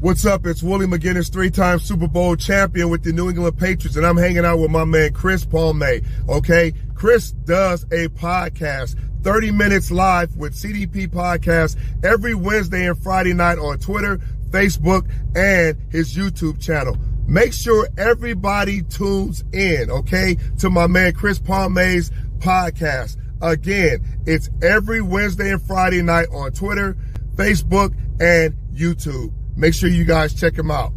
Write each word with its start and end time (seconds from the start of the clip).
What's 0.00 0.24
up? 0.24 0.46
It's 0.46 0.62
Willie 0.62 0.86
McGinest, 0.86 1.32
three-time 1.32 1.80
Super 1.80 2.06
Bowl 2.06 2.36
champion 2.36 2.88
with 2.88 3.02
the 3.02 3.12
New 3.12 3.30
England 3.30 3.58
Patriots, 3.58 3.96
and 3.96 4.06
I'm 4.06 4.16
hanging 4.16 4.44
out 4.44 4.60
with 4.60 4.70
my 4.70 4.84
man 4.84 5.12
Chris 5.12 5.44
Palme. 5.44 5.82
Okay, 6.28 6.72
Chris 6.94 7.32
does 7.32 7.82
a 7.90 8.06
podcast, 8.10 8.94
30 9.24 9.50
minutes 9.50 9.90
live 9.90 10.36
with 10.36 10.54
CDP 10.54 11.08
Podcast 11.08 11.76
every 12.04 12.32
Wednesday 12.32 12.86
and 12.86 12.96
Friday 12.96 13.32
night 13.32 13.58
on 13.58 13.80
Twitter, 13.80 14.18
Facebook, 14.50 15.10
and 15.34 15.76
his 15.90 16.16
YouTube 16.16 16.62
channel. 16.62 16.96
Make 17.26 17.52
sure 17.52 17.88
everybody 17.98 18.82
tunes 18.82 19.42
in, 19.52 19.90
okay, 19.90 20.36
to 20.60 20.70
my 20.70 20.86
man 20.86 21.12
Chris 21.12 21.40
Palme's 21.40 22.12
podcast. 22.38 23.16
Again, 23.42 23.98
it's 24.26 24.48
every 24.62 25.00
Wednesday 25.00 25.50
and 25.50 25.60
Friday 25.60 26.02
night 26.02 26.28
on 26.32 26.52
Twitter, 26.52 26.96
Facebook, 27.34 27.96
and 28.20 28.54
YouTube. 28.72 29.32
Make 29.58 29.74
sure 29.74 29.88
you 29.88 30.04
guys 30.04 30.34
check 30.34 30.56
him 30.56 30.70
out. 30.70 30.92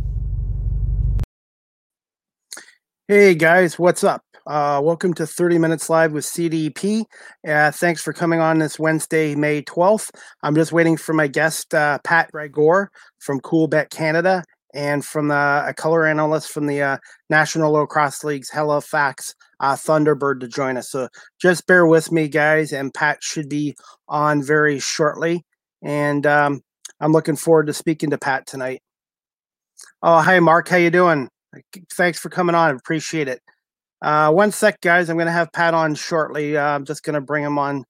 Hey 3.08 3.34
guys, 3.34 3.80
what's 3.80 4.04
up? 4.04 4.22
Uh, 4.46 4.80
welcome 4.84 5.16
to 5.16 5.26
30 5.26 5.58
Minutes 5.58 5.90
Live 5.90 6.12
with 6.12 6.26
CDP. 6.26 7.06
Uh, 7.48 7.72
thanks 7.72 8.04
for 8.04 8.14
coming 8.14 8.40
on 8.40 8.60
this 8.60 8.78
Wednesday, 8.78 9.34
May 9.34 9.64
12th. 9.64 10.12
I'm 10.44 10.54
just 10.54 10.72
waiting 10.72 10.96
for 10.96 11.14
my 11.14 11.26
guest, 11.26 11.74
uh, 11.74 11.98
Pat 12.04 12.32
Gregor 12.32 12.92
from 13.18 13.40
Coolbet 13.40 13.90
Canada, 13.90 14.44
and 14.76 15.04
from 15.04 15.32
a 15.32 15.74
color 15.76 16.06
analyst 16.06 16.52
from 16.52 16.68
the 16.68 16.84
uh, 16.84 16.98
National 17.32 17.72
Lacrosse 17.72 18.24
League's 18.24 18.52
Halifax 18.52 19.34
uh, 19.60 19.74
Thunderbird 19.74 20.40
to 20.42 20.48
join 20.48 20.78
us. 20.78 20.92
So 20.92 21.08
just 21.42 21.66
bear 21.66 21.88
with 21.88 22.12
me, 22.12 22.28
guys, 22.28 22.74
and 22.74 22.94
Pat 22.94 23.24
should 23.24 23.50
be 23.50 23.76
on 24.08 24.44
very 24.44 24.78
shortly. 24.78 25.46
And 25.82 26.28
um, 26.28 26.62
I'm 27.02 27.12
looking 27.12 27.36
forward 27.36 27.68
to 27.68 27.74
speaking 27.74 28.12
to 28.12 28.18
Pat 28.18 28.46
tonight. 28.46 28.82
Oh, 30.04 30.20
hi, 30.20 30.40
Mark. 30.40 30.70
How 30.70 30.78
you 30.78 30.92
doing? 30.92 31.28
Thanks 31.94 32.20
for 32.20 32.30
coming 32.30 32.56
on. 32.56 32.76
Appreciate 32.76 33.28
it. 33.28 33.42
Uh, 34.04 34.32
one 34.32 34.52
sec, 34.52 34.80
guys. 34.82 35.10
I'm 35.10 35.18
going 35.18 35.26
to 35.26 35.32
have 35.32 35.52
Pat 35.52 35.74
on 35.74 35.96
shortly. 35.96 36.56
Uh, 36.56 36.64
I'm 36.64 36.86
just 36.86 37.04
going 37.04 37.16
to 37.16 37.22
bring 37.22 37.44
him 37.44 37.58
on. 37.58 37.84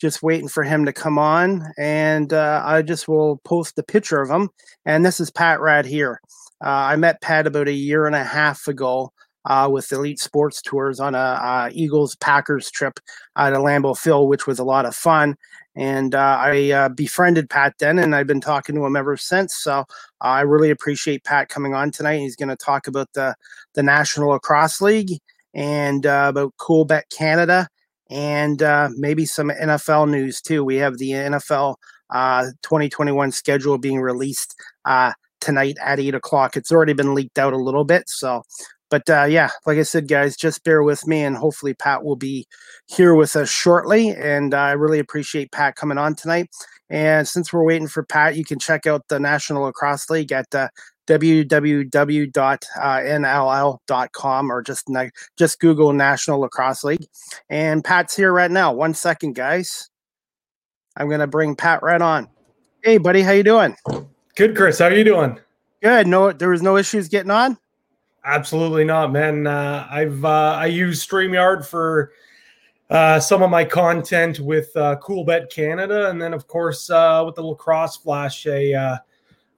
Just 0.00 0.22
waiting 0.22 0.48
for 0.48 0.62
him 0.62 0.84
to 0.84 0.92
come 0.92 1.18
on, 1.18 1.64
and 1.78 2.30
uh, 2.30 2.62
I 2.62 2.82
just 2.82 3.08
will 3.08 3.38
post 3.46 3.78
a 3.78 3.82
picture 3.82 4.20
of 4.20 4.28
him. 4.28 4.50
And 4.84 5.06
this 5.06 5.20
is 5.20 5.30
Pat 5.30 5.58
Rad 5.58 5.86
here. 5.86 6.20
Uh, 6.62 6.68
I 6.68 6.96
met 6.96 7.22
Pat 7.22 7.46
about 7.46 7.66
a 7.66 7.72
year 7.72 8.06
and 8.06 8.14
a 8.14 8.22
half 8.22 8.68
ago 8.68 9.10
uh, 9.46 9.70
with 9.72 9.90
Elite 9.90 10.20
Sports 10.20 10.60
Tours 10.60 11.00
on 11.00 11.14
a, 11.14 11.18
a 11.18 11.70
Eagles 11.72 12.14
Packers 12.16 12.70
trip 12.70 13.00
uh, 13.36 13.48
to 13.48 13.56
Lambeau 13.56 13.96
Field, 13.96 14.28
which 14.28 14.46
was 14.46 14.58
a 14.58 14.64
lot 14.64 14.84
of 14.84 14.94
fun. 14.94 15.34
And 15.76 16.14
uh, 16.14 16.38
I 16.40 16.70
uh, 16.70 16.88
befriended 16.88 17.50
Pat 17.50 17.74
then, 17.78 17.98
and 17.98 18.14
I've 18.14 18.26
been 18.26 18.40
talking 18.40 18.74
to 18.74 18.86
him 18.86 18.96
ever 18.96 19.16
since. 19.16 19.56
So 19.56 19.84
I 20.20 20.40
really 20.40 20.70
appreciate 20.70 21.24
Pat 21.24 21.48
coming 21.50 21.74
on 21.74 21.90
tonight. 21.90 22.18
He's 22.18 22.36
going 22.36 22.48
to 22.48 22.56
talk 22.56 22.86
about 22.86 23.12
the 23.12 23.34
the 23.74 23.82
National 23.82 24.30
Lacrosse 24.30 24.80
League 24.80 25.18
and 25.54 26.06
uh, 26.06 26.26
about 26.30 26.54
Coolbet 26.58 27.02
Canada 27.10 27.68
and 28.08 28.62
uh, 28.62 28.88
maybe 28.96 29.26
some 29.26 29.50
NFL 29.50 30.08
news 30.10 30.40
too. 30.40 30.64
We 30.64 30.76
have 30.76 30.96
the 30.96 31.10
NFL 31.10 31.76
2021 32.12 33.32
schedule 33.32 33.78
being 33.78 34.00
released 34.00 34.54
tonight 35.40 35.76
at 35.84 36.00
eight 36.00 36.14
o'clock. 36.14 36.56
It's 36.56 36.72
already 36.72 36.94
been 36.94 37.14
leaked 37.14 37.38
out 37.38 37.52
a 37.52 37.58
little 37.58 37.84
bit, 37.84 38.04
so 38.08 38.42
but 38.90 39.08
uh, 39.10 39.24
yeah, 39.24 39.50
like 39.66 39.78
I 39.78 39.82
said, 39.82 40.08
guys, 40.08 40.36
just 40.36 40.64
bear 40.64 40.82
with 40.82 41.06
me, 41.06 41.22
and 41.22 41.36
hopefully 41.36 41.74
Pat 41.74 42.04
will 42.04 42.16
be 42.16 42.46
here 42.86 43.14
with 43.14 43.36
us 43.36 43.50
shortly. 43.50 44.10
And 44.10 44.54
uh, 44.54 44.58
I 44.58 44.72
really 44.72 44.98
appreciate 44.98 45.52
Pat 45.52 45.76
coming 45.76 45.98
on 45.98 46.14
tonight. 46.14 46.50
And 46.88 47.26
since 47.26 47.52
we're 47.52 47.64
waiting 47.64 47.88
for 47.88 48.04
Pat, 48.04 48.36
you 48.36 48.44
can 48.44 48.58
check 48.58 48.86
out 48.86 49.08
the 49.08 49.18
National 49.18 49.62
Lacrosse 49.64 50.08
League 50.08 50.30
at 50.30 50.54
uh, 50.54 50.68
www.nll.com 51.06 51.82
or 54.52 54.62
just 54.62 54.88
just 55.36 55.60
Google 55.60 55.92
National 55.92 56.40
Lacrosse 56.40 56.84
League. 56.84 57.06
And 57.48 57.82
Pat's 57.84 58.16
here 58.16 58.32
right 58.32 58.50
now. 58.50 58.72
One 58.72 58.94
second, 58.94 59.34
guys. 59.34 59.90
I'm 60.96 61.10
gonna 61.10 61.26
bring 61.26 61.56
Pat 61.56 61.82
right 61.82 62.00
on. 62.00 62.28
Hey, 62.82 62.98
buddy, 62.98 63.22
how 63.22 63.32
you 63.32 63.42
doing? 63.42 63.74
Good, 64.36 64.56
Chris. 64.56 64.78
How 64.78 64.86
are 64.86 64.94
you 64.94 65.02
doing? 65.04 65.40
Good. 65.82 66.06
No, 66.06 66.30
there 66.32 66.50
was 66.50 66.62
no 66.62 66.76
issues 66.76 67.08
getting 67.08 67.30
on. 67.32 67.58
Absolutely 68.26 68.82
not, 68.82 69.12
man. 69.12 69.46
Uh, 69.46 69.86
I've 69.88 70.24
uh, 70.24 70.58
I 70.58 70.66
use 70.66 71.06
Streamyard 71.06 71.64
for 71.64 72.10
uh, 72.90 73.20
some 73.20 73.40
of 73.40 73.50
my 73.50 73.64
content 73.64 74.40
with 74.40 74.76
uh, 74.76 74.96
Coolbet 75.00 75.48
Canada, 75.48 76.10
and 76.10 76.20
then 76.20 76.34
of 76.34 76.48
course 76.48 76.90
uh, 76.90 77.22
with 77.24 77.36
the 77.36 77.42
Lacrosse 77.42 77.96
Flash, 77.96 78.44
a 78.46 78.74
uh, 78.74 78.96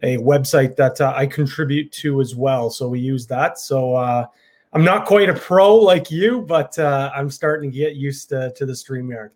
a 0.02 0.18
website 0.18 0.76
that 0.76 1.00
uh, 1.00 1.14
I 1.16 1.24
contribute 1.24 1.90
to 1.92 2.20
as 2.20 2.36
well. 2.36 2.68
So 2.68 2.88
we 2.88 3.00
use 3.00 3.26
that. 3.28 3.58
So 3.58 3.94
uh, 3.94 4.26
I'm 4.74 4.84
not 4.84 5.06
quite 5.06 5.30
a 5.30 5.34
pro 5.34 5.74
like 5.74 6.10
you, 6.10 6.42
but 6.42 6.78
uh, 6.78 7.10
I'm 7.16 7.30
starting 7.30 7.72
to 7.72 7.76
get 7.76 7.96
used 7.96 8.28
to 8.28 8.52
to 8.54 8.66
the 8.66 8.74
Streamyard. 8.74 9.30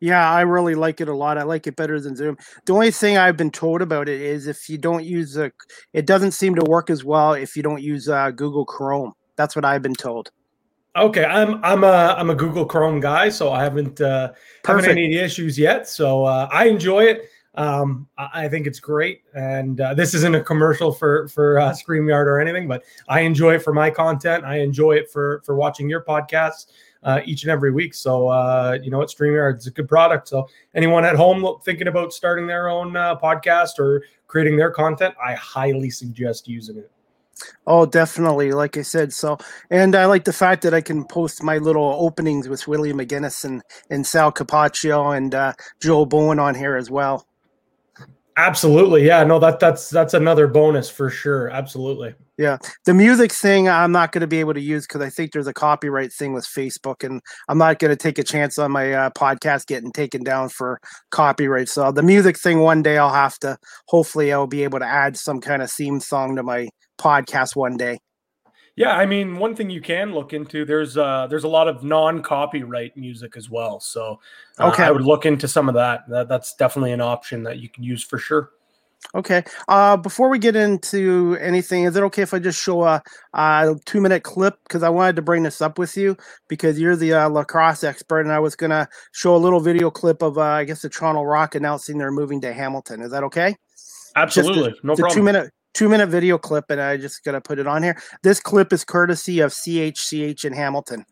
Yeah, 0.00 0.30
I 0.30 0.42
really 0.42 0.74
like 0.74 1.00
it 1.00 1.08
a 1.08 1.14
lot. 1.14 1.38
I 1.38 1.42
like 1.42 1.66
it 1.66 1.74
better 1.74 2.00
than 2.00 2.14
Zoom. 2.14 2.36
The 2.66 2.72
only 2.72 2.90
thing 2.90 3.18
I've 3.18 3.36
been 3.36 3.50
told 3.50 3.82
about 3.82 4.08
it 4.08 4.20
is 4.20 4.46
if 4.46 4.68
you 4.68 4.78
don't 4.78 5.04
use 5.04 5.36
a, 5.36 5.50
it 5.92 6.06
doesn't 6.06 6.32
seem 6.32 6.54
to 6.54 6.64
work 6.64 6.88
as 6.88 7.04
well 7.04 7.32
if 7.32 7.56
you 7.56 7.62
don't 7.62 7.82
use 7.82 8.08
uh, 8.08 8.30
Google 8.30 8.64
Chrome. 8.64 9.12
That's 9.36 9.56
what 9.56 9.64
I've 9.64 9.82
been 9.82 9.94
told. 9.94 10.30
Okay, 10.96 11.24
I'm 11.24 11.62
I'm 11.64 11.84
a 11.84 12.14
I'm 12.18 12.30
a 12.30 12.34
Google 12.34 12.64
Chrome 12.64 13.00
guy, 13.00 13.28
so 13.28 13.52
I 13.52 13.62
haven't 13.62 14.00
uh, 14.00 14.32
haven't 14.64 14.88
any 14.88 15.16
issues 15.16 15.58
yet. 15.58 15.88
So 15.88 16.24
uh, 16.24 16.48
I 16.50 16.66
enjoy 16.66 17.04
it. 17.04 17.28
Um, 17.54 18.06
I 18.16 18.48
think 18.48 18.68
it's 18.68 18.78
great, 18.78 19.22
and 19.34 19.80
uh, 19.80 19.94
this 19.94 20.14
isn't 20.14 20.34
a 20.34 20.42
commercial 20.42 20.92
for 20.92 21.26
for 21.28 21.58
uh, 21.58 21.72
Streamyard 21.72 22.26
or 22.26 22.40
anything, 22.40 22.68
but 22.68 22.84
I 23.08 23.20
enjoy 23.20 23.56
it 23.56 23.62
for 23.62 23.72
my 23.72 23.90
content. 23.90 24.44
I 24.44 24.60
enjoy 24.60 24.92
it 24.92 25.10
for 25.10 25.42
for 25.44 25.56
watching 25.56 25.88
your 25.88 26.02
podcasts 26.02 26.66
uh, 27.02 27.20
each 27.24 27.42
and 27.42 27.50
every 27.50 27.72
week. 27.72 27.94
So 27.94 28.28
uh, 28.28 28.78
you 28.82 28.90
know 28.90 28.98
what, 28.98 29.08
StreamYard 29.08 29.56
it's 29.56 29.66
a 29.66 29.70
good 29.70 29.88
product. 29.88 30.28
So 30.28 30.48
anyone 30.74 31.04
at 31.04 31.16
home 31.16 31.46
thinking 31.64 31.88
about 31.88 32.12
starting 32.12 32.46
their 32.46 32.68
own 32.68 32.96
uh, 32.96 33.16
podcast 33.16 33.78
or 33.78 34.04
creating 34.26 34.56
their 34.56 34.70
content, 34.70 35.14
I 35.24 35.34
highly 35.34 35.90
suggest 35.90 36.48
using 36.48 36.78
it. 36.78 36.90
Oh, 37.68 37.86
definitely. 37.86 38.50
Like 38.50 38.76
I 38.76 38.82
said, 38.82 39.12
so 39.12 39.38
and 39.70 39.94
I 39.94 40.06
like 40.06 40.24
the 40.24 40.32
fact 40.32 40.62
that 40.62 40.74
I 40.74 40.80
can 40.80 41.04
post 41.04 41.40
my 41.40 41.58
little 41.58 41.96
openings 42.00 42.48
with 42.48 42.66
William 42.66 42.98
McGinest 42.98 43.44
and 43.44 43.62
and 43.90 44.04
Sal 44.04 44.32
Capaccio 44.32 45.16
and 45.16 45.34
uh, 45.34 45.52
Joe 45.80 46.04
Bowen 46.04 46.40
on 46.40 46.56
here 46.56 46.74
as 46.74 46.90
well. 46.90 47.27
Absolutely, 48.38 49.04
yeah. 49.04 49.24
No, 49.24 49.40
that 49.40 49.58
that's 49.58 49.90
that's 49.90 50.14
another 50.14 50.46
bonus 50.46 50.88
for 50.88 51.10
sure. 51.10 51.48
Absolutely. 51.50 52.14
Yeah, 52.36 52.58
the 52.86 52.94
music 52.94 53.32
thing 53.32 53.68
I'm 53.68 53.90
not 53.90 54.12
going 54.12 54.20
to 54.20 54.28
be 54.28 54.38
able 54.38 54.54
to 54.54 54.60
use 54.60 54.86
because 54.86 55.00
I 55.00 55.10
think 55.10 55.32
there's 55.32 55.48
a 55.48 55.52
copyright 55.52 56.12
thing 56.12 56.34
with 56.34 56.46
Facebook, 56.46 57.02
and 57.02 57.20
I'm 57.48 57.58
not 57.58 57.80
going 57.80 57.90
to 57.90 57.96
take 57.96 58.16
a 58.16 58.22
chance 58.22 58.56
on 58.56 58.70
my 58.70 58.92
uh, 58.92 59.10
podcast 59.10 59.66
getting 59.66 59.90
taken 59.90 60.22
down 60.22 60.50
for 60.50 60.78
copyright. 61.10 61.68
So 61.68 61.90
the 61.90 62.04
music 62.04 62.38
thing, 62.38 62.60
one 62.60 62.80
day 62.80 62.96
I'll 62.96 63.12
have 63.12 63.40
to. 63.40 63.58
Hopefully, 63.88 64.32
I'll 64.32 64.46
be 64.46 64.62
able 64.62 64.78
to 64.78 64.86
add 64.86 65.16
some 65.16 65.40
kind 65.40 65.60
of 65.60 65.72
theme 65.72 65.98
song 65.98 66.36
to 66.36 66.44
my 66.44 66.68
podcast 66.96 67.56
one 67.56 67.76
day. 67.76 67.98
Yeah, 68.78 68.96
I 68.96 69.06
mean, 69.06 69.38
one 69.38 69.56
thing 69.56 69.70
you 69.70 69.80
can 69.80 70.12
look 70.12 70.32
into 70.32 70.64
there's 70.64 70.96
uh 70.96 71.26
there's 71.28 71.42
a 71.42 71.48
lot 71.48 71.66
of 71.66 71.82
non-copyright 71.82 72.96
music 72.96 73.36
as 73.36 73.50
well. 73.50 73.80
So 73.80 74.20
uh, 74.60 74.68
okay, 74.68 74.84
I 74.84 74.92
would 74.92 75.02
look 75.02 75.26
into 75.26 75.48
some 75.48 75.68
of 75.68 75.74
that. 75.74 76.08
that. 76.08 76.28
That's 76.28 76.54
definitely 76.54 76.92
an 76.92 77.00
option 77.00 77.42
that 77.42 77.58
you 77.58 77.68
can 77.68 77.82
use 77.82 78.04
for 78.04 78.18
sure. 78.18 78.50
Okay. 79.16 79.42
Uh, 79.66 79.96
before 79.96 80.28
we 80.28 80.38
get 80.38 80.54
into 80.54 81.36
anything, 81.40 81.84
is 81.84 81.96
it 81.96 82.04
okay 82.04 82.22
if 82.22 82.32
I 82.32 82.38
just 82.38 82.62
show 82.62 82.84
a, 82.84 83.02
a 83.34 83.74
two 83.84 84.00
minute 84.00 84.22
clip? 84.22 84.60
Because 84.62 84.84
I 84.84 84.90
wanted 84.90 85.16
to 85.16 85.22
bring 85.22 85.42
this 85.42 85.60
up 85.60 85.76
with 85.76 85.96
you 85.96 86.16
because 86.46 86.78
you're 86.78 86.94
the 86.94 87.14
uh, 87.14 87.28
lacrosse 87.28 87.82
expert, 87.82 88.20
and 88.20 88.32
I 88.32 88.38
was 88.38 88.54
going 88.54 88.70
to 88.70 88.88
show 89.10 89.34
a 89.34 89.38
little 89.38 89.60
video 89.60 89.90
clip 89.90 90.22
of, 90.22 90.38
uh, 90.38 90.42
I 90.42 90.62
guess, 90.64 90.82
the 90.82 90.88
Toronto 90.88 91.22
Rock 91.22 91.56
announcing 91.56 91.98
they're 91.98 92.12
moving 92.12 92.40
to 92.42 92.52
Hamilton. 92.52 93.00
Is 93.00 93.10
that 93.10 93.24
okay? 93.24 93.56
Absolutely. 94.14 94.70
A, 94.70 94.86
no 94.86 94.94
problem. 94.94 95.16
Two 95.16 95.22
minute 95.24 95.50
two 95.78 95.88
minute 95.88 96.08
video 96.08 96.36
clip, 96.36 96.64
and 96.70 96.80
I 96.80 96.96
just 96.96 97.22
got 97.22 97.32
to 97.32 97.40
put 97.40 97.58
it 97.58 97.66
on 97.66 97.82
here. 97.82 98.00
This 98.22 98.40
clip 98.40 98.72
is 98.72 98.84
courtesy 98.84 99.40
of 99.40 99.52
CHCH 99.52 100.44
in 100.44 100.52
Hamilton. 100.52 101.06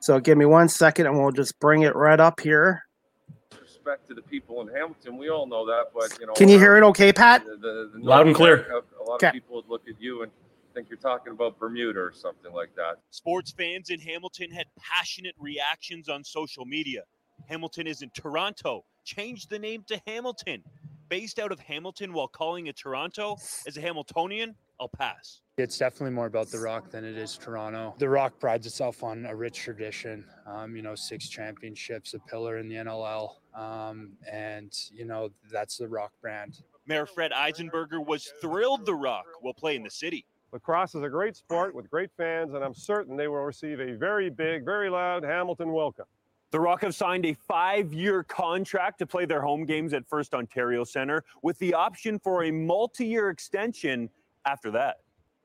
So 0.00 0.18
give 0.18 0.38
me 0.38 0.46
one 0.46 0.68
second, 0.68 1.06
and 1.06 1.18
we'll 1.18 1.30
just 1.30 1.60
bring 1.60 1.82
it 1.82 1.94
right 1.94 2.18
up 2.18 2.40
here 2.40 2.82
respect 3.82 4.06
to 4.06 4.14
the 4.14 4.22
people 4.22 4.60
in 4.60 4.68
Hamilton. 4.68 5.16
We 5.16 5.28
all 5.28 5.46
know 5.46 5.66
that, 5.66 5.86
but 5.92 6.16
you 6.20 6.26
know. 6.26 6.32
Can 6.34 6.48
you 6.48 6.58
hear 6.58 6.76
it? 6.76 6.84
Okay, 6.84 7.12
Pat. 7.12 7.44
The, 7.44 7.56
the, 7.56 7.90
the 7.94 8.04
Loud 8.04 8.28
and 8.28 8.36
clear. 8.36 8.70
A, 8.70 9.02
lot 9.02 9.14
okay. 9.14 9.28
of 9.28 9.32
people 9.32 9.56
would 9.56 9.68
look 9.68 9.82
at 9.88 10.00
you 10.00 10.22
and 10.22 10.30
think 10.72 10.88
you're 10.88 10.98
talking 10.98 11.32
about 11.32 11.58
Bermuda 11.58 11.98
or 11.98 12.12
something 12.14 12.52
like 12.52 12.74
that. 12.76 12.98
Sports 13.10 13.50
fans 13.50 13.90
in 13.90 13.98
Hamilton 13.98 14.50
had 14.52 14.66
passionate 14.78 15.34
reactions 15.38 16.08
on 16.08 16.22
social 16.22 16.64
media. 16.64 17.02
Hamilton 17.48 17.88
is 17.88 18.02
in 18.02 18.10
Toronto. 18.10 18.84
Change 19.04 19.48
the 19.48 19.58
name 19.58 19.84
to 19.88 20.00
Hamilton. 20.06 20.62
Based 21.12 21.38
out 21.38 21.52
of 21.52 21.60
Hamilton 21.60 22.14
while 22.14 22.26
calling 22.26 22.68
it 22.68 22.76
Toronto, 22.78 23.36
as 23.66 23.76
a 23.76 23.82
Hamiltonian, 23.82 24.54
I'll 24.80 24.88
pass. 24.88 25.42
It's 25.58 25.76
definitely 25.76 26.14
more 26.14 26.24
about 26.24 26.50
The 26.50 26.58
Rock 26.58 26.90
than 26.90 27.04
it 27.04 27.18
is 27.18 27.36
Toronto. 27.36 27.94
The 27.98 28.08
Rock 28.08 28.40
prides 28.40 28.66
itself 28.66 29.04
on 29.04 29.26
a 29.26 29.36
rich 29.36 29.58
tradition. 29.58 30.24
Um, 30.46 30.74
you 30.74 30.80
know, 30.80 30.94
six 30.94 31.28
championships, 31.28 32.14
a 32.14 32.18
pillar 32.18 32.56
in 32.56 32.66
the 32.66 32.76
NLL, 32.76 33.34
um, 33.54 34.12
and 34.26 34.72
you 34.90 35.04
know 35.04 35.28
that's 35.50 35.76
the 35.76 35.86
Rock 35.86 36.12
brand. 36.22 36.62
Mayor 36.86 37.04
Fred 37.04 37.30
Eisenberger 37.32 38.02
was 38.02 38.32
thrilled 38.40 38.86
The 38.86 38.94
Rock 38.94 39.26
will 39.42 39.52
play 39.52 39.76
in 39.76 39.82
the 39.82 39.90
city. 39.90 40.24
Lacrosse 40.50 40.94
is 40.94 41.02
a 41.02 41.10
great 41.10 41.36
sport 41.36 41.74
with 41.74 41.90
great 41.90 42.08
fans, 42.16 42.54
and 42.54 42.64
I'm 42.64 42.74
certain 42.74 43.18
they 43.18 43.28
will 43.28 43.44
receive 43.44 43.80
a 43.80 43.96
very 43.98 44.30
big, 44.30 44.64
very 44.64 44.88
loud 44.88 45.24
Hamilton 45.24 45.72
welcome. 45.72 46.06
The 46.52 46.60
Rock 46.60 46.82
have 46.82 46.94
signed 46.94 47.24
a 47.24 47.32
five 47.32 47.94
year 47.94 48.22
contract 48.24 48.98
to 48.98 49.06
play 49.06 49.24
their 49.24 49.40
home 49.40 49.64
games 49.64 49.94
at 49.94 50.06
First 50.06 50.34
Ontario 50.34 50.84
Centre 50.84 51.24
with 51.42 51.58
the 51.58 51.72
option 51.72 52.18
for 52.18 52.44
a 52.44 52.50
multi 52.50 53.06
year 53.06 53.30
extension 53.30 54.10
after 54.44 54.70
that. 54.72 54.98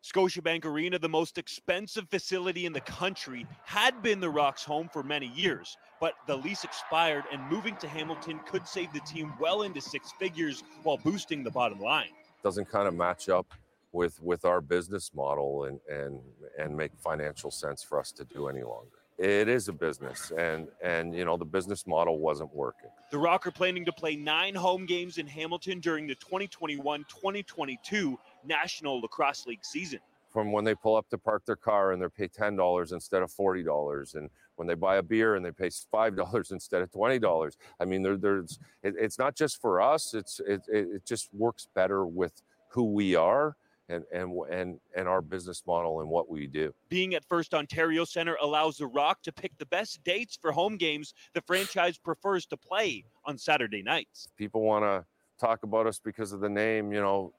Scotiabank 0.04 0.66
Arena, 0.66 1.00
the 1.00 1.08
most 1.08 1.38
expensive 1.38 2.10
facility 2.10 2.66
in 2.66 2.74
the 2.74 2.82
country, 2.82 3.48
had 3.64 4.04
been 4.04 4.20
the 4.20 4.30
Rock's 4.30 4.66
home 4.66 4.90
for 4.92 5.02
many 5.02 5.28
years, 5.28 5.78
but 6.02 6.16
the 6.28 6.36
lease 6.36 6.66
expired 6.66 7.24
and 7.32 7.42
moving 7.50 7.78
to 7.78 7.88
Hamilton 7.88 8.42
could 8.46 8.68
save 8.68 8.92
the 8.92 9.00
team 9.02 9.34
well 9.40 9.62
into 9.62 9.80
six 9.80 10.12
figures 10.20 10.62
while 10.84 10.98
boosting 10.98 11.42
the 11.42 11.52
bottom 11.52 11.80
line. 11.80 12.10
Doesn't 12.44 12.70
kind 12.70 12.86
of 12.86 12.94
match 12.94 13.30
up 13.30 13.48
with 13.94 14.22
with 14.22 14.44
our 14.44 14.60
business 14.60 15.12
model 15.16 15.64
and 15.64 15.80
and 15.90 16.20
and 16.60 16.76
make 16.76 16.92
financial 16.98 17.50
sense 17.50 17.82
for 17.82 17.98
us 17.98 18.12
to 18.12 18.26
do 18.26 18.50
any 18.50 18.64
longer 18.64 19.00
it 19.18 19.48
is 19.48 19.68
a 19.68 19.74
business 19.74 20.32
and 20.38 20.68
and 20.84 21.16
you 21.16 21.26
know 21.26 21.38
the 21.38 21.46
business 21.46 21.88
model 21.88 22.20
wasn't 22.20 22.54
working. 22.54 22.92
The 23.12 23.18
rock 23.18 23.48
are 23.48 23.52
planning 23.52 23.84
to 23.86 23.92
play 23.92 24.16
nine 24.16 24.54
home 24.54 24.86
games 24.86 25.18
in 25.18 25.26
hamilton 25.26 25.80
during 25.80 26.06
the 26.08 26.16
2021-2022 26.16 28.16
national 28.46 29.02
lacrosse 29.02 29.48
league 29.48 29.66
season. 29.66 30.00
From 30.30 30.52
when 30.52 30.66
they 30.66 30.76
pull 30.76 30.96
up 30.96 31.10
to 31.10 31.18
park 31.18 31.46
their 31.46 31.56
car 31.56 31.94
and 31.94 32.02
they 32.02 32.10
pay 32.10 32.28
$10 32.28 32.92
instead 32.92 33.24
of 33.24 33.32
$40 33.32 34.16
and 34.16 34.30
when 34.56 34.68
they 34.68 34.76
buy 34.76 34.98
a 34.98 35.02
beer 35.02 35.36
and 35.36 35.44
they 35.44 35.52
pay 35.52 35.70
$5 35.70 36.52
instead 36.52 36.82
of 36.82 36.92
$20 36.92 37.56
i 37.80 37.86
mean 37.86 38.04
there, 38.04 38.18
there's 38.18 38.60
it, 38.84 38.94
it's 39.00 39.18
not 39.18 39.36
just 39.36 39.60
for 39.60 39.82
us 39.82 40.14
it's 40.14 40.40
it, 40.42 40.62
it 40.68 41.04
just 41.06 41.34
works 41.34 41.68
better 41.74 42.06
with 42.06 42.44
who 42.70 42.84
we 42.84 43.16
are 43.16 43.56
and 43.90 44.04
and 44.12 44.32
and 44.50 44.80
and 44.96 45.08
our 45.08 45.22
business 45.22 45.64
model 45.66 46.02
and 46.02 46.10
what 46.10 46.30
we 46.30 46.48
do. 46.48 46.74
Being 46.90 47.16
at 47.16 47.24
First 47.26 47.54
Ontario 47.54 48.06
Centre 48.06 48.38
allows 48.42 48.78
the 48.78 48.88
Rock 48.88 49.22
to 49.24 49.32
pick 49.32 49.58
the 49.58 49.66
best 49.66 50.04
dates 50.04 50.38
for 50.42 50.52
home 50.52 50.78
games 50.78 51.14
the 51.34 51.42
franchise 51.42 51.98
prefers 51.98 52.46
to 52.48 52.58
play 52.58 53.06
on 53.26 53.38
Saturday 53.38 53.82
nights. 53.82 54.28
People 54.38 54.62
want 54.62 54.84
to 54.84 55.06
talk 55.40 55.64
about 55.64 55.88
us 55.88 56.00
because 56.04 56.32
of 56.32 56.40
the 56.40 56.50
name, 56.50 56.92
you 56.92 57.02
know. 57.02 57.34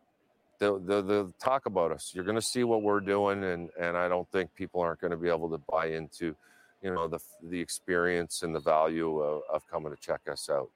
They'll, 0.60 0.80
they'll, 0.80 1.04
they'll 1.04 1.32
talk 1.40 1.66
about 1.66 1.92
us. 1.92 2.10
You're 2.12 2.24
going 2.24 2.34
to 2.34 2.42
see 2.42 2.64
what 2.64 2.82
we're 2.82 2.98
doing, 2.98 3.44
and 3.44 3.70
and 3.80 3.96
I 3.96 4.08
don't 4.08 4.28
think 4.32 4.52
people 4.54 4.80
aren't 4.80 5.00
going 5.00 5.12
to 5.12 5.16
be 5.16 5.28
able 5.28 5.48
to 5.50 5.58
buy 5.70 5.90
into, 5.90 6.34
you 6.82 6.92
know, 6.92 7.06
the 7.06 7.20
the 7.44 7.60
experience 7.60 8.42
and 8.42 8.52
the 8.52 8.58
value 8.58 9.20
of, 9.20 9.42
of 9.48 9.68
coming 9.68 9.94
to 9.94 10.00
check 10.00 10.22
us 10.28 10.50
out. 10.50 10.68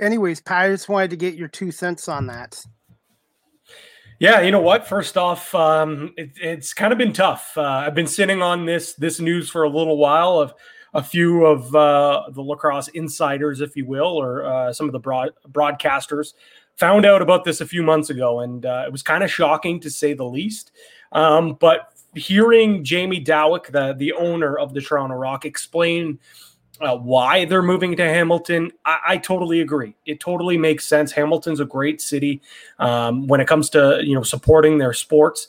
Anyways, 0.00 0.40
Pat, 0.40 0.66
I 0.66 0.68
just 0.70 0.88
wanted 0.88 1.10
to 1.10 1.16
get 1.16 1.34
your 1.34 1.48
two 1.48 1.70
cents 1.70 2.08
on 2.08 2.26
that. 2.28 2.60
Yeah, 4.18 4.40
you 4.40 4.50
know 4.50 4.60
what? 4.60 4.86
First 4.86 5.16
off, 5.16 5.54
um, 5.54 6.12
it, 6.16 6.32
it's 6.36 6.74
kind 6.74 6.92
of 6.92 6.98
been 6.98 7.12
tough. 7.12 7.52
Uh, 7.56 7.62
I've 7.62 7.94
been 7.94 8.06
sitting 8.06 8.42
on 8.42 8.66
this 8.66 8.94
this 8.94 9.20
news 9.20 9.48
for 9.48 9.62
a 9.62 9.68
little 9.68 9.96
while. 9.96 10.38
Of 10.40 10.54
a 10.92 11.02
few 11.02 11.46
of 11.46 11.74
uh, 11.74 12.24
the 12.30 12.42
lacrosse 12.42 12.88
insiders, 12.88 13.60
if 13.60 13.76
you 13.76 13.86
will, 13.86 14.20
or 14.20 14.44
uh, 14.44 14.72
some 14.72 14.86
of 14.86 14.92
the 14.92 14.98
broad, 14.98 15.30
broadcasters 15.50 16.34
found 16.76 17.06
out 17.06 17.22
about 17.22 17.44
this 17.44 17.60
a 17.60 17.66
few 17.66 17.82
months 17.82 18.10
ago, 18.10 18.40
and 18.40 18.66
uh, 18.66 18.84
it 18.86 18.92
was 18.92 19.02
kind 19.02 19.22
of 19.22 19.30
shocking 19.30 19.78
to 19.80 19.90
say 19.90 20.14
the 20.14 20.24
least. 20.24 20.72
Um, 21.12 21.54
but 21.60 21.92
hearing 22.14 22.84
Jamie 22.84 23.24
Dawick, 23.24 23.70
the 23.70 23.94
the 23.94 24.12
owner 24.12 24.58
of 24.58 24.74
the 24.74 24.80
Toronto 24.80 25.14
Rock, 25.14 25.44
explain 25.44 26.18
uh, 26.80 26.96
why 26.96 27.44
they're 27.44 27.62
moving 27.62 27.96
to 27.96 28.04
Hamilton, 28.04 28.72
I, 28.84 28.98
I, 29.08 29.16
totally 29.18 29.60
agree. 29.60 29.94
It 30.06 30.18
totally 30.18 30.56
makes 30.56 30.86
sense. 30.86 31.12
Hamilton's 31.12 31.60
a 31.60 31.64
great 31.64 32.00
city 32.00 32.40
um, 32.78 33.26
when 33.26 33.40
it 33.40 33.46
comes 33.46 33.68
to 33.70 34.00
you 34.02 34.14
know 34.14 34.22
supporting 34.22 34.78
their 34.78 34.92
sports. 34.92 35.48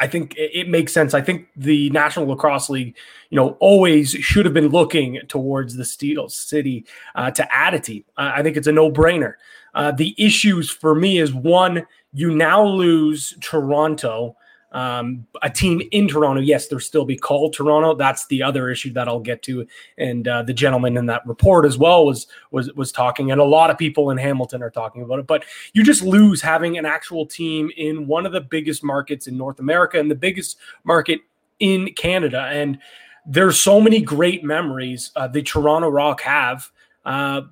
I 0.00 0.08
think 0.08 0.34
it, 0.36 0.68
makes 0.68 0.92
sense. 0.92 1.14
I 1.14 1.20
think 1.20 1.48
the 1.56 1.88
National 1.90 2.26
Lacrosse 2.26 2.68
League, 2.68 2.96
you 3.30 3.36
know, 3.36 3.56
always 3.60 4.10
should 4.10 4.44
have 4.44 4.52
been 4.52 4.68
looking 4.68 5.20
towards 5.28 5.76
the 5.76 5.84
Steel 5.84 6.28
City 6.28 6.84
uh, 7.14 7.30
to 7.30 7.54
add 7.54 7.74
a 7.74 7.80
team. 7.80 8.04
I 8.16 8.42
think 8.42 8.56
it's 8.56 8.66
a 8.66 8.72
no-brainer. 8.72 9.34
Uh, 9.72 9.92
the 9.92 10.14
issues 10.18 10.68
for 10.68 10.96
me 10.96 11.18
is 11.18 11.32
one, 11.32 11.86
you 12.12 12.34
now 12.34 12.64
lose 12.64 13.34
Toronto 13.40 14.36
um, 14.74 15.24
a 15.40 15.48
team 15.48 15.80
in 15.92 16.08
Toronto, 16.08 16.42
yes, 16.42 16.66
there 16.66 16.80
still 16.80 17.04
be 17.04 17.16
called 17.16 17.54
Toronto. 17.54 17.94
That's 17.94 18.26
the 18.26 18.42
other 18.42 18.68
issue 18.68 18.92
that 18.94 19.06
I'll 19.06 19.20
get 19.20 19.40
to. 19.44 19.66
And 19.98 20.26
uh, 20.26 20.42
the 20.42 20.52
gentleman 20.52 20.96
in 20.96 21.06
that 21.06 21.24
report 21.26 21.64
as 21.64 21.78
well 21.78 22.04
was 22.04 22.26
was 22.50 22.72
was 22.74 22.90
talking, 22.90 23.30
and 23.30 23.40
a 23.40 23.44
lot 23.44 23.70
of 23.70 23.78
people 23.78 24.10
in 24.10 24.18
Hamilton 24.18 24.64
are 24.64 24.70
talking 24.70 25.02
about 25.02 25.20
it. 25.20 25.28
But 25.28 25.44
you 25.74 25.84
just 25.84 26.02
lose 26.02 26.42
having 26.42 26.76
an 26.76 26.86
actual 26.86 27.24
team 27.24 27.70
in 27.76 28.08
one 28.08 28.26
of 28.26 28.32
the 28.32 28.40
biggest 28.40 28.82
markets 28.82 29.28
in 29.28 29.38
North 29.38 29.60
America 29.60 29.98
and 29.98 30.10
the 30.10 30.16
biggest 30.16 30.58
market 30.82 31.20
in 31.60 31.92
Canada. 31.94 32.48
And 32.50 32.78
there's 33.24 33.60
so 33.60 33.80
many 33.80 34.02
great 34.02 34.42
memories 34.42 35.12
uh, 35.14 35.28
the 35.28 35.42
Toronto 35.42 35.88
Rock 35.88 36.20
have. 36.22 36.70
Uh, 37.04 37.42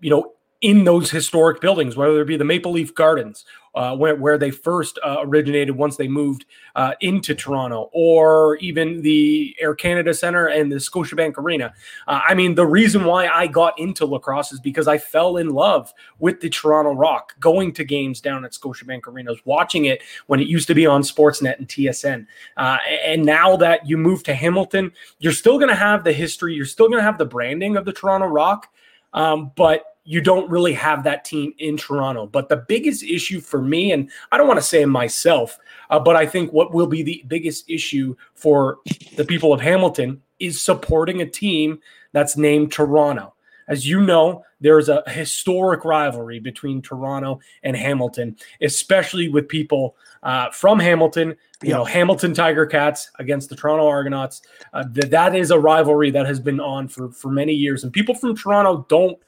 you 0.00 0.10
know, 0.10 0.34
in 0.60 0.84
those 0.84 1.10
historic 1.10 1.60
buildings, 1.60 1.96
whether 1.96 2.20
it 2.20 2.26
be 2.26 2.36
the 2.36 2.44
Maple 2.44 2.72
Leaf 2.72 2.94
Gardens, 2.94 3.44
uh, 3.78 3.94
where, 3.94 4.16
where 4.16 4.36
they 4.36 4.50
first 4.50 4.98
uh, 5.04 5.18
originated 5.20 5.76
once 5.76 5.96
they 5.96 6.08
moved 6.08 6.44
uh, 6.74 6.94
into 7.00 7.32
Toronto, 7.32 7.88
or 7.92 8.56
even 8.56 9.02
the 9.02 9.54
Air 9.60 9.72
Canada 9.72 10.12
Center 10.12 10.46
and 10.48 10.70
the 10.70 10.76
Scotiabank 10.76 11.38
Arena. 11.38 11.72
Uh, 12.08 12.20
I 12.28 12.34
mean, 12.34 12.56
the 12.56 12.66
reason 12.66 13.04
why 13.04 13.28
I 13.28 13.46
got 13.46 13.78
into 13.78 14.04
lacrosse 14.04 14.50
is 14.50 14.58
because 14.58 14.88
I 14.88 14.98
fell 14.98 15.36
in 15.36 15.50
love 15.50 15.94
with 16.18 16.40
the 16.40 16.50
Toronto 16.50 16.92
Rock, 16.92 17.38
going 17.38 17.72
to 17.74 17.84
games 17.84 18.20
down 18.20 18.44
at 18.44 18.50
Scotiabank 18.50 19.06
Arenas, 19.06 19.38
watching 19.44 19.84
it 19.84 20.02
when 20.26 20.40
it 20.40 20.48
used 20.48 20.66
to 20.66 20.74
be 20.74 20.84
on 20.84 21.02
Sportsnet 21.02 21.58
and 21.58 21.68
TSN. 21.68 22.26
Uh, 22.56 22.78
and 23.04 23.24
now 23.24 23.56
that 23.56 23.88
you 23.88 23.96
move 23.96 24.24
to 24.24 24.34
Hamilton, 24.34 24.90
you're 25.20 25.32
still 25.32 25.56
going 25.56 25.68
to 25.68 25.76
have 25.76 26.02
the 26.02 26.12
history, 26.12 26.52
you're 26.52 26.66
still 26.66 26.88
going 26.88 26.98
to 26.98 27.04
have 27.04 27.18
the 27.18 27.24
branding 27.24 27.76
of 27.76 27.84
the 27.84 27.92
Toronto 27.92 28.26
Rock. 28.26 28.72
Um, 29.12 29.52
but 29.56 29.84
you 30.04 30.22
don't 30.22 30.48
really 30.50 30.72
have 30.72 31.04
that 31.04 31.24
team 31.24 31.52
in 31.58 31.76
Toronto. 31.76 32.26
But 32.26 32.48
the 32.48 32.64
biggest 32.68 33.02
issue 33.02 33.40
for 33.40 33.60
me, 33.60 33.92
and 33.92 34.10
I 34.32 34.38
don't 34.38 34.48
want 34.48 34.58
to 34.58 34.64
say 34.66 34.84
myself, 34.86 35.58
uh, 35.90 36.00
but 36.00 36.16
I 36.16 36.24
think 36.24 36.50
what 36.50 36.72
will 36.72 36.86
be 36.86 37.02
the 37.02 37.22
biggest 37.26 37.68
issue 37.68 38.16
for 38.34 38.78
the 39.16 39.24
people 39.24 39.52
of 39.52 39.60
Hamilton 39.60 40.22
is 40.38 40.62
supporting 40.62 41.20
a 41.20 41.26
team 41.26 41.80
that's 42.12 42.38
named 42.38 42.72
Toronto. 42.72 43.34
As 43.68 43.86
you 43.86 44.00
know, 44.00 44.44
there's 44.60 44.88
a 44.88 45.02
historic 45.06 45.84
rivalry 45.84 46.40
between 46.40 46.82
Toronto 46.82 47.38
and 47.62 47.76
Hamilton, 47.76 48.36
especially 48.60 49.28
with 49.28 49.48
people 49.48 49.96
uh, 50.22 50.50
from 50.50 50.80
Hamilton. 50.80 51.36
You 51.62 51.70
know, 51.70 51.84
Hamilton 51.84 52.34
Tiger 52.34 52.66
Cats 52.66 53.10
against 53.18 53.48
the 53.48 53.56
Toronto 53.56 53.86
Argonauts. 53.86 54.42
Uh, 54.72 54.84
th- 54.92 55.10
that 55.10 55.34
is 55.34 55.50
a 55.50 55.58
rivalry 55.58 56.10
that 56.10 56.26
has 56.26 56.40
been 56.40 56.60
on 56.60 56.88
for 56.88 57.10
for 57.10 57.30
many 57.30 57.52
years, 57.52 57.84
and 57.84 57.92
people 57.92 58.14
from 58.14 58.34
Toronto 58.36 58.86
don't 58.88 59.18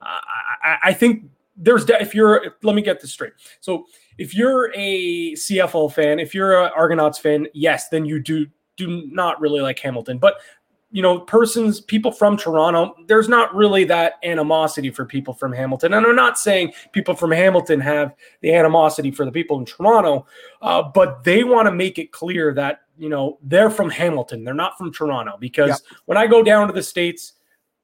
I, 0.00 0.78
I 0.84 0.92
think 0.92 1.24
there's 1.56 1.88
if 1.88 2.14
you're 2.14 2.56
let 2.62 2.74
me 2.74 2.82
get 2.82 3.00
this 3.00 3.12
straight. 3.12 3.32
So 3.60 3.86
if 4.16 4.34
you're 4.34 4.72
a 4.74 5.32
CFL 5.32 5.92
fan, 5.92 6.18
if 6.18 6.34
you're 6.34 6.62
an 6.62 6.70
Argonauts 6.76 7.18
fan, 7.18 7.46
yes, 7.54 7.88
then 7.88 8.04
you 8.04 8.20
do 8.20 8.46
do 8.76 9.08
not 9.10 9.40
really 9.40 9.60
like 9.60 9.78
Hamilton. 9.78 10.18
But 10.18 10.36
you 10.90 11.02
know, 11.02 11.20
persons, 11.20 11.80
people 11.80 12.10
from 12.10 12.36
Toronto, 12.36 12.94
there's 13.06 13.28
not 13.28 13.54
really 13.54 13.84
that 13.84 14.14
animosity 14.22 14.90
for 14.90 15.04
people 15.04 15.34
from 15.34 15.52
Hamilton. 15.52 15.92
And 15.92 16.06
I'm 16.06 16.16
not 16.16 16.38
saying 16.38 16.72
people 16.92 17.14
from 17.14 17.30
Hamilton 17.30 17.78
have 17.80 18.14
the 18.40 18.54
animosity 18.54 19.10
for 19.10 19.26
the 19.26 19.32
people 19.32 19.58
in 19.58 19.66
Toronto, 19.66 20.26
uh, 20.62 20.82
but 20.82 21.24
they 21.24 21.44
want 21.44 21.66
to 21.66 21.72
make 21.72 21.98
it 21.98 22.10
clear 22.10 22.54
that, 22.54 22.80
you 22.96 23.10
know, 23.10 23.38
they're 23.42 23.70
from 23.70 23.90
Hamilton. 23.90 24.44
They're 24.44 24.54
not 24.54 24.78
from 24.78 24.92
Toronto. 24.92 25.36
Because 25.38 25.68
yep. 25.68 25.78
when 26.06 26.16
I 26.16 26.26
go 26.26 26.42
down 26.42 26.68
to 26.68 26.72
the 26.72 26.82
States 26.82 27.34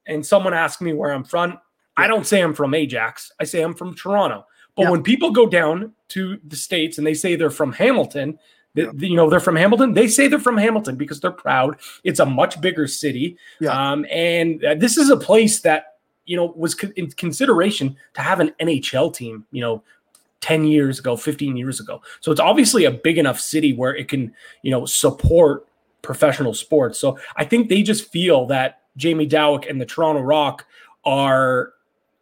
and 0.07 0.25
someone 0.25 0.55
asks 0.55 0.81
me 0.81 0.93
where 0.93 1.11
I'm 1.11 1.23
from, 1.23 1.59
I 1.97 2.07
don't 2.07 2.25
say 2.25 2.41
I'm 2.41 2.55
from 2.55 2.73
Ajax. 2.73 3.31
I 3.39 3.43
say 3.43 3.61
I'm 3.61 3.75
from 3.75 3.95
Toronto. 3.95 4.45
But 4.75 4.83
yeah. 4.83 4.89
when 4.89 5.03
people 5.03 5.31
go 5.31 5.47
down 5.47 5.93
to 6.09 6.37
the 6.45 6.55
states 6.55 6.97
and 6.97 7.07
they 7.07 7.13
say 7.13 7.35
they're 7.35 7.49
from 7.49 7.71
Hamilton, 7.71 8.37
you 8.75 9.15
know 9.15 9.29
they're 9.29 9.39
from 9.39 9.55
Hamilton. 9.55 9.93
They 9.93 10.07
say 10.07 10.27
they're 10.27 10.39
from 10.39 10.57
Hamilton 10.57 10.95
because 10.95 11.19
they're 11.19 11.31
proud. 11.31 11.77
It's 12.03 12.19
a 12.19 12.25
much 12.25 12.59
bigger 12.61 12.87
city, 12.87 13.37
yeah. 13.59 13.91
um, 13.91 14.05
and 14.11 14.63
uh, 14.63 14.75
this 14.75 14.97
is 14.97 15.09
a 15.09 15.17
place 15.17 15.61
that 15.61 15.97
you 16.25 16.35
know 16.35 16.53
was 16.55 16.75
co- 16.75 16.91
in 16.95 17.09
consideration 17.11 17.95
to 18.15 18.21
have 18.21 18.39
an 18.39 18.53
NHL 18.59 19.13
team. 19.13 19.45
You 19.51 19.61
know, 19.61 19.83
10 20.41 20.65
years 20.65 20.99
ago, 20.99 21.17
15 21.17 21.57
years 21.57 21.79
ago. 21.79 22.01
So 22.19 22.31
it's 22.31 22.41
obviously 22.41 22.85
a 22.85 22.91
big 22.91 23.17
enough 23.17 23.39
city 23.39 23.73
where 23.73 23.95
it 23.95 24.07
can, 24.07 24.33
you 24.61 24.71
know, 24.71 24.85
support 24.85 25.67
professional 26.03 26.53
sports. 26.53 26.99
So 26.99 27.17
I 27.35 27.45
think 27.45 27.67
they 27.67 27.81
just 27.81 28.11
feel 28.11 28.45
that 28.47 28.81
Jamie 28.95 29.27
Dawick 29.27 29.69
and 29.69 29.81
the 29.81 29.85
Toronto 29.85 30.21
Rock 30.21 30.65
are 31.03 31.73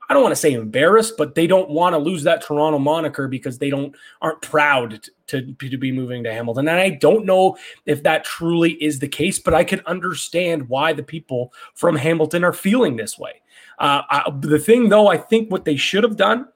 I 0.10 0.14
don't 0.14 0.24
want 0.24 0.34
to 0.34 0.40
say 0.40 0.54
embarrassed, 0.54 1.16
but 1.18 1.36
they 1.36 1.48
don't 1.48 1.70
want 1.70 1.94
to 1.94 1.98
lose 1.98 2.24
that 2.24 2.44
Toronto 2.44 2.78
moniker 2.78 3.28
because 3.28 3.58
they 3.58 3.70
don't 3.70 3.96
aren't 4.22 4.42
proud 4.42 5.02
to, 5.28 5.54
to, 5.54 5.78
be 5.78 5.92
moving 5.92 6.24
to 6.24 6.34
Hamilton. 6.34 6.68
And 6.68 6.80
I 6.80 6.90
don't 6.90 7.26
know 7.26 7.58
if 7.86 8.04
that 8.04 8.24
truly 8.24 8.74
is 8.84 9.00
the 9.00 9.08
case, 9.08 9.40
but 9.40 9.54
I 9.54 9.64
can 9.64 9.82
understand 9.86 10.68
why 10.70 10.94
the 10.94 11.04
people 11.04 11.54
from 11.74 11.96
Hamilton 11.96 12.44
are 12.44 12.54
feeling 12.54 12.96
this 12.96 13.18
way. 13.18 13.42
Uh, 13.80 14.02
I, 14.10 14.32
the 14.40 14.60
thing, 14.60 14.90
though, 14.90 15.08
I 15.08 15.18
think 15.18 15.52
what 15.52 15.66
they 15.66 15.76
should 15.76 16.04
have 16.04 16.18
done, 16.18 16.48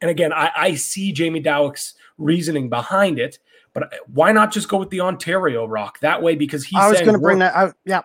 and 0.00 0.10
again, 0.10 0.32
I, 0.32 0.50
I 0.56 0.74
see 0.74 1.12
Jamie 1.12 1.42
Dawick's 1.42 1.94
reasoning 2.18 2.68
behind 2.68 3.18
it, 3.18 3.38
but 3.72 3.92
why 4.12 4.32
not 4.32 4.52
just 4.52 4.68
go 4.68 4.78
with 4.78 4.90
the 4.90 5.00
Ontario 5.00 5.66
Rock 5.66 6.00
that 6.00 6.22
way? 6.22 6.34
Because 6.34 6.64
he's 6.64 6.78
I 6.78 6.88
was 6.88 7.00
going 7.00 7.12
to 7.12 7.18
bring 7.18 7.38
that 7.38 7.54
out. 7.54 7.76
Yeah, 7.84 8.02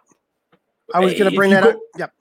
I 0.93 0.99
was 0.99 1.13
going 1.13 1.29
to 1.29 1.35
bring 1.35 1.51
that 1.51 1.63
go, 1.63 1.69
up. 1.71 1.79
Yep. 1.97 2.13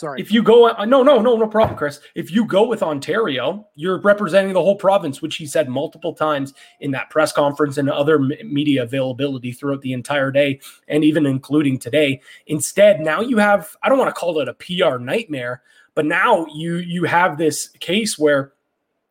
Sorry. 0.00 0.18
If 0.18 0.32
you 0.32 0.42
go, 0.42 0.70
uh, 0.70 0.86
no, 0.86 1.02
no, 1.02 1.20
no, 1.20 1.36
no 1.36 1.46
problem, 1.46 1.76
Chris. 1.76 2.00
If 2.14 2.30
you 2.30 2.46
go 2.46 2.66
with 2.66 2.82
Ontario, 2.82 3.68
you're 3.74 4.00
representing 4.00 4.54
the 4.54 4.62
whole 4.62 4.76
province, 4.76 5.20
which 5.20 5.36
he 5.36 5.44
said 5.44 5.68
multiple 5.68 6.14
times 6.14 6.54
in 6.80 6.90
that 6.92 7.10
press 7.10 7.32
conference 7.32 7.76
and 7.76 7.90
other 7.90 8.18
media 8.18 8.84
availability 8.84 9.52
throughout 9.52 9.82
the 9.82 9.92
entire 9.92 10.30
day, 10.30 10.58
and 10.88 11.04
even 11.04 11.26
including 11.26 11.78
today. 11.78 12.22
Instead, 12.46 13.00
now 13.00 13.20
you 13.20 13.36
have, 13.36 13.76
I 13.82 13.90
don't 13.90 13.98
want 13.98 14.08
to 14.08 14.18
call 14.18 14.40
it 14.40 14.48
a 14.48 14.54
PR 14.54 14.96
nightmare, 14.96 15.60
but 15.94 16.06
now 16.06 16.46
you 16.46 16.76
you 16.76 17.04
have 17.04 17.36
this 17.36 17.68
case 17.68 18.18
where, 18.18 18.54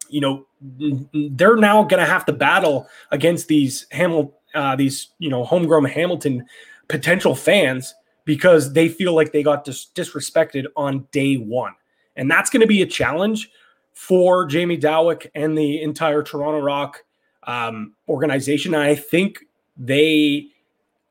you 0.10 0.22
know, 0.22 0.48
they're 1.14 1.56
now 1.56 1.84
going 1.84 2.04
to 2.04 2.12
have 2.12 2.26
to 2.26 2.34
battle 2.34 2.90
against 3.12 3.48
these 3.48 3.86
Hamilton, 3.92 4.34
uh, 4.56 4.76
these 4.76 5.10
you 5.20 5.30
know 5.30 5.44
homegrown 5.44 5.86
Hamilton 5.86 6.48
potential 6.88 7.36
fans 7.36 7.94
because 8.30 8.74
they 8.74 8.88
feel 8.88 9.16
like 9.16 9.32
they 9.32 9.42
got 9.42 9.64
dis- 9.64 9.88
disrespected 9.96 10.68
on 10.76 11.08
day 11.12 11.34
one. 11.34 11.74
And 12.16 12.30
that's 12.30 12.52
going 12.52 12.62
to 12.62 12.68
be 12.68 12.84
a 12.84 12.86
challenge 12.86 13.50
for 13.96 14.46
Jamie 14.46 14.78
Dawick 14.78 15.32
and 15.34 15.58
the 15.58 15.82
entire 15.82 16.22
Toronto 16.22 16.60
Rock 16.60 17.04
um, 17.48 17.96
organization. 18.08 18.76
And 18.76 18.84
I 18.84 18.94
think 18.94 19.40
they, 19.76 20.46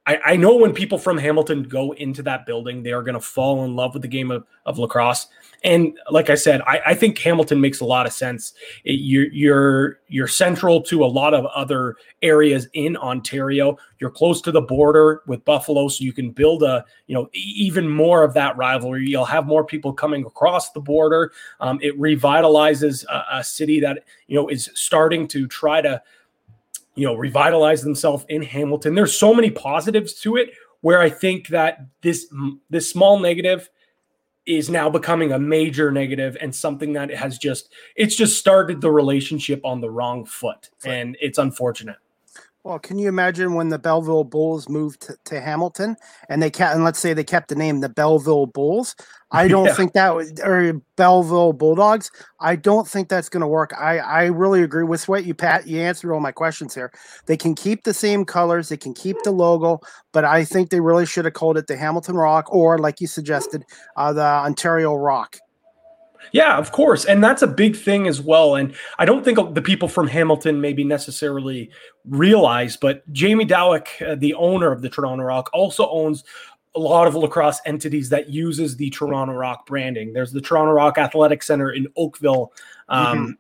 I, 0.09 0.19
I, 0.25 0.37
know 0.37 0.57
when 0.57 0.73
people 0.73 0.97
from 0.97 1.19
Hamilton 1.19 1.65
go 1.65 1.93
into 1.93 2.23
that 2.23 2.47
building, 2.47 2.83
they 2.83 2.93
are 2.93 3.03
going 3.03 3.15
to 3.15 3.21
fall 3.21 3.67
in 3.67 3.77
love 3.77 3.93
with 3.93 4.01
the 4.01 4.09
game 4.09 4.31
of, 4.31 4.47
of 4.65 4.79
lacrosse. 4.79 5.27
And 5.65 5.99
like 6.11 6.31
I 6.31 6.35
said, 6.35 6.63
I, 6.63 6.81
I 6.87 6.95
think 6.95 7.19
Hamilton 7.19 7.61
makes 7.61 7.81
a 7.81 7.85
lot 7.85 8.07
of 8.07 8.13
sense. 8.15 8.55
It, 8.85 9.01
you're 9.01 9.27
you're 9.33 10.01
you're 10.09 10.29
central 10.29 10.81
to 10.83 11.05
a 11.05 11.07
lot 11.07 11.35
of 11.35 11.45
other 11.47 11.97
areas 12.23 12.69
in 12.73 12.97
Ontario. 12.97 13.77
You're 13.99 14.11
close 14.11 14.41
to 14.43 14.53
the 14.53 14.63
border 14.63 15.23
with 15.27 15.45
Buffalo, 15.45 15.89
so 15.89 16.05
you 16.05 16.13
can 16.13 16.31
build 16.31 16.63
a 16.63 16.85
you 17.07 17.15
know 17.15 17.29
even 17.35 17.89
more 17.89 18.23
of 18.23 18.33
that 18.35 18.57
rivalry. 18.57 19.07
You'll 19.07 19.25
have 19.27 19.47
more 19.47 19.65
people 19.65 19.93
coming 19.93 20.25
across 20.25 20.71
the 20.71 20.81
border. 20.81 21.33
Um, 21.61 21.81
it 21.83 21.99
revitalizes 21.99 23.05
a, 23.07 23.39
a 23.39 23.45
city 23.45 23.81
that 23.81 24.05
you 24.29 24.37
know 24.37 24.49
is 24.49 24.71
starting 24.75 25.29
to 25.29 25.47
try 25.49 25.83
to 25.83 26.01
you 26.99 27.07
know 27.07 27.15
revitalize 27.15 27.83
themselves 27.83 28.25
in 28.29 28.43
Hamilton. 28.43 28.95
There's 28.95 29.17
so 29.17 29.33
many 29.33 29.51
positives 29.51 30.15
to 30.21 30.37
it 30.37 30.51
where 30.81 31.01
I 31.01 31.11
think 31.11 31.49
that 31.49 31.81
this 32.03 32.27
this 32.71 32.91
small 32.91 33.19
negative 33.19 33.69
is 34.47 34.71
now 34.71 34.89
becoming 34.89 35.33
a 35.33 35.39
major 35.39 35.93
negative 35.93 36.37
and 36.41 36.55
something 36.55 36.95
that 36.95 37.11
has 37.11 37.39
just 37.39 37.73
it's 37.97 38.17
just 38.17 38.39
started 38.39 38.81
the 38.81 38.91
relationship 38.91 39.61
on 39.65 39.81
the 39.81 39.91
wrong 39.91 40.25
foot 40.25 40.71
and 40.85 41.17
it's 41.21 41.39
unfortunate 41.39 41.97
well, 42.65 42.79
can 42.79 42.99
you 42.99 43.09
imagine 43.09 43.55
when 43.55 43.69
the 43.69 43.79
Belleville 43.79 44.25
Bulls 44.25 44.69
moved 44.69 45.03
to, 45.03 45.17
to 45.27 45.41
Hamilton 45.41 45.97
and 46.29 46.43
they 46.43 46.51
kept, 46.51 46.75
and 46.75 46.85
let's 46.85 46.99
say 46.99 47.15
they 47.15 47.25
kept 47.25 47.49
the 47.49 47.55
name 47.55 47.81
the 47.81 47.89
Belleville 47.89 48.47
Bulls? 48.47 48.97
I 49.31 49.47
don't 49.49 49.67
yeah. 49.67 49.75
think 49.75 49.93
that 49.93 50.15
was, 50.15 50.33
or 50.43 50.75
Belleville 50.97 51.53
Bulldogs. 51.53 52.11
I 52.41 52.57
don't 52.57 52.87
think 52.87 53.09
that's 53.09 53.29
going 53.29 53.43
to 53.43 53.47
work. 53.47 53.73
I, 53.79 53.99
I 53.99 54.25
really 54.27 54.63
agree 54.63 54.85
with 54.85 55.09
what 55.09 55.25
you, 55.25 55.35
Pat. 55.35 55.67
You 55.67 55.81
answered 55.81 56.13
all 56.13 56.21
my 56.21 56.33
questions 56.33 56.75
here. 56.75 56.93
They 57.27 57.37
can 57.37 57.55
keep 57.55 57.85
the 57.85 57.95
same 57.95 58.25
colors, 58.25 58.69
they 58.69 58.77
can 58.77 58.93
keep 58.93 59.17
the 59.23 59.31
logo, 59.31 59.81
but 60.13 60.25
I 60.25 60.45
think 60.45 60.71
they 60.71 60.81
really 60.81 61.07
should 61.07 61.25
have 61.25 61.35
called 61.35 61.57
it 61.57 61.69
the 61.69 61.77
Hamilton 61.77 62.17
Rock 62.17 62.53
or, 62.53 62.79
like 62.79 63.01
you 63.01 63.07
suggested, 63.07 63.65
uh, 63.97 64.13
the 64.13 64.23
Ontario 64.23 64.95
Rock. 64.95 65.39
Yeah, 66.33 66.57
of 66.59 66.73
course. 66.73 67.05
And 67.05 67.23
that's 67.23 67.43
a 67.43 67.47
big 67.47 67.77
thing 67.77 68.07
as 68.07 68.21
well. 68.21 68.57
And 68.57 68.75
I 68.99 69.05
don't 69.05 69.25
think 69.25 69.55
the 69.55 69.63
people 69.63 69.89
from 69.89 70.09
Hamilton 70.09 70.61
maybe 70.61 70.85
necessarily 70.85 71.71
realize, 72.07 72.77
but 72.77 73.11
Jamie 73.13 73.47
Dawick, 73.47 73.89
uh, 74.07 74.15
the 74.15 74.35
owner 74.35 74.73
of 74.73 74.83
the 74.83 74.89
Toronto 74.89 75.25
Rock, 75.25 75.51
also 75.53 75.89
owns 75.91 76.25
a 76.75 76.79
lot 76.79 77.09
of 77.09 77.15
lacrosse 77.15 77.61
entities 77.67 78.09
that 78.11 78.29
uses 78.29 78.77
the 78.77 78.91
Toronto 78.91 79.33
Rock 79.33 79.67
branding. 79.67 80.13
There's 80.13 80.33
the 80.33 80.41
Toronto 80.41 80.73
Rock 80.73 80.99
Athletic 80.99 81.43
Center 81.43 81.73
in 81.73 81.89
Oakville. 81.97 82.53
Um, 82.89 83.07
mm-hmm 83.07 83.31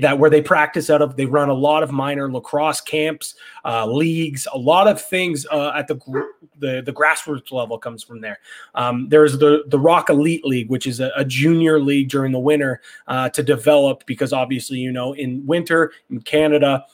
that 0.00 0.18
where 0.18 0.30
they 0.30 0.42
practice 0.42 0.90
out 0.90 1.02
of. 1.02 1.16
They 1.16 1.26
run 1.26 1.48
a 1.48 1.54
lot 1.54 1.82
of 1.82 1.90
minor 1.90 2.30
lacrosse 2.30 2.80
camps, 2.80 3.34
uh, 3.64 3.86
leagues, 3.86 4.46
a 4.52 4.58
lot 4.58 4.88
of 4.88 5.00
things 5.00 5.46
uh, 5.50 5.72
at 5.76 5.88
the, 5.88 5.96
the 6.58 6.82
the 6.84 6.92
grassroots 6.92 7.52
level 7.52 7.78
comes 7.78 8.02
from 8.02 8.20
there. 8.20 8.38
Um, 8.74 9.08
there's 9.08 9.38
the 9.38 9.64
the 9.66 9.78
Rock 9.78 10.10
Elite 10.10 10.44
League, 10.44 10.70
which 10.70 10.86
is 10.86 11.00
a, 11.00 11.10
a 11.16 11.24
junior 11.24 11.80
league 11.80 12.08
during 12.08 12.32
the 12.32 12.38
winter 12.38 12.80
uh, 13.06 13.28
to 13.30 13.42
develop 13.42 14.04
because 14.06 14.32
obviously 14.32 14.78
you 14.78 14.92
know 14.92 15.12
in 15.14 15.44
winter 15.46 15.92
in 16.10 16.20
Canada 16.20 16.84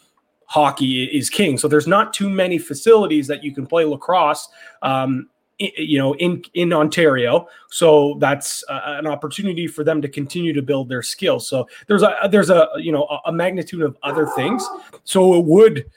hockey 0.47 1.04
is 1.04 1.28
king. 1.28 1.59
So 1.59 1.68
there's 1.68 1.88
not 1.88 2.14
too 2.14 2.30
many 2.30 2.59
facilities 2.59 3.26
that 3.26 3.42
you 3.42 3.52
can 3.52 3.66
play 3.66 3.85
lacrosse. 3.85 4.49
Um, 4.83 5.28
you 5.59 5.99
know 5.99 6.15
in 6.17 6.43
in 6.55 6.73
Ontario. 6.73 7.49
So 7.71 8.17
that's 8.21 8.65
uh, 8.69 8.81
an 8.85 9.07
opportunity 9.07 9.67
for 9.67 9.85
them 9.85 10.03
to 10.03 10.09
continue 10.09 10.53
to 10.53 10.63
build 10.63 10.89
their 10.89 11.03
skills. 11.03 11.49
So 11.49 11.69
there's 11.87 12.03
a 12.03 12.29
there's 12.31 12.51
a 12.51 12.69
you 12.77 12.93
know 12.93 13.05
a 13.25 13.33
magnitude 13.33 13.83
of 13.83 13.97
other 14.03 14.27
things. 14.37 14.67
So 15.05 15.35
it 15.35 15.45
would 15.45 15.91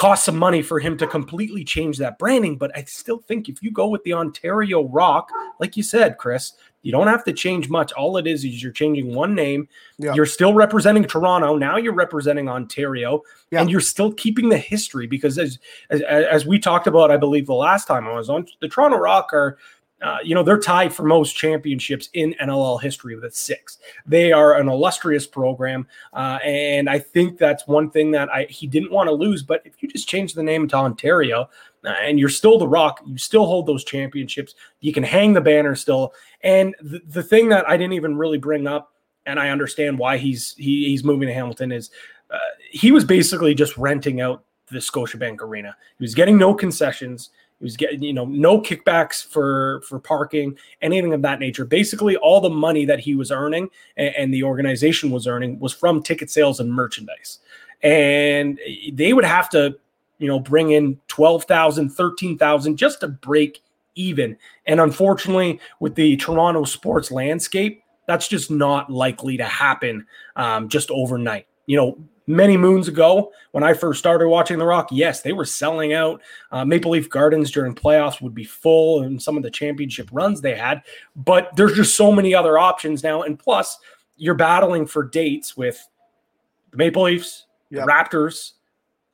cost 0.00 0.24
some 0.24 0.36
money 0.38 0.62
for 0.62 0.80
him 0.80 0.96
to 0.96 1.06
completely 1.06 1.62
change 1.62 1.98
that 1.98 2.18
branding 2.18 2.56
but 2.56 2.74
I 2.76 2.84
still 2.84 3.18
think 3.18 3.48
if 3.48 3.62
you 3.62 3.70
go 3.70 3.88
with 3.88 4.02
the 4.04 4.14
Ontario 4.14 4.88
Rock 4.88 5.30
like 5.58 5.76
you 5.76 5.82
said 5.82 6.16
Chris 6.18 6.54
you 6.82 6.92
don't 6.92 7.08
have 7.08 7.24
to 7.24 7.32
change 7.32 7.68
much. 7.68 7.92
All 7.92 8.16
it 8.16 8.26
is 8.26 8.44
is 8.44 8.62
you're 8.62 8.72
changing 8.72 9.14
one 9.14 9.34
name. 9.34 9.68
Yeah. 9.98 10.14
You're 10.14 10.26
still 10.26 10.54
representing 10.54 11.04
Toronto. 11.04 11.56
Now 11.56 11.76
you're 11.76 11.94
representing 11.94 12.48
Ontario, 12.48 13.22
yeah. 13.50 13.60
and 13.60 13.70
you're 13.70 13.80
still 13.80 14.12
keeping 14.12 14.48
the 14.48 14.58
history 14.58 15.06
because 15.06 15.38
as, 15.38 15.58
as, 15.90 16.00
as 16.02 16.46
we 16.46 16.58
talked 16.58 16.86
about, 16.86 17.10
I 17.10 17.16
believe 17.16 17.46
the 17.46 17.54
last 17.54 17.86
time 17.86 18.06
I 18.06 18.12
was 18.12 18.30
on, 18.30 18.46
the 18.60 18.68
Toronto 18.68 18.96
Rock 18.96 19.30
are. 19.32 19.58
Uh, 20.02 20.18
you 20.22 20.34
know 20.34 20.42
they're 20.42 20.58
tied 20.58 20.92
for 20.92 21.02
most 21.02 21.36
championships 21.36 22.08
in 22.14 22.34
NLL 22.40 22.80
history 22.80 23.16
with 23.16 23.34
six. 23.34 23.78
They 24.06 24.32
are 24.32 24.54
an 24.54 24.68
illustrious 24.68 25.26
program, 25.26 25.86
uh, 26.14 26.38
and 26.42 26.88
I 26.88 26.98
think 26.98 27.36
that's 27.38 27.66
one 27.66 27.90
thing 27.90 28.10
that 28.12 28.28
I 28.30 28.44
he 28.44 28.66
didn't 28.66 28.92
want 28.92 29.08
to 29.08 29.12
lose. 29.12 29.42
But 29.42 29.62
if 29.64 29.82
you 29.82 29.88
just 29.88 30.08
change 30.08 30.32
the 30.32 30.42
name 30.42 30.68
to 30.68 30.76
Ontario, 30.76 31.48
and 31.84 32.18
you're 32.18 32.28
still 32.28 32.58
the 32.58 32.68
rock 32.68 33.00
you 33.06 33.16
still 33.16 33.46
hold 33.46 33.66
those 33.66 33.84
championships 33.84 34.54
you 34.80 34.92
can 34.92 35.02
hang 35.02 35.32
the 35.32 35.40
banner 35.40 35.74
still 35.74 36.12
and 36.42 36.74
the, 36.82 37.00
the 37.06 37.22
thing 37.22 37.48
that 37.48 37.68
i 37.68 37.76
didn't 37.76 37.94
even 37.94 38.16
really 38.16 38.38
bring 38.38 38.66
up 38.66 38.92
and 39.26 39.38
i 39.40 39.48
understand 39.48 39.98
why 39.98 40.16
he's 40.16 40.54
he, 40.56 40.86
he's 40.86 41.04
moving 41.04 41.26
to 41.26 41.34
hamilton 41.34 41.72
is 41.72 41.90
uh, 42.30 42.38
he 42.70 42.92
was 42.92 43.04
basically 43.04 43.54
just 43.54 43.76
renting 43.76 44.20
out 44.20 44.44
the 44.70 44.78
scotiabank 44.78 45.40
arena 45.40 45.74
he 45.98 46.04
was 46.04 46.14
getting 46.14 46.38
no 46.38 46.54
concessions 46.54 47.30
he 47.60 47.64
was 47.64 47.76
getting 47.76 48.02
you 48.02 48.12
know 48.12 48.24
no 48.24 48.60
kickbacks 48.60 49.24
for 49.24 49.82
for 49.82 50.00
parking 50.00 50.58
anything 50.82 51.12
of 51.12 51.22
that 51.22 51.38
nature 51.38 51.64
basically 51.64 52.16
all 52.16 52.40
the 52.40 52.50
money 52.50 52.84
that 52.84 52.98
he 52.98 53.14
was 53.14 53.30
earning 53.30 53.68
and, 53.96 54.14
and 54.16 54.34
the 54.34 54.42
organization 54.42 55.10
was 55.10 55.28
earning 55.28 55.58
was 55.60 55.72
from 55.72 56.02
ticket 56.02 56.28
sales 56.28 56.58
and 56.58 56.72
merchandise 56.72 57.38
and 57.82 58.58
they 58.92 59.12
would 59.12 59.24
have 59.24 59.48
to 59.48 59.76
you 60.20 60.28
know, 60.28 60.38
bring 60.38 60.70
in 60.70 61.00
12,000, 61.08 61.90
13,000 61.90 62.76
just 62.76 63.00
to 63.00 63.08
break 63.08 63.62
even. 63.96 64.36
And 64.66 64.80
unfortunately, 64.80 65.58
with 65.80 65.96
the 65.96 66.16
Toronto 66.18 66.64
sports 66.64 67.10
landscape, 67.10 67.82
that's 68.06 68.28
just 68.28 68.50
not 68.50 68.90
likely 68.90 69.38
to 69.38 69.44
happen 69.44 70.06
um, 70.36 70.68
just 70.68 70.90
overnight. 70.90 71.46
You 71.66 71.76
know, 71.76 71.98
many 72.26 72.56
moons 72.56 72.88
ago 72.88 73.32
when 73.52 73.64
I 73.64 73.74
first 73.74 73.98
started 73.98 74.28
watching 74.28 74.58
The 74.58 74.66
Rock, 74.66 74.88
yes, 74.90 75.22
they 75.22 75.32
were 75.32 75.44
selling 75.44 75.92
out. 75.92 76.22
Uh, 76.50 76.64
Maple 76.64 76.92
Leaf 76.92 77.08
Gardens 77.08 77.50
during 77.50 77.74
playoffs 77.74 78.20
would 78.20 78.34
be 78.34 78.44
full 78.44 79.02
and 79.02 79.20
some 79.20 79.36
of 79.36 79.42
the 79.42 79.50
championship 79.50 80.08
runs 80.12 80.40
they 80.40 80.56
had. 80.56 80.82
But 81.16 81.54
there's 81.56 81.74
just 81.74 81.96
so 81.96 82.12
many 82.12 82.34
other 82.34 82.58
options 82.58 83.02
now. 83.02 83.22
And 83.22 83.38
plus, 83.38 83.78
you're 84.16 84.34
battling 84.34 84.86
for 84.86 85.04
dates 85.04 85.56
with 85.56 85.84
the 86.70 86.76
Maple 86.76 87.04
Leafs, 87.04 87.46
yep. 87.70 87.84
the 87.84 87.90
Raptors, 87.90 88.52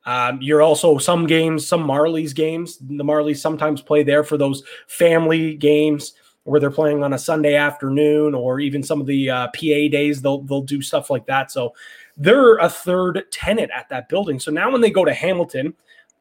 um, 0.07 0.39
you're 0.41 0.61
also 0.61 0.97
some 0.97 1.27
games, 1.27 1.67
some 1.67 1.85
Marlies 1.85 2.33
games. 2.33 2.77
The 2.77 3.03
Marlies 3.03 3.39
sometimes 3.39 3.81
play 3.81 4.03
there 4.03 4.23
for 4.23 4.37
those 4.37 4.63
family 4.87 5.55
games 5.55 6.13
where 6.45 6.61
they're 6.61 6.71
playing 6.71 7.03
on 7.03 7.11
a 7.11 7.19
Sunday 7.19 7.55
afternoon, 7.55 8.33
or 8.33 8.61
even 8.61 8.81
some 8.81 9.01
of 9.01 9.05
the 9.05 9.29
uh, 9.29 9.47
PA 9.47 9.89
days. 9.91 10.21
They'll 10.21 10.43
they'll 10.43 10.61
do 10.61 10.81
stuff 10.81 11.09
like 11.09 11.25
that. 11.25 11.51
So 11.51 11.73
they're 12.17 12.57
a 12.57 12.69
third 12.69 13.23
tenant 13.31 13.71
at 13.73 13.89
that 13.89 14.09
building. 14.09 14.39
So 14.39 14.51
now 14.51 14.71
when 14.71 14.81
they 14.81 14.89
go 14.89 15.05
to 15.05 15.13
Hamilton, 15.13 15.73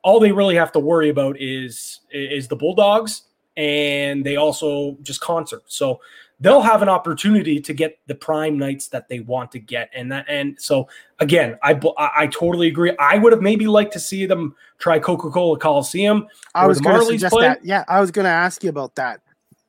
all 0.02 0.20
they 0.20 0.32
really 0.32 0.54
have 0.54 0.72
to 0.72 0.78
worry 0.78 1.08
about 1.08 1.40
is 1.40 2.00
is 2.12 2.48
the 2.48 2.56
Bulldogs, 2.56 3.22
and 3.56 4.24
they 4.24 4.36
also 4.36 4.96
just 5.02 5.20
concerts. 5.20 5.76
So 5.76 6.00
they'll 6.40 6.62
have 6.62 6.82
an 6.82 6.88
opportunity 6.88 7.60
to 7.60 7.72
get 7.72 7.98
the 8.06 8.14
prime 8.14 8.58
nights 8.58 8.88
that 8.88 9.08
they 9.08 9.20
want 9.20 9.50
to 9.52 9.58
get 9.58 9.90
and 9.94 10.12
that 10.12 10.24
and 10.28 10.60
so 10.60 10.86
again 11.18 11.58
i 11.62 11.78
i 11.96 12.26
totally 12.26 12.68
agree 12.68 12.94
i 12.98 13.16
would 13.16 13.32
have 13.32 13.40
maybe 13.40 13.66
liked 13.66 13.92
to 13.92 14.00
see 14.00 14.26
them 14.26 14.54
try 14.78 14.98
coca-cola 14.98 15.58
coliseum 15.58 16.26
i 16.54 16.66
was 16.66 16.80
going 16.80 16.98
to 16.98 17.06
suggest 17.06 17.32
play. 17.32 17.42
that 17.42 17.64
yeah 17.64 17.84
i 17.88 18.00
was 18.00 18.10
going 18.10 18.24
to 18.24 18.30
ask 18.30 18.62
you 18.62 18.70
about 18.70 18.94
that 18.96 19.20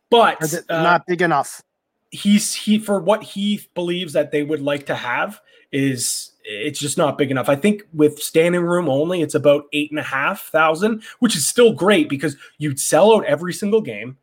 but 0.10 0.54
uh, 0.70 0.84
not 0.84 1.06
big 1.08 1.22
enough 1.22 1.62
he's 2.12 2.54
he 2.54 2.78
for 2.78 3.00
what 3.00 3.24
he 3.24 3.62
believes 3.74 4.14
that 4.14 4.32
they 4.32 4.44
would 4.44 4.62
like 4.62 4.86
to 4.86 4.96
have 4.96 5.40
is 5.72 6.32
it's 6.44 6.80
just 6.80 6.98
not 6.98 7.18
big 7.18 7.30
enough. 7.30 7.50
I 7.50 7.56
think 7.56 7.84
with 7.94 8.20
standing 8.20 8.62
room 8.62 8.88
only, 8.88 9.22
it's 9.22 9.36
about 9.36 9.66
eight 9.74 9.92
and 9.92 10.00
a 10.00 10.04
half 10.04 10.44
thousand, 10.44 11.04
which 11.20 11.36
is 11.36 11.46
still 11.48 11.74
great 11.74 12.08
because 12.08 12.38
you'd 12.58 12.80
sell 12.80 13.14
out 13.16 13.26
every 13.26 13.54
single 13.54 13.82
game. 13.82 14.18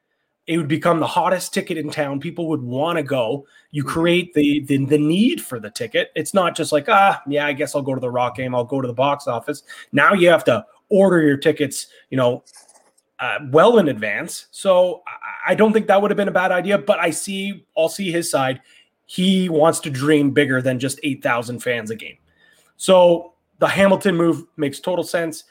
It 0.46 0.58
would 0.58 0.68
become 0.68 1.00
the 1.00 1.06
hottest 1.06 1.54
ticket 1.54 1.78
in 1.78 1.90
town. 1.90 2.20
People 2.20 2.48
would 2.48 2.62
want 2.62 2.98
to 2.98 3.02
go. 3.02 3.46
You 3.70 3.82
Mm-hmm. 3.82 3.92
create 3.92 4.34
the, 4.34 4.60
the 4.60 4.84
the 4.84 4.98
need 4.98 5.42
for 5.42 5.58
the 5.58 5.70
ticket. 5.70 6.10
It's 6.14 6.32
not 6.34 6.54
just 6.54 6.70
like 6.72 6.88
ah 6.88 7.20
yeah, 7.26 7.46
I 7.46 7.52
guess 7.52 7.74
I'll 7.74 7.82
go 7.82 7.94
to 7.94 8.00
the 8.00 8.10
Rock 8.10 8.36
game. 8.36 8.54
I'll 8.54 8.64
go 8.64 8.80
to 8.80 8.86
the 8.86 8.94
box 8.94 9.26
office. 9.26 9.62
Now 9.92 10.12
you 10.12 10.28
have 10.28 10.44
to 10.44 10.64
order 10.90 11.22
your 11.22 11.36
tickets. 11.36 11.88
You 12.10 12.16
know, 12.18 12.44
uh, 13.18 13.38
well 13.50 13.78
in 13.78 13.88
advance. 13.88 14.46
So 14.50 15.02
I, 15.06 15.52
I 15.52 15.54
don't 15.54 15.72
think 15.72 15.86
that 15.86 16.00
would 16.00 16.10
have 16.10 16.16
been 16.16 16.28
a 16.28 16.32
bad 16.32 16.52
idea. 16.52 16.78
But 16.78 17.00
I 17.00 17.10
see, 17.10 17.66
I'll 17.76 17.88
see 17.88 18.10
his 18.10 18.30
side. 18.30 18.60
He 19.06 19.48
wants 19.48 19.80
to 19.80 19.90
dream 19.90 20.30
bigger 20.30 20.62
than 20.62 20.78
just 20.78 20.98
eight 21.02 21.22
thousand 21.22 21.60
fans 21.60 21.90
a 21.90 21.96
game. 21.96 22.16
So 22.76 23.34
the 23.58 23.68
Hamilton 23.68 24.16
move 24.16 24.44
makes 24.56 24.80
total 24.80 25.04
sense. 25.04 25.44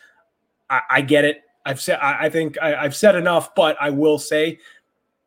I, 0.70 0.82
I 0.90 1.02
get 1.02 1.26
it. 1.26 1.42
I've 1.66 1.80
said, 1.80 2.00
I, 2.02 2.26
I 2.26 2.30
think 2.30 2.58
I, 2.62 2.76
I've 2.76 2.96
said 2.96 3.16
enough, 3.16 3.56
but 3.56 3.78
I 3.80 3.90
will 3.90 4.20
say 4.20 4.60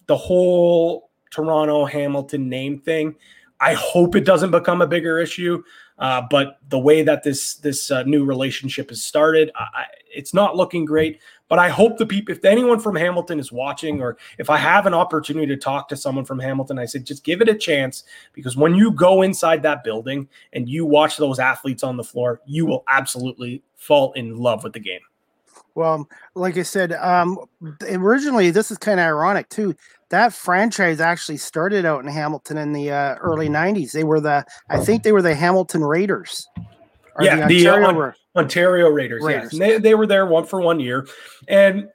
the 0.06 0.16
whole 0.16 1.11
Toronto 1.30 1.85
Hamilton 1.85 2.49
name 2.49 2.78
thing. 2.78 3.14
I 3.59 3.73
hope 3.75 4.14
it 4.14 4.25
doesn't 4.25 4.50
become 4.50 4.83
a 4.83 4.87
bigger 4.87 5.18
issue. 5.18 5.62
Uh, 5.99 6.23
but 6.28 6.59
the 6.68 6.78
way 6.78 7.02
that 7.02 7.23
this 7.23 7.54
this 7.54 7.90
uh, 7.90 8.02
new 8.02 8.25
relationship 8.25 8.90
has 8.90 9.02
started, 9.02 9.50
I, 9.56 9.85
it's 10.14 10.35
not 10.35 10.54
looking 10.54 10.85
great. 10.85 11.21
But 11.49 11.59
I 11.59 11.69
hope 11.69 11.99
the 11.99 12.07
people, 12.07 12.35
if 12.35 12.45
anyone 12.45 12.81
from 12.81 12.97
Hamilton 12.97 13.38
is 13.38 13.53
watching, 13.53 14.00
or 14.00 14.17
if 14.38 14.50
I 14.50 14.57
have 14.57 14.87
an 14.87 14.95
opportunity 14.95 15.47
to 15.47 15.57
talk 15.57 15.88
to 15.88 15.97
someone 15.97 16.25
from 16.25 16.41
Hamilton, 16.41 16.79
I 16.79 16.87
said 16.87 17.07
just 17.07 17.25
give 17.25 17.41
it 17.41 17.49
a 17.49 17.55
chance 17.55 18.05
because 18.33 18.57
when 18.57 18.75
you 18.75 18.91
go 18.91 19.23
inside 19.23 19.62
that 19.62 19.85
building 19.85 20.29
and 20.53 20.69
you 20.69 20.85
watch 20.85 21.17
those 21.17 21.38
athletes 21.38 21.83
on 21.83 21.97
the 21.97 22.05
floor, 22.05 22.41
you 22.47 22.67
will 22.67 22.85
absolutely 22.88 23.62
fall 23.76 24.12
in 24.15 24.37
love 24.37 24.65
with 24.65 24.73
the 24.73 24.81
game. 24.81 25.00
Well, 25.76 26.09
like 26.35 26.57
I 26.57 26.62
said, 26.62 26.93
um, 26.95 27.38
originally 27.83 28.50
this 28.50 28.71
is 28.71 28.79
kind 28.79 28.99
of 28.99 29.07
ironic 29.07 29.49
too. 29.50 29.76
That 30.09 30.33
franchise 30.33 31.00
actually 31.00 31.37
started 31.37 31.85
out 31.85 32.03
in 32.03 32.11
Hamilton 32.11 32.57
in 32.57 32.73
the 32.73 32.91
uh, 32.91 33.17
early 33.17 33.49
'90s. 33.49 33.93
They 33.93 34.05
were 34.05 34.21
the, 34.21 34.45
I 34.71 34.79
think 34.79 35.03
they 35.03 35.12
were 35.12 35.23
the 35.23 35.35
Hamilton 35.35 35.85
Raiders. 35.85 36.49
yeah, 37.21 37.47
the, 37.47 37.69
Ontario 37.69 37.88
uh, 37.88 37.93
Ra- 37.93 38.12
Ontario 38.37 38.88
Raiders. 38.88 39.23
Raiders. 39.23 39.45
Yes, 39.45 39.52
And 39.52 39.62
they, 39.62 39.78
they 39.78 39.95
were 39.95 40.07
there 40.07 40.26
one 40.26 40.45
for 40.45 40.61
one 40.61 40.81
year, 40.81 41.07
and 41.49 41.88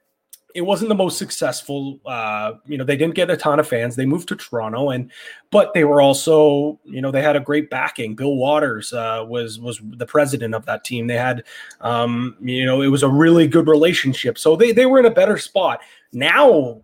it 0.54 0.62
wasn't 0.62 0.88
the 0.88 0.94
most 0.94 1.18
successful. 1.18 1.98
Uh, 2.04 2.54
you 2.66 2.76
know, 2.76 2.84
they 2.84 2.96
didn't 2.96 3.14
get 3.14 3.30
a 3.30 3.36
ton 3.36 3.58
of 3.58 3.68
fans. 3.68 3.96
They 3.96 4.06
moved 4.06 4.28
to 4.28 4.36
Toronto, 4.36 4.90
and 4.90 5.10
but 5.50 5.72
they 5.74 5.84
were 5.84 6.00
also, 6.00 6.78
you 6.84 7.00
know, 7.00 7.10
they 7.10 7.22
had 7.22 7.36
a 7.36 7.40
great 7.40 7.70
backing. 7.70 8.14
Bill 8.14 8.36
Waters 8.36 8.92
uh, 8.92 9.24
was 9.26 9.58
was 9.58 9.80
the 9.82 10.06
president 10.06 10.54
of 10.54 10.66
that 10.66 10.84
team. 10.84 11.06
They 11.06 11.16
had, 11.16 11.44
um, 11.80 12.36
you 12.40 12.64
know, 12.64 12.82
it 12.82 12.88
was 12.88 13.02
a 13.02 13.08
really 13.08 13.46
good 13.46 13.68
relationship. 13.68 14.38
So 14.38 14.56
they 14.56 14.72
they 14.72 14.86
were 14.86 14.98
in 14.98 15.06
a 15.06 15.10
better 15.10 15.38
spot 15.38 15.80
now. 16.12 16.82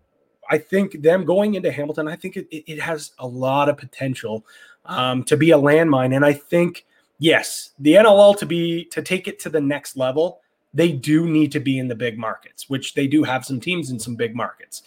I 0.51 0.57
think 0.57 1.03
them 1.03 1.25
going 1.25 1.53
into 1.53 1.71
Hamilton, 1.71 2.07
I 2.07 2.15
think 2.15 2.35
it, 2.35 2.47
it, 2.49 2.63
it 2.65 2.79
has 2.79 3.11
a 3.19 3.27
lot 3.27 3.69
of 3.69 3.77
potential 3.77 4.43
um, 4.85 5.23
to 5.25 5.37
be 5.37 5.51
a 5.51 5.57
landmine, 5.57 6.15
and 6.15 6.25
I 6.25 6.33
think 6.33 6.87
yes, 7.19 7.71
the 7.79 7.93
NLL 7.93 8.37
to 8.39 8.45
be 8.45 8.85
to 8.85 9.01
take 9.01 9.27
it 9.27 9.39
to 9.39 9.49
the 9.49 9.61
next 9.61 9.95
level, 9.95 10.41
they 10.73 10.91
do 10.91 11.27
need 11.27 11.51
to 11.51 11.59
be 11.59 11.77
in 11.77 11.87
the 11.87 11.95
big 11.95 12.17
markets, 12.17 12.69
which 12.69 12.93
they 12.95 13.07
do 13.07 13.23
have 13.23 13.45
some 13.45 13.59
teams 13.59 13.91
in 13.91 13.99
some 13.99 14.15
big 14.15 14.35
markets. 14.35 14.83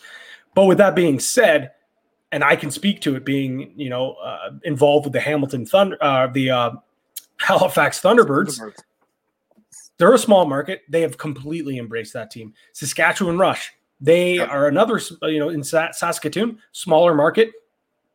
But 0.55 0.65
with 0.65 0.79
that 0.79 0.95
being 0.95 1.21
said, 1.21 1.73
and 2.31 2.43
I 2.43 2.57
can 2.57 2.71
speak 2.71 3.01
to 3.03 3.15
it 3.15 3.25
being 3.25 3.73
you 3.77 3.91
know 3.91 4.15
uh, 4.15 4.51
involved 4.65 5.07
with 5.07 5.13
the 5.13 5.21
Hamilton 5.21 5.67
Thunder, 5.67 5.97
uh, 6.01 6.27
the 6.27 6.51
uh, 6.51 6.71
Halifax 7.39 8.01
Thunderbirds. 8.01 8.61
They're 9.99 10.15
a 10.15 10.19
small 10.19 10.47
market. 10.47 10.83
They 10.89 11.03
have 11.03 11.17
completely 11.17 11.79
embraced 11.79 12.13
that 12.15 12.31
team. 12.31 12.55
Saskatchewan 12.73 13.39
Rush. 13.39 13.73
They 14.01 14.39
are 14.41 14.67
another, 14.67 15.01
you 15.23 15.39
know, 15.39 15.51
in 15.51 15.63
Saskatoon, 15.63 16.59
smaller 16.73 17.15
market, 17.15 17.53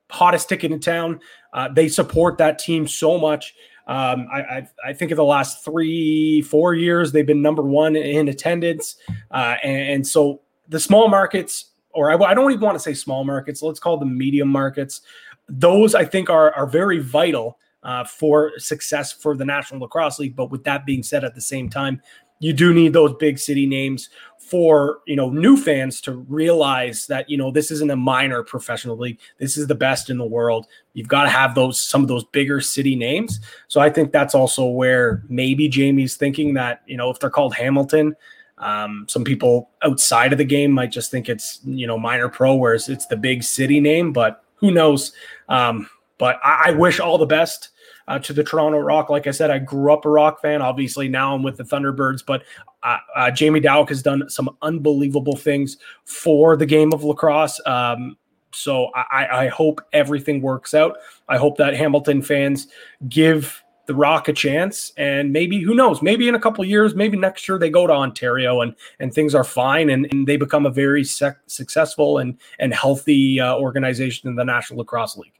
hottest 0.09 0.49
ticket 0.49 0.73
in 0.73 0.81
town. 0.81 1.21
Uh, 1.53 1.69
they 1.69 1.87
support 1.87 2.37
that 2.39 2.59
team 2.59 2.87
so 2.87 3.17
much. 3.17 3.55
Um, 3.87 4.27
I, 4.31 4.41
I, 4.41 4.67
I 4.87 4.93
think 4.93 5.11
in 5.11 5.17
the 5.17 5.23
last 5.23 5.63
three, 5.63 6.41
four 6.41 6.75
years, 6.75 7.11
they've 7.11 7.25
been 7.25 7.41
number 7.41 7.63
one 7.63 7.95
in 7.95 8.27
attendance. 8.27 8.97
Uh, 9.31 9.55
and, 9.63 9.93
and 9.93 10.07
so 10.07 10.41
the 10.67 10.79
small 10.79 11.07
markets, 11.07 11.71
or 11.91 12.11
I, 12.11 12.31
I 12.31 12.33
don't 12.33 12.51
even 12.51 12.63
want 12.63 12.75
to 12.75 12.83
say 12.83 12.93
small 12.93 13.23
markets, 13.23 13.61
let's 13.61 13.79
call 13.79 13.97
them 13.97 14.17
medium 14.17 14.49
markets. 14.49 15.01
Those 15.47 15.95
I 15.95 16.03
think 16.03 16.29
are, 16.29 16.53
are 16.53 16.67
very 16.67 16.99
vital 16.99 17.57
uh, 17.83 18.03
for 18.03 18.51
success 18.57 19.13
for 19.13 19.37
the 19.37 19.45
National 19.45 19.79
Lacrosse 19.81 20.19
League. 20.19 20.35
But 20.35 20.51
with 20.51 20.65
that 20.65 20.85
being 20.85 21.03
said, 21.03 21.23
at 21.23 21.33
the 21.33 21.41
same 21.41 21.69
time, 21.69 22.01
you 22.39 22.53
do 22.53 22.73
need 22.73 22.93
those 22.93 23.13
big 23.19 23.39
city 23.39 23.65
names 23.65 24.09
for 24.37 24.99
you 25.05 25.15
know 25.15 25.29
new 25.29 25.57
fans 25.57 25.99
to 26.01 26.13
realize 26.13 27.05
that 27.07 27.29
you 27.29 27.37
know 27.37 27.51
this 27.51 27.69
isn't 27.71 27.91
a 27.91 27.95
minor 27.95 28.43
professional 28.43 28.97
league. 28.97 29.19
This 29.39 29.57
is 29.57 29.67
the 29.67 29.75
best 29.75 30.09
in 30.09 30.17
the 30.17 30.25
world. 30.25 30.67
You've 30.93 31.07
got 31.07 31.23
to 31.23 31.29
have 31.29 31.55
those 31.55 31.79
some 31.79 32.01
of 32.01 32.07
those 32.07 32.23
bigger 32.25 32.61
city 32.61 32.95
names. 32.95 33.39
So 33.67 33.81
i 33.81 33.89
think 33.89 34.11
that's 34.11 34.33
also 34.35 34.65
where 34.65 35.23
maybe 35.29 35.67
jamie's 35.67 36.15
thinking 36.15 36.53
that 36.53 36.81
you 36.87 36.97
know 36.97 37.09
if 37.09 37.19
they're 37.19 37.29
called 37.29 37.53
hamilton 37.53 38.15
um, 38.59 39.05
some 39.07 39.23
people 39.23 39.69
outside 39.83 40.31
of 40.31 40.39
the 40.39 40.45
game 40.45 40.71
might 40.71 40.91
just 40.91 41.11
think 41.11 41.29
it's 41.29 41.59
you 41.65 41.85
know 41.85 41.97
minor 41.99 42.27
pro 42.29 42.55
whereas 42.55 42.89
it's 42.89 43.05
the 43.05 43.17
big 43.17 43.43
city 43.43 43.79
name 43.79 44.11
but 44.11 44.43
who 44.57 44.71
knows? 44.71 45.13
Um, 45.49 45.89
but 46.17 46.39
I, 46.43 46.69
I 46.69 46.71
wish 46.71 46.99
all 46.99 47.17
the 47.17 47.25
best 47.25 47.69
uh, 48.07 48.19
to 48.19 48.33
the 48.33 48.43
Toronto 48.43 48.79
Rock. 48.79 49.09
Like 49.09 49.27
I 49.27 49.31
said, 49.31 49.51
I 49.51 49.59
grew 49.59 49.93
up 49.93 50.05
a 50.05 50.09
Rock 50.09 50.41
fan. 50.41 50.61
Obviously, 50.61 51.09
now 51.09 51.35
I'm 51.35 51.43
with 51.43 51.57
the 51.57 51.63
Thunderbirds, 51.63 52.25
but 52.25 52.43
uh, 52.83 52.97
uh, 53.15 53.31
Jamie 53.31 53.61
Dawick 53.61 53.89
has 53.89 54.01
done 54.01 54.29
some 54.29 54.49
unbelievable 54.61 55.35
things 55.35 55.77
for 56.05 56.55
the 56.55 56.65
game 56.65 56.93
of 56.93 57.03
lacrosse. 57.03 57.59
Um, 57.65 58.17
so 58.51 58.89
I, 58.95 59.45
I 59.45 59.47
hope 59.49 59.81
everything 59.93 60.41
works 60.41 60.73
out. 60.73 60.97
I 61.27 61.37
hope 61.37 61.57
that 61.57 61.75
Hamilton 61.75 62.21
fans 62.21 62.67
give 63.09 63.61
the 63.87 63.95
Rock 63.95 64.27
a 64.27 64.33
chance, 64.33 64.91
and 64.97 65.31
maybe 65.31 65.61
who 65.61 65.73
knows? 65.73 66.01
Maybe 66.01 66.27
in 66.27 66.35
a 66.35 66.39
couple 66.39 66.63
years, 66.65 66.93
maybe 66.93 67.17
next 67.17 67.47
year 67.47 67.57
they 67.57 67.69
go 67.69 67.87
to 67.87 67.93
Ontario 67.93 68.61
and 68.61 68.75
and 68.99 69.13
things 69.13 69.33
are 69.33 69.45
fine, 69.45 69.89
and, 69.89 70.07
and 70.11 70.27
they 70.27 70.35
become 70.35 70.65
a 70.65 70.69
very 70.69 71.03
sec- 71.03 71.39
successful 71.47 72.17
and 72.17 72.37
and 72.59 72.73
healthy 72.73 73.39
uh, 73.39 73.55
organization 73.55 74.27
in 74.29 74.35
the 74.35 74.43
National 74.43 74.79
Lacrosse 74.79 75.17
League. 75.17 75.36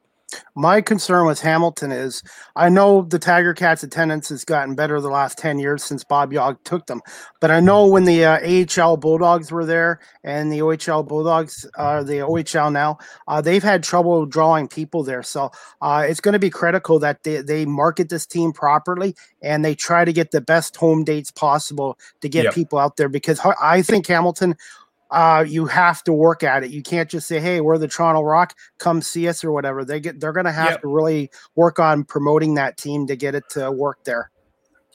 My 0.55 0.81
concern 0.81 1.25
with 1.25 1.39
Hamilton 1.39 1.91
is 1.91 2.23
I 2.55 2.69
know 2.69 3.03
the 3.03 3.19
Tiger 3.19 3.53
Cats 3.53 3.83
attendance 3.83 4.29
has 4.29 4.43
gotten 4.43 4.75
better 4.75 4.99
the 4.99 5.09
last 5.09 5.37
10 5.37 5.59
years 5.59 5.83
since 5.83 6.03
Bob 6.03 6.33
Young 6.33 6.57
took 6.63 6.87
them. 6.87 7.01
But 7.39 7.51
I 7.51 7.59
know 7.59 7.87
when 7.87 8.05
the 8.05 8.25
uh, 8.25 8.39
AHL 8.81 8.97
Bulldogs 8.97 9.51
were 9.51 9.65
there 9.65 9.99
and 10.23 10.51
the 10.51 10.59
OHL 10.59 11.07
Bulldogs, 11.07 11.65
uh, 11.77 12.03
the 12.03 12.15
OHL 12.19 12.71
now, 12.71 12.97
uh, 13.27 13.39
they've 13.41 13.63
had 13.63 13.83
trouble 13.83 14.25
drawing 14.25 14.67
people 14.67 15.03
there. 15.03 15.23
So 15.23 15.51
uh, 15.81 16.05
it's 16.07 16.19
going 16.19 16.33
to 16.33 16.39
be 16.39 16.49
critical 16.49 16.99
that 16.99 17.23
they, 17.23 17.41
they 17.41 17.65
market 17.65 18.09
this 18.09 18.25
team 18.25 18.51
properly 18.51 19.15
and 19.41 19.63
they 19.63 19.75
try 19.75 20.03
to 20.05 20.11
get 20.11 20.31
the 20.31 20.41
best 20.41 20.75
home 20.75 21.03
dates 21.03 21.31
possible 21.31 21.97
to 22.21 22.29
get 22.29 22.45
Yep. 22.45 22.53
people 22.53 22.79
out 22.79 22.97
there 22.97 23.09
because 23.09 23.39
I 23.61 23.81
think 23.81 24.07
Hamilton 24.07 24.55
uh, 25.11 25.45
you 25.47 25.65
have 25.65 26.03
to 26.03 26.13
work 26.13 26.43
at 26.43 26.63
it. 26.63 26.71
You 26.71 26.83
can't 26.83 27.09
just 27.09 27.27
say, 27.27 27.39
"Hey, 27.39 27.61
we're 27.61 27.77
the 27.77 27.87
Toronto 27.87 28.21
Rock, 28.21 28.55
come 28.77 29.01
see 29.01 29.27
us" 29.27 29.43
or 29.43 29.51
whatever. 29.51 29.85
They 29.85 29.99
get 29.99 30.19
they're 30.19 30.33
going 30.33 30.45
to 30.45 30.51
have 30.51 30.71
Yep. 30.71 30.81
to 30.81 30.87
really 30.87 31.29
work 31.55 31.79
on 31.79 32.03
promoting 32.03 32.55
that 32.55 32.77
team 32.77 33.07
to 33.07 33.15
get 33.15 33.35
it 33.35 33.43
to 33.51 33.71
work 33.71 33.99
there. 34.03 34.31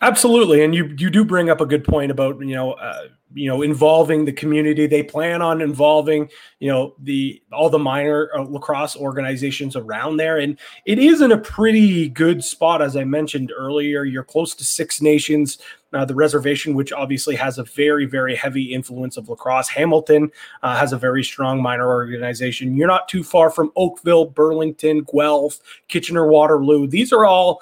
Absolutely, 0.03 0.65
and 0.65 0.75
you 0.75 0.95
you 0.99 1.11
do 1.11 1.25
bring 1.25 1.49
up 1.49 1.61
a 1.61 1.67
good 1.67 1.85
point 1.85 2.11
about 2.11 2.41
you 2.41 2.55
know 2.55 2.73
uh, 2.73 3.05
you 3.35 3.49
know 3.49 3.63
involving 3.63 4.25
the 4.25 4.33
community. 4.33 4.87
They 4.87 5.03
plan 5.03 5.43
on 5.43 5.61
involving 5.61 6.29
you 6.61 6.71
know 6.71 6.95
the 6.99 7.43
all 7.53 7.71
the 7.71 7.79
minor 7.79 8.31
uh, 8.35 8.43
lacrosse 8.43 8.97
organizations 8.97 9.77
around 9.77 10.17
there, 10.17 10.39
and 10.39 10.59
it 10.87 10.99
is 10.99 11.21
in 11.21 11.33
a 11.33 11.39
pretty 11.39 12.09
good 12.09 12.43
spot 12.45 12.83
as 12.83 12.97
I 12.97 13.05
mentioned 13.05 13.53
earlier. 13.57 14.05
You're 14.05 14.25
close 14.25 14.55
to 14.57 14.65
Six 14.65 15.01
Nations, 15.01 15.59
uh, 15.93 16.05
the 16.05 16.15
reservation, 16.15 16.75
which 16.75 16.93
obviously 16.93 17.37
has 17.37 17.59
a 17.59 17.65
very 17.65 18.07
very 18.07 18.35
heavy 18.35 18.73
influence 18.73 19.17
of 19.17 19.29
lacrosse. 19.29 19.69
Hamilton 19.69 20.31
uh, 20.63 20.77
has 20.77 20.93
a 20.93 20.99
very 20.99 21.25
strong 21.25 21.63
minor 21.63 21.89
organization. 21.89 22.77
You're 22.77 22.89
not 22.89 23.09
too 23.09 23.23
far 23.23 23.51
from 23.51 23.73
Oakville, 23.77 24.27
Burlington, 24.27 25.05
Guelph, 25.13 25.59
Kitchener, 25.89 26.27
Waterloo. 26.27 26.87
These 26.87 27.13
are 27.13 27.25
all 27.25 27.61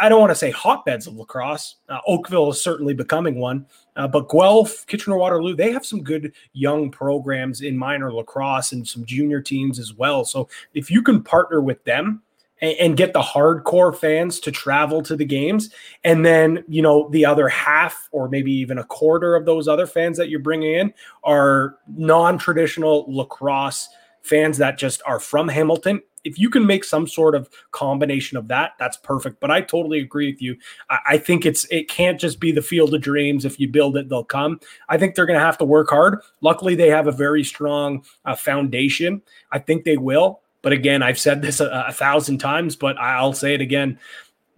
I 0.00 0.08
don't 0.08 0.20
want 0.20 0.30
to 0.30 0.36
say 0.36 0.50
hotbeds 0.50 1.06
of 1.06 1.16
lacrosse. 1.16 1.76
Uh, 1.88 1.98
Oakville 2.06 2.50
is 2.50 2.60
certainly 2.60 2.94
becoming 2.94 3.38
one, 3.38 3.66
uh, 3.96 4.08
but 4.08 4.28
Guelph, 4.28 4.86
Kitchener 4.86 5.16
Waterloo, 5.16 5.54
they 5.54 5.72
have 5.72 5.86
some 5.86 6.02
good 6.02 6.32
young 6.52 6.90
programs 6.90 7.60
in 7.60 7.76
minor 7.76 8.12
lacrosse 8.12 8.72
and 8.72 8.86
some 8.86 9.04
junior 9.04 9.40
teams 9.40 9.78
as 9.78 9.94
well. 9.94 10.24
So 10.24 10.48
if 10.74 10.90
you 10.90 11.02
can 11.02 11.22
partner 11.22 11.60
with 11.60 11.82
them 11.84 12.22
and, 12.60 12.76
and 12.78 12.96
get 12.96 13.12
the 13.12 13.20
hardcore 13.20 13.96
fans 13.96 14.40
to 14.40 14.50
travel 14.50 15.02
to 15.02 15.16
the 15.16 15.24
games, 15.24 15.70
and 16.04 16.24
then 16.24 16.64
you 16.68 16.82
know 16.82 17.08
the 17.10 17.26
other 17.26 17.48
half 17.48 18.08
or 18.12 18.28
maybe 18.28 18.52
even 18.52 18.78
a 18.78 18.84
quarter 18.84 19.34
of 19.34 19.44
those 19.44 19.68
other 19.68 19.86
fans 19.86 20.16
that 20.18 20.28
you're 20.28 20.40
bringing 20.40 20.74
in 20.74 20.94
are 21.24 21.76
non-traditional 21.88 23.04
lacrosse 23.08 23.88
fans 24.22 24.58
that 24.58 24.78
just 24.78 25.02
are 25.04 25.20
from 25.20 25.48
Hamilton 25.48 26.00
if 26.24 26.38
you 26.38 26.48
can 26.50 26.66
make 26.66 26.84
some 26.84 27.06
sort 27.06 27.34
of 27.34 27.48
combination 27.70 28.36
of 28.36 28.48
that, 28.48 28.72
that's 28.78 28.96
perfect. 28.96 29.40
But 29.40 29.50
I 29.50 29.60
totally 29.60 30.00
agree 30.00 30.30
with 30.30 30.40
you. 30.40 30.56
I, 30.90 30.98
I 31.06 31.18
think 31.18 31.44
it's 31.46 31.64
it 31.70 31.88
can't 31.88 32.20
just 32.20 32.40
be 32.40 32.52
the 32.52 32.62
field 32.62 32.94
of 32.94 33.00
dreams. 33.00 33.44
If 33.44 33.58
you 33.58 33.68
build 33.68 33.96
it, 33.96 34.08
they'll 34.08 34.24
come. 34.24 34.60
I 34.88 34.98
think 34.98 35.14
they're 35.14 35.26
going 35.26 35.38
to 35.38 35.44
have 35.44 35.58
to 35.58 35.64
work 35.64 35.90
hard. 35.90 36.20
Luckily, 36.40 36.74
they 36.74 36.88
have 36.88 37.06
a 37.06 37.12
very 37.12 37.44
strong 37.44 38.04
uh, 38.24 38.34
foundation. 38.34 39.22
I 39.50 39.58
think 39.58 39.84
they 39.84 39.96
will. 39.96 40.40
But 40.62 40.72
again, 40.72 41.02
I've 41.02 41.18
said 41.18 41.42
this 41.42 41.60
a, 41.60 41.86
a 41.88 41.92
thousand 41.92 42.38
times, 42.38 42.76
but 42.76 42.96
I'll 42.98 43.32
say 43.32 43.54
it 43.54 43.60
again. 43.60 43.98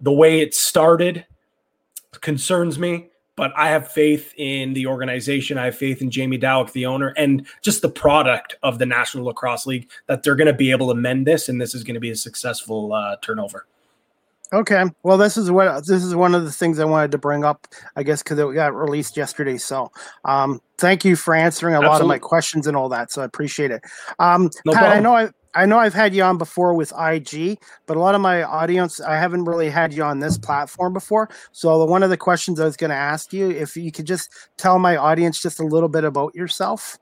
The 0.01 0.13
way 0.13 0.41
it 0.41 0.53
started 0.53 1.25
concerns 2.21 2.77
me 2.77 3.09
but 3.35 3.51
I 3.55 3.69
have 3.69 3.91
faith 3.91 4.33
in 4.37 4.73
the 4.73 4.87
organization. 4.87 5.57
I 5.57 5.65
have 5.65 5.77
faith 5.77 6.01
in 6.01 6.09
Jamie 6.09 6.39
Dawick, 6.39 6.71
the 6.71 6.85
owner, 6.85 7.09
and 7.17 7.45
just 7.61 7.81
the 7.81 7.89
product 7.89 8.55
of 8.63 8.79
the 8.79 8.85
National 8.85 9.25
Lacrosse 9.25 9.65
League 9.65 9.89
that 10.07 10.23
they're 10.23 10.35
going 10.35 10.47
to 10.47 10.53
be 10.53 10.71
able 10.71 10.87
to 10.89 10.95
mend 10.95 11.27
this, 11.27 11.49
and 11.49 11.59
this 11.59 11.75
is 11.75 11.83
going 11.83 11.95
to 11.95 11.99
be 11.99 12.11
a 12.11 12.15
successful 12.15 12.93
uh, 12.93 13.17
turnover. 13.21 13.65
Okay, 14.53 14.83
well, 15.03 15.17
this 15.17 15.37
is 15.37 15.49
what 15.49 15.85
this 15.85 16.03
is 16.03 16.15
one 16.15 16.35
of 16.35 16.45
the 16.45 16.51
things 16.51 16.79
I 16.79 16.85
wanted 16.85 17.11
to 17.11 17.17
bring 17.17 17.43
up, 17.43 17.67
I 17.95 18.03
guess, 18.03 18.21
because 18.21 18.37
it 18.37 18.53
got 18.53 18.75
released 18.75 19.17
yesterday. 19.17 19.57
So, 19.57 19.91
um, 20.23 20.61
thank 20.77 21.03
you 21.03 21.15
for 21.15 21.33
answering 21.33 21.73
a 21.73 21.77
Absolutely. 21.77 21.93
lot 21.93 22.01
of 22.01 22.07
my 22.07 22.19
questions 22.19 22.67
and 22.67 22.77
all 22.77 22.87
that. 22.89 23.11
So 23.11 23.21
I 23.21 23.25
appreciate 23.25 23.71
it. 23.71 23.81
Um, 24.19 24.49
no 24.65 24.73
Pat, 24.73 24.81
problem. 24.81 24.97
I 24.97 24.99
know 24.99 25.15
I 25.15 25.29
I 25.55 25.65
know 25.65 25.79
I've 25.79 25.93
had 25.93 26.13
you 26.13 26.21
on 26.23 26.37
before 26.37 26.73
with 26.73 26.91
IG, 26.91 27.57
but 27.85 27.97
a 27.97 27.99
lot 27.99 28.13
of 28.13 28.21
my 28.21 28.43
audience, 28.43 28.99
I 28.99 29.15
haven't 29.15 29.45
really 29.45 29.69
had 29.69 29.93
you 29.93 30.03
on 30.03 30.19
this 30.19 30.37
platform 30.37 30.93
before. 30.93 31.29
So 31.53 31.79
the, 31.79 31.85
one 31.85 32.03
of 32.03 32.09
the 32.09 32.17
questions 32.17 32.59
I 32.59 32.65
was 32.65 32.77
going 32.77 32.89
to 32.89 32.95
ask 32.95 33.31
you, 33.31 33.49
if 33.49 33.77
you 33.77 33.91
could 33.91 34.05
just 34.05 34.29
tell 34.57 34.79
my 34.79 34.97
audience 34.97 35.41
just 35.41 35.59
a 35.59 35.65
little 35.65 35.89
bit 35.89 36.03
about 36.03 36.35
yourself. 36.35 36.99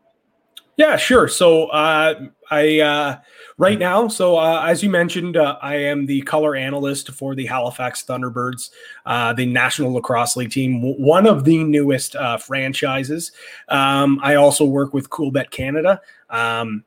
Yeah, 0.76 0.98
sure. 0.98 1.28
So 1.28 1.68
uh, 1.68 2.28
I 2.50 2.80
uh, 2.80 3.20
right 3.60 3.78
now, 3.78 4.08
so 4.08 4.38
uh, 4.38 4.66
as 4.66 4.82
you 4.82 4.90
mentioned, 4.90 5.38
uh, 5.38 5.58
I 5.62 5.76
am 5.76 6.08
the 6.08 6.22
color 6.22 6.56
analyst 6.56 7.12
for 7.12 7.36
the 7.36 7.46
Halifax 7.46 8.04
Thunderbirds, 8.04 8.72
uh, 9.06 9.34
the 9.34 9.46
National 9.46 9.94
Lacrosse 9.94 10.36
League 10.36 10.50
team, 10.50 10.82
one 10.82 11.28
of 11.28 11.44
the 11.44 11.64
newest 11.64 12.16
uh, 12.16 12.38
franchises. 12.38 13.32
Um, 13.70 14.20
I 14.24 14.34
also 14.34 14.66
work 14.66 14.96
with 14.96 15.12
Coolbet 15.12 15.52
Canada. 15.52 16.02
Um, 16.32 16.84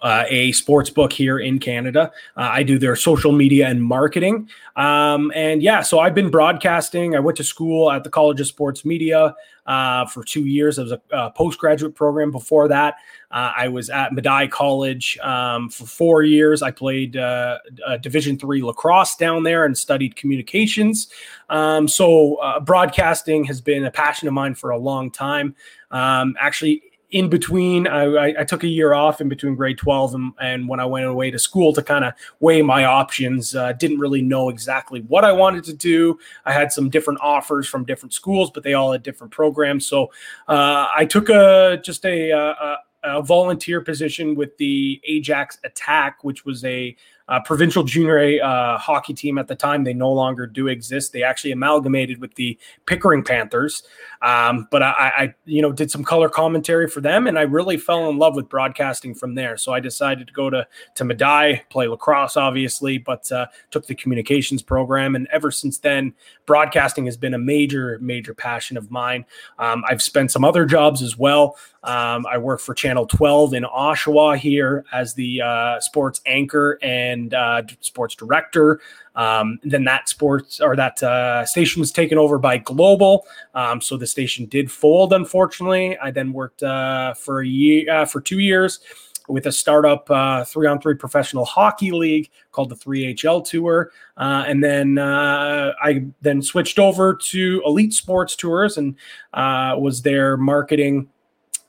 uh, 0.00 0.24
a 0.28 0.52
sports 0.52 0.90
book 0.90 1.12
here 1.12 1.38
in 1.38 1.58
Canada. 1.58 2.12
Uh, 2.36 2.50
I 2.52 2.62
do 2.62 2.78
their 2.78 2.96
social 2.96 3.32
media 3.32 3.68
and 3.68 3.82
marketing. 3.82 4.48
Um, 4.76 5.32
and 5.34 5.62
yeah, 5.62 5.82
so 5.82 5.98
I've 5.98 6.14
been 6.14 6.30
broadcasting. 6.30 7.16
I 7.16 7.20
went 7.20 7.36
to 7.38 7.44
school 7.44 7.90
at 7.90 8.04
the 8.04 8.10
College 8.10 8.40
of 8.40 8.46
Sports 8.46 8.84
Media 8.84 9.34
uh, 9.66 10.06
for 10.06 10.24
two 10.24 10.46
years. 10.46 10.78
I 10.78 10.82
was 10.82 10.92
a, 10.92 11.00
a 11.10 11.30
postgraduate 11.30 11.94
program 11.94 12.30
before 12.30 12.68
that. 12.68 12.94
Uh, 13.30 13.52
I 13.56 13.68
was 13.68 13.90
at 13.90 14.12
Medaille 14.12 14.50
College 14.50 15.18
um, 15.18 15.68
for 15.68 15.84
four 15.84 16.22
years. 16.22 16.62
I 16.62 16.70
played 16.70 17.16
uh, 17.16 17.58
Division 18.00 18.38
three 18.38 18.62
lacrosse 18.62 19.16
down 19.16 19.42
there 19.42 19.66
and 19.66 19.76
studied 19.76 20.16
communications. 20.16 21.08
Um, 21.50 21.88
so 21.88 22.36
uh, 22.36 22.60
broadcasting 22.60 23.44
has 23.44 23.60
been 23.60 23.84
a 23.84 23.90
passion 23.90 24.28
of 24.28 24.34
mine 24.34 24.54
for 24.54 24.70
a 24.70 24.78
long 24.78 25.10
time. 25.10 25.54
Um, 25.90 26.36
actually, 26.40 26.82
in 27.10 27.30
between, 27.30 27.86
I, 27.86 28.40
I, 28.40 28.44
took 28.44 28.64
a 28.64 28.68
year 28.68 28.92
off 28.92 29.22
in 29.22 29.30
between 29.30 29.54
grade 29.54 29.78
12 29.78 30.14
and, 30.14 30.32
and 30.40 30.68
when 30.68 30.78
I 30.78 30.84
went 30.84 31.06
away 31.06 31.30
to 31.30 31.38
school 31.38 31.72
to 31.72 31.82
kind 31.82 32.04
of 32.04 32.12
weigh 32.40 32.60
my 32.60 32.84
options. 32.84 33.54
Uh, 33.54 33.72
didn't 33.72 33.98
really 33.98 34.20
know 34.20 34.50
exactly 34.50 35.00
what 35.02 35.24
I 35.24 35.32
wanted 35.32 35.64
to 35.64 35.72
do. 35.72 36.18
I 36.44 36.52
had 36.52 36.70
some 36.70 36.90
different 36.90 37.20
offers 37.22 37.66
from 37.66 37.84
different 37.86 38.12
schools, 38.12 38.50
but 38.50 38.62
they 38.62 38.74
all 38.74 38.92
had 38.92 39.02
different 39.02 39.32
programs. 39.32 39.86
So 39.86 40.10
uh, 40.48 40.88
I 40.94 41.06
took 41.06 41.30
a 41.30 41.80
just 41.82 42.04
a, 42.04 42.30
a, 42.30 42.78
a 43.04 43.22
volunteer 43.22 43.80
position 43.80 44.34
with 44.34 44.56
the 44.58 45.00
Ajax 45.04 45.58
Attack, 45.64 46.24
which 46.24 46.44
was 46.44 46.62
a 46.64 46.94
uh, 47.28 47.40
provincial 47.40 47.82
junior 47.82 48.18
A 48.18 48.40
uh, 48.40 48.78
hockey 48.78 49.14
team 49.14 49.38
at 49.38 49.48
the 49.48 49.54
time. 49.54 49.84
They 49.84 49.94
no 49.94 50.12
longer 50.12 50.46
do 50.46 50.68
exist. 50.68 51.12
They 51.12 51.22
actually 51.22 51.52
amalgamated 51.52 52.20
with 52.20 52.34
the 52.34 52.58
Pickering 52.86 53.22
Panthers. 53.22 53.82
Um, 54.22 54.66
but 54.70 54.82
I, 54.82 54.92
I, 54.92 55.34
you 55.44 55.62
know, 55.62 55.70
did 55.70 55.90
some 55.90 56.02
color 56.02 56.28
commentary 56.28 56.88
for 56.88 57.00
them, 57.00 57.26
and 57.26 57.38
I 57.38 57.42
really 57.42 57.76
fell 57.76 58.08
in 58.08 58.18
love 58.18 58.34
with 58.34 58.48
broadcasting 58.48 59.14
from 59.14 59.34
there. 59.34 59.56
So 59.56 59.72
I 59.72 59.80
decided 59.80 60.26
to 60.26 60.32
go 60.32 60.50
to 60.50 60.66
to 60.96 61.04
Medaille, 61.04 61.60
play 61.70 61.86
lacrosse, 61.86 62.36
obviously, 62.36 62.98
but 62.98 63.30
uh, 63.30 63.46
took 63.70 63.86
the 63.86 63.94
communications 63.94 64.62
program, 64.62 65.14
and 65.14 65.28
ever 65.30 65.50
since 65.50 65.78
then, 65.78 66.14
broadcasting 66.46 67.04
has 67.04 67.16
been 67.16 67.34
a 67.34 67.38
major, 67.38 67.98
major 68.00 68.34
passion 68.34 68.76
of 68.76 68.90
mine. 68.90 69.24
Um, 69.58 69.84
I've 69.88 70.02
spent 70.02 70.32
some 70.32 70.44
other 70.44 70.64
jobs 70.64 71.02
as 71.02 71.16
well. 71.16 71.56
Um, 71.88 72.26
I 72.26 72.36
work 72.36 72.60
for 72.60 72.74
Channel 72.74 73.06
12 73.06 73.54
in 73.54 73.64
Oshawa 73.64 74.36
here 74.36 74.84
as 74.92 75.14
the 75.14 75.40
uh, 75.40 75.80
sports 75.80 76.20
anchor 76.26 76.78
and 76.82 77.32
uh, 77.32 77.62
sports 77.80 78.14
director. 78.14 78.80
Um, 79.16 79.58
then 79.62 79.84
that 79.84 80.06
sports 80.06 80.60
or 80.60 80.76
that 80.76 81.02
uh, 81.02 81.46
station 81.46 81.80
was 81.80 81.90
taken 81.90 82.18
over 82.18 82.38
by 82.38 82.58
Global, 82.58 83.26
um, 83.54 83.80
so 83.80 83.96
the 83.96 84.06
station 84.06 84.44
did 84.46 84.70
fold. 84.70 85.14
Unfortunately, 85.14 85.96
I 85.98 86.10
then 86.10 86.34
worked 86.34 86.62
uh, 86.62 87.14
for 87.14 87.40
a 87.40 87.46
year 87.46 87.90
uh, 87.90 88.04
for 88.04 88.20
two 88.20 88.38
years 88.38 88.80
with 89.26 89.46
a 89.46 89.52
startup 89.52 90.06
three 90.46 90.66
on 90.66 90.80
three 90.80 90.94
professional 90.94 91.46
hockey 91.46 91.90
league 91.90 92.30
called 92.52 92.68
the 92.68 92.76
3HL 92.76 93.44
Tour. 93.44 93.92
Uh, 94.16 94.44
and 94.46 94.62
then 94.62 94.98
uh, 94.98 95.72
I 95.82 96.06
then 96.22 96.42
switched 96.42 96.78
over 96.78 97.14
to 97.14 97.62
Elite 97.64 97.92
Sports 97.92 98.36
Tours 98.36 98.78
and 98.78 98.94
uh, 99.32 99.76
was 99.78 100.02
their 100.02 100.36
marketing 100.36 101.08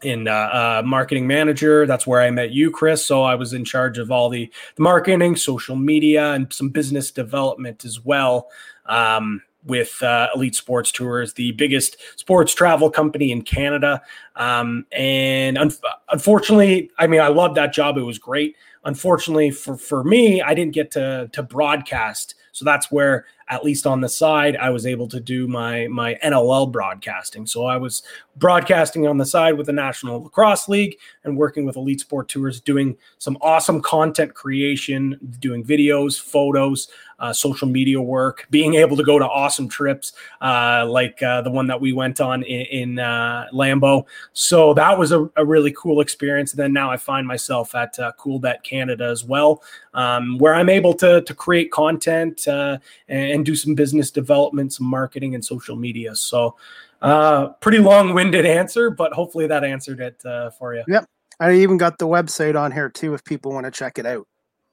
in 0.03 0.27
uh, 0.27 0.31
uh, 0.31 0.83
marketing 0.85 1.27
manager. 1.27 1.85
That's 1.85 2.07
where 2.07 2.21
I 2.21 2.31
met 2.31 2.51
you, 2.51 2.71
Chris. 2.71 3.05
So 3.05 3.23
I 3.23 3.35
was 3.35 3.53
in 3.53 3.65
charge 3.65 3.97
of 3.97 4.11
all 4.11 4.29
the, 4.29 4.51
the 4.75 4.81
marketing, 4.81 5.35
social 5.35 5.75
media, 5.75 6.33
and 6.33 6.51
some 6.53 6.69
business 6.69 7.11
development 7.11 7.85
as 7.85 8.03
well. 8.03 8.49
Um, 8.85 9.41
with 9.65 10.01
uh, 10.01 10.29
Elite 10.33 10.55
Sports 10.55 10.91
Tours, 10.91 11.33
the 11.33 11.51
biggest 11.51 11.97
sports 12.15 12.53
travel 12.53 12.89
company 12.89 13.31
in 13.31 13.41
Canada. 13.41 14.01
Um, 14.37 14.85
and 14.91 15.57
un- 15.57 15.71
unfortunately, 16.09 16.89
I 16.97 17.07
mean, 17.07 17.19
I 17.19 17.27
loved 17.27 17.55
that 17.55 17.73
job. 17.73 17.97
It 17.97 18.03
was 18.03 18.17
great. 18.17 18.55
Unfortunately 18.85 19.51
for, 19.51 19.77
for 19.77 20.03
me, 20.03 20.41
I 20.41 20.53
didn't 20.53 20.73
get 20.73 20.91
to, 20.91 21.29
to 21.33 21.43
broadcast. 21.43 22.35
So 22.53 22.65
that's 22.65 22.89
where 22.89 23.25
at 23.49 23.63
least 23.63 23.87
on 23.87 23.99
the 23.99 24.09
side, 24.09 24.55
I 24.57 24.69
was 24.69 24.85
able 24.85 25.07
to 25.07 25.19
do 25.19 25.47
my 25.47 25.87
my 25.87 26.17
NLL 26.23 26.71
broadcasting. 26.71 27.45
So 27.45 27.65
I 27.65 27.77
was 27.77 28.03
broadcasting 28.37 29.07
on 29.07 29.17
the 29.17 29.25
side 29.25 29.57
with 29.57 29.65
the 29.65 29.73
National 29.73 30.23
Lacrosse 30.23 30.69
League 30.69 30.97
and 31.23 31.37
working 31.37 31.65
with 31.65 31.75
Elite 31.75 31.99
Sport 31.99 32.29
Tours, 32.29 32.61
doing 32.61 32.97
some 33.17 33.37
awesome 33.41 33.81
content 33.81 34.33
creation, 34.33 35.19
doing 35.39 35.63
videos, 35.63 36.19
photos, 36.19 36.87
uh, 37.19 37.33
social 37.33 37.67
media 37.67 38.01
work, 38.01 38.47
being 38.49 38.75
able 38.75 38.95
to 38.97 39.03
go 39.03 39.19
to 39.19 39.25
awesome 39.25 39.67
trips 39.67 40.13
uh, 40.41 40.85
like 40.87 41.21
uh, 41.21 41.41
the 41.41 41.51
one 41.51 41.67
that 41.67 41.79
we 41.79 41.91
went 41.91 42.21
on 42.21 42.43
in, 42.43 42.61
in 42.67 42.99
uh, 42.99 43.45
Lambeau. 43.53 44.05
So 44.33 44.73
that 44.75 44.97
was 44.97 45.11
a, 45.11 45.29
a, 45.35 45.45
really 45.45 45.71
cool 45.71 45.99
experience. 45.99 46.53
And 46.53 46.59
then 46.59 46.73
now 46.73 46.91
I 46.91 46.97
find 46.97 47.27
myself 47.27 47.75
at 47.75 47.97
uh, 47.99 48.11
Coolbet 48.17 48.63
Canada 48.63 49.05
as 49.05 49.23
well, 49.23 49.63
um, 49.93 50.37
where 50.37 50.53
I'm 50.53 50.69
able 50.69 50.93
to, 50.95 51.21
to 51.21 51.33
create 51.33 51.71
content 51.71 52.47
uh, 52.47 52.77
and 53.07 53.31
and 53.39 53.45
do 53.45 53.55
some 53.55 53.73
business 53.73 54.11
development, 54.11 54.73
some 54.73 54.85
marketing, 54.85 55.33
and 55.35 55.43
social 55.43 55.75
media. 55.75 56.15
So, 56.15 56.55
uh, 57.01 57.49
pretty 57.61 57.79
long 57.79 58.13
winded 58.13 58.45
answer, 58.45 58.89
but 58.89 59.13
hopefully 59.13 59.47
that 59.47 59.63
answered 59.63 59.99
it 60.01 60.23
uh, 60.25 60.49
for 60.51 60.75
you. 60.75 60.83
Yep. 60.87 61.05
I 61.39 61.53
even 61.53 61.77
got 61.77 61.97
the 61.97 62.07
website 62.07 62.59
on 62.59 62.71
here 62.71 62.89
too 62.89 63.13
if 63.13 63.23
people 63.23 63.53
want 63.53 63.65
to 63.65 63.71
check 63.71 63.97
it 63.97 64.05
out. 64.05 64.27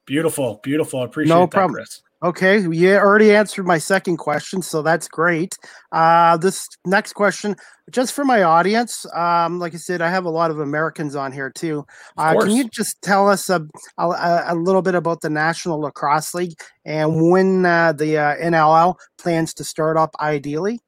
Beautiful. 0.04 0.60
Beautiful. 0.62 1.00
I 1.00 1.04
appreciate 1.04 1.34
no 1.34 1.42
that, 1.42 1.50
problem. 1.50 1.76
Chris. 1.76 2.02
Okay, 2.22 2.60
you 2.60 2.94
already 2.94 3.34
answered 3.34 3.66
my 3.66 3.76
second 3.76 4.16
question, 4.16 4.62
so 4.62 4.80
that's 4.80 5.06
great. 5.06 5.54
Uh, 5.92 6.38
this 6.38 6.66
next 6.86 7.12
question, 7.12 7.54
just 7.90 8.14
for 8.14 8.24
my 8.24 8.42
audience, 8.42 9.04
um, 9.14 9.58
like 9.58 9.74
I 9.74 9.76
said, 9.76 10.00
I 10.00 10.08
have 10.08 10.24
a 10.24 10.30
lot 10.30 10.50
of 10.50 10.60
Americans 10.60 11.14
on 11.14 11.30
here 11.30 11.50
too. 11.50 11.84
Uh, 12.16 12.34
can 12.40 12.52
you 12.52 12.70
just 12.70 13.02
tell 13.02 13.28
us 13.28 13.50
a, 13.50 13.66
a, 13.98 14.44
a, 14.48 14.54
little 14.54 14.80
bit 14.80 14.94
about 14.94 15.20
the 15.20 15.28
National 15.28 15.78
Lacrosse 15.78 16.32
League 16.32 16.58
and 16.86 17.30
when 17.30 17.66
uh, 17.66 17.92
the 17.92 18.16
uh, 18.16 18.36
NLL 18.36 18.94
plans 19.18 19.52
to 19.54 19.64
start 19.64 19.98
up 19.98 20.16
ideally? 20.18 20.80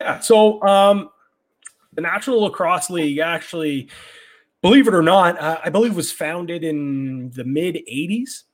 Yeah, 0.00 0.20
so 0.20 0.62
um, 0.62 1.10
the 1.92 2.00
National 2.00 2.44
Lacrosse 2.44 2.88
League 2.88 3.18
actually, 3.18 3.90
believe 4.62 4.88
it 4.88 4.94
or 4.94 5.02
not, 5.02 5.38
uh, 5.38 5.60
I 5.62 5.68
believe 5.68 5.94
was 5.94 6.10
founded 6.10 6.64
in 6.64 7.30
the 7.30 7.44
mid 7.44 7.74
80s 7.74 8.44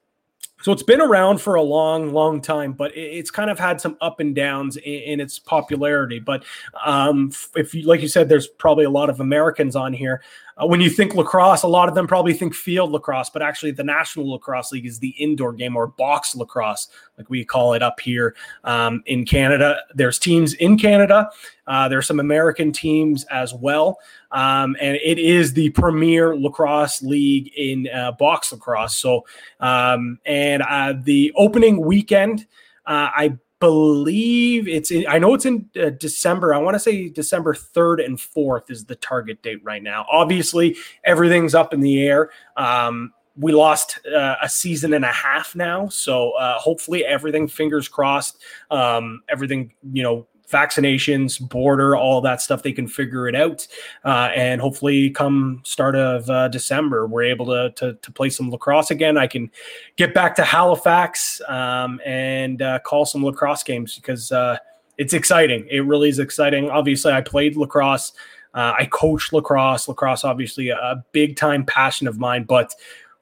so 0.66 0.72
it's 0.72 0.82
been 0.82 1.00
around 1.00 1.40
for 1.40 1.54
a 1.54 1.62
long, 1.62 2.12
long 2.12 2.40
time, 2.40 2.72
but 2.72 2.90
it's 2.96 3.30
kind 3.30 3.50
of 3.50 3.56
had 3.56 3.80
some 3.80 3.96
up 4.00 4.18
and 4.18 4.34
downs 4.34 4.76
in, 4.78 5.20
its 5.20 5.38
popularity. 5.38 6.18
But 6.18 6.44
um, 6.84 7.30
if 7.54 7.72
you, 7.72 7.86
like 7.86 8.02
you 8.02 8.08
said, 8.08 8.28
there's 8.28 8.48
probably 8.48 8.84
a 8.84 8.90
lot 8.90 9.08
of 9.08 9.20
Americans 9.20 9.76
on 9.76 9.92
here. 9.92 10.22
Uh, 10.56 10.66
when 10.66 10.80
you 10.80 10.88
think 10.88 11.14
lacrosse, 11.14 11.62
a 11.62 11.68
lot 11.68 11.88
of 11.88 11.94
them 11.94 12.06
probably 12.06 12.32
think 12.32 12.54
field 12.54 12.90
lacrosse, 12.90 13.28
but 13.28 13.42
actually 13.42 13.70
the 13.72 13.84
National 13.84 14.30
Lacrosse 14.30 14.72
League 14.72 14.86
is 14.86 14.98
the 14.98 15.10
indoor 15.10 15.52
game 15.52 15.76
or 15.76 15.86
box 15.86 16.34
lacrosse, 16.34 16.88
like 17.18 17.28
we 17.28 17.44
call 17.44 17.74
it 17.74 17.82
up 17.82 18.00
here 18.00 18.34
um, 18.64 19.02
in 19.06 19.26
Canada. 19.26 19.78
There's 19.94 20.18
teams 20.18 20.54
in 20.54 20.78
Canada. 20.78 21.30
Uh, 21.66 21.88
there 21.88 21.98
are 21.98 22.02
some 22.02 22.20
American 22.20 22.72
teams 22.72 23.24
as 23.24 23.52
well. 23.52 23.98
Um, 24.30 24.76
and 24.80 24.96
it 24.96 25.18
is 25.18 25.52
the 25.52 25.70
premier 25.70 26.36
lacrosse 26.36 27.02
league 27.02 27.52
in 27.56 27.88
uh, 27.94 28.12
box 28.12 28.52
lacrosse. 28.52 28.96
So, 28.96 29.26
um, 29.60 30.18
and 30.24 30.62
uh, 30.62 30.94
the 31.02 31.32
opening 31.36 31.84
weekend, 31.84 32.46
uh, 32.86 33.10
I 33.14 33.36
believe 33.60 34.68
it's 34.68 34.90
in, 34.90 35.06
I 35.08 35.18
know 35.18 35.34
it's 35.34 35.46
in 35.46 35.68
uh, 35.80 35.90
December. 35.90 36.54
I 36.54 36.58
want 36.58 36.74
to 36.74 36.78
say 36.78 37.08
December 37.08 37.54
3rd 37.54 38.04
and 38.04 38.18
4th 38.18 38.70
is 38.70 38.84
the 38.84 38.96
target 38.96 39.42
date 39.42 39.60
right 39.62 39.82
now. 39.82 40.06
Obviously, 40.10 40.76
everything's 41.04 41.54
up 41.54 41.72
in 41.72 41.80
the 41.80 42.04
air. 42.06 42.30
Um, 42.56 43.12
we 43.38 43.52
lost 43.52 44.00
uh, 44.06 44.36
a 44.42 44.48
season 44.48 44.94
and 44.94 45.04
a 45.04 45.12
half 45.12 45.54
now, 45.54 45.88
so 45.88 46.32
uh, 46.32 46.58
hopefully 46.58 47.04
everything, 47.04 47.48
fingers 47.48 47.86
crossed, 47.86 48.42
um, 48.70 49.22
everything 49.28 49.74
you 49.92 50.02
know 50.02 50.26
vaccinations, 50.50 51.40
border, 51.40 51.96
all 51.96 52.20
that 52.20 52.40
stuff, 52.40 52.62
they 52.62 52.72
can 52.72 52.86
figure 52.86 53.28
it 53.28 53.34
out. 53.34 53.66
Uh, 54.04 54.30
and 54.34 54.60
hopefully, 54.60 55.10
come 55.10 55.60
start 55.64 55.96
of 55.96 56.28
uh, 56.30 56.48
December, 56.48 57.06
we're 57.06 57.24
able 57.24 57.46
to, 57.46 57.72
to, 57.76 57.94
to 57.94 58.12
play 58.12 58.30
some 58.30 58.50
lacrosse 58.50 58.90
again. 58.90 59.16
I 59.16 59.26
can 59.26 59.50
get 59.96 60.14
back 60.14 60.34
to 60.36 60.44
Halifax 60.44 61.40
um, 61.48 62.00
and 62.04 62.62
uh, 62.62 62.78
call 62.80 63.06
some 63.06 63.24
lacrosse 63.24 63.62
games 63.62 63.96
because 63.96 64.32
uh, 64.32 64.58
it's 64.98 65.14
exciting. 65.14 65.66
It 65.70 65.80
really 65.80 66.08
is 66.08 66.18
exciting. 66.18 66.70
Obviously, 66.70 67.12
I 67.12 67.20
played 67.20 67.56
lacrosse. 67.56 68.12
Uh, 68.54 68.72
I 68.78 68.86
coach 68.86 69.32
lacrosse. 69.32 69.88
Lacrosse, 69.88 70.24
obviously, 70.24 70.70
a, 70.70 70.76
a 70.76 71.04
big 71.12 71.36
time 71.36 71.64
passion 71.64 72.08
of 72.08 72.18
mine, 72.18 72.44
but 72.44 72.74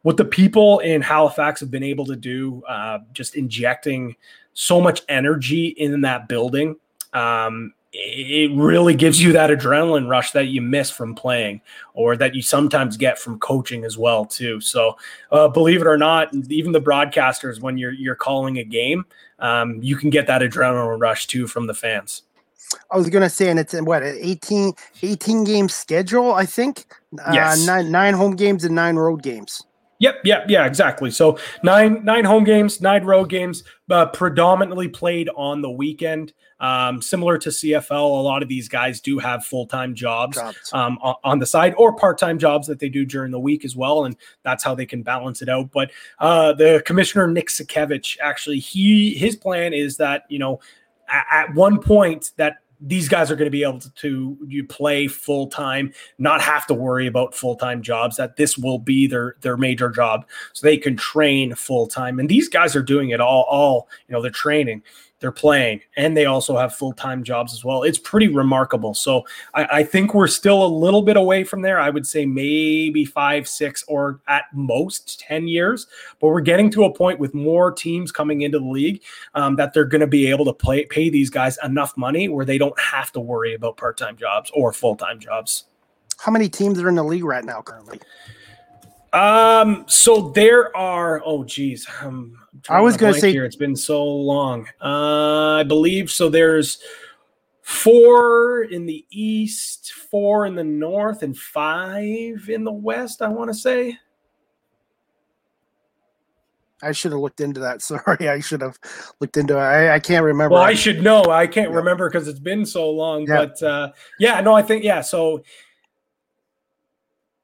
what 0.03 0.19
the 0.19 0.25
people 0.25 0.81
in 0.81 1.01
Halifax 1.01 1.61
have 1.61 1.71
been 1.71 1.83
able 1.83 2.05
to 2.05 2.15
do, 2.15 2.63
uh, 2.69 2.99
just 3.15 3.37
injecting 3.37 4.15
so 4.53 4.79
much 4.79 5.03
energy 5.09 5.69
in 5.69 6.03
that 6.03 6.29
building 6.29 6.77
um, 7.15 7.73
it 7.97 8.51
really 8.57 8.95
gives 8.95 9.23
you 9.23 9.33
that 9.33 9.51
adrenaline 9.51 10.09
rush 10.09 10.33
that 10.33 10.49
you 10.49 10.61
miss 10.61 10.91
from 10.91 11.15
playing 11.15 11.61
or 11.95 12.17
that 12.17 12.35
you 12.35 12.43
sometimes 12.43 12.97
get 12.97 13.19
from 13.19 13.39
coaching 13.39 13.85
as 13.85 13.97
well 13.97 14.25
too 14.25 14.61
so 14.61 14.97
uh, 15.31 15.47
believe 15.47 15.81
it 15.81 15.87
or 15.87 15.97
not 15.97 16.35
even 16.51 16.73
the 16.73 16.81
broadcasters 16.81 17.61
when 17.61 17.79
you're 17.79 17.93
you're 17.93 18.17
calling 18.17 18.59
a 18.59 18.65
game 18.65 19.05
um, 19.39 19.79
you 19.81 19.97
can 19.97 20.11
get 20.11 20.27
that 20.27 20.43
adrenaline 20.43 21.01
rush 21.01 21.27
too 21.27 21.47
from 21.47 21.67
the 21.67 21.75
fans 21.75 22.23
I 22.91 22.97
was 22.97 23.09
gonna 23.11 23.31
say, 23.31 23.51
and 23.51 23.59
it's 23.61 23.79
what 23.83 24.03
an 24.03 24.17
18, 24.21 24.73
18 25.03 25.45
game 25.45 25.69
schedule, 25.69 26.33
I 26.33 26.47
think. 26.47 26.87
Uh, 27.25 27.31
yes. 27.33 27.65
nine 27.67 27.91
nine 27.93 28.15
home 28.15 28.35
games 28.35 28.65
and 28.65 28.75
nine 28.75 28.97
road 28.97 29.23
games. 29.23 29.63
Yep, 30.01 30.21
yep, 30.25 30.47
yeah, 30.49 30.67
exactly. 30.67 31.11
So 31.11 31.39
nine 31.63 32.05
nine 32.05 32.25
home 32.25 32.45
games, 32.45 32.81
nine 32.81 33.05
road 33.05 33.31
games, 33.31 33.63
uh, 33.91 34.07
predominantly 34.07 34.89
played 34.89 35.29
on 35.37 35.63
the 35.63 35.71
weekend. 35.71 36.33
Um, 36.61 37.03
similar 37.03 37.37
to 37.39 37.51
CFL, 37.51 37.91
a 37.91 38.23
lot 38.23 38.43
of 38.43 38.49
these 38.49 38.69
guys 38.69 39.01
do 39.01 39.19
have 39.19 39.45
full 39.45 39.67
time 39.67 39.95
jobs, 39.95 40.37
jobs. 40.37 40.71
Um, 40.73 40.99
on 41.23 41.39
the 41.39 41.47
side 41.47 41.75
or 41.77 41.95
part 41.95 42.19
time 42.19 42.39
jobs 42.39 42.67
that 42.67 42.79
they 42.79 42.89
do 42.89 43.05
during 43.05 43.31
the 43.31 43.41
week 43.41 43.65
as 43.65 43.77
well, 43.77 44.05
and 44.05 44.17
that's 44.43 44.65
how 44.65 44.75
they 44.75 44.87
can 44.87 45.03
balance 45.03 45.43
it 45.43 45.49
out. 45.49 45.71
But 45.73 45.91
uh, 46.19 46.55
the 46.55 46.83
commissioner 46.85 47.29
Nick 47.29 47.49
Sakiewicz 47.49 48.17
actually 48.21 48.59
he 48.59 49.15
his 49.15 49.37
plan 49.37 49.73
is 49.73 49.97
that 49.99 50.25
you 50.29 50.39
know 50.39 50.61
at, 51.09 51.27
at 51.31 51.55
one 51.55 51.81
point 51.81 52.33
that 52.37 52.59
these 52.87 53.09
guys 53.09 53.31
are 53.31 53.37
going 53.37 53.47
to 53.47 53.51
be 53.51 53.63
able 53.63 53.81
to, 53.81 53.91
to 53.95 54.39
you 54.47 54.65
play 54.65 55.09
full 55.09 55.47
time, 55.49 55.93
not 56.19 56.43
have 56.43 56.67
to 56.67 56.75
worry 56.75 57.07
about 57.07 57.35
full 57.35 57.57
time 57.57 57.83
jobs. 57.83 58.17
That 58.17 58.37
this 58.37 58.59
will 58.59 58.79
be 58.79 59.07
their 59.07 59.37
their 59.41 59.57
major 59.57 59.89
job, 59.89 60.27
so 60.53 60.67
they 60.67 60.77
can 60.77 60.97
train 60.97 61.55
full 61.55 61.87
time. 61.87 62.19
And 62.19 62.29
these 62.29 62.49
guys 62.49 62.77
are 62.77 62.83
doing 62.83 63.11
it 63.11 63.21
all. 63.21 63.47
All 63.49 63.89
you 64.07 64.13
know, 64.13 64.21
they're 64.21 64.31
training 64.31 64.83
they're 65.21 65.33
playing, 65.33 65.81
and 65.97 66.17
they 66.17 66.27
also 66.27 66.57
have 66.57 66.75
full 66.75 66.93
time 66.93 67.25
jobs 67.25 67.53
as 67.55 67.65
well. 67.65 67.83
It's 67.83 67.99
pretty 67.99 68.29
remarkable. 68.29 68.95
So 68.95 69.25
I, 69.55 69.65
I, 69.79 69.83
think 69.83 70.13
we're 70.13 70.27
still 70.27 70.65
a 70.65 70.67
little 70.67 71.03
bit 71.03 71.17
away 71.17 71.45
from 71.45 71.63
there. 71.63 71.81
I 71.81 71.89
would 71.89 72.07
say 72.07 72.27
maybe 72.27 73.05
five, 73.05 73.49
six, 73.49 73.85
or 73.89 74.21
at 74.29 74.45
most 74.53 75.21
10 75.21 75.49
years, 75.49 75.87
but 76.21 76.29
we're 76.29 76.41
getting 76.41 76.71
to 76.73 76.85
a 76.85 76.93
point 76.93 77.19
with 77.19 77.33
more 77.33 77.73
teams 77.73 78.13
coming 78.13 78.43
into 78.43 78.59
the 78.59 78.67
league 78.67 79.03
um, 79.35 79.57
that 79.57 79.73
they're 79.73 79.85
going 79.85 80.01
to 80.01 80.07
be 80.07 80.27
able 80.27 80.45
to 80.45 80.53
play, 80.53 80.85
pay 80.85 81.09
these 81.09 81.31
guys 81.31 81.59
enough 81.65 81.97
money 81.97 82.29
where 82.29 82.45
they 82.45 82.59
don't 82.59 82.79
have 82.79 83.11
to 83.13 83.21
worry 83.21 83.55
about 83.55 83.77
part 83.77 83.97
time 83.97 84.17
jobs 84.17 84.51
or 84.55 84.73
full 84.73 84.97
time 84.97 85.19
jobs. 85.21 85.65
How 86.19 86.33
many 86.33 86.49
teams 86.49 86.81
are 86.81 86.89
in 86.89 86.97
the 86.97 87.05
league 87.05 87.25
right 87.25 87.45
now 87.45 87.63
currently? 87.63 88.01
Um, 89.13 89.85
so 89.87 90.31
there 90.31 90.77
are, 90.77 91.23
oh 91.25 91.45
geez, 91.45 91.87
um, 92.03 92.37
I 92.69 92.81
was 92.81 92.97
going 92.97 93.15
to 93.15 93.21
say 93.21 93.33
here. 93.33 93.45
It's 93.45 93.57
been 93.57 93.77
so 93.77 94.05
long. 94.05 94.69
Uh, 94.81 95.61
I 95.61 95.63
believe 95.65 96.11
so. 96.11 96.29
There's 96.29 96.79
four 97.63 98.65
in 98.65 98.87
the 98.87 99.05
east, 99.11 99.93
four 99.93 100.47
in 100.47 100.55
the 100.55 100.65
north, 100.65 101.23
and 101.23 101.37
five 101.37 102.49
in 102.49 102.65
the 102.65 102.73
west. 102.73 103.23
I 103.23 103.29
want 103.29 103.51
to 103.51 103.55
say. 103.55 103.99
I 106.83 106.93
should 106.93 107.13
have 107.13 107.21
looked 107.21 107.41
into 107.41 107.61
that. 107.61 107.83
Sorry, 107.83 108.29
I 108.29 108.41
should 108.41 108.61
have 108.61 108.79
looked 109.21 109.37
into 109.37 109.55
it. 109.55 109.61
I, 109.61 109.95
I 109.95 109.99
can't 109.99 110.25
remember. 110.25 110.55
Well, 110.55 110.63
I 110.63 110.75
should 110.75 111.03
know. 111.03 111.25
I 111.25 111.47
can't 111.47 111.71
yeah. 111.71 111.77
remember 111.77 112.09
because 112.09 112.29
it's 112.29 112.39
been 112.39 112.67
so 112.67 112.91
long. 112.91 113.27
Yeah. 113.27 113.47
But 113.47 113.63
uh, 113.63 113.93
yeah, 114.19 114.41
no, 114.41 114.55
I 114.55 114.63
think 114.63 114.85
yeah. 114.85 115.01
So 115.01 115.43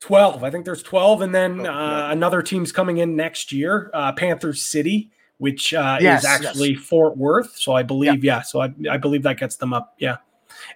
12. 0.01 0.43
I 0.43 0.51
think 0.51 0.65
there's 0.65 0.83
12. 0.83 1.23
And 1.23 1.35
then 1.35 1.67
oh, 1.67 1.73
uh, 1.73 2.09
another 2.11 2.43
team's 2.43 2.73
coming 2.73 2.99
in 2.99 3.17
next 3.17 3.53
year, 3.53 3.91
uh, 3.95 4.13
Panthers 4.13 4.63
City, 4.63 5.11
which 5.39 5.73
uh, 5.73 5.99
yes, 6.01 6.21
is 6.21 6.27
actually 6.27 6.73
yes. 6.73 6.83
Fort 6.83 7.17
Worth. 7.17 7.57
So 7.57 7.73
I 7.73 7.83
believe, 7.83 8.25
yeah. 8.25 8.37
yeah. 8.37 8.43
So 8.43 8.61
I, 8.61 8.73
I 8.91 8.97
believe 8.97 9.23
that 9.23 9.39
gets 9.39 9.57
them 9.57 9.73
up. 9.73 9.95
Yeah. 9.99 10.17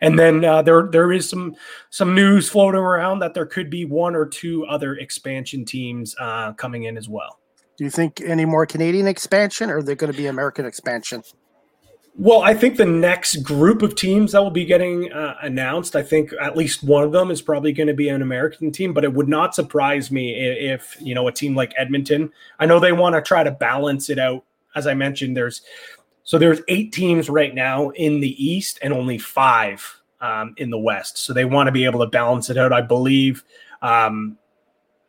And 0.00 0.18
then 0.18 0.44
uh, 0.44 0.62
there 0.62 0.88
there 0.90 1.12
is 1.12 1.28
some 1.28 1.56
some 1.90 2.14
news 2.14 2.48
floating 2.48 2.80
around 2.80 3.18
that 3.20 3.34
there 3.34 3.46
could 3.46 3.70
be 3.70 3.84
one 3.84 4.14
or 4.14 4.26
two 4.26 4.64
other 4.66 4.94
expansion 4.96 5.64
teams 5.64 6.14
uh, 6.18 6.52
coming 6.54 6.84
in 6.84 6.96
as 6.96 7.08
well. 7.08 7.40
Do 7.76 7.84
you 7.84 7.90
think 7.90 8.20
any 8.20 8.44
more 8.44 8.66
Canadian 8.66 9.06
expansion, 9.06 9.68
or 9.70 9.78
are 9.78 9.82
they 9.82 9.94
going 9.94 10.12
to 10.12 10.16
be 10.16 10.26
American 10.26 10.64
expansion? 10.64 11.22
Well, 12.16 12.42
I 12.42 12.54
think 12.54 12.76
the 12.76 12.86
next 12.86 13.42
group 13.42 13.82
of 13.82 13.96
teams 13.96 14.32
that 14.32 14.42
will 14.42 14.50
be 14.50 14.64
getting 14.64 15.12
uh, 15.12 15.34
announced, 15.42 15.96
I 15.96 16.02
think 16.02 16.32
at 16.40 16.56
least 16.56 16.84
one 16.84 17.02
of 17.02 17.10
them 17.10 17.32
is 17.32 17.42
probably 17.42 17.72
going 17.72 17.88
to 17.88 17.94
be 17.94 18.08
an 18.08 18.22
American 18.22 18.70
team, 18.70 18.94
but 18.94 19.02
it 19.02 19.12
would 19.12 19.28
not 19.28 19.52
surprise 19.52 20.12
me 20.12 20.32
if, 20.32 20.96
you 21.00 21.12
know, 21.12 21.26
a 21.26 21.32
team 21.32 21.56
like 21.56 21.74
Edmonton, 21.76 22.30
I 22.60 22.66
know 22.66 22.78
they 22.78 22.92
want 22.92 23.16
to 23.16 23.22
try 23.22 23.42
to 23.42 23.50
balance 23.50 24.10
it 24.10 24.20
out. 24.20 24.44
As 24.76 24.86
I 24.86 24.94
mentioned, 24.94 25.36
there's 25.36 25.62
so 26.22 26.38
there's 26.38 26.60
eight 26.68 26.92
teams 26.92 27.28
right 27.28 27.54
now 27.54 27.90
in 27.90 28.20
the 28.20 28.44
East 28.44 28.78
and 28.80 28.92
only 28.92 29.18
five 29.18 30.00
um, 30.20 30.54
in 30.56 30.70
the 30.70 30.78
West. 30.78 31.18
So 31.18 31.32
they 31.32 31.44
want 31.44 31.66
to 31.66 31.72
be 31.72 31.84
able 31.84 32.00
to 32.00 32.06
balance 32.06 32.48
it 32.48 32.56
out. 32.56 32.72
I 32.72 32.80
believe 32.80 33.44
um, 33.82 34.38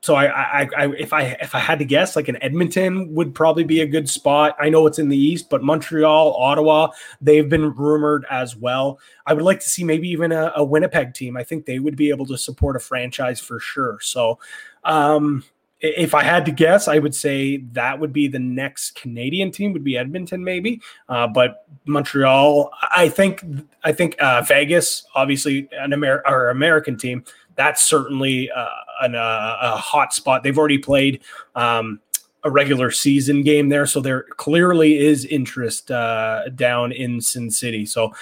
so 0.05 0.13
I, 0.13 0.25
I, 0.61 0.69
I, 0.77 0.85
if 0.99 1.13
I, 1.13 1.21
if 1.41 1.55
I 1.55 1.59
had 1.59 1.79
to 1.79 1.85
guess, 1.85 2.15
like 2.15 2.27
an 2.27 2.37
Edmonton 2.43 3.11
would 3.15 3.33
probably 3.33 3.63
be 3.63 3.81
a 3.81 3.87
good 3.87 4.07
spot. 4.07 4.55
I 4.59 4.69
know 4.69 4.85
it's 4.85 4.99
in 4.99 5.09
the 5.09 5.17
East, 5.17 5.49
but 5.49 5.63
Montreal, 5.63 6.35
Ottawa, 6.35 6.89
they've 7.21 7.49
been 7.49 7.73
rumored 7.73 8.23
as 8.29 8.55
well. 8.55 8.99
I 9.25 9.33
would 9.33 9.43
like 9.43 9.61
to 9.61 9.67
see 9.67 9.83
maybe 9.83 10.07
even 10.09 10.31
a, 10.31 10.53
a 10.57 10.63
Winnipeg 10.63 11.15
team. 11.15 11.35
I 11.35 11.43
think 11.43 11.65
they 11.65 11.79
would 11.79 11.95
be 11.95 12.11
able 12.11 12.27
to 12.27 12.37
support 12.37 12.75
a 12.75 12.79
franchise 12.79 13.39
for 13.39 13.59
sure. 13.59 13.97
So, 13.99 14.37
um, 14.83 15.43
if 15.81 16.13
I 16.13 16.23
had 16.23 16.45
to 16.45 16.51
guess, 16.51 16.87
I 16.87 16.99
would 16.99 17.15
say 17.15 17.57
that 17.73 17.99
would 17.99 18.13
be 18.13 18.27
the 18.27 18.39
next 18.39 18.95
Canadian 18.95 19.51
team 19.51 19.73
would 19.73 19.83
be 19.83 19.97
Edmonton, 19.97 20.43
maybe. 20.43 20.81
Uh, 21.09 21.27
but 21.27 21.65
Montreal, 21.85 22.71
I 22.95 23.09
think, 23.09 23.43
I 23.83 23.91
think 23.91 24.15
uh, 24.19 24.43
Vegas, 24.43 25.05
obviously 25.15 25.67
an 25.73 25.93
Amer- 25.93 26.23
or 26.27 26.49
American 26.49 26.95
team 26.95 27.23
that's 27.55 27.83
certainly 27.83 28.49
uh, 28.51 28.67
an, 29.01 29.15
uh, 29.15 29.57
a 29.61 29.77
hot 29.77 30.13
spot. 30.13 30.43
They've 30.43 30.57
already 30.57 30.77
played 30.77 31.21
um, 31.55 31.99
a 32.43 32.51
regular 32.51 32.91
season 32.91 33.41
game 33.41 33.69
there, 33.69 33.85
so 33.85 34.01
there 34.01 34.23
clearly 34.37 34.97
is 34.99 35.25
interest 35.25 35.91
uh, 35.91 36.49
down 36.55 36.91
in 36.91 37.19
Sin 37.21 37.49
City. 37.49 37.85
So 37.85 38.13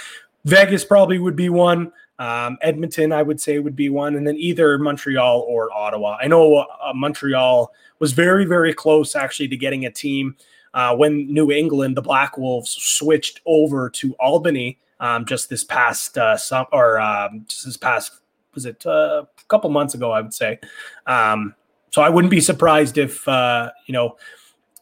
Vegas 0.46 0.84
probably 0.86 1.20
would 1.20 1.36
be 1.36 1.50
one. 1.50 1.92
Um, 2.20 2.58
Edmonton, 2.62 3.12
I 3.12 3.24
would 3.24 3.42
say, 3.42 3.60
would 3.60 3.76
be 3.76 3.90
one, 3.90 4.16
and 4.16 4.26
then 4.26 4.38
either 4.38 4.78
Montreal 4.78 5.42
or 5.42 5.74
Ottawa. 5.74 6.18
I 6.22 6.28
know 6.28 6.58
uh, 6.58 6.94
Montreal 6.94 7.74
was 8.00 8.14
very, 8.14 8.46
very 8.46 8.74
close 8.74 9.16
actually 9.16 9.48
to 9.50 9.58
getting 9.58 9.86
a 9.86 9.92
team 9.92 10.36
uh, 10.74 10.96
when 10.96 11.32
New 11.32 11.52
England, 11.52 11.98
the 11.98 12.02
Black 12.02 12.38
Wolves, 12.38 12.70
switched 12.70 13.42
over 13.46 13.90
to 13.90 14.14
Albany 14.20 14.78
um, 15.00 15.26
just 15.26 15.50
this 15.50 15.64
past 15.64 16.18
uh, 16.18 16.38
summer 16.38 16.68
or 16.72 17.00
um, 17.00 17.46
just 17.48 17.66
this 17.66 17.78
past 17.78 18.20
was 18.54 18.66
it 18.66 18.86
uh, 18.86 19.24
a 19.24 19.46
couple 19.48 19.70
months 19.70 19.94
ago, 19.94 20.12
I 20.12 20.22
would 20.22 20.34
say. 20.34 20.60
Um, 21.08 21.56
so 21.92 22.02
I 22.02 22.10
wouldn't 22.10 22.32
be 22.32 22.42
surprised 22.42 22.98
if 22.98 23.28
uh, 23.28 23.72
you 23.86 23.94
know 23.94 24.18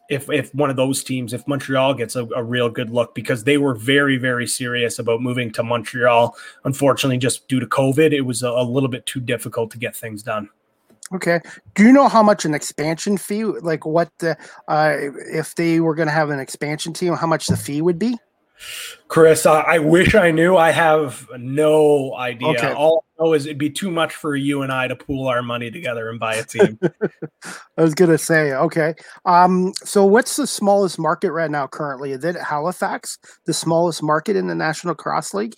if 0.08 0.30
if 0.30 0.54
one 0.54 0.70
of 0.70 0.76
those 0.76 1.02
teams, 1.02 1.32
if 1.32 1.46
Montreal 1.46 1.94
gets 1.94 2.16
a, 2.16 2.24
a, 2.36 2.42
real 2.42 2.68
good 2.68 2.90
look, 2.90 3.14
because 3.14 3.44
they 3.44 3.58
were 3.58 3.74
very 3.74 4.16
very 4.18 4.46
serious 4.46 4.98
about 4.98 5.20
moving 5.20 5.50
to 5.52 5.62
Montreal. 5.62 6.36
Unfortunately, 6.64 7.18
just 7.18 7.48
due 7.48 7.60
to 7.60 7.66
COVID, 7.66 8.12
it 8.12 8.22
was 8.22 8.42
a, 8.42 8.48
a 8.48 8.64
little 8.64 8.88
bit 8.88 9.06
too 9.06 9.20
difficult 9.20 9.70
to 9.72 9.78
get 9.78 9.96
things 9.96 10.22
done. 10.22 10.48
Okay. 11.14 11.40
Do 11.74 11.84
you 11.84 11.92
know 11.92 12.08
how 12.08 12.22
much 12.22 12.44
an 12.44 12.54
expansion 12.54 13.18
fee, 13.18 13.44
like 13.44 13.84
what 13.84 14.10
the, 14.18 14.36
uh, 14.68 14.96
if 15.30 15.54
they 15.54 15.80
were 15.80 15.94
going 15.94 16.08
to 16.08 16.14
have 16.14 16.30
an 16.30 16.38
expansion 16.38 16.92
team, 16.92 17.12
how 17.14 17.26
much 17.26 17.48
the 17.48 17.56
fee 17.56 17.82
would 17.82 17.98
be? 17.98 18.16
Chris, 19.08 19.44
I, 19.44 19.60
I 19.60 19.78
wish 19.78 20.14
I 20.14 20.30
knew. 20.30 20.56
I 20.56 20.70
have 20.70 21.28
no 21.36 22.14
idea. 22.16 22.48
Okay. 22.48 22.72
All 22.72 23.04
Know 23.22 23.34
is 23.34 23.46
it'd 23.46 23.58
be 23.58 23.70
too 23.70 23.90
much 23.90 24.14
for 24.14 24.36
you 24.36 24.62
and 24.62 24.72
I 24.72 24.88
to 24.88 24.96
pool 24.96 25.28
our 25.28 25.42
money 25.42 25.70
together 25.70 26.08
and 26.08 26.18
buy 26.18 26.34
a 26.34 26.44
team. 26.44 26.78
I 27.44 27.82
was 27.82 27.94
gonna 27.94 28.18
say, 28.18 28.52
okay. 28.52 28.94
Um, 29.24 29.72
so 29.82 30.04
what's 30.04 30.36
the 30.36 30.46
smallest 30.46 30.98
market 30.98 31.32
right 31.32 31.50
now 31.50 31.66
currently? 31.66 32.12
Is 32.12 32.24
it 32.24 32.36
Halifax, 32.36 33.18
the 33.46 33.54
smallest 33.54 34.02
market 34.02 34.36
in 34.36 34.46
the 34.46 34.54
National 34.54 34.92
Lacrosse 34.92 35.34
League? 35.34 35.54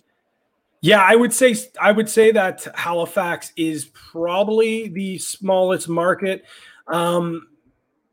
Yeah, 0.81 1.03
I 1.03 1.17
would 1.17 1.33
say 1.33 1.57
I 1.81 1.93
would 1.93 2.11
say 2.11 2.31
that 2.33 2.67
Halifax 2.75 3.53
is 3.57 3.87
probably 3.87 4.89
the 4.89 5.19
smallest 5.19 5.89
market. 5.89 6.45
Um, 6.89 7.49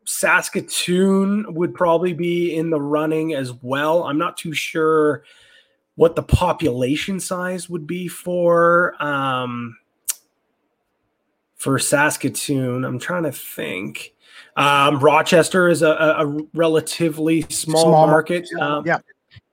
Saskatoon 0.05 1.53
would 1.53 1.73
probably 1.73 2.13
be 2.13 2.55
in 2.55 2.69
the 2.69 2.81
running 2.81 3.33
as 3.33 3.51
well. 3.61 4.05
I'm 4.05 4.17
not 4.17 4.37
too 4.37 4.53
sure 4.53 5.23
what 6.01 6.15
the 6.15 6.23
population 6.23 7.19
size 7.19 7.69
would 7.69 7.85
be 7.85 8.07
for 8.07 8.95
um, 8.99 9.77
for 11.53 11.77
Saskatoon. 11.77 12.83
I'm 12.83 12.97
trying 12.97 13.21
to 13.21 13.31
think. 13.31 14.15
Um, 14.55 14.99
Rochester 14.99 15.67
is 15.69 15.83
a, 15.83 15.91
a 15.91 16.39
relatively 16.55 17.43
small, 17.49 17.83
small 17.83 18.07
market. 18.07 18.49
Um, 18.59 18.83
yeah, 18.83 18.97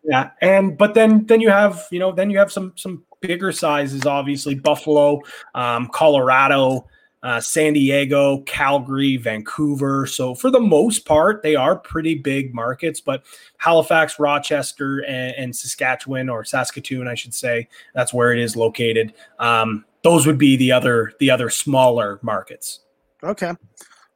yeah, 0.02 0.30
and 0.40 0.78
but 0.78 0.94
then 0.94 1.26
then 1.26 1.42
you 1.42 1.50
have 1.50 1.86
you 1.90 1.98
know 1.98 2.12
then 2.12 2.30
you 2.30 2.38
have 2.38 2.50
some 2.50 2.72
some 2.76 3.04
bigger 3.20 3.52
sizes, 3.52 4.06
obviously 4.06 4.54
Buffalo, 4.54 5.20
um, 5.54 5.90
Colorado, 5.92 6.88
uh, 7.22 7.40
San 7.40 7.72
Diego, 7.72 8.40
Calgary, 8.42 9.16
Vancouver. 9.16 10.06
So 10.06 10.34
for 10.34 10.50
the 10.50 10.60
most 10.60 11.04
part, 11.04 11.42
they 11.42 11.56
are 11.56 11.76
pretty 11.76 12.14
big 12.14 12.54
markets. 12.54 13.00
But 13.00 13.24
Halifax, 13.56 14.18
Rochester, 14.18 15.00
and, 15.00 15.34
and 15.36 15.56
Saskatchewan 15.56 16.28
or 16.28 16.44
Saskatoon, 16.44 17.08
I 17.08 17.14
should 17.14 17.34
say, 17.34 17.68
that's 17.94 18.14
where 18.14 18.32
it 18.32 18.38
is 18.38 18.56
located. 18.56 19.14
Um, 19.38 19.84
those 20.02 20.26
would 20.26 20.38
be 20.38 20.56
the 20.56 20.72
other 20.72 21.12
the 21.18 21.30
other 21.30 21.50
smaller 21.50 22.18
markets. 22.22 22.80
Okay. 23.22 23.52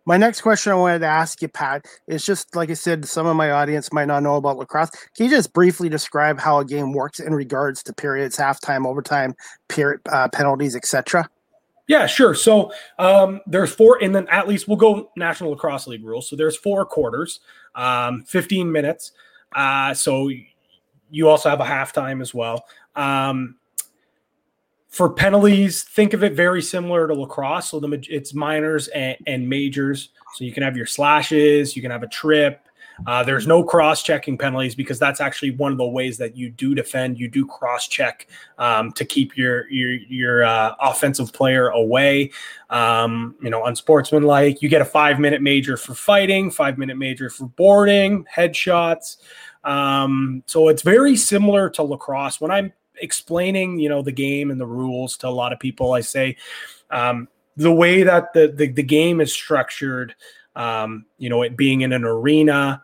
My 0.05 0.17
next 0.17 0.41
question 0.41 0.73
I 0.73 0.77
wanted 0.77 0.99
to 1.01 1.07
ask 1.07 1.41
you, 1.43 1.49
Pat, 1.49 1.87
is 2.09 2.25
just 2.25 2.57
like 2.57 2.71
I 2.71 2.75
said, 2.75 3.05
some 3.05 3.27
of 3.27 3.37
my 3.37 3.53
audience 3.53 3.93
might 3.93 4.07
not 4.07 4.25
know 4.25 4.35
about 4.35 4.59
lacrosse. 4.59 4.91
Can 5.17 5.27
you 5.27 5.31
just 5.31 5.53
briefly 5.53 5.89
describe 5.89 6.41
how 6.41 6.59
a 6.59 6.65
game 6.65 6.93
works 6.93 7.21
in 7.21 7.33
regards 7.35 7.85
to 7.85 7.93
periods, 7.93 8.37
halftime, 8.37 8.85
overtime, 8.85 9.35
period, 9.69 10.01
uh, 10.11 10.29
penalties, 10.29 10.75
etc.? 10.75 11.29
Yeah, 11.93 12.07
sure. 12.07 12.35
So 12.35 12.73
um, 12.99 13.43
there's 13.47 13.71
four, 13.71 13.99
and 14.03 14.15
then 14.15 14.27
at 14.29 14.49
least 14.49 14.67
we'll 14.67 14.79
go 14.79 15.11
National 15.15 15.51
Lacrosse 15.51 15.87
League 15.87 16.03
rules. 16.03 16.27
So 16.27 16.37
there's 16.37 16.57
four 16.57 16.87
quarters, 16.87 17.41
um, 17.75 18.25
15 18.25 18.73
minutes. 18.73 19.13
Uh, 19.55 19.93
so 19.93 20.31
you 21.11 21.29
also 21.29 21.51
have 21.51 21.61
a 21.61 21.67
halftime 21.67 22.23
as 22.23 22.33
well. 22.33 22.65
Um, 22.97 23.57
for 24.89 25.13
penalties, 25.13 25.83
think 25.83 26.15
of 26.15 26.25
it 26.25 26.33
very 26.33 26.63
similar 26.63 27.07
to 27.09 27.13
lacrosse. 27.13 27.69
So 27.69 27.79
the 27.79 28.03
it's 28.09 28.33
minors 28.33 28.89
and, 28.89 29.19
and 29.27 29.47
majors. 29.47 30.13
So 30.37 30.45
you 30.45 30.53
can 30.55 30.63
have 30.63 30.79
your 30.79 30.87
slashes, 30.87 31.77
you 31.77 31.83
can 31.83 31.91
have 31.91 32.03
a 32.03 32.09
trip. 32.09 32.67
Uh, 33.07 33.23
there's 33.25 33.47
no 33.47 33.65
cross-checking 33.65 34.39
penalties 34.39 34.75
because 34.75 34.99
that's 34.99 35.21
actually 35.21 35.51
one 35.53 35.73
of 35.73 35.79
the 35.79 35.87
ways 35.87 36.19
that 36.19 36.37
you 36.37 36.51
do 36.51 36.75
defend. 36.75 37.19
You 37.19 37.29
do 37.29 37.47
cross-check 37.47 38.29
um, 38.59 38.93
to 38.93 39.05
keep 39.05 39.37
your 39.37 39.69
your 39.71 39.93
your 39.93 40.45
uh, 40.45 40.75
offensive 40.81 41.33
player 41.33 41.69
away. 41.69 42.31
Um, 42.71 43.35
you 43.43 43.51
know, 43.51 43.65
unsportsmanlike. 43.65 44.63
You 44.63 44.69
get 44.69 44.81
a 44.81 44.85
five-minute 44.87 45.43
major 45.43 45.77
for 45.77 45.95
fighting, 45.95 46.51
five-minute 46.51 46.97
major 46.97 47.29
for 47.29 47.47
boarding, 47.47 48.25
headshots. 48.35 49.19
Um, 49.65 50.43
so 50.47 50.69
it's 50.69 50.83
very 50.83 51.17
similar 51.17 51.71
to 51.71 51.83
lacrosse. 51.83 52.41
When 52.41 52.51
I'm 52.51 52.73
explaining, 52.97 53.79
you 53.79 53.89
know, 53.89 54.03
the 54.03 54.13
game 54.13 54.51
and 54.51 54.61
the 54.61 54.67
rules 54.67 55.17
to 55.19 55.29
a 55.29 55.31
lot 55.31 55.53
of 55.53 55.61
people, 55.61 55.93
I 55.93 56.01
say 56.01 56.37
um, 56.91 57.29
the 57.57 57.73
way 57.73 58.03
that 58.03 58.33
the, 58.33 58.49
the, 58.49 58.69
the 58.69 58.83
game 58.83 59.21
is 59.21 59.33
structured, 59.33 60.15
um, 60.57 61.07
you 61.19 61.29
know, 61.29 61.43
it 61.43 61.57
being 61.57 61.83
in 61.83 61.93
an 61.93 62.05
arena, 62.05 62.83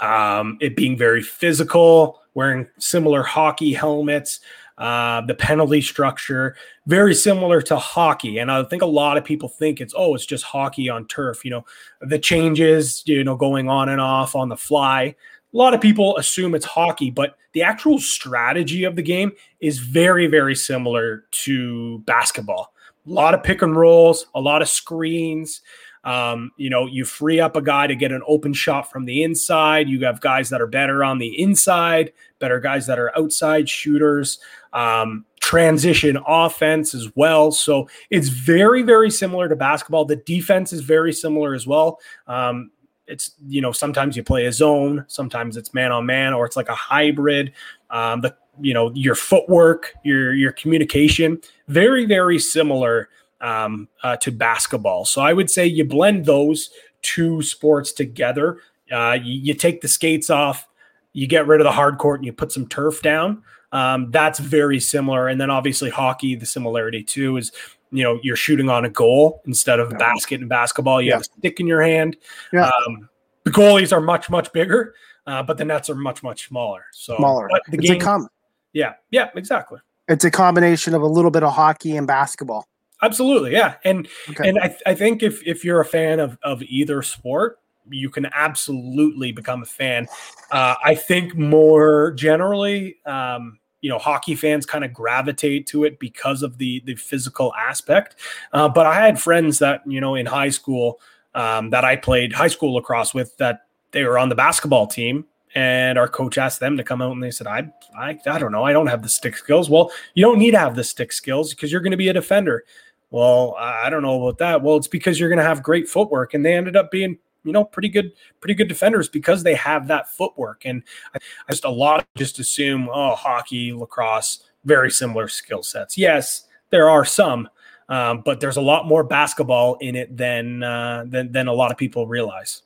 um, 0.00 0.58
it 0.60 0.76
being 0.76 0.96
very 0.96 1.22
physical, 1.22 2.20
wearing 2.34 2.66
similar 2.78 3.22
hockey 3.22 3.72
helmets, 3.72 4.40
uh, 4.78 5.20
the 5.22 5.34
penalty 5.34 5.82
structure, 5.82 6.56
very 6.86 7.14
similar 7.14 7.60
to 7.60 7.76
hockey. 7.76 8.38
And 8.38 8.50
I 8.50 8.62
think 8.62 8.82
a 8.82 8.86
lot 8.86 9.18
of 9.18 9.24
people 9.24 9.48
think 9.48 9.80
it's, 9.80 9.92
oh, 9.96 10.14
it's 10.14 10.24
just 10.24 10.44
hockey 10.44 10.88
on 10.88 11.06
turf. 11.06 11.44
You 11.44 11.50
know, 11.50 11.64
the 12.00 12.18
changes, 12.18 13.02
you 13.04 13.22
know, 13.22 13.36
going 13.36 13.68
on 13.68 13.88
and 13.90 14.00
off 14.00 14.34
on 14.34 14.48
the 14.48 14.56
fly 14.56 15.14
a 15.52 15.56
lot 15.56 15.74
of 15.74 15.80
people 15.80 16.16
assume 16.16 16.54
it's 16.54 16.64
hockey, 16.64 17.10
but 17.10 17.36
the 17.52 17.62
actual 17.62 17.98
strategy 17.98 18.84
of 18.84 18.94
the 18.94 19.02
game 19.02 19.32
is 19.60 19.78
very, 19.78 20.26
very 20.26 20.54
similar 20.54 21.24
to 21.32 21.98
basketball. 22.00 22.72
A 23.06 23.10
lot 23.10 23.34
of 23.34 23.42
pick 23.42 23.62
and 23.62 23.74
rolls, 23.74 24.26
a 24.34 24.40
lot 24.40 24.62
of 24.62 24.68
screens. 24.68 25.62
Um, 26.04 26.50
you 26.56 26.70
know, 26.70 26.86
you 26.86 27.04
free 27.04 27.40
up 27.40 27.56
a 27.56 27.62
guy 27.62 27.86
to 27.86 27.94
get 27.94 28.12
an 28.12 28.22
open 28.26 28.52
shot 28.52 28.90
from 28.90 29.04
the 29.04 29.22
inside. 29.22 29.88
You 29.88 30.04
have 30.06 30.20
guys 30.20 30.48
that 30.50 30.60
are 30.60 30.66
better 30.66 31.04
on 31.04 31.18
the 31.18 31.40
inside, 31.40 32.12
better 32.38 32.60
guys 32.60 32.86
that 32.86 32.98
are 32.98 33.16
outside 33.18 33.68
shooters. 33.68 34.38
Um, 34.72 35.26
transition 35.40 36.16
offense 36.28 36.94
as 36.94 37.08
well. 37.16 37.50
So 37.50 37.88
it's 38.10 38.28
very, 38.28 38.82
very 38.82 39.10
similar 39.10 39.48
to 39.48 39.56
basketball. 39.56 40.04
The 40.04 40.16
defense 40.16 40.72
is 40.72 40.82
very 40.82 41.12
similar 41.12 41.54
as 41.54 41.66
well. 41.66 41.98
Um, 42.28 42.70
it's 43.10 43.32
you 43.48 43.60
know 43.60 43.72
sometimes 43.72 44.16
you 44.16 44.22
play 44.22 44.46
a 44.46 44.52
zone, 44.52 45.04
sometimes 45.08 45.56
it's 45.56 45.74
man 45.74 45.90
on 45.90 46.06
man, 46.06 46.32
or 46.32 46.46
it's 46.46 46.56
like 46.56 46.68
a 46.68 46.74
hybrid. 46.74 47.52
Um, 47.90 48.20
the 48.20 48.36
you 48.60 48.72
know 48.72 48.92
your 48.94 49.16
footwork, 49.16 49.92
your 50.04 50.32
your 50.32 50.52
communication, 50.52 51.40
very 51.66 52.06
very 52.06 52.38
similar 52.38 53.08
um, 53.40 53.88
uh, 54.02 54.16
to 54.16 54.30
basketball. 54.30 55.04
So 55.04 55.20
I 55.20 55.32
would 55.32 55.50
say 55.50 55.66
you 55.66 55.84
blend 55.84 56.26
those 56.26 56.70
two 57.02 57.42
sports 57.42 57.92
together. 57.92 58.58
Uh, 58.90 59.18
you, 59.22 59.40
you, 59.40 59.54
take 59.54 59.80
the 59.80 59.88
skates 59.88 60.30
off, 60.30 60.66
you 61.12 61.26
get 61.26 61.46
rid 61.46 61.60
of 61.60 61.64
the 61.64 61.72
hard 61.72 61.98
court, 61.98 62.20
and 62.20 62.26
you 62.26 62.32
put 62.32 62.52
some 62.52 62.66
turf 62.66 63.02
down. 63.02 63.42
Um, 63.72 64.10
that's 64.10 64.38
very 64.38 64.80
similar. 64.80 65.28
And 65.28 65.40
then 65.40 65.50
obviously 65.50 65.90
hockey, 65.90 66.34
the 66.34 66.46
similarity 66.46 67.02
too 67.02 67.36
is 67.36 67.52
you 67.92 68.04
know 68.04 68.18
you're 68.22 68.36
shooting 68.36 68.68
on 68.68 68.84
a 68.84 68.90
goal 68.90 69.42
instead 69.46 69.80
of 69.80 69.90
yeah. 69.92 69.98
basket 69.98 70.40
and 70.40 70.48
basketball. 70.48 71.00
You 71.00 71.08
yeah. 71.08 71.14
have 71.14 71.22
a 71.22 71.24
stick 71.24 71.60
in 71.60 71.66
your 71.66 71.82
hand. 71.82 72.16
Yeah. 72.52 72.70
Um, 72.86 73.08
the 73.44 73.50
goalies 73.50 73.92
are 73.92 74.00
much 74.00 74.28
much 74.28 74.52
bigger, 74.52 74.94
uh, 75.26 75.42
but 75.42 75.56
the 75.56 75.64
nets 75.64 75.88
are 75.88 75.94
much 75.94 76.22
much 76.22 76.48
smaller. 76.48 76.84
So 76.92 77.16
smaller. 77.16 77.48
the 77.68 77.78
it's 77.78 77.88
game, 77.88 78.00
a 78.00 78.04
com- 78.04 78.28
yeah, 78.72 78.94
yeah, 79.10 79.30
exactly. 79.34 79.78
It's 80.08 80.24
a 80.24 80.30
combination 80.30 80.94
of 80.94 81.02
a 81.02 81.06
little 81.06 81.30
bit 81.30 81.42
of 81.42 81.52
hockey 81.52 81.96
and 81.96 82.06
basketball. 82.06 82.66
Absolutely, 83.02 83.52
yeah, 83.52 83.76
and 83.84 84.08
okay. 84.28 84.48
and 84.48 84.58
I, 84.58 84.76
I 84.86 84.94
think 84.94 85.22
if 85.22 85.46
if 85.46 85.64
you're 85.64 85.80
a 85.80 85.86
fan 85.86 86.20
of 86.20 86.38
of 86.42 86.62
either 86.62 87.02
sport, 87.02 87.58
you 87.88 88.10
can 88.10 88.26
absolutely 88.34 89.32
become 89.32 89.62
a 89.62 89.66
fan. 89.66 90.06
Uh, 90.50 90.74
I 90.84 90.94
think 90.94 91.34
more 91.34 92.12
generally, 92.12 92.96
um, 93.06 93.60
you 93.80 93.88
know 93.88 93.98
hockey 93.98 94.34
fans 94.34 94.66
kind 94.66 94.84
of 94.84 94.92
gravitate 94.92 95.66
to 95.68 95.84
it 95.84 95.98
because 95.98 96.42
of 96.42 96.58
the 96.58 96.82
the 96.84 96.94
physical 96.94 97.52
aspect 97.54 98.16
uh, 98.52 98.68
but 98.68 98.86
i 98.86 98.94
had 98.94 99.20
friends 99.20 99.58
that 99.58 99.82
you 99.86 100.00
know 100.00 100.14
in 100.14 100.26
high 100.26 100.50
school 100.50 101.00
um, 101.34 101.70
that 101.70 101.84
i 101.84 101.96
played 101.96 102.32
high 102.32 102.48
school 102.48 102.74
lacrosse 102.74 103.14
with 103.14 103.36
that 103.38 103.66
they 103.92 104.04
were 104.04 104.18
on 104.18 104.28
the 104.28 104.34
basketball 104.34 104.86
team 104.86 105.24
and 105.54 105.98
our 105.98 106.08
coach 106.08 106.38
asked 106.38 106.60
them 106.60 106.76
to 106.76 106.84
come 106.84 107.02
out 107.02 107.12
and 107.12 107.22
they 107.22 107.30
said 107.30 107.46
i 107.46 107.66
i, 107.96 108.18
I 108.26 108.38
don't 108.38 108.52
know 108.52 108.64
i 108.64 108.72
don't 108.72 108.86
have 108.86 109.02
the 109.02 109.08
stick 109.08 109.36
skills 109.36 109.70
well 109.70 109.90
you 110.14 110.24
don't 110.24 110.38
need 110.38 110.52
to 110.52 110.58
have 110.58 110.76
the 110.76 110.84
stick 110.84 111.12
skills 111.12 111.54
because 111.54 111.72
you're 111.72 111.80
going 111.80 111.90
to 111.92 111.96
be 111.96 112.08
a 112.08 112.14
defender 112.14 112.64
well 113.10 113.54
i 113.58 113.90
don't 113.90 114.02
know 114.02 114.22
about 114.22 114.38
that. 114.38 114.62
Well 114.62 114.76
it's 114.76 114.88
because 114.88 115.18
you're 115.18 115.28
going 115.28 115.38
to 115.38 115.44
have 115.44 115.62
great 115.62 115.88
footwork 115.88 116.34
and 116.34 116.44
they 116.44 116.54
ended 116.54 116.76
up 116.76 116.90
being 116.90 117.18
you 117.44 117.52
know 117.52 117.64
pretty 117.64 117.88
good 117.88 118.12
pretty 118.40 118.54
good 118.54 118.68
defenders 118.68 119.08
because 119.08 119.42
they 119.42 119.54
have 119.54 119.88
that 119.88 120.08
footwork. 120.08 120.62
And 120.64 120.82
I, 121.14 121.18
just 121.50 121.64
a 121.64 121.70
lot 121.70 122.06
just 122.16 122.38
assume 122.38 122.88
oh 122.92 123.14
hockey 123.14 123.72
lacrosse 123.72 124.44
very 124.64 124.90
similar 124.90 125.28
skill 125.28 125.62
sets. 125.62 125.96
Yes 125.98 126.46
there 126.70 126.88
are 126.88 127.04
some 127.04 127.48
um, 127.90 128.22
but 128.24 128.38
there's 128.38 128.56
a 128.56 128.62
lot 128.62 128.86
more 128.86 129.02
basketball 129.02 129.74
in 129.80 129.96
it 129.96 130.16
than 130.16 130.62
uh, 130.62 131.04
than 131.06 131.32
than 131.32 131.48
a 131.48 131.52
lot 131.52 131.72
of 131.72 131.76
people 131.76 132.06
realize. 132.06 132.62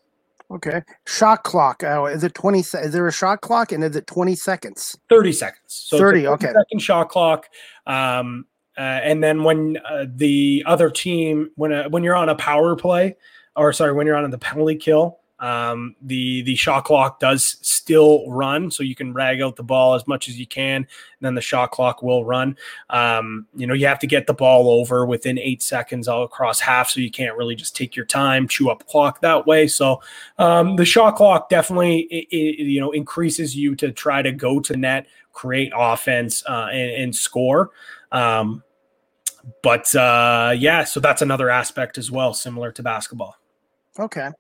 Okay. 0.51 0.83
Shot 1.07 1.43
clock. 1.43 1.83
Oh, 1.83 2.05
is 2.05 2.23
it 2.23 2.35
20 2.35 2.59
is 2.61 2.73
there 2.93 3.09
a 3.09 3.13
shot 3.13 3.41
clock 3.41 3.73
and 3.73 3.83
is 3.83 3.97
it 3.97 4.07
20 4.07 4.35
seconds? 4.35 4.97
30 5.09 5.33
seconds. 5.33 5.63
So 5.67 5.99
30 5.99 6.27
okay. 6.29 6.53
second 6.53 6.81
shot 6.81 7.09
clock. 7.09 7.49
Um, 7.87 8.47
uh, 8.77 8.81
and 8.81 9.23
then 9.23 9.45
when 9.45 9.79
uh, 9.89 10.07
the 10.09 10.63
other 10.67 10.91
team 10.91 11.51
when 11.57 11.73
uh, 11.73 11.89
when 11.89 12.03
you're 12.03 12.17
on 12.17 12.29
a 12.29 12.35
power 12.35 12.77
play 12.77 13.17
or 13.57 13.73
sorry, 13.73 13.93
when 13.93 14.07
you're 14.07 14.17
on 14.17 14.31
the 14.31 14.39
penalty 14.39 14.77
kill, 14.77 15.21
Um, 15.41 15.97
the 16.01 16.43
the 16.43 16.55
shot 16.57 16.85
clock 16.85 17.21
does 17.21 17.59
still 17.61 18.31
run, 18.31 18.71
so 18.71 18.83
you 18.83 18.95
can 18.95 19.13
rag 19.13 19.43
out 19.43 19.57
the 19.57 19.65
ball 19.65 19.95
as 19.95 20.07
much 20.07 20.29
as 20.29 20.39
you 20.39 20.47
can. 20.47 20.77
And 20.77 20.87
then 21.21 21.35
the 21.35 21.43
shot 21.43 21.71
clock 21.71 22.03
will 22.03 22.25
run. 22.25 22.57
Um, 22.89 23.47
you 23.55 23.67
know, 23.67 23.75
you 23.75 23.87
have 23.87 23.99
to 23.99 24.07
get 24.07 24.27
the 24.27 24.33
ball 24.33 24.71
over 24.71 25.05
within 25.05 25.39
eight 25.39 25.63
seconds 25.63 26.09
all 26.09 26.23
across 26.23 26.61
half, 26.61 26.89
so 26.89 27.01
you 27.01 27.11
can't 27.11 27.37
really 27.37 27.57
just 27.57 27.77
take 27.77 27.97
your 27.97 28.07
time, 28.07 28.49
chew 28.49 28.71
up 28.71 28.87
clock 28.87 29.21
that 29.21 29.45
way. 29.47 29.69
So 29.69 30.01
um, 30.39 30.77
the 30.77 30.85
shot 30.85 31.17
clock 31.17 31.49
definitely 31.51 32.07
it, 32.11 32.29
it, 32.31 32.65
you 32.65 32.81
know 32.81 32.93
increases 32.93 33.55
you 33.55 33.75
to 33.77 33.93
try 33.93 34.23
to 34.23 34.33
go 34.33 34.61
to 34.61 34.77
net, 34.77 35.07
create 35.33 35.73
offense, 35.77 36.45
uh, 36.47 36.69
and, 36.73 36.91
and, 37.03 37.15
score. 37.15 37.71
Um, 38.15 38.63
but 39.63 39.95
uh, 39.95 40.55
yeah, 40.57 40.85
so 40.85 41.01
that's 41.01 41.21
another 41.21 41.51
aspect 41.51 41.99
as 41.99 42.11
well, 42.11 42.33
similar 42.33 42.73
to 42.73 42.83
basketball. 42.83 43.37
Okay. 43.99 44.31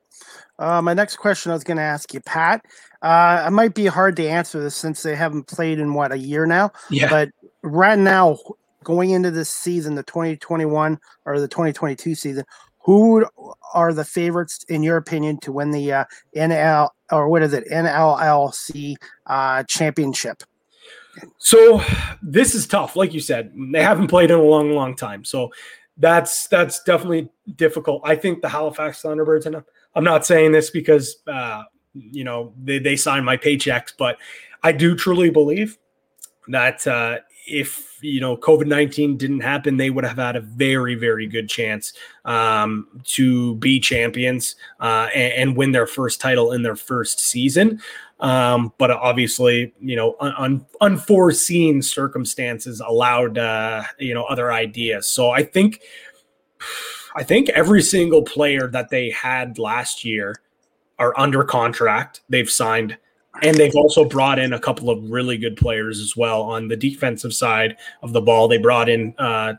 Uh, 0.58 0.80
my 0.80 0.94
next 0.94 1.16
question 1.16 1.50
I 1.50 1.54
was 1.54 1.64
going 1.64 1.76
to 1.76 1.82
ask 1.82 2.14
you, 2.14 2.20
Pat. 2.20 2.64
Uh, 3.02 3.44
it 3.46 3.50
might 3.50 3.74
be 3.74 3.86
hard 3.86 4.16
to 4.16 4.26
answer 4.26 4.62
this 4.62 4.74
since 4.74 5.02
they 5.02 5.14
haven't 5.14 5.46
played 5.46 5.78
in 5.78 5.94
what 5.94 6.12
a 6.12 6.16
year 6.16 6.46
now. 6.46 6.70
Yeah. 6.90 7.10
But 7.10 7.30
right 7.62 7.98
now, 7.98 8.38
going 8.82 9.10
into 9.10 9.30
this 9.30 9.50
season, 9.50 9.94
the 9.94 10.02
2021 10.04 10.98
or 11.24 11.40
the 11.40 11.48
2022 11.48 12.14
season, 12.14 12.44
who 12.84 13.26
are 13.72 13.92
the 13.92 14.04
favorites 14.04 14.64
in 14.68 14.82
your 14.82 14.96
opinion 14.96 15.38
to 15.40 15.52
win 15.52 15.70
the 15.70 15.92
uh, 15.92 16.04
NL 16.36 16.90
or 17.10 17.28
what 17.28 17.42
is 17.42 17.52
it 17.52 17.64
NLLC 17.70 18.96
uh, 19.26 19.62
championship? 19.64 20.42
So 21.38 21.82
this 22.22 22.54
is 22.54 22.66
tough, 22.66 22.96
like 22.96 23.14
you 23.14 23.20
said. 23.20 23.52
They 23.72 23.82
haven't 23.82 24.08
played 24.08 24.30
in 24.30 24.38
a 24.38 24.42
long, 24.42 24.72
long 24.72 24.96
time, 24.96 25.24
so 25.24 25.50
that's 25.96 26.48
that's 26.48 26.82
definitely 26.82 27.28
difficult. 27.56 28.02
I 28.04 28.16
think 28.16 28.42
the 28.42 28.48
Halifax 28.48 29.02
Thunderbirds, 29.02 29.46
and 29.46 29.62
I'm 29.94 30.04
not 30.04 30.26
saying 30.26 30.52
this 30.52 30.70
because 30.70 31.16
uh, 31.26 31.64
you 31.92 32.24
know 32.24 32.52
they 32.62 32.78
they 32.78 32.96
sign 32.96 33.24
my 33.24 33.36
paychecks, 33.36 33.92
but 33.96 34.18
I 34.62 34.72
do 34.72 34.96
truly 34.96 35.30
believe 35.30 35.78
that 36.48 36.86
uh, 36.86 37.18
if 37.46 37.98
you 38.00 38.20
know 38.20 38.36
COVID 38.36 38.66
nineteen 38.66 39.16
didn't 39.16 39.40
happen, 39.40 39.76
they 39.76 39.90
would 39.90 40.04
have 40.04 40.18
had 40.18 40.36
a 40.36 40.40
very 40.40 40.94
very 40.94 41.26
good 41.26 41.48
chance 41.48 41.92
um, 42.24 42.88
to 43.04 43.54
be 43.56 43.78
champions 43.78 44.56
uh, 44.80 45.08
and, 45.14 45.32
and, 45.32 45.56
win 45.56 45.72
their 45.72 45.86
first 45.86 46.20
title 46.20 46.52
in 46.52 46.62
their 46.62 46.76
first 46.76 47.20
season. 47.20 47.80
Um, 48.20 48.72
but 48.78 48.90
obviously, 48.90 49.74
you 49.80 49.96
know, 49.96 50.16
un- 50.20 50.64
unforeseen 50.80 51.82
circumstances 51.82 52.80
allowed 52.80 53.38
uh, 53.38 53.84
you 53.98 54.14
know 54.14 54.24
other 54.24 54.52
ideas. 54.52 55.08
So 55.08 55.30
I 55.30 55.42
think 55.42 55.80
I 57.16 57.22
think 57.22 57.48
every 57.50 57.82
single 57.82 58.22
player 58.22 58.68
that 58.68 58.90
they 58.90 59.10
had 59.10 59.58
last 59.58 60.04
year 60.04 60.36
are 60.98 61.12
under 61.18 61.44
contract. 61.44 62.22
They've 62.28 62.50
signed 62.50 62.96
and 63.42 63.56
they've 63.56 63.74
also 63.74 64.04
brought 64.04 64.38
in 64.38 64.52
a 64.52 64.60
couple 64.60 64.90
of 64.90 65.10
really 65.10 65.36
good 65.36 65.56
players 65.56 66.00
as 66.00 66.16
well 66.16 66.42
on 66.42 66.68
the 66.68 66.76
defensive 66.76 67.34
side 67.34 67.76
of 68.02 68.12
the 68.12 68.20
ball. 68.20 68.46
They 68.46 68.58
brought 68.58 68.88
in 68.88 69.14
uh, 69.18 69.54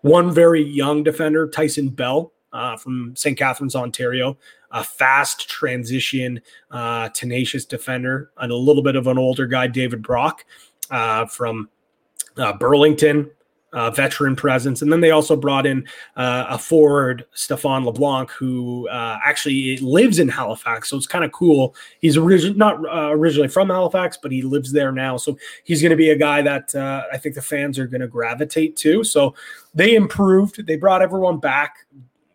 one 0.00 0.32
very 0.32 0.62
young 0.62 1.02
defender, 1.02 1.48
Tyson 1.48 1.90
Bell 1.90 2.32
uh, 2.52 2.76
from 2.76 3.14
St. 3.16 3.36
Catharines, 3.36 3.74
Ontario, 3.74 4.36
a 4.70 4.82
fast 4.82 5.48
transition, 5.48 6.40
uh, 6.70 7.08
tenacious 7.10 7.64
defender, 7.64 8.30
and 8.38 8.50
a 8.50 8.56
little 8.56 8.82
bit 8.82 8.96
of 8.96 9.06
an 9.06 9.18
older 9.18 9.46
guy, 9.46 9.66
David 9.66 10.02
Brock 10.02 10.44
uh, 10.90 11.26
from 11.26 11.68
uh, 12.36 12.52
Burlington, 12.54 13.30
veteran 13.94 14.36
presence. 14.36 14.82
And 14.82 14.92
then 14.92 15.00
they 15.00 15.12
also 15.12 15.34
brought 15.34 15.64
in 15.64 15.86
uh, 16.16 16.44
a 16.50 16.58
forward, 16.58 17.24
Stefan 17.32 17.84
LeBlanc, 17.84 18.30
who 18.30 18.86
uh, 18.88 19.18
actually 19.24 19.78
lives 19.78 20.18
in 20.18 20.28
Halifax. 20.28 20.90
So 20.90 20.96
it's 20.98 21.06
kind 21.06 21.24
of 21.24 21.32
cool. 21.32 21.74
He's 21.98 22.18
origi- 22.18 22.54
not 22.54 22.80
originally 22.86 23.48
from 23.48 23.70
Halifax, 23.70 24.18
but 24.20 24.30
he 24.30 24.42
lives 24.42 24.72
there 24.72 24.92
now. 24.92 25.16
So 25.16 25.38
he's 25.64 25.80
going 25.80 25.90
to 25.90 25.96
be 25.96 26.10
a 26.10 26.16
guy 26.16 26.42
that 26.42 26.74
I 26.74 27.16
think 27.16 27.34
the 27.34 27.42
fans 27.42 27.78
are 27.78 27.86
going 27.86 28.02
to 28.02 28.08
gravitate 28.08 28.76
to. 28.76 29.04
So 29.04 29.34
they 29.74 29.94
improved. 29.94 30.66
They 30.66 30.76
brought 30.76 31.00
everyone 31.00 31.38
back 31.38 31.86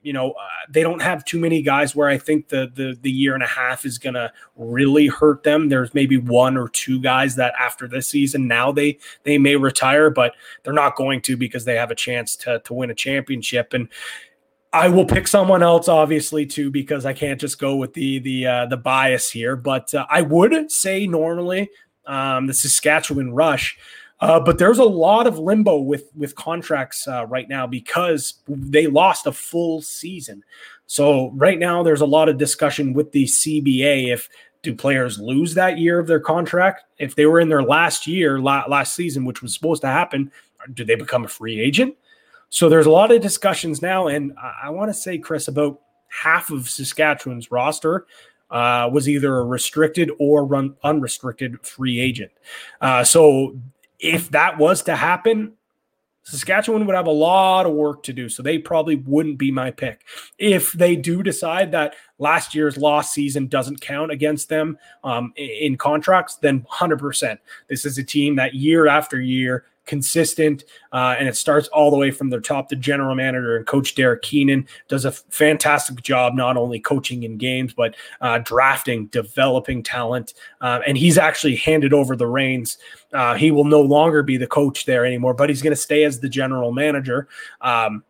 you 0.08 0.14
know, 0.14 0.32
uh, 0.32 0.48
they 0.70 0.84
don't 0.84 1.02
have 1.02 1.26
too 1.26 1.38
many 1.38 1.62
guys 1.62 1.94
where 1.94 2.08
I 2.08 2.18
think 2.18 2.48
the 2.48 2.72
the 2.74 2.98
the 3.02 3.12
year 3.12 3.34
and 3.34 3.44
a 3.44 3.48
half 3.48 3.84
is 3.84 3.98
going 3.98 4.14
to 4.14 4.32
really 4.56 5.08
hurt 5.08 5.44
them. 5.44 5.68
There's 5.68 5.94
maybe 5.94 6.16
one 6.16 6.56
or 6.56 6.70
two 6.70 7.02
guys 7.02 7.36
that 7.36 7.54
after 7.60 7.90
this 7.90 8.08
season 8.08 8.48
now 8.48 8.72
they 8.72 9.00
they 9.24 9.38
may 9.38 9.58
retire, 9.58 10.10
but 10.10 10.34
they're 10.64 10.72
not 10.72 10.96
going 10.96 11.20
to 11.24 11.36
because 11.36 11.66
they 11.66 11.76
have 11.76 11.92
a 11.92 11.96
chance 11.96 12.38
to 12.38 12.60
to 12.60 12.74
win 12.74 12.90
a 12.90 12.96
championship 12.96 13.74
and 13.74 13.90
I 14.72 14.88
will 14.90 15.06
pick 15.06 15.28
someone 15.28 15.64
else, 15.64 15.88
obviously, 15.88 16.46
too, 16.46 16.70
because 16.72 17.06
I 17.06 17.14
can't 17.14 17.40
just 17.40 17.60
go 17.60 17.76
with 17.76 17.94
the 17.94 18.20
the 18.20 18.48
uh, 18.48 18.66
the 18.68 18.78
bias 18.78 19.30
here. 19.30 19.58
But 19.58 19.94
uh, 19.94 20.06
I 20.10 20.22
would 20.22 20.72
say 20.72 21.06
normally 21.06 21.70
um, 22.06 22.48
the 22.48 22.54
Saskatchewan 22.54 23.34
Rush 23.34 23.78
uh, 24.20 24.40
but 24.40 24.58
there's 24.58 24.80
a 24.80 24.84
lot 24.84 25.28
of 25.28 25.38
limbo 25.38 25.78
with 25.78 26.10
with 26.16 26.36
contracts 26.36 27.08
uh, 27.08 27.26
right 27.28 27.48
now 27.48 27.68
because 27.68 28.36
they 28.48 28.88
lost 28.88 29.28
a 29.28 29.32
full 29.32 29.82
season. 29.82 30.44
So 30.88 31.32
right 31.36 31.60
now 31.60 31.84
there's 31.84 32.02
a 32.02 32.06
lot 32.06 32.30
of 32.30 32.38
discussion 32.38 32.94
with 32.94 33.12
the 33.12 33.26
CBA 33.26 34.14
if 34.14 34.30
do 34.64 34.74
players 34.74 35.20
lose 35.20 35.54
that 35.54 35.78
year 35.78 36.00
of 36.00 36.08
their 36.08 36.20
contract? 36.20 36.84
If 36.98 37.16
they 37.16 37.26
were 37.26 37.40
in 37.40 37.50
their 37.50 37.64
last 37.64 38.08
year 38.08 38.42
last 38.42 38.96
season 38.96 39.24
which 39.24 39.42
was 39.42 39.54
supposed 39.54 39.82
to 39.82 39.88
happen 39.88 40.32
do 40.74 40.84
they 40.84 40.96
become 40.96 41.24
a 41.24 41.30
free 41.30 41.60
agent? 41.62 41.96
So 42.50 42.68
there's 42.68 42.88
a 42.88 42.92
lot 42.92 43.12
of 43.12 43.22
discussions 43.22 43.82
now 43.82 44.08
and 44.08 44.34
i, 44.42 44.64
I 44.64 44.70
want 44.72 44.90
to 44.90 44.94
say 44.94 45.18
chris 45.18 45.48
about 45.48 45.80
half 46.10 46.50
of 46.50 46.70
saskatchewan's 46.70 47.52
roster 47.52 48.08
uh, 48.50 48.90
was 48.92 49.10
either 49.10 49.38
a 49.38 49.46
restricted 49.46 50.10
or 50.20 50.46
run 50.46 50.76
unrestricted 50.84 51.66
free 51.66 52.00
agent. 52.00 52.32
Uh, 52.82 53.04
so 53.04 53.58
if 54.00 54.30
that 54.32 54.58
was 54.58 54.84
to 54.84 54.96
happen, 54.96 55.54
Saskatchewan 56.24 56.86
would 56.86 56.96
have 56.96 57.08
a 57.08 57.12
lot 57.12 57.66
of 57.66 57.72
work 57.72 58.04
to 58.04 58.14
do. 58.14 58.28
So 58.28 58.44
they 58.44 58.58
probably 58.58 58.96
wouldn't 58.96 59.38
be 59.38 59.50
my 59.50 59.72
pick. 59.72 60.02
If 60.38 60.74
they 60.74 60.98
do 60.98 61.24
decide 61.24 61.72
that 61.72 61.96
last 62.20 62.54
year's 62.54 62.78
lost 62.78 63.14
season 63.14 63.48
doesn't 63.48 63.80
count 63.80 64.12
against 64.12 64.50
them 64.50 64.78
um, 65.06 65.32
in 65.38 65.78
contracts, 65.78 66.36
then 66.36 66.66
100%. 66.70 67.38
This 67.70 67.86
is 67.86 67.98
a 67.98 68.04
team 68.04 68.36
that 68.36 68.56
year 68.56 68.88
after 68.88 69.22
year 69.22 69.66
consistent, 69.88 70.66
uh, 70.92 71.16
and 71.18 71.28
it 71.28 71.36
starts 71.36 71.68
all 71.70 71.90
the 71.90 71.98
way 71.98 72.12
from 72.12 72.30
the 72.30 72.40
top. 72.40 72.70
The 72.70 72.76
general 72.76 73.16
manager 73.16 73.58
and 73.58 73.66
coach 73.66 73.96
Derek 73.96 74.22
Keenan 74.22 74.68
does 74.88 75.06
a 75.06 75.12
fantastic 75.12 76.04
job, 76.04 76.36
not 76.36 76.58
only 76.58 76.80
coaching 76.80 77.24
in 77.24 77.38
games 77.38 77.74
but 77.74 77.96
uh, 78.22 78.40
drafting, 78.40 79.08
developing 79.08 79.82
talent, 79.82 80.34
uh, 80.62 80.82
and 80.86 80.98
he's 80.98 81.18
actually 81.18 81.56
handed 81.56 81.94
over 81.94 82.16
the 82.16 82.28
reins. 82.28 82.78
Uh, 83.14 83.34
he 83.36 83.52
will 83.52 83.64
no 83.64 83.82
longer 83.82 84.22
be 84.22 84.38
the 84.38 84.48
coach 84.48 84.86
there 84.86 85.06
anymore, 85.06 85.34
but 85.34 85.50
he's 85.50 85.62
going 85.62 85.76
to 85.76 85.82
stay 85.82 86.04
as 86.04 86.20
the 86.20 86.30
general 86.30 86.72
manager. 86.72 87.28
Um, 87.62 88.04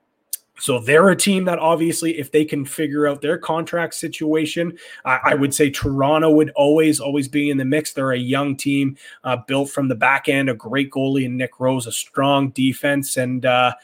so 0.60 0.80
they're 0.80 1.10
a 1.10 1.16
team 1.16 1.46
that 1.46 1.60
obviously, 1.60 2.18
if 2.18 2.32
they 2.32 2.44
can 2.44 2.66
figure 2.66 3.08
out 3.08 3.22
their 3.22 3.38
contract 3.38 3.94
situation, 3.94 4.78
I, 5.06 5.20
I, 5.24 5.36
would 5.36 5.54
say 5.54 5.70
Toronto 5.70 6.32
would 6.32 6.52
always, 6.56 7.00
always 7.00 7.28
be 7.28 7.50
in 7.50 7.58
the 7.58 7.66
mix. 7.66 7.94
They're 7.94 8.12
a 8.12 8.18
young 8.18 8.56
team 8.56 8.98
uh, 9.24 9.38
built 9.48 9.70
from 9.70 9.88
the 9.88 9.96
back 9.96 10.28
end, 10.28 10.50
a 10.50 10.56
great 10.56 10.90
goalie 10.90 11.26
and 11.26 11.38
Nick 11.38 11.60
Rose, 11.60 11.86
a 11.86 11.92
strong 11.92 12.50
defense, 12.50 13.18
and 13.18 13.46
uh, 13.46 13.76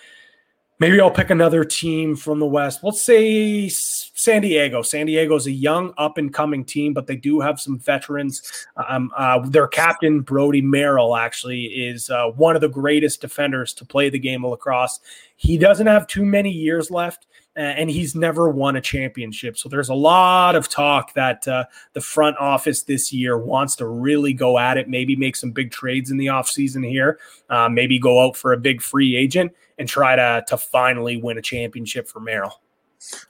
maybe 0.80 1.00
I'll 1.00 1.12
pick 1.12 1.30
another 1.30 1.64
team 1.64 2.16
from 2.16 2.40
the 2.40 2.46
West. 2.46 2.84
Let's 2.84 3.02
say 3.02 3.70
San 3.70 4.42
Diego. 4.42 4.82
San 4.82 5.06
Diego 5.06 5.36
is 5.36 5.48
a 5.48 5.52
young, 5.52 5.94
up 5.98 6.18
and 6.18 6.34
coming 6.34 6.66
team, 6.66 6.94
but 6.94 7.08
they 7.08 7.16
do 7.16 7.40
have 7.40 7.60
some 7.60 7.78
veterans. 7.78 8.66
Um, 8.90 9.12
uh, 9.16 9.48
their 9.48 9.68
captain, 9.68 10.22
Brody 10.22 10.62
Merrill, 10.62 11.16
actually 11.16 11.66
is 11.66 12.10
uh, 12.10 12.28
one 12.32 12.56
of 12.56 12.62
the 12.62 12.70
greatest 12.70 13.22
defenders 13.22 13.74
to 13.76 13.86
play 13.86 14.10
the 14.10 14.20
game 14.20 14.44
of 14.44 14.52
lacrosse. 14.52 15.00
He 15.44 15.58
doesn't 15.58 15.88
have 15.88 16.08
too 16.08 16.24
many 16.24 16.50
years 16.50 16.90
left. 16.90 17.28
and 17.56 17.90
he's 17.90 18.16
never 18.16 18.50
won 18.50 18.78
a 18.78 18.82
championship. 18.82 19.58
So 19.58 19.70
there's 19.70 19.90
a 19.90 19.94
lot 19.94 20.56
of 20.56 20.70
talk 20.70 21.14
that 21.16 21.48
uh, 21.48 21.66
the 21.92 22.02
front 22.02 22.38
office 22.38 22.84
this 22.84 23.12
year 23.14 23.38
wants 23.38 23.76
to 23.76 23.86
really 23.86 24.34
go 24.34 24.58
at 24.58 24.78
it, 24.78 24.88
maybe 24.88 25.16
make 25.18 25.36
some 25.36 25.52
big 25.52 25.70
trades 25.70 26.10
in 26.10 26.18
the 26.18 26.28
offseason 26.28 26.88
here, 26.88 27.20
uh, 27.50 27.70
maybe 27.70 28.00
go 28.00 28.26
out 28.26 28.38
for 28.38 28.54
a 28.54 28.58
big 28.58 28.82
free 28.82 29.16
agent 29.18 29.52
and 29.78 29.88
try 29.88 30.16
to 30.16 30.44
to 30.48 30.58
finally 30.58 31.18
win 31.18 31.38
a 31.38 31.42
championship 31.42 32.08
for 32.08 32.22
Merrill. 32.22 32.62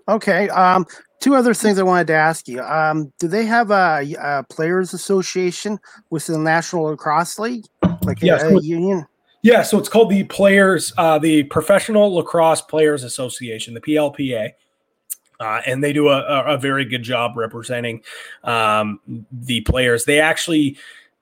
Okay. 0.08 0.48
Um, 0.50 0.86
two 1.20 1.34
other 1.34 1.56
things 1.56 1.80
I 1.80 1.84
wanted 1.84 2.08
to 2.08 2.14
ask 2.14 2.48
you. 2.48 2.62
Um, 2.62 3.12
do 3.18 3.28
they 3.28 3.46
have 3.46 3.72
a, 3.72 4.06
a 4.22 4.46
players 4.50 4.94
association 4.94 5.80
with 6.12 6.28
the 6.28 6.38
National 6.38 6.84
Lacrosse 6.84 7.40
League, 7.40 7.66
like 8.04 8.22
yes, 8.22 8.44
a, 8.44 8.56
a 8.56 8.62
union? 8.62 9.08
Yeah, 9.44 9.62
so 9.62 9.78
it's 9.78 9.90
called 9.90 10.10
the 10.10 10.24
Players, 10.24 10.94
uh, 10.98 11.20
the 11.20 11.44
Professional 11.44 12.16
Lacrosse 12.16 12.62
Players 12.62 13.04
Association, 13.04 13.74
the 13.74 13.82
PLPA. 13.82 14.54
Uh, 15.40 15.62
and 15.66 15.84
they 15.84 15.92
do 15.92 16.08
a, 16.08 16.22
a, 16.46 16.58
very 16.58 16.86
good 16.86 17.04
job 17.04 17.36
representing 17.36 18.02
um, 18.46 19.00
the 19.32 19.60
players. 19.62 20.06
They 20.06 20.22
actually 20.22 20.78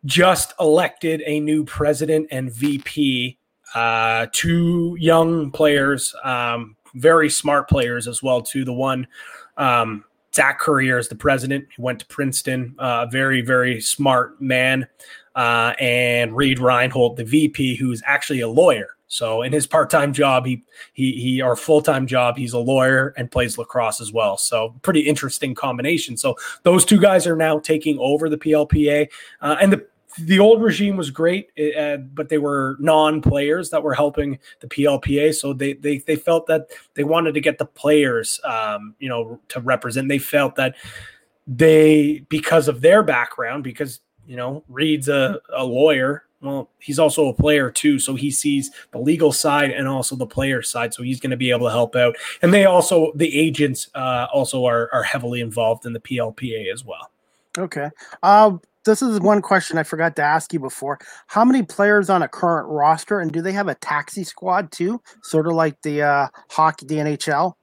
just 0.06 0.54
elected 0.60 1.24
a 1.26 1.40
new 1.40 1.64
president 1.64 2.28
and 2.30 2.52
VP 2.52 3.40
uh, 3.74 4.28
two 4.32 4.96
young 5.00 5.50
players, 5.50 6.14
um, 6.24 6.76
very 6.94 7.30
smart 7.30 7.70
players 7.70 8.08
as 8.08 8.22
well. 8.22 8.42
To 8.42 8.64
the 8.64 8.74
one 8.74 9.08
um, 9.58 10.04
Zach 10.36 10.60
Currier 10.60 10.98
is 10.98 11.08
the 11.08 11.16
president. 11.16 11.68
He 11.76 11.82
went 11.82 12.00
to 12.00 12.06
Princeton, 12.06 12.76
a 12.80 12.84
uh, 12.84 13.06
very, 13.08 13.42
very 13.42 13.82
smart 13.82 14.42
man. 14.42 14.88
Uh, 15.36 15.74
and 15.80 16.36
Reid 16.36 16.58
Reinholdt, 16.58 17.16
the 17.16 17.24
VP, 17.24 17.78
who's 17.78 18.02
actually 18.06 18.42
a 18.42 18.50
lawyer. 18.50 18.98
So 19.12 19.42
in 19.42 19.52
his 19.52 19.68
part-time 19.68 20.14
job, 20.14 20.46
he 20.46 20.64
he 20.94 21.12
he 21.12 21.42
or 21.42 21.58
full-time 21.58 22.08
job, 22.08 22.38
he's 22.38 22.54
a 22.54 22.60
lawyer 22.60 23.14
and 23.18 23.30
plays 23.30 23.58
lacrosse 23.58 24.00
as 24.00 24.14
well. 24.14 24.38
So 24.38 24.74
pretty 24.84 25.02
interesting 25.02 25.54
combination. 25.54 26.16
So 26.16 26.38
those 26.64 26.86
two 26.86 27.00
guys 27.00 27.28
are 27.28 27.36
now 27.36 27.60
taking 27.60 28.00
over 28.00 28.30
the 28.30 28.38
PLPA, 28.38 29.10
uh, 29.42 29.58
and 29.60 29.74
the 29.74 29.86
the 30.18 30.40
old 30.40 30.62
regime 30.62 30.96
was 30.96 31.10
great, 31.10 31.50
uh, 31.78 31.98
but 31.98 32.30
they 32.30 32.38
were 32.38 32.78
non-players 32.80 33.70
that 33.70 33.84
were 33.84 33.94
helping 33.94 34.40
the 34.62 34.68
PLPA. 34.68 35.36
So 35.36 35.52
they 35.52 35.74
they 35.74 35.98
they 35.98 36.16
felt 36.16 36.48
that 36.48 36.70
they 36.94 37.04
wanted 37.04 37.34
to 37.34 37.42
get 37.42 37.58
the 37.58 37.66
players, 37.66 38.40
um, 38.46 38.96
you 39.00 39.10
know, 39.10 39.40
to 39.50 39.60
represent. 39.60 40.08
They 40.08 40.20
felt 40.20 40.56
that 40.56 40.76
they 41.48 42.26
because 42.30 42.70
of 42.70 42.80
their 42.80 43.04
background, 43.04 43.66
because 43.66 44.00
you 44.32 44.38
know 44.38 44.64
Reid's 44.70 45.10
a, 45.10 45.42
a 45.54 45.66
lawyer. 45.66 46.24
Well, 46.40 46.70
he's 46.80 47.00
also 47.00 47.28
a 47.28 47.34
player 47.34 47.70
too, 47.70 48.00
so 48.00 48.16
he 48.16 48.32
sees 48.32 48.72
the 48.92 48.98
legal 48.98 49.34
side 49.34 49.72
and 49.72 49.90
also 49.90 50.16
the 50.16 50.26
player 50.26 50.62
side. 50.62 50.94
So 50.94 51.04
he's 51.04 51.20
going 51.20 51.32
to 51.32 51.38
be 51.38 51.52
able 51.52 51.68
to 51.68 51.72
help 51.72 51.98
out. 51.98 52.16
And 52.42 52.54
they 52.54 52.64
also 52.64 53.12
the 53.14 53.38
agents 53.38 53.90
uh, 53.94 54.28
also 54.34 54.64
are 54.64 54.90
are 54.94 55.04
heavily 55.04 55.42
involved 55.42 55.86
in 55.86 55.92
the 55.92 56.00
PLPA 56.00 56.72
as 56.72 56.86
well. 56.86 57.12
Okay. 57.58 57.90
Uh, 58.24 58.58
this 58.86 59.02
is 59.02 59.20
one 59.20 59.42
question 59.42 59.78
I 59.78 59.84
forgot 59.84 60.16
to 60.16 60.24
ask 60.24 60.54
you 60.54 60.60
before. 60.60 60.98
How 61.28 61.44
many 61.44 61.62
players 61.62 62.10
on 62.10 62.24
a 62.24 62.30
current 62.30 62.70
roster, 62.70 63.20
and 63.20 63.34
do 63.34 63.42
they 63.42 63.52
have 63.52 63.68
a 63.68 63.76
taxi 63.76 64.24
squad 64.24 64.72
too, 64.72 65.02
sort 65.24 65.46
of 65.46 65.54
like 65.54 65.82
the 65.82 66.04
uh, 66.04 66.28
hockey, 66.50 66.86
the 66.86 66.96
NHL? 66.96 67.56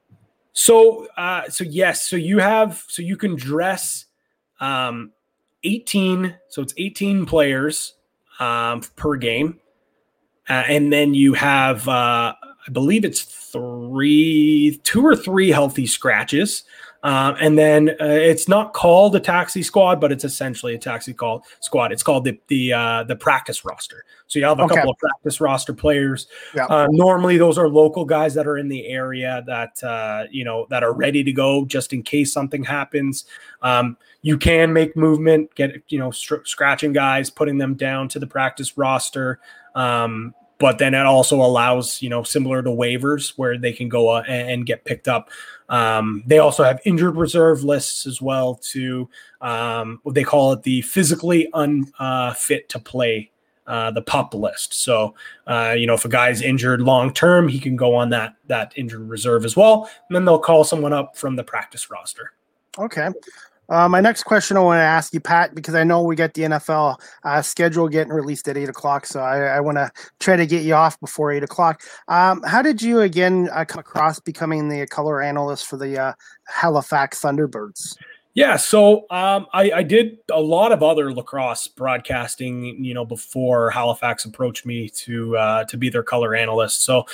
So, 0.53 1.07
uh, 1.17 1.49
so 1.49 1.65
yes, 1.65 2.07
so 2.07 2.17
you 2.17 2.41
have, 2.41 2.85
so 2.89 3.01
you 3.01 3.17
can 3.17 3.37
dress 3.37 4.05
um, 4.61 5.13
18, 5.65 6.35
so 6.49 6.63
it's 6.63 6.75
18 6.77 7.27
players 7.27 7.95
um, 8.41 8.83
per 8.97 9.17
game, 9.17 9.61
uh, 10.49 10.65
and 10.69 10.93
then 10.93 11.15
you 11.15 11.35
have, 11.35 11.87
uh, 11.89 12.35
I 12.67 12.71
believe 12.73 13.05
it's 13.05 13.23
three, 13.23 14.81
two 14.85 15.05
or 15.05 15.17
three 15.17 15.51
healthy 15.51 15.87
scratches. 15.87 16.65
Um, 17.03 17.37
and 17.41 17.57
then 17.57 17.91
uh, 18.01 18.07
it's 18.07 18.49
not 18.49 18.73
called 18.73 19.15
a 19.15 19.21
taxi 19.21 19.63
squad, 19.63 20.01
but 20.01 20.11
it's 20.11 20.25
essentially 20.25 20.75
a 20.75 20.79
taxi 20.79 21.15
call 21.15 21.45
squad. 21.61 21.93
It's 21.93 22.03
called 22.03 22.25
the 22.25 22.39
the 22.49 22.73
uh, 22.73 23.05
the 23.05 23.15
practice 23.15 23.65
roster. 23.65 24.05
So 24.27 24.39
you 24.39 24.45
have 24.45 24.59
a 24.59 24.65
okay. 24.65 24.75
couple 24.75 24.91
of 24.91 24.99
practice 24.99 25.41
roster 25.41 25.73
players. 25.73 26.27
Yeah. 26.55 26.67
Uh, 26.67 26.89
normally, 26.91 27.39
those 27.39 27.57
are 27.57 27.69
local 27.69 28.05
guys 28.05 28.35
that 28.35 28.47
are 28.47 28.59
in 28.59 28.69
the 28.69 28.87
area 28.89 29.45
that 29.47 29.83
uh, 29.83 30.25
you 30.31 30.45
know 30.45 30.67
that 30.71 30.83
are 30.83 30.93
ready 30.93 31.23
to 31.23 31.33
go 31.33 31.65
just 31.65 31.93
in 31.93 32.03
case 32.03 32.33
something 32.33 32.65
happens. 32.65 33.27
Um, 33.63 33.97
you 34.23 34.37
can 34.37 34.73
make 34.73 34.97
movement, 34.97 35.55
get 35.55 35.81
you 35.89 36.01
know 36.01 36.11
str- 36.11 36.45
scratching 36.45 36.93
guys, 36.93 37.31
putting 37.31 37.59
them 37.59 37.75
down 37.75 38.09
to 38.09 38.19
the 38.19 38.27
practice 38.27 38.77
roster. 38.77 39.39
Um, 39.77 40.35
but 40.59 40.79
then 40.79 40.95
it 40.95 41.07
also 41.07 41.37
allows 41.37 42.03
you 42.03 42.09
know 42.09 42.23
similar 42.23 42.63
to 42.63 42.71
waivers 42.71 43.35
where 43.37 43.59
they 43.59 43.73
can 43.73 43.89
go 43.89 44.09
uh, 44.09 44.23
and, 44.27 44.67
get 44.67 44.85
picked 44.85 45.09
up 45.09 45.31
um, 45.69 46.23
they 46.27 46.39
also 46.39 46.65
have 46.65 46.81
injured 46.85 47.17
reserve 47.17 47.63
lists 47.63 48.07
as 48.07 48.21
well 48.21 48.55
to 48.57 49.09
um, 49.41 50.01
what 50.03 50.15
they 50.15 50.25
call 50.25 50.53
it 50.53 50.63
the 50.63 50.83
physically 50.83 51.49
unfit 51.55 51.93
uh, 51.99 52.35
to 52.69 52.79
play 52.79 53.31
uh, 53.69 53.91
the 53.91 54.01
pup 54.01 54.33
list. 54.33 54.73
So, 54.73 55.15
uh, 55.47 55.75
you 55.77 55.87
know, 55.87 55.93
if 55.93 56.07
a 56.07 56.09
guy's 56.09 56.41
injured 56.41 56.81
long 56.81 57.13
term, 57.13 57.49
he 57.49 57.61
can 57.61 57.77
go 57.77 57.95
on 57.95 58.09
that 58.11 58.35
that 58.47 58.73
injured 58.77 59.07
reserve 59.09 59.45
as 59.45 59.57
well, 59.57 59.91
and 60.09 60.17
then 60.17 60.25
they'll 60.25 60.39
call 60.39 60.65
someone 60.65 60.95
up 60.95 61.17
from 61.17 61.37
the 61.37 61.45
practice 61.45 61.91
roster. 61.91 62.33
Okay. 62.79 63.09
Uh, 63.69 63.89
my 63.89 64.01
next 64.01 64.23
question 64.23 64.57
I 64.57 64.61
want 64.61 64.79
to 64.79 64.83
ask 64.83 65.13
you, 65.13 65.21
Pat, 65.21 65.55
because 65.55 65.75
I 65.75 65.85
know 65.85 66.03
we 66.03 66.17
got 66.17 66.33
the 66.35 66.43
NFL 66.43 66.99
uh, 67.25 67.43
schedule 67.43 67.89
getting 67.89 68.13
released 68.13 68.49
at 68.49 68.57
eight 68.57 68.69
o'clock, 68.69 69.05
so 69.05 69.21
I, 69.21 69.41
I 69.41 69.61
want 69.61 69.77
to 69.77 69.91
try 70.21 70.37
to 70.37 70.47
get 70.47 70.63
you 70.63 70.75
off 70.75 70.99
before 71.01 71.33
eight 71.33 71.43
o'clock. 71.43 71.83
Um, 72.09 72.43
how 72.43 72.63
did 72.63 72.81
you 72.81 73.01
again 73.01 73.51
uh, 73.53 73.65
come 73.67 73.81
across 73.81 74.21
becoming 74.21 74.69
the 74.69 74.87
color 74.87 75.21
analyst 75.21 75.67
for 75.67 75.77
the 75.77 76.01
uh, 76.01 76.13
Halifax 76.47 77.21
Thunderbirds? 77.21 77.97
Yeah, 78.39 78.55
so 78.55 79.05
um, 79.11 79.49
I, 79.53 79.73
I, 79.73 79.83
did 79.83 80.19
a 80.31 80.41
lot 80.41 80.71
of 80.71 80.81
other 80.81 81.13
lacrosse 81.13 81.67
broadcasting, 81.67 82.85
you 82.85 82.95
know, 82.95 83.05
before 83.05 83.69
Halifax 83.69 84.27
approached 84.27 84.65
me 84.65 84.89
to 84.91 85.37
uh, 85.37 85.65
to 85.65 85.77
be 85.77 85.91
their 85.91 86.05
color 86.05 86.37
analyst. 86.37 86.85
So 86.85 87.05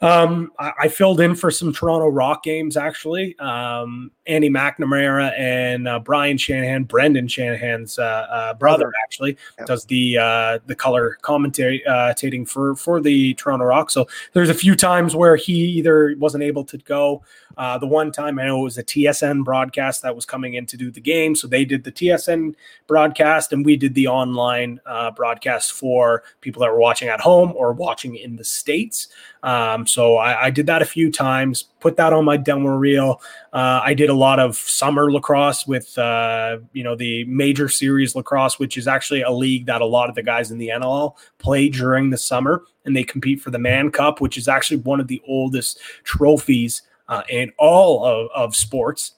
um, 0.00 0.50
I, 0.58 0.72
I, 0.80 0.88
filled 0.88 1.20
in 1.20 1.36
for 1.36 1.52
some 1.52 1.72
Toronto 1.72 2.08
Rock 2.08 2.42
games 2.42 2.76
actually. 2.76 3.38
Um, 3.38 4.10
Andy 4.26 4.50
McNamara 4.50 5.32
and 5.38 5.86
uh, 5.86 6.00
Brian 6.00 6.36
Shanahan, 6.36 6.82
Brendan 6.82 7.28
Shanahan's 7.28 8.00
uh, 8.00 8.02
uh 8.02 8.54
brother, 8.54 8.92
actually 9.04 9.36
yep. 9.58 9.68
does 9.68 9.84
the 9.84 10.18
uh, 10.18 10.58
the 10.66 10.74
color 10.74 11.16
commentating 11.22 12.48
for 12.48 12.74
for 12.74 13.00
the 13.00 13.34
Toronto 13.34 13.66
Rock. 13.66 13.88
So 13.90 14.08
there's 14.32 14.50
a 14.50 14.54
few 14.54 14.74
times 14.74 15.14
where 15.14 15.36
he 15.36 15.52
either 15.52 16.16
wasn't 16.18 16.42
able 16.42 16.64
to 16.64 16.78
go. 16.78 17.22
Uh, 17.56 17.78
the 17.78 17.86
one 17.86 18.12
time 18.12 18.38
I 18.38 18.46
know 18.46 18.60
it 18.60 18.64
was 18.64 18.78
a 18.78 18.84
TSN 18.84 19.44
broadcast 19.44 20.02
that 20.02 20.14
was 20.14 20.24
coming 20.24 20.54
in 20.54 20.66
to 20.72 20.76
do 20.76 20.90
the 20.90 21.00
game, 21.00 21.34
so 21.34 21.46
they 21.46 21.64
did 21.64 21.84
the 21.84 21.92
TSN 21.92 22.54
broadcast, 22.86 23.52
and 23.52 23.64
we 23.64 23.76
did 23.76 23.94
the 23.94 24.08
online 24.08 24.80
broadcast 25.14 25.72
for 25.72 26.24
people 26.40 26.60
that 26.60 26.70
were 26.70 26.80
watching 26.80 27.08
at 27.08 27.20
home 27.20 27.52
or 27.54 27.72
watching 27.72 28.16
in 28.16 28.36
the 28.36 28.44
states. 28.44 29.08
Um, 29.42 29.86
so 29.86 30.16
I, 30.16 30.44
I, 30.44 30.50
did 30.50 30.66
that 30.66 30.82
a 30.82 30.84
few 30.84 31.10
times, 31.10 31.64
put 31.80 31.96
that 31.96 32.12
on 32.12 32.24
my 32.24 32.36
demo 32.36 32.70
reel. 32.70 33.20
Uh, 33.52 33.80
I 33.82 33.92
did 33.92 34.08
a 34.08 34.14
lot 34.14 34.38
of 34.38 34.56
summer 34.56 35.10
lacrosse 35.10 35.66
with, 35.66 35.98
uh, 35.98 36.58
you 36.72 36.84
know, 36.84 36.94
the 36.94 37.24
major 37.24 37.68
series 37.68 38.14
lacrosse, 38.14 38.60
which 38.60 38.76
is 38.76 38.86
actually 38.86 39.22
a 39.22 39.32
league 39.32 39.66
that 39.66 39.80
a 39.80 39.86
lot 39.86 40.08
of 40.08 40.14
the 40.14 40.22
guys 40.22 40.52
in 40.52 40.58
the 40.58 40.68
NLL 40.68 41.16
play 41.38 41.68
during 41.68 42.10
the 42.10 42.18
summer 42.18 42.62
and 42.84 42.96
they 42.96 43.02
compete 43.02 43.40
for 43.40 43.50
the 43.50 43.58
Mann 43.58 43.90
Cup, 43.90 44.20
which 44.20 44.38
is 44.38 44.46
actually 44.46 44.78
one 44.78 45.00
of 45.00 45.08
the 45.08 45.20
oldest 45.26 45.80
trophies 46.04 46.82
uh, 47.08 47.22
in 47.28 47.52
all 47.58 48.04
of, 48.04 48.28
of 48.34 48.56
sports. 48.56 49.14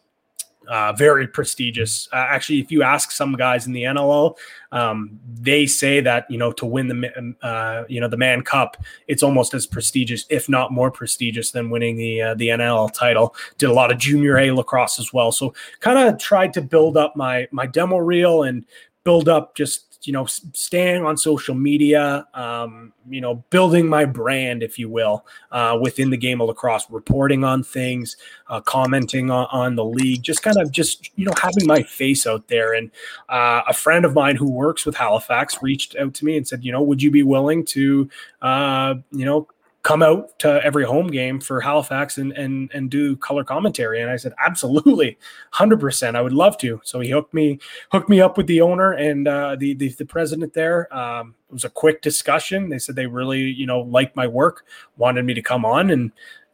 Uh, 0.68 0.92
very 0.92 1.26
prestigious. 1.26 2.08
Uh, 2.12 2.26
actually, 2.28 2.60
if 2.60 2.70
you 2.70 2.82
ask 2.82 3.10
some 3.10 3.34
guys 3.34 3.66
in 3.66 3.72
the 3.72 3.82
NLL, 3.82 4.36
um, 4.72 5.18
they 5.40 5.66
say 5.66 6.00
that 6.00 6.30
you 6.30 6.38
know 6.38 6.52
to 6.52 6.66
win 6.66 6.88
the 6.88 7.18
um, 7.18 7.36
uh, 7.42 7.84
you 7.88 8.00
know 8.00 8.08
the 8.08 8.16
Mann 8.16 8.42
Cup, 8.42 8.76
it's 9.08 9.22
almost 9.22 9.54
as 9.54 9.66
prestigious, 9.66 10.26
if 10.30 10.48
not 10.48 10.72
more 10.72 10.90
prestigious, 10.90 11.50
than 11.50 11.70
winning 11.70 11.96
the 11.96 12.22
uh, 12.22 12.34
the 12.34 12.48
NLL 12.48 12.92
title. 12.92 13.34
Did 13.58 13.70
a 13.70 13.72
lot 13.72 13.92
of 13.92 13.98
junior 13.98 14.38
A 14.38 14.50
lacrosse 14.50 14.98
as 14.98 15.12
well, 15.12 15.32
so 15.32 15.54
kind 15.80 15.98
of 15.98 16.18
tried 16.18 16.52
to 16.54 16.62
build 16.62 16.96
up 16.96 17.14
my 17.16 17.46
my 17.50 17.66
demo 17.66 17.98
reel 17.98 18.42
and 18.42 18.64
build 19.04 19.28
up 19.28 19.54
just 19.54 19.83
you 20.06 20.12
know, 20.12 20.26
staying 20.26 21.04
on 21.04 21.16
social 21.16 21.54
media, 21.54 22.26
um, 22.34 22.92
you 23.08 23.20
know, 23.20 23.36
building 23.50 23.86
my 23.88 24.04
brand, 24.04 24.62
if 24.62 24.78
you 24.78 24.88
will, 24.88 25.26
uh, 25.52 25.78
within 25.80 26.10
the 26.10 26.16
game 26.16 26.40
of 26.40 26.48
lacrosse, 26.48 26.86
reporting 26.90 27.44
on 27.44 27.62
things, 27.62 28.16
uh, 28.48 28.60
commenting 28.60 29.30
on, 29.30 29.46
on, 29.50 29.74
the 29.74 29.84
league, 29.84 30.22
just 30.22 30.42
kind 30.42 30.56
of 30.58 30.70
just, 30.70 31.10
you 31.16 31.24
know, 31.24 31.32
having 31.40 31.66
my 31.66 31.82
face 31.82 32.26
out 32.26 32.48
there. 32.48 32.74
And 32.74 32.90
uh, 33.28 33.62
a 33.68 33.72
friend 33.72 34.04
of 34.04 34.14
mine 34.14 34.36
who 34.36 34.50
works 34.50 34.86
with 34.86 34.96
Halifax 34.96 35.62
reached 35.62 35.96
out 35.96 36.14
to 36.14 36.24
me 36.24 36.36
and 36.36 36.46
said, 36.46 36.64
you 36.64 36.72
know, 36.72 36.82
would 36.82 37.02
you 37.02 37.10
be 37.10 37.22
willing 37.22 37.64
to, 37.66 38.08
uh, 38.42 38.94
you 39.10 39.24
know, 39.24 39.48
come 39.84 40.02
out 40.02 40.36
to 40.38 40.64
every 40.64 40.82
home 40.82 41.06
game 41.06 41.38
for 41.38 41.60
Halifax 41.60 42.18
and 42.18 42.32
and 42.32 42.70
and 42.74 42.90
do 42.90 43.14
color 43.16 43.44
commentary. 43.44 44.00
And 44.02 44.10
I 44.10 44.16
said, 44.16 44.32
absolutely, 44.44 45.16
hundred 45.52 45.78
percent, 45.78 46.16
I 46.16 46.22
would 46.22 46.32
love 46.32 46.58
to. 46.58 46.80
So 46.82 46.98
he 46.98 47.10
hooked 47.10 47.32
me 47.32 47.60
hooked 47.92 48.08
me 48.08 48.20
up 48.20 48.36
with 48.36 48.48
the 48.48 48.60
owner 48.60 48.92
and 48.92 49.28
uh, 49.28 49.56
the, 49.56 49.74
the, 49.74 49.90
the 49.90 50.06
president 50.06 50.54
there. 50.54 50.92
Um, 50.94 51.36
it 51.48 51.52
was 51.52 51.64
a 51.64 51.70
quick 51.70 52.02
discussion. 52.02 52.68
They 52.68 52.78
said 52.78 52.96
they 52.96 53.06
really 53.06 53.42
you 53.42 53.66
know 53.66 53.80
liked 53.80 54.16
my 54.16 54.26
work, 54.26 54.64
wanted 54.96 55.24
me 55.24 55.34
to 55.34 55.42
come 55.42 55.64
on, 55.64 55.90
and 55.90 56.10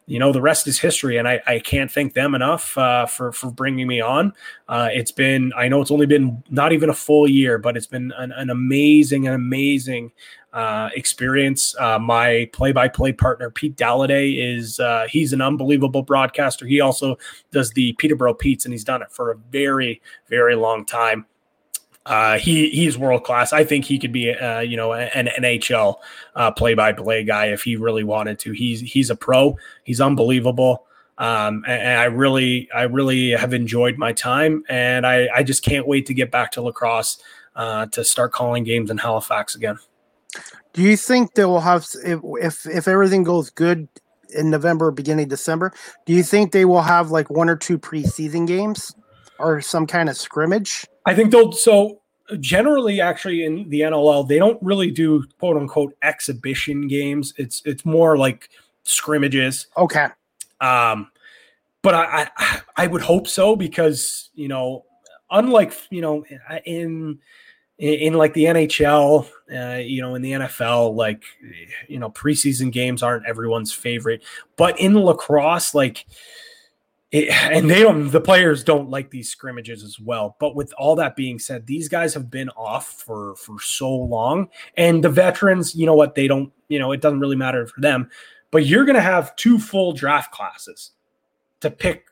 you 0.07 0.19
know 0.19 0.33
the 0.33 0.41
rest 0.41 0.67
is 0.67 0.79
history 0.79 1.17
and 1.17 1.27
i, 1.27 1.39
I 1.45 1.59
can't 1.59 1.89
thank 1.89 2.13
them 2.13 2.35
enough 2.35 2.77
uh, 2.77 3.05
for 3.05 3.31
for 3.31 3.51
bringing 3.51 3.87
me 3.87 4.01
on 4.01 4.33
uh, 4.67 4.89
it's 4.91 5.11
been 5.11 5.53
i 5.55 5.67
know 5.67 5.79
it's 5.79 5.91
only 5.91 6.07
been 6.07 6.43
not 6.49 6.73
even 6.73 6.89
a 6.89 6.93
full 6.93 7.29
year 7.29 7.57
but 7.57 7.77
it's 7.77 7.87
been 7.87 8.11
an, 8.17 8.31
an 8.33 8.49
amazing 8.49 9.27
an 9.27 9.35
amazing 9.35 10.11
uh, 10.53 10.89
experience 10.95 11.75
uh, 11.79 11.97
my 11.97 12.49
play-by-play 12.51 13.13
partner 13.13 13.49
pete 13.49 13.75
Dalliday 13.75 14.35
is 14.37 14.79
uh, 14.79 15.07
he's 15.09 15.33
an 15.33 15.41
unbelievable 15.41 16.03
broadcaster 16.03 16.65
he 16.65 16.81
also 16.81 17.17
does 17.51 17.71
the 17.71 17.93
peterborough 17.93 18.33
petes 18.33 18.65
and 18.65 18.73
he's 18.73 18.83
done 18.83 19.01
it 19.01 19.11
for 19.11 19.31
a 19.31 19.37
very 19.51 20.01
very 20.29 20.55
long 20.55 20.85
time 20.85 21.25
uh, 22.05 22.37
he 22.39 22.69
he's 22.69 22.97
world 22.97 23.23
class. 23.23 23.53
I 23.53 23.63
think 23.63 23.85
he 23.85 23.99
could 23.99 24.11
be, 24.11 24.33
uh, 24.33 24.61
you 24.61 24.75
know, 24.75 24.93
an 24.93 25.27
NHL 25.27 25.97
play 26.57 26.73
by 26.73 26.93
play 26.93 27.23
guy 27.23 27.47
if 27.47 27.61
he 27.61 27.75
really 27.75 28.03
wanted 28.03 28.39
to. 28.39 28.53
He's 28.53 28.81
he's 28.81 29.11
a 29.11 29.15
pro. 29.15 29.55
He's 29.83 30.01
unbelievable. 30.01 30.85
Um, 31.17 31.63
and, 31.67 31.81
and, 31.81 31.99
I 31.99 32.05
really 32.05 32.67
I 32.73 32.83
really 32.83 33.31
have 33.31 33.53
enjoyed 33.53 33.97
my 33.99 34.13
time, 34.13 34.63
and 34.67 35.05
I 35.05 35.27
I 35.35 35.43
just 35.43 35.63
can't 35.63 35.87
wait 35.87 36.07
to 36.07 36.15
get 36.15 36.31
back 36.31 36.51
to 36.53 36.61
lacrosse 36.63 37.21
uh, 37.55 37.85
to 37.87 38.03
start 38.03 38.31
calling 38.31 38.63
games 38.63 38.89
in 38.89 38.97
Halifax 38.97 39.53
again. 39.53 39.77
Do 40.73 40.81
you 40.81 40.95
think 40.95 41.33
they 41.33 41.45
will 41.45 41.61
have 41.61 41.85
if 42.05 42.65
if, 42.65 42.87
everything 42.87 43.23
goes 43.23 43.49
good 43.49 43.87
in 44.33 44.49
November, 44.49 44.91
beginning 44.91 45.27
December? 45.27 45.73
Do 46.05 46.13
you 46.13 46.23
think 46.23 46.51
they 46.51 46.65
will 46.65 46.81
have 46.81 47.11
like 47.11 47.29
one 47.29 47.49
or 47.49 47.55
two 47.55 47.77
preseason 47.77 48.47
games? 48.47 48.93
or 49.41 49.61
some 49.61 49.85
kind 49.85 50.09
of 50.09 50.15
scrimmage? 50.15 50.85
I 51.05 51.15
think 51.15 51.31
they'll 51.31 51.51
so 51.51 52.01
generally 52.39 53.01
actually 53.01 53.43
in 53.43 53.67
the 53.69 53.81
NLL 53.81 54.25
they 54.25 54.39
don't 54.39 54.61
really 54.61 54.89
do 54.89 55.25
quote 55.39 55.57
unquote 55.57 55.93
exhibition 56.01 56.87
games. 56.87 57.33
It's 57.37 57.61
it's 57.65 57.83
more 57.85 58.17
like 58.17 58.49
scrimmages. 58.83 59.67
Okay. 59.75 60.07
Um 60.61 61.11
but 61.81 61.95
I 61.95 62.29
I, 62.37 62.61
I 62.77 62.87
would 62.87 63.01
hope 63.01 63.27
so 63.27 63.55
because, 63.55 64.29
you 64.33 64.47
know, 64.47 64.85
unlike, 65.29 65.73
you 65.89 66.01
know, 66.01 66.23
in 66.65 67.19
in, 67.81 67.93
in 67.95 68.13
like 68.13 68.33
the 68.33 68.45
NHL, 68.45 69.27
uh, 69.53 69.79
you 69.79 70.01
know, 70.01 70.15
in 70.15 70.21
the 70.21 70.31
NFL, 70.31 70.95
like 70.95 71.23
you 71.89 71.99
know, 71.99 72.09
preseason 72.09 72.71
games 72.71 73.03
aren't 73.03 73.25
everyone's 73.25 73.73
favorite, 73.73 74.23
but 74.55 74.79
in 74.79 74.97
lacrosse, 74.97 75.75
like. 75.75 76.05
It, 77.11 77.27
and 77.51 77.69
they 77.69 77.81
don't 77.81 78.09
the 78.09 78.21
players 78.21 78.63
don't 78.63 78.89
like 78.89 79.09
these 79.09 79.29
scrimmages 79.29 79.83
as 79.83 79.99
well 79.99 80.37
but 80.39 80.55
with 80.55 80.71
all 80.77 80.95
that 80.95 81.17
being 81.17 81.39
said 81.39 81.67
these 81.67 81.89
guys 81.89 82.13
have 82.13 82.31
been 82.31 82.47
off 82.51 82.87
for 82.87 83.35
for 83.35 83.59
so 83.59 83.93
long 83.93 84.47
and 84.77 85.03
the 85.03 85.09
veterans 85.09 85.75
you 85.75 85.85
know 85.85 85.93
what 85.93 86.15
they 86.15 86.25
don't 86.25 86.53
you 86.69 86.79
know 86.79 86.93
it 86.93 87.01
doesn't 87.01 87.19
really 87.19 87.35
matter 87.35 87.67
for 87.67 87.81
them 87.81 88.09
but 88.49 88.65
you're 88.65 88.85
going 88.85 88.95
to 88.95 89.01
have 89.01 89.35
two 89.35 89.59
full 89.59 89.91
draft 89.91 90.31
classes 90.31 90.91
to 91.59 91.69
pick 91.69 92.05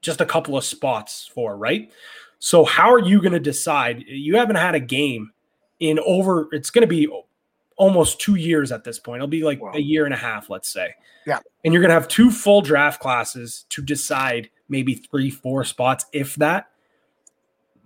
just 0.00 0.22
a 0.22 0.24
couple 0.24 0.56
of 0.56 0.64
spots 0.64 1.30
for 1.34 1.54
right 1.54 1.92
so 2.38 2.64
how 2.64 2.92
are 2.92 3.00
you 3.00 3.20
going 3.20 3.32
to 3.32 3.40
decide? 3.40 4.04
You 4.06 4.36
haven't 4.36 4.56
had 4.56 4.74
a 4.74 4.80
game 4.80 5.32
in 5.80 5.98
over. 6.00 6.48
It's 6.52 6.70
going 6.70 6.82
to 6.82 6.88
be 6.88 7.08
almost 7.76 8.20
two 8.20 8.34
years 8.34 8.72
at 8.72 8.84
this 8.84 8.98
point. 8.98 9.18
It'll 9.18 9.28
be 9.28 9.44
like 9.44 9.62
wow. 9.62 9.72
a 9.74 9.80
year 9.80 10.04
and 10.04 10.14
a 10.14 10.18
half, 10.18 10.50
let's 10.50 10.72
say. 10.72 10.94
Yeah. 11.26 11.40
And 11.64 11.72
you're 11.72 11.80
going 11.80 11.90
to 11.90 11.94
have 11.94 12.08
two 12.08 12.30
full 12.30 12.60
draft 12.60 13.00
classes 13.00 13.64
to 13.70 13.82
decide 13.82 14.50
maybe 14.68 14.94
three, 14.94 15.30
four 15.30 15.64
spots, 15.64 16.06
if 16.12 16.36
that. 16.36 16.68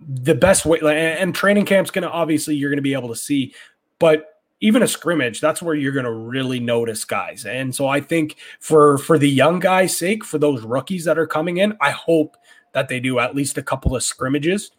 The 0.05 0.35
best 0.35 0.65
way, 0.65 0.79
and 1.17 1.33
training 1.33 1.65
camp's 1.65 1.89
going 1.89 2.03
to 2.03 2.09
obviously 2.09 2.55
you're 2.55 2.69
going 2.69 2.77
to 2.77 2.81
be 2.81 2.93
able 2.93 3.07
to 3.09 3.15
see, 3.15 3.53
but 3.99 4.41
even 4.59 4.83
a 4.83 4.87
scrimmage, 4.87 5.39
that's 5.39 5.61
where 5.61 5.75
you're 5.75 5.93
going 5.93 6.05
to 6.05 6.11
really 6.11 6.59
notice 6.59 7.05
guys. 7.05 7.45
And 7.45 7.73
so 7.73 7.87
I 7.87 8.01
think 8.01 8.37
for 8.59 8.97
for 8.97 9.17
the 9.17 9.29
young 9.29 9.59
guys' 9.59 9.97
sake, 9.97 10.25
for 10.25 10.37
those 10.37 10.63
rookies 10.63 11.05
that 11.05 11.17
are 11.17 11.27
coming 11.27 11.57
in, 11.57 11.77
I 11.79 11.91
hope 11.91 12.35
that 12.73 12.89
they 12.89 12.99
do 12.99 13.19
at 13.19 13.35
least 13.35 13.57
a 13.57 13.63
couple 13.63 13.95
of 13.95 14.03
scrimmages 14.03 14.71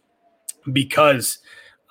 because 0.71 1.39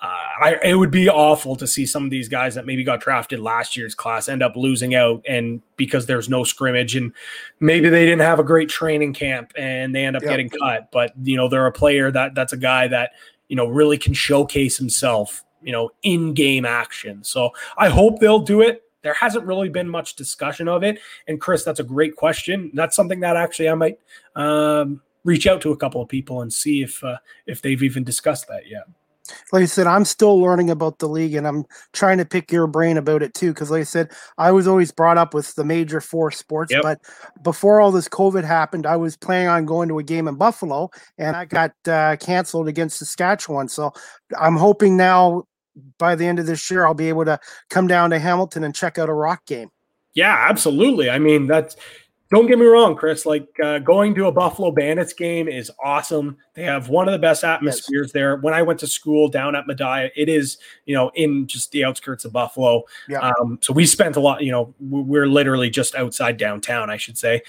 uh, 0.05 0.45
I, 0.45 0.57
it 0.63 0.75
would 0.75 0.91
be 0.91 1.09
awful 1.09 1.57
to 1.57 1.67
see 1.67 1.87
some 1.87 2.05
of 2.05 2.11
these 2.11 2.29
guys 2.29 2.55
that 2.57 2.67
maybe 2.67 2.85
got 2.85 3.01
drafted 3.01 3.41
last 3.41 3.75
year's 3.75 3.95
class 3.95 4.29
end 4.29 4.43
up 4.43 4.55
losing 4.55 4.95
out 4.95 5.25
and 5.27 5.63
because 5.77 6.05
there's 6.05 6.29
no 6.29 6.45
scrimmage 6.45 6.95
and 6.95 7.13
maybe 7.61 7.89
they 7.89 8.05
didn't 8.05 8.21
have 8.21 8.39
a 8.39 8.45
great 8.45 8.69
training 8.69 9.15
camp 9.15 9.53
and 9.57 9.95
they 9.95 10.05
end 10.05 10.15
up 10.15 10.23
yeah. 10.23 10.29
getting 10.29 10.51
cut. 10.51 10.91
But 10.93 11.13
you 11.23 11.37
know 11.37 11.49
they're 11.49 11.67
a 11.67 11.73
player 11.73 12.11
that 12.11 12.35
that's 12.35 12.53
a 12.53 12.59
guy 12.59 12.87
that 12.89 13.13
you 13.49 13.57
know 13.57 13.67
really 13.67 13.97
can 13.97 14.13
showcase 14.13 14.77
himself 14.77 15.43
you 15.63 15.73
know 15.73 15.91
in 16.03 16.35
game 16.35 16.67
action. 16.67 17.25
So 17.25 17.51
i 17.79 17.89
hope 17.89 18.19
they'll 18.19 18.41
do 18.41 18.61
it. 18.61 18.83
There 19.01 19.15
hasn't 19.15 19.47
really 19.47 19.71
been 19.71 19.89
much 19.89 20.17
discussion 20.17 20.69
of 20.69 20.83
it. 20.83 20.99
And 21.29 21.41
chris 21.41 21.65
that's 21.65 21.81
a 21.81 21.85
great 21.85 22.15
question. 22.15 22.71
That's 22.75 22.95
something 22.95 23.21
that 23.21 23.37
actually 23.37 23.71
i 23.71 23.75
might 23.75 23.99
um, 24.37 25.01
reach 25.25 25.47
out 25.47 25.61
to 25.63 25.73
a 25.73 25.77
couple 25.77 26.01
of 26.01 26.09
people 26.09 26.43
and 26.43 26.53
see 26.53 26.83
if 26.83 27.03
uh, 27.03 27.19
if 27.47 27.63
they've 27.63 27.83
even 27.83 28.05
discussed 28.05 28.49
that 28.49 28.69
yet. 28.69 28.85
Like 29.53 29.63
I 29.63 29.67
said, 29.67 29.87
I'm 29.87 30.05
still 30.05 30.39
learning 30.39 30.69
about 30.69 30.99
the 30.99 31.09
league, 31.09 31.35
and 31.35 31.47
I'm 31.47 31.65
trying 31.95 32.19
to 32.19 32.27
pick 32.27 32.53
your 32.53 32.67
brain 32.67 32.99
about 32.99 33.23
it 33.23 33.33
too. 33.33 33.55
Because, 33.55 33.71
like 33.71 33.81
I 33.81 33.85
said, 33.85 34.11
I 34.37 34.53
was 34.53 34.67
always 34.67 34.93
brought 34.93 35.17
up 35.17 35.33
with 35.33 35.55
the 35.55 35.65
major 35.65 36.03
four 36.03 36.31
sports, 36.31 36.73
yep. 36.73 36.83
but 36.83 37.01
before 37.43 37.81
all 37.81 37.91
this 37.91 38.09
COVID 38.09 38.45
happened, 38.45 38.85
I 38.87 38.97
was 38.97 39.17
planning 39.17 39.49
on 39.49 39.65
going 39.65 39.89
to 39.89 39.99
a 39.99 40.03
game 40.03 40.29
in 40.29 40.35
Buffalo, 40.35 40.91
and 41.17 41.35
I 41.37 41.47
got 41.47 41.73
uh, 41.89 42.17
canceled 42.17 42.69
against 42.69 42.99
Saskatchewan. 42.99 43.69
So 43.69 43.93
I'm 44.39 44.57
hoping 44.57 44.97
now 44.97 45.45
by 45.99 46.15
the 46.15 46.27
end 46.27 46.39
of 46.39 46.47
this 46.47 46.71
year, 46.71 46.87
I'll 46.87 46.95
be 46.95 47.09
able 47.09 47.25
to 47.25 47.39
come 47.71 47.87
down 47.87 48.11
to 48.11 48.19
Hamilton 48.19 48.63
and 48.65 48.75
check 48.75 48.99
out 48.99 49.09
a 49.09 49.15
rock 49.15 49.45
game. 49.47 49.71
Yeah, 50.15 50.47
absolutely. 50.49 51.11
I 51.11 51.19
mean, 51.19 51.47
that's 51.47 51.77
don't 52.31 52.47
get 52.47 52.59
me 52.59 52.65
wrong, 52.65 52.97
Chris. 52.97 53.27
Like 53.27 53.49
uh, 53.63 53.79
going 53.79 54.15
to 54.15 54.27
a 54.27 54.33
Buffalo 54.33 54.71
Bandits 54.71 55.13
game 55.13 55.47
is 55.47 55.71
awesome. 55.83 56.37
They 56.55 56.63
have 56.63 56.89
one 56.89 57.07
of 57.07 57.13
the 57.13 57.19
best 57.19 57.45
atmospheres 57.45 58.09
yes. 58.09 58.13
there. 58.13 58.37
When 58.37 58.55
I 58.55 58.63
went 58.63 58.81
to 58.81 58.87
school 58.87 59.29
down 59.29 59.55
at 59.55 59.67
Medaille, 59.67 60.11
it 60.17 60.29
is 60.29 60.59
you 60.87 60.95
know 60.95 61.11
in 61.15 61.47
just 61.47 61.71
the 61.73 61.85
outskirts 61.85 62.25
of 62.25 62.33
Buffalo. 62.33 62.85
Yeah. 63.09 63.21
Um, 63.21 63.59
so 63.63 63.73
we 63.73 63.87
spent 63.87 64.17
a 64.17 64.21
lot. 64.21 64.43
You 64.43 64.53
know, 64.53 64.75
we're 64.81 65.27
literally 65.27 65.71
just 65.71 65.95
outside 65.95 66.37
downtown, 66.37 66.91
I 66.91 66.97
should 66.97 67.19
say. 67.19 67.43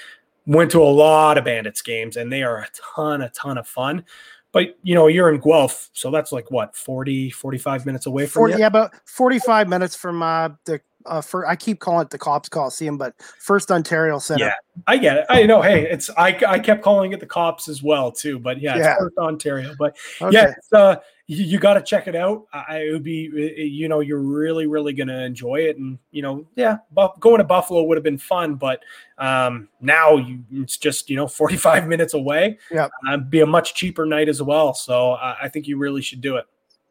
Went 0.45 0.69
to 0.71 0.83
a 0.83 0.85
lot 0.85 1.37
of 1.37 1.45
Bandits 1.45 1.81
games, 1.81 2.17
and 2.17 2.31
they 2.31 2.43
are 2.43 2.57
a 2.57 2.67
ton, 2.95 3.21
a 3.21 3.29
ton 3.29 3.57
of 3.57 3.67
fun. 3.67 4.05
But 4.51 4.77
you 4.83 4.93
know, 4.93 5.07
you're 5.07 5.33
in 5.33 5.39
Guelph, 5.39 5.89
so 5.93 6.11
that's 6.11 6.31
like 6.31 6.51
what 6.51 6.75
40, 6.75 7.29
45 7.29 7.85
minutes 7.85 8.05
away 8.05 8.25
from 8.25 8.41
40, 8.41 8.53
you? 8.53 8.59
Yeah, 8.59 8.67
about 8.67 8.93
45 9.05 9.67
minutes 9.67 9.95
from 9.95 10.21
uh, 10.21 10.49
the 10.65 10.79
uh, 11.05 11.21
for 11.21 11.47
I 11.47 11.55
keep 11.55 11.79
calling 11.79 12.05
it 12.05 12.09
the 12.09 12.17
Copps 12.17 12.49
Coliseum, 12.49 12.97
but 12.97 13.13
First 13.39 13.71
Ontario 13.71 14.19
Center. 14.19 14.45
Yeah, 14.45 14.53
I 14.87 14.97
get 14.97 15.17
it. 15.17 15.25
I 15.29 15.43
know. 15.43 15.61
Hey, 15.61 15.89
it's 15.89 16.09
I, 16.11 16.37
I 16.47 16.59
kept 16.59 16.83
calling 16.83 17.13
it 17.13 17.19
the 17.19 17.25
Copps 17.25 17.67
as 17.67 17.83
well 17.83 18.11
too, 18.11 18.39
but 18.39 18.61
yeah, 18.61 18.77
yeah. 18.77 18.95
First 18.97 19.17
Ontario. 19.17 19.73
But 19.77 19.95
okay. 20.21 20.35
yeah, 20.35 20.53
it's, 20.57 20.73
uh, 20.73 20.97
you, 21.27 21.43
you 21.43 21.59
got 21.59 21.75
to 21.75 21.81
check 21.81 22.07
it 22.07 22.15
out. 22.15 22.45
I, 22.53 22.79
it 22.79 22.91
would 22.91 23.03
be, 23.03 23.29
you 23.57 23.87
know, 23.87 23.99
you're 23.99 24.21
really 24.21 24.67
really 24.67 24.93
gonna 24.93 25.21
enjoy 25.21 25.61
it, 25.61 25.77
and 25.77 25.97
you 26.11 26.21
know, 26.21 26.45
yeah, 26.55 26.77
going 27.19 27.39
to 27.39 27.43
Buffalo 27.43 27.83
would 27.83 27.97
have 27.97 28.03
been 28.03 28.17
fun, 28.17 28.55
but 28.55 28.81
um, 29.17 29.69
now 29.81 30.17
you, 30.17 30.43
it's 30.51 30.77
just 30.77 31.09
you 31.09 31.15
know 31.15 31.27
45 31.27 31.87
minutes 31.87 32.13
away. 32.13 32.57
Yeah, 32.71 32.89
uh, 33.07 33.17
be 33.17 33.41
a 33.41 33.45
much 33.45 33.75
cheaper 33.75 34.05
night 34.05 34.29
as 34.29 34.41
well. 34.41 34.73
So 34.73 35.13
I 35.13 35.49
think 35.49 35.67
you 35.67 35.77
really 35.77 36.01
should 36.01 36.21
do 36.21 36.37
it 36.37 36.45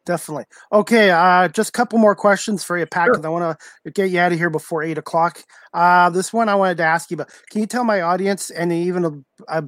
definitely. 0.05 0.45
Okay, 0.71 1.09
uh, 1.11 1.47
just 1.49 1.69
a 1.69 1.71
couple 1.71 1.99
more 1.99 2.15
questions 2.15 2.63
for 2.63 2.77
you, 2.77 2.85
Pat, 2.85 3.07
because 3.07 3.23
sure. 3.23 3.27
I 3.27 3.29
want 3.29 3.59
to 3.85 3.91
get 3.91 4.09
you 4.09 4.19
out 4.19 4.31
of 4.31 4.37
here 4.37 4.49
before 4.49 4.83
eight 4.83 4.97
o'clock. 4.97 5.43
Uh, 5.73 6.09
this 6.09 6.31
one 6.31 6.49
I 6.49 6.55
wanted 6.55 6.77
to 6.77 6.83
ask 6.83 7.11
you 7.11 7.15
about. 7.15 7.29
Can 7.49 7.61
you 7.61 7.67
tell 7.67 7.83
my 7.83 8.01
audience 8.01 8.49
and 8.49 8.71
even 8.71 9.25
uh, 9.47 9.61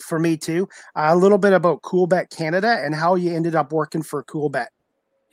for 0.00 0.18
me 0.18 0.36
too 0.36 0.68
a 0.94 1.16
little 1.16 1.38
bit 1.38 1.52
about 1.52 1.82
Coolbet 1.82 2.30
Canada 2.30 2.80
and 2.84 2.94
how 2.94 3.14
you 3.14 3.34
ended 3.34 3.54
up 3.54 3.72
working 3.72 4.02
for 4.02 4.22
Coolbet? 4.24 4.66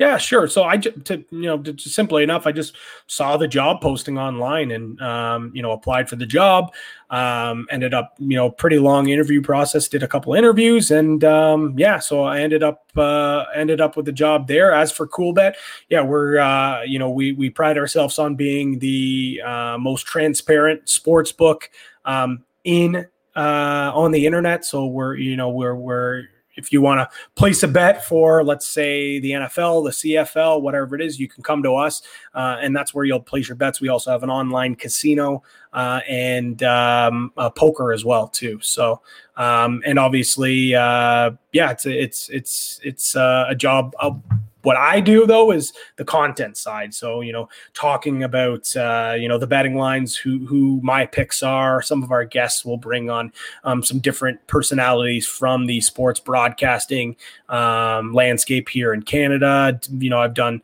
Yeah, 0.01 0.17
sure. 0.17 0.47
So 0.47 0.63
I 0.63 0.77
just, 0.77 1.11
you 1.11 1.25
know, 1.29 1.59
to, 1.61 1.77
simply 1.77 2.23
enough, 2.23 2.47
I 2.47 2.51
just 2.51 2.75
saw 3.05 3.37
the 3.37 3.47
job 3.47 3.81
posting 3.81 4.17
online 4.17 4.71
and, 4.71 4.99
um, 4.99 5.51
you 5.53 5.61
know, 5.61 5.73
applied 5.73 6.09
for 6.09 6.15
the 6.15 6.25
job. 6.25 6.73
Um, 7.11 7.67
ended 7.69 7.93
up, 7.93 8.15
you 8.17 8.35
know, 8.35 8.49
pretty 8.49 8.79
long 8.79 9.09
interview 9.09 9.43
process. 9.43 9.87
Did 9.87 10.01
a 10.01 10.07
couple 10.07 10.33
interviews, 10.33 10.89
and 10.89 11.23
um, 11.23 11.75
yeah, 11.77 11.99
so 11.99 12.23
I 12.23 12.39
ended 12.39 12.63
up 12.63 12.81
uh, 12.97 13.45
ended 13.53 13.79
up 13.79 13.95
with 13.95 14.07
the 14.07 14.11
job 14.11 14.47
there. 14.47 14.73
As 14.73 14.91
for 14.91 15.07
Coolbet, 15.07 15.53
yeah, 15.89 16.01
we're 16.01 16.39
uh, 16.39 16.81
you 16.81 16.97
know 16.97 17.11
we 17.11 17.33
we 17.33 17.51
pride 17.51 17.77
ourselves 17.77 18.17
on 18.17 18.33
being 18.33 18.79
the 18.79 19.39
uh, 19.45 19.77
most 19.79 20.07
transparent 20.07 20.89
sports 20.89 21.31
book 21.31 21.69
um, 22.05 22.43
in 22.63 23.07
uh, 23.35 23.91
on 23.93 24.11
the 24.11 24.25
internet. 24.25 24.65
So 24.65 24.87
we're 24.87 25.13
you 25.15 25.35
know 25.35 25.49
we're 25.51 25.75
we're 25.75 26.23
if 26.61 26.71
you 26.71 26.81
want 26.81 26.99
to 26.99 27.17
place 27.35 27.63
a 27.63 27.67
bet 27.67 28.05
for, 28.05 28.43
let's 28.43 28.67
say, 28.67 29.19
the 29.19 29.31
NFL, 29.31 29.85
the 29.85 29.91
CFL, 29.91 30.61
whatever 30.61 30.95
it 30.95 31.01
is, 31.01 31.19
you 31.19 31.27
can 31.27 31.43
come 31.43 31.63
to 31.63 31.75
us, 31.75 32.01
uh, 32.33 32.57
and 32.61 32.75
that's 32.75 32.93
where 32.93 33.03
you'll 33.03 33.19
place 33.19 33.47
your 33.47 33.55
bets. 33.55 33.81
We 33.81 33.89
also 33.89 34.11
have 34.11 34.23
an 34.23 34.29
online 34.29 34.75
casino 34.75 35.43
uh, 35.73 36.01
and 36.07 36.61
um, 36.63 37.33
poker 37.55 37.91
as 37.91 38.05
well 38.05 38.27
too. 38.27 38.59
So, 38.61 39.01
um, 39.37 39.81
and 39.85 39.97
obviously, 39.97 40.75
uh, 40.75 41.31
yeah, 41.51 41.71
it's 41.71 41.85
it's 41.85 42.29
it's 42.29 42.79
it's 42.83 43.15
uh, 43.15 43.45
a 43.49 43.55
job. 43.55 43.93
I'll, 43.99 44.23
what 44.63 44.77
I 44.77 44.99
do 44.99 45.25
though 45.25 45.51
is 45.51 45.73
the 45.97 46.05
content 46.05 46.57
side. 46.57 46.93
So 46.93 47.21
you 47.21 47.31
know, 47.31 47.49
talking 47.73 48.23
about 48.23 48.75
uh, 48.75 49.15
you 49.17 49.27
know 49.27 49.37
the 49.37 49.47
betting 49.47 49.75
lines, 49.75 50.15
who 50.15 50.45
who 50.45 50.79
my 50.83 51.05
picks 51.05 51.43
are. 51.43 51.81
Some 51.81 52.03
of 52.03 52.11
our 52.11 52.25
guests 52.25 52.65
will 52.65 52.77
bring 52.77 53.09
on 53.09 53.31
um, 53.63 53.83
some 53.83 53.99
different 53.99 54.45
personalities 54.47 55.27
from 55.27 55.65
the 55.65 55.81
sports 55.81 56.19
broadcasting 56.19 57.15
um, 57.49 58.13
landscape 58.13 58.69
here 58.69 58.93
in 58.93 59.03
Canada. 59.03 59.79
You 59.97 60.09
know, 60.09 60.19
I've 60.19 60.33
done 60.33 60.61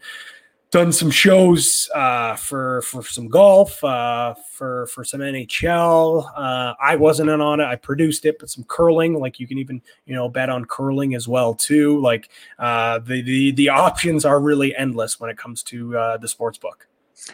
done 0.71 0.91
some 0.91 1.09
shows 1.09 1.89
uh, 1.95 2.35
for 2.35 2.81
for 2.81 3.03
some 3.03 3.27
golf, 3.27 3.81
uh, 3.83 4.33
for 4.51 4.87
for 4.87 5.03
some 5.03 5.21
NHL. 5.21 6.29
Uh, 6.35 6.73
I 6.81 6.95
wasn't 6.95 7.29
in 7.29 7.41
on 7.41 7.59
it. 7.59 7.65
I 7.65 7.75
produced 7.75 8.25
it, 8.25 8.37
but 8.39 8.49
some 8.49 8.63
curling. 8.65 9.19
Like 9.19 9.39
you 9.39 9.47
can 9.47 9.57
even 9.57 9.81
you 10.05 10.15
know 10.15 10.27
bet 10.29 10.49
on 10.49 10.65
curling 10.65 11.15
as 11.15 11.27
well 11.27 11.53
too. 11.53 11.99
Like 12.01 12.29
uh, 12.59 12.99
the 12.99 13.21
the 13.21 13.51
the 13.51 13.69
options 13.69 14.25
are 14.25 14.39
really 14.39 14.75
endless 14.75 15.19
when 15.19 15.29
it 15.29 15.37
comes 15.37 15.63
to 15.63 15.97
uh, 15.97 16.17
the 16.17 16.27
sports 16.27 16.57
book. 16.57 16.87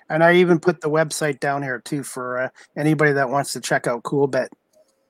And 0.09 0.23
I 0.23 0.35
even 0.35 0.59
put 0.59 0.81
the 0.81 0.89
website 0.89 1.39
down 1.39 1.61
here 1.61 1.79
too 1.79 2.03
for 2.03 2.43
uh, 2.43 2.49
anybody 2.77 3.11
that 3.13 3.29
wants 3.29 3.53
to 3.53 3.61
check 3.61 3.87
out 3.87 4.03
Coolbet. 4.03 4.47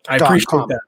I 0.10 0.18
appreciate 0.18 0.68
that. 0.68 0.82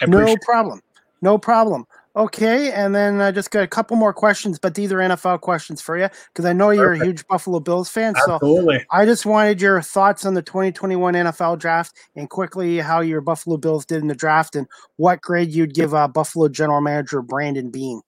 I 0.00 0.04
appreciate 0.04 0.26
no 0.26 0.36
problem. 0.44 0.80
No 1.20 1.38
problem. 1.38 1.86
Okay, 2.18 2.72
and 2.72 2.92
then 2.92 3.20
I 3.20 3.30
just 3.30 3.52
got 3.52 3.62
a 3.62 3.68
couple 3.68 3.96
more 3.96 4.12
questions, 4.12 4.58
but 4.58 4.74
these 4.74 4.90
are 4.90 4.96
NFL 4.96 5.40
questions 5.40 5.80
for 5.80 5.96
you 5.96 6.08
because 6.34 6.44
I 6.44 6.52
know 6.52 6.70
you're 6.70 6.88
Perfect. 6.88 7.02
a 7.02 7.06
huge 7.06 7.26
Buffalo 7.28 7.60
Bills 7.60 7.88
fan. 7.88 8.12
Absolutely. 8.16 8.80
So 8.80 8.84
I 8.90 9.04
just 9.04 9.24
wanted 9.24 9.62
your 9.62 9.80
thoughts 9.80 10.26
on 10.26 10.34
the 10.34 10.42
2021 10.42 11.14
NFL 11.14 11.60
draft 11.60 11.96
and 12.16 12.28
quickly 12.28 12.78
how 12.78 13.02
your 13.02 13.20
Buffalo 13.20 13.56
Bills 13.56 13.86
did 13.86 14.02
in 14.02 14.08
the 14.08 14.16
draft 14.16 14.56
and 14.56 14.66
what 14.96 15.20
grade 15.20 15.50
you'd 15.50 15.74
give 15.74 15.94
uh, 15.94 16.08
Buffalo 16.08 16.48
General 16.48 16.80
Manager 16.80 17.22
Brandon 17.22 17.70
Beane. 17.70 18.02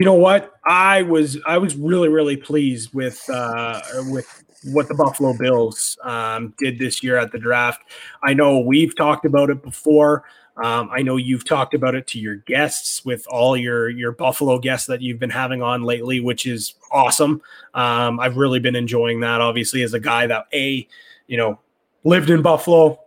You 0.00 0.04
know 0.04 0.14
what? 0.14 0.54
I 0.66 1.02
was 1.02 1.38
I 1.46 1.58
was 1.58 1.76
really 1.76 2.08
really 2.08 2.36
pleased 2.36 2.94
with 2.94 3.24
uh, 3.30 3.80
with 4.08 4.42
what 4.64 4.88
the 4.88 4.94
Buffalo 4.94 5.34
Bills 5.36 5.98
um, 6.02 6.54
did 6.58 6.78
this 6.78 7.02
year 7.02 7.16
at 7.16 7.32
the 7.32 7.38
draft. 7.38 7.82
I 8.22 8.34
know 8.34 8.58
we've 8.58 8.94
talked 8.96 9.24
about 9.24 9.50
it 9.50 9.62
before. 9.62 10.24
Um, 10.56 10.90
I 10.92 11.02
know 11.02 11.16
you've 11.16 11.44
talked 11.44 11.72
about 11.74 11.94
it 11.94 12.08
to 12.08 12.18
your 12.18 12.36
guests 12.36 13.04
with 13.04 13.24
all 13.28 13.56
your 13.56 13.88
your 13.88 14.10
Buffalo 14.10 14.58
guests 14.58 14.88
that 14.88 15.00
you've 15.00 15.20
been 15.20 15.30
having 15.30 15.62
on 15.62 15.82
lately, 15.82 16.18
which 16.18 16.46
is 16.46 16.74
awesome. 16.90 17.40
Um, 17.74 18.18
I've 18.18 18.36
really 18.36 18.58
been 18.58 18.74
enjoying 18.74 19.20
that. 19.20 19.40
Obviously, 19.40 19.82
as 19.82 19.94
a 19.94 20.00
guy 20.00 20.26
that 20.26 20.46
a 20.52 20.86
you 21.28 21.36
know 21.36 21.60
lived 22.02 22.30
in 22.30 22.42
Buffalo, 22.42 22.98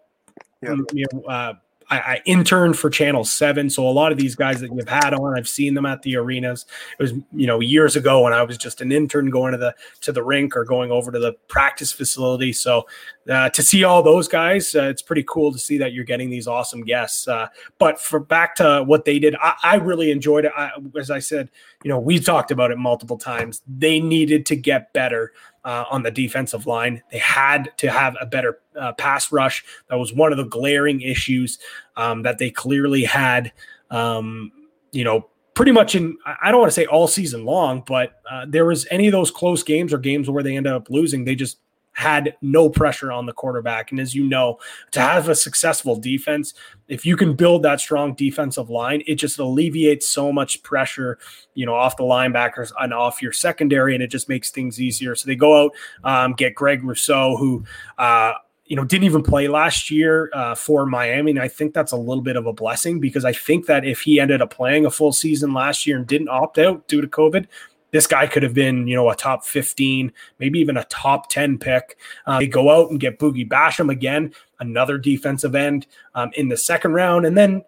Yep. 0.61 0.77
you 0.93 1.05
know, 1.11 1.23
uh, 1.23 1.53
I, 1.91 1.97
I 1.97 2.21
interned 2.25 2.79
for 2.79 2.89
Channel 2.89 3.25
Seven, 3.25 3.69
so 3.69 3.87
a 3.87 3.91
lot 3.91 4.13
of 4.13 4.17
these 4.17 4.33
guys 4.33 4.61
that 4.61 4.73
you've 4.73 4.87
had 4.87 5.13
on, 5.13 5.37
I've 5.37 5.49
seen 5.49 5.73
them 5.73 5.85
at 5.85 6.01
the 6.01 6.15
arenas. 6.15 6.65
It 6.97 7.03
was 7.03 7.11
you 7.33 7.47
know 7.47 7.59
years 7.59 7.97
ago 7.97 8.21
when 8.21 8.33
I 8.33 8.43
was 8.43 8.57
just 8.57 8.79
an 8.79 8.91
intern 8.91 9.29
going 9.29 9.51
to 9.51 9.57
the 9.57 9.75
to 10.01 10.11
the 10.11 10.23
rink 10.23 10.55
or 10.55 10.63
going 10.63 10.89
over 10.89 11.11
to 11.11 11.19
the 11.19 11.33
practice 11.49 11.91
facility. 11.91 12.53
So 12.53 12.87
uh, 13.29 13.49
to 13.49 13.61
see 13.61 13.83
all 13.83 14.01
those 14.01 14.27
guys, 14.27 14.73
uh, 14.73 14.83
it's 14.83 15.01
pretty 15.01 15.25
cool 15.27 15.51
to 15.51 15.59
see 15.59 15.77
that 15.79 15.93
you're 15.93 16.05
getting 16.05 16.29
these 16.29 16.47
awesome 16.47 16.83
guests. 16.83 17.27
Uh, 17.27 17.47
but 17.77 17.99
for 17.99 18.19
back 18.19 18.55
to 18.55 18.83
what 18.85 19.05
they 19.05 19.19
did, 19.19 19.35
I, 19.35 19.55
I 19.61 19.75
really 19.75 20.11
enjoyed 20.11 20.45
it. 20.45 20.53
I, 20.55 20.71
as 20.97 21.11
I 21.11 21.19
said, 21.19 21.49
you 21.83 21.89
know, 21.89 21.99
we've 21.99 22.23
talked 22.23 22.51
about 22.51 22.71
it 22.71 22.77
multiple 22.77 23.17
times. 23.17 23.61
They 23.67 23.99
needed 23.99 24.45
to 24.47 24.55
get 24.55 24.93
better 24.93 25.33
uh, 25.63 25.85
on 25.89 26.03
the 26.03 26.11
defensive 26.11 26.65
line. 26.65 27.01
They 27.11 27.19
had 27.19 27.71
to 27.77 27.91
have 27.91 28.15
a 28.19 28.25
better 28.25 28.59
uh, 28.79 28.93
pass 28.93 29.31
rush. 29.31 29.63
That 29.89 29.97
was 29.97 30.13
one 30.13 30.31
of 30.31 30.37
the 30.37 30.45
glaring 30.45 31.01
issues 31.01 31.59
um, 31.95 32.23
that 32.23 32.37
they 32.37 32.49
clearly 32.49 33.03
had. 33.03 33.51
Um, 33.89 34.51
you 34.91 35.03
know, 35.03 35.27
pretty 35.53 35.71
much 35.71 35.95
in 35.95 36.17
I 36.25 36.51
don't 36.51 36.59
want 36.59 36.71
to 36.71 36.75
say 36.75 36.85
all 36.85 37.07
season 37.07 37.45
long, 37.45 37.83
but 37.85 38.21
uh, 38.29 38.45
there 38.47 38.65
was 38.65 38.87
any 38.89 39.07
of 39.07 39.11
those 39.11 39.31
close 39.31 39.63
games 39.63 39.93
or 39.93 39.97
games 39.97 40.29
where 40.29 40.43
they 40.43 40.55
ended 40.55 40.73
up 40.73 40.89
losing. 40.89 41.25
They 41.25 41.35
just 41.35 41.57
had 42.01 42.35
no 42.41 42.69
pressure 42.69 43.11
on 43.11 43.25
the 43.25 43.33
quarterback. 43.33 43.91
And 43.91 43.99
as 43.99 44.13
you 44.13 44.27
know, 44.27 44.59
to 44.91 44.99
have 44.99 45.29
a 45.29 45.35
successful 45.35 45.95
defense, 45.95 46.53
if 46.87 47.05
you 47.05 47.15
can 47.15 47.35
build 47.35 47.63
that 47.63 47.79
strong 47.79 48.13
defensive 48.15 48.69
line, 48.69 49.03
it 49.07 49.15
just 49.15 49.39
alleviates 49.39 50.07
so 50.07 50.33
much 50.33 50.61
pressure, 50.63 51.17
you 51.53 51.65
know, 51.65 51.75
off 51.75 51.95
the 51.95 52.03
linebackers 52.03 52.73
and 52.81 52.93
off 52.93 53.21
your 53.21 53.31
secondary, 53.31 53.93
and 53.93 54.03
it 54.03 54.07
just 54.07 54.27
makes 54.27 54.49
things 54.49 54.81
easier. 54.81 55.15
So 55.15 55.27
they 55.27 55.35
go 55.35 55.63
out, 55.65 55.71
um, 56.03 56.33
get 56.33 56.55
Greg 56.55 56.83
Rousseau, 56.83 57.37
who, 57.37 57.63
uh, 57.97 58.33
you 58.65 58.77
know, 58.77 58.85
didn't 58.85 59.03
even 59.03 59.21
play 59.21 59.49
last 59.49 59.91
year 59.91 60.29
uh, 60.33 60.55
for 60.55 60.85
Miami. 60.85 61.31
And 61.31 61.41
I 61.41 61.49
think 61.49 61.73
that's 61.73 61.91
a 61.91 61.97
little 61.97 62.23
bit 62.23 62.37
of 62.37 62.45
a 62.45 62.53
blessing 62.53 63.01
because 63.01 63.25
I 63.25 63.33
think 63.33 63.65
that 63.65 63.83
if 63.83 63.99
he 63.99 64.19
ended 64.19 64.41
up 64.41 64.49
playing 64.49 64.85
a 64.85 64.89
full 64.89 65.11
season 65.11 65.53
last 65.53 65.85
year 65.85 65.97
and 65.97 66.07
didn't 66.07 66.29
opt 66.29 66.57
out 66.57 66.87
due 66.87 67.01
to 67.01 67.07
COVID, 67.07 67.47
this 67.91 68.07
guy 68.07 68.25
could 68.27 68.43
have 68.43 68.53
been, 68.53 68.87
you 68.87 68.95
know, 68.95 69.09
a 69.09 69.15
top 69.15 69.45
15, 69.45 70.11
maybe 70.39 70.59
even 70.59 70.77
a 70.77 70.83
top 70.85 71.29
10 71.29 71.57
pick. 71.57 71.97
Uh, 72.25 72.39
they 72.39 72.47
go 72.47 72.69
out 72.69 72.89
and 72.89 72.99
get 72.99 73.19
Boogie 73.19 73.47
Basham 73.47 73.91
again, 73.91 74.33
another 74.59 74.97
defensive 74.97 75.55
end 75.55 75.87
um, 76.15 76.31
in 76.35 76.49
the 76.49 76.57
second 76.57 76.93
round. 76.93 77.25
And 77.25 77.37
then 77.37 77.63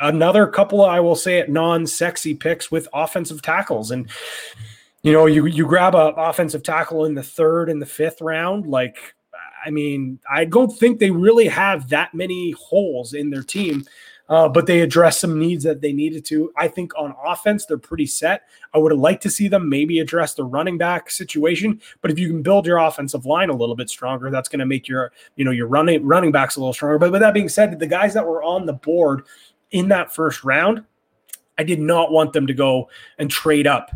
another 0.00 0.46
couple, 0.46 0.84
I 0.84 1.00
will 1.00 1.16
say 1.16 1.38
it, 1.38 1.50
non-sexy 1.50 2.34
picks 2.34 2.70
with 2.70 2.88
offensive 2.92 3.42
tackles. 3.42 3.90
And, 3.90 4.10
you 5.02 5.12
know, 5.12 5.26
you, 5.26 5.46
you 5.46 5.66
grab 5.66 5.94
a 5.94 6.14
offensive 6.16 6.62
tackle 6.62 7.06
in 7.06 7.14
the 7.14 7.22
third 7.22 7.68
and 7.70 7.80
the 7.80 7.86
fifth 7.86 8.20
round, 8.20 8.66
like, 8.66 9.14
I 9.64 9.70
mean, 9.70 10.18
I 10.30 10.44
don't 10.44 10.76
think 10.76 10.98
they 10.98 11.10
really 11.10 11.46
have 11.46 11.88
that 11.90 12.14
many 12.14 12.50
holes 12.52 13.14
in 13.14 13.30
their 13.30 13.42
team. 13.42 13.84
Uh, 14.32 14.48
but 14.48 14.64
they 14.64 14.80
addressed 14.80 15.20
some 15.20 15.38
needs 15.38 15.62
that 15.62 15.82
they 15.82 15.92
needed 15.92 16.24
to. 16.24 16.50
I 16.56 16.66
think 16.66 16.96
on 16.96 17.14
offense, 17.22 17.66
they're 17.66 17.76
pretty 17.76 18.06
set. 18.06 18.48
I 18.72 18.78
would 18.78 18.90
have 18.90 18.98
liked 18.98 19.22
to 19.24 19.30
see 19.30 19.46
them 19.46 19.68
maybe 19.68 19.98
address 19.98 20.32
the 20.32 20.42
running 20.42 20.78
back 20.78 21.10
situation. 21.10 21.82
But 22.00 22.10
if 22.10 22.18
you 22.18 22.28
can 22.28 22.40
build 22.40 22.64
your 22.64 22.78
offensive 22.78 23.26
line 23.26 23.50
a 23.50 23.54
little 23.54 23.76
bit 23.76 23.90
stronger, 23.90 24.30
that's 24.30 24.48
going 24.48 24.60
to 24.60 24.64
make 24.64 24.88
your, 24.88 25.12
you 25.36 25.44
know, 25.44 25.50
your 25.50 25.66
running 25.66 26.02
running 26.06 26.32
backs 26.32 26.56
a 26.56 26.60
little 26.60 26.72
stronger. 26.72 26.98
But 26.98 27.12
with 27.12 27.20
that 27.20 27.34
being 27.34 27.50
said, 27.50 27.78
the 27.78 27.86
guys 27.86 28.14
that 28.14 28.26
were 28.26 28.42
on 28.42 28.64
the 28.64 28.72
board 28.72 29.26
in 29.70 29.88
that 29.88 30.14
first 30.14 30.44
round, 30.44 30.82
I 31.58 31.64
did 31.64 31.78
not 31.78 32.10
want 32.10 32.32
them 32.32 32.46
to 32.46 32.54
go 32.54 32.88
and 33.18 33.30
trade 33.30 33.66
up 33.66 33.90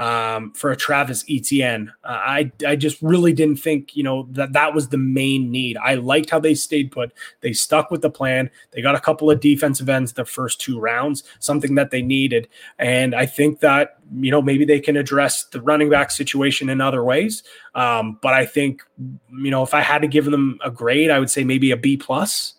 um, 0.00 0.52
for 0.54 0.70
a 0.70 0.76
Travis 0.76 1.24
Etienne. 1.28 1.92
Uh, 2.02 2.08
I 2.08 2.52
I 2.66 2.74
just 2.74 3.00
really 3.02 3.34
didn't 3.34 3.58
think 3.58 3.94
you 3.94 4.02
know 4.02 4.26
that 4.30 4.54
that 4.54 4.74
was 4.74 4.88
the 4.88 4.96
main 4.96 5.50
need. 5.50 5.76
I 5.76 5.94
liked 5.94 6.30
how 6.30 6.40
they 6.40 6.54
stayed 6.54 6.90
put. 6.90 7.12
They 7.42 7.52
stuck 7.52 7.90
with 7.90 8.00
the 8.00 8.10
plan. 8.10 8.50
They 8.70 8.80
got 8.80 8.94
a 8.94 9.00
couple 9.00 9.30
of 9.30 9.40
defensive 9.40 9.90
ends 9.90 10.14
the 10.14 10.24
first 10.24 10.58
two 10.58 10.80
rounds, 10.80 11.22
something 11.38 11.74
that 11.74 11.90
they 11.90 12.00
needed, 12.00 12.48
and 12.78 13.14
I 13.14 13.26
think 13.26 13.60
that 13.60 13.98
you 14.14 14.30
know 14.30 14.40
maybe 14.40 14.64
they 14.64 14.80
can 14.80 14.96
address 14.96 15.44
the 15.44 15.60
running 15.60 15.90
back 15.90 16.10
situation 16.10 16.70
in 16.70 16.80
other 16.80 17.04
ways. 17.04 17.42
Um, 17.74 18.18
but 18.22 18.32
I 18.32 18.46
think 18.46 18.82
you 18.96 19.50
know 19.50 19.62
if 19.62 19.74
I 19.74 19.82
had 19.82 20.00
to 20.00 20.08
give 20.08 20.24
them 20.24 20.58
a 20.64 20.70
grade, 20.70 21.10
I 21.10 21.18
would 21.18 21.30
say 21.30 21.44
maybe 21.44 21.72
a 21.72 21.76
B 21.76 21.98
plus. 21.98 22.54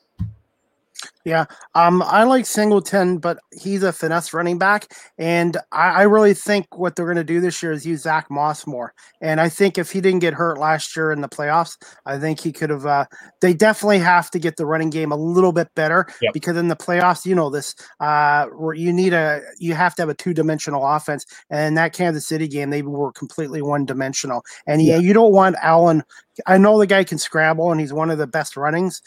Yeah, 1.25 1.45
um, 1.75 2.01
I 2.01 2.23
like 2.23 2.45
Singleton, 2.45 3.19
but 3.19 3.37
he's 3.51 3.83
a 3.83 3.93
finesse 3.93 4.33
running 4.33 4.57
back, 4.57 4.91
and 5.17 5.55
I, 5.71 5.89
I 5.89 6.01
really 6.03 6.33
think 6.33 6.77
what 6.77 6.95
they're 6.95 7.05
going 7.05 7.17
to 7.17 7.23
do 7.23 7.39
this 7.39 7.61
year 7.61 7.71
is 7.71 7.85
use 7.85 8.01
Zach 8.01 8.29
Moss 8.31 8.65
more. 8.65 8.93
And 9.21 9.39
I 9.39 9.47
think 9.49 9.77
if 9.77 9.91
he 9.91 10.01
didn't 10.01 10.19
get 10.19 10.33
hurt 10.33 10.57
last 10.57 10.95
year 10.95 11.11
in 11.11 11.21
the 11.21 11.29
playoffs, 11.29 11.77
I 12.05 12.17
think 12.17 12.39
he 12.39 12.51
could 12.51 12.69
have. 12.71 12.85
Uh, 12.85 13.05
they 13.39 13.53
definitely 13.53 13.99
have 13.99 14.31
to 14.31 14.39
get 14.39 14.57
the 14.57 14.65
running 14.65 14.89
game 14.89 15.11
a 15.11 15.15
little 15.15 15.51
bit 15.51 15.67
better 15.75 16.07
Yep. 16.21 16.33
because 16.33 16.57
in 16.57 16.67
the 16.69 16.75
playoffs, 16.75 17.25
you 17.25 17.35
know 17.35 17.49
this, 17.49 17.75
uh, 17.99 18.45
where 18.47 18.73
you 18.73 18.91
need 18.91 19.13
a, 19.13 19.41
you 19.59 19.73
have 19.75 19.93
to 19.95 20.01
have 20.01 20.09
a 20.09 20.15
two 20.15 20.33
dimensional 20.33 20.85
offense, 20.85 21.25
and 21.49 21.67
in 21.67 21.73
that 21.75 21.93
Kansas 21.93 22.25
City 22.27 22.47
game, 22.47 22.71
they 22.71 22.81
were 22.81 23.11
completely 23.11 23.61
one 23.61 23.85
dimensional. 23.85 24.43
And 24.65 24.81
yeah, 24.81 24.97
you 24.97 25.13
don't 25.13 25.33
want 25.33 25.55
Allen. 25.61 26.03
I 26.47 26.57
know 26.57 26.79
the 26.79 26.87
guy 26.87 27.03
can 27.03 27.19
scramble, 27.19 27.71
and 27.71 27.79
he's 27.79 27.93
one 27.93 28.09
of 28.09 28.17
the 28.17 28.25
best 28.27 28.57
runnings 28.57 29.01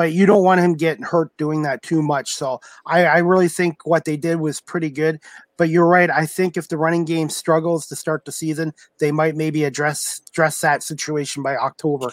but 0.00 0.14
you 0.14 0.24
don't 0.24 0.42
want 0.42 0.62
him 0.62 0.76
getting 0.76 1.04
hurt 1.04 1.36
doing 1.36 1.60
that 1.64 1.82
too 1.82 2.00
much. 2.00 2.32
So 2.32 2.58
I, 2.86 3.04
I 3.04 3.18
really 3.18 3.48
think 3.48 3.84
what 3.84 4.06
they 4.06 4.16
did 4.16 4.40
was 4.40 4.58
pretty 4.58 4.88
good. 4.88 5.20
But 5.58 5.68
you're 5.68 5.86
right. 5.86 6.08
I 6.08 6.24
think 6.24 6.56
if 6.56 6.68
the 6.68 6.78
running 6.78 7.04
game 7.04 7.28
struggles 7.28 7.86
to 7.88 7.96
start 7.96 8.24
the 8.24 8.32
season, 8.32 8.72
they 8.98 9.12
might 9.12 9.36
maybe 9.36 9.62
address 9.64 10.22
address 10.30 10.58
that 10.62 10.82
situation 10.82 11.42
by 11.42 11.54
October. 11.54 12.10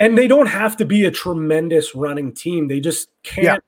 And 0.00 0.18
they 0.18 0.26
don't 0.26 0.48
have 0.48 0.76
to 0.78 0.84
be 0.84 1.04
a 1.04 1.12
tremendous 1.12 1.94
running 1.94 2.32
team. 2.32 2.66
They 2.66 2.80
just 2.80 3.08
can't 3.22 3.62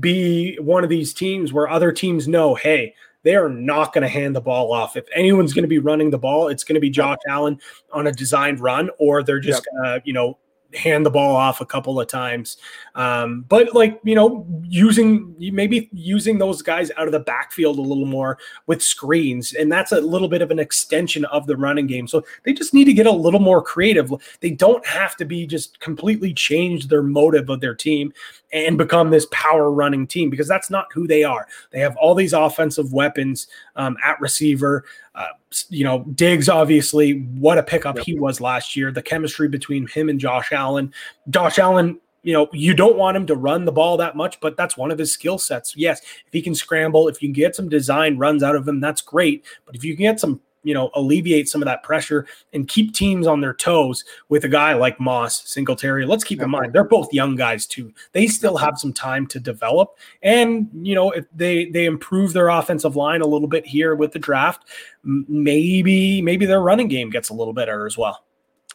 be 0.00 0.56
one 0.56 0.82
of 0.82 0.90
these 0.90 1.14
teams 1.14 1.52
where 1.52 1.68
other 1.68 1.92
teams 1.92 2.26
know, 2.26 2.56
hey, 2.56 2.96
they 3.22 3.36
are 3.36 3.48
not 3.48 3.92
going 3.92 4.02
to 4.02 4.08
hand 4.08 4.34
the 4.34 4.40
ball 4.40 4.72
off. 4.72 4.96
If 4.96 5.04
anyone's 5.14 5.52
going 5.52 5.62
to 5.62 5.68
be 5.68 5.78
running 5.78 6.10
the 6.10 6.18
ball, 6.18 6.48
it's 6.48 6.64
going 6.64 6.74
to 6.74 6.80
be 6.80 6.90
Josh 6.90 7.18
Allen 7.28 7.60
on 7.92 8.08
a 8.08 8.12
designed 8.12 8.58
run, 8.58 8.90
or 8.98 9.22
they're 9.22 9.38
just 9.38 9.64
going 9.64 9.84
to, 9.84 10.02
you 10.04 10.12
know, 10.12 10.38
hand 10.74 11.04
the 11.04 11.10
ball 11.10 11.34
off 11.34 11.60
a 11.60 11.66
couple 11.66 12.00
of 12.00 12.06
times. 12.06 12.56
Um, 12.94 13.44
but 13.48 13.74
like, 13.74 14.00
you 14.04 14.14
know, 14.14 14.46
using 14.62 15.34
maybe 15.38 15.88
using 15.92 16.38
those 16.38 16.62
guys 16.62 16.90
out 16.96 17.06
of 17.06 17.12
the 17.12 17.20
backfield 17.20 17.78
a 17.78 17.82
little 17.82 18.06
more 18.06 18.38
with 18.66 18.82
screens. 18.82 19.54
And 19.54 19.70
that's 19.70 19.92
a 19.92 20.00
little 20.00 20.28
bit 20.28 20.42
of 20.42 20.50
an 20.50 20.58
extension 20.58 21.24
of 21.26 21.46
the 21.46 21.56
running 21.56 21.86
game. 21.86 22.06
So 22.06 22.24
they 22.44 22.52
just 22.52 22.74
need 22.74 22.84
to 22.84 22.92
get 22.92 23.06
a 23.06 23.12
little 23.12 23.40
more 23.40 23.62
creative. 23.62 24.12
They 24.40 24.50
don't 24.50 24.84
have 24.86 25.16
to 25.16 25.24
be 25.24 25.46
just 25.46 25.80
completely 25.80 26.32
change 26.34 26.88
their 26.88 27.02
motive 27.02 27.48
of 27.50 27.60
their 27.60 27.74
team 27.74 28.12
and 28.52 28.76
become 28.76 29.10
this 29.10 29.26
power 29.30 29.70
running 29.70 30.06
team 30.06 30.30
because 30.30 30.48
that's 30.48 30.70
not 30.70 30.86
who 30.92 31.06
they 31.06 31.24
are. 31.24 31.46
They 31.70 31.80
have 31.80 31.96
all 31.96 32.14
these 32.14 32.32
offensive 32.32 32.92
weapons 32.92 33.46
um, 33.76 33.96
at 34.04 34.20
receiver. 34.20 34.84
Uh, 35.14 35.26
you 35.68 35.84
know, 35.84 36.04
Diggs, 36.14 36.48
obviously, 36.48 37.20
what 37.38 37.58
a 37.58 37.62
pickup 37.62 37.98
he 37.98 38.18
was 38.18 38.40
last 38.40 38.76
year. 38.76 38.90
The 38.90 39.02
chemistry 39.02 39.48
between 39.48 39.86
him 39.86 40.08
and 40.08 40.18
Josh 40.18 40.52
Allen. 40.52 40.92
Josh 41.28 41.58
Allen, 41.58 42.00
you 42.22 42.32
know, 42.32 42.48
you 42.52 42.74
don't 42.74 42.96
want 42.96 43.16
him 43.16 43.26
to 43.26 43.34
run 43.34 43.64
the 43.64 43.72
ball 43.72 43.96
that 43.96 44.16
much, 44.16 44.40
but 44.40 44.56
that's 44.56 44.76
one 44.76 44.90
of 44.90 44.98
his 44.98 45.12
skill 45.12 45.38
sets. 45.38 45.76
Yes, 45.76 46.00
if 46.00 46.32
he 46.32 46.42
can 46.42 46.54
scramble, 46.54 47.08
if 47.08 47.22
you 47.22 47.28
can 47.28 47.32
get 47.32 47.56
some 47.56 47.68
design 47.68 48.18
runs 48.18 48.42
out 48.42 48.56
of 48.56 48.66
him, 48.66 48.80
that's 48.80 49.00
great. 49.00 49.44
But 49.64 49.74
if 49.74 49.84
you 49.84 49.96
can 49.96 50.02
get 50.02 50.20
some 50.20 50.40
you 50.62 50.74
know, 50.74 50.90
alleviate 50.94 51.48
some 51.48 51.62
of 51.62 51.66
that 51.66 51.82
pressure 51.82 52.26
and 52.52 52.68
keep 52.68 52.94
teams 52.94 53.26
on 53.26 53.40
their 53.40 53.54
toes 53.54 54.04
with 54.28 54.44
a 54.44 54.48
guy 54.48 54.74
like 54.74 55.00
Moss, 55.00 55.48
Singletary. 55.48 56.06
Let's 56.06 56.24
keep 56.24 56.40
in 56.40 56.50
mind 56.50 56.72
they're 56.72 56.84
both 56.84 57.12
young 57.12 57.36
guys 57.36 57.66
too. 57.66 57.92
They 58.12 58.26
still 58.26 58.56
have 58.56 58.78
some 58.78 58.92
time 58.92 59.26
to 59.28 59.40
develop, 59.40 59.98
and 60.22 60.68
you 60.82 60.94
know, 60.94 61.10
if 61.10 61.24
they 61.34 61.66
they 61.66 61.86
improve 61.86 62.32
their 62.32 62.48
offensive 62.48 62.96
line 62.96 63.20
a 63.20 63.26
little 63.26 63.48
bit 63.48 63.66
here 63.66 63.94
with 63.94 64.12
the 64.12 64.18
draft, 64.18 64.64
maybe 65.02 66.22
maybe 66.22 66.46
their 66.46 66.60
running 66.60 66.88
game 66.88 67.10
gets 67.10 67.28
a 67.28 67.34
little 67.34 67.54
better 67.54 67.86
as 67.86 67.96
well. 67.96 68.24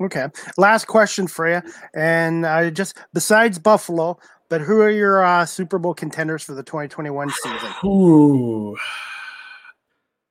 Okay. 0.02 0.28
Last 0.58 0.88
question 0.88 1.26
for 1.26 1.50
you. 1.50 1.62
And 1.94 2.46
uh, 2.46 2.70
just 2.70 2.98
besides 3.14 3.58
Buffalo, 3.58 4.20
But 4.50 4.62
who 4.62 4.80
are 4.82 4.92
your 4.92 5.24
uh, 5.24 5.46
Super 5.46 5.80
Bowl 5.80 5.94
contenders 5.94 6.44
for 6.44 6.54
the 6.54 6.64
2021 6.64 7.32
season? 7.32 7.76
Ooh. 7.84 8.78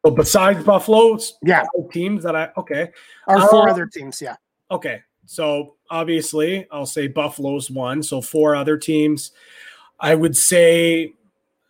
So 0.05 0.11
besides 0.11 0.63
Buffalo, 0.63 1.19
yeah, 1.43 1.65
teams 1.91 2.23
that 2.25 2.37
I 2.37 2.51
okay, 2.59 2.91
four 3.27 3.69
Uh, 3.69 3.73
other 3.73 3.87
teams, 3.87 4.21
yeah. 4.21 4.37
Okay. 4.71 5.01
So 5.25 5.77
obviously, 5.91 6.67
I'll 6.71 6.85
say 6.85 7.09
Buffalo's 7.09 7.71
one. 7.71 8.03
So 8.03 8.21
four 8.21 8.55
other 8.55 8.77
teams. 8.77 9.33
I 9.99 10.15
would 10.15 10.37
say, 10.37 11.15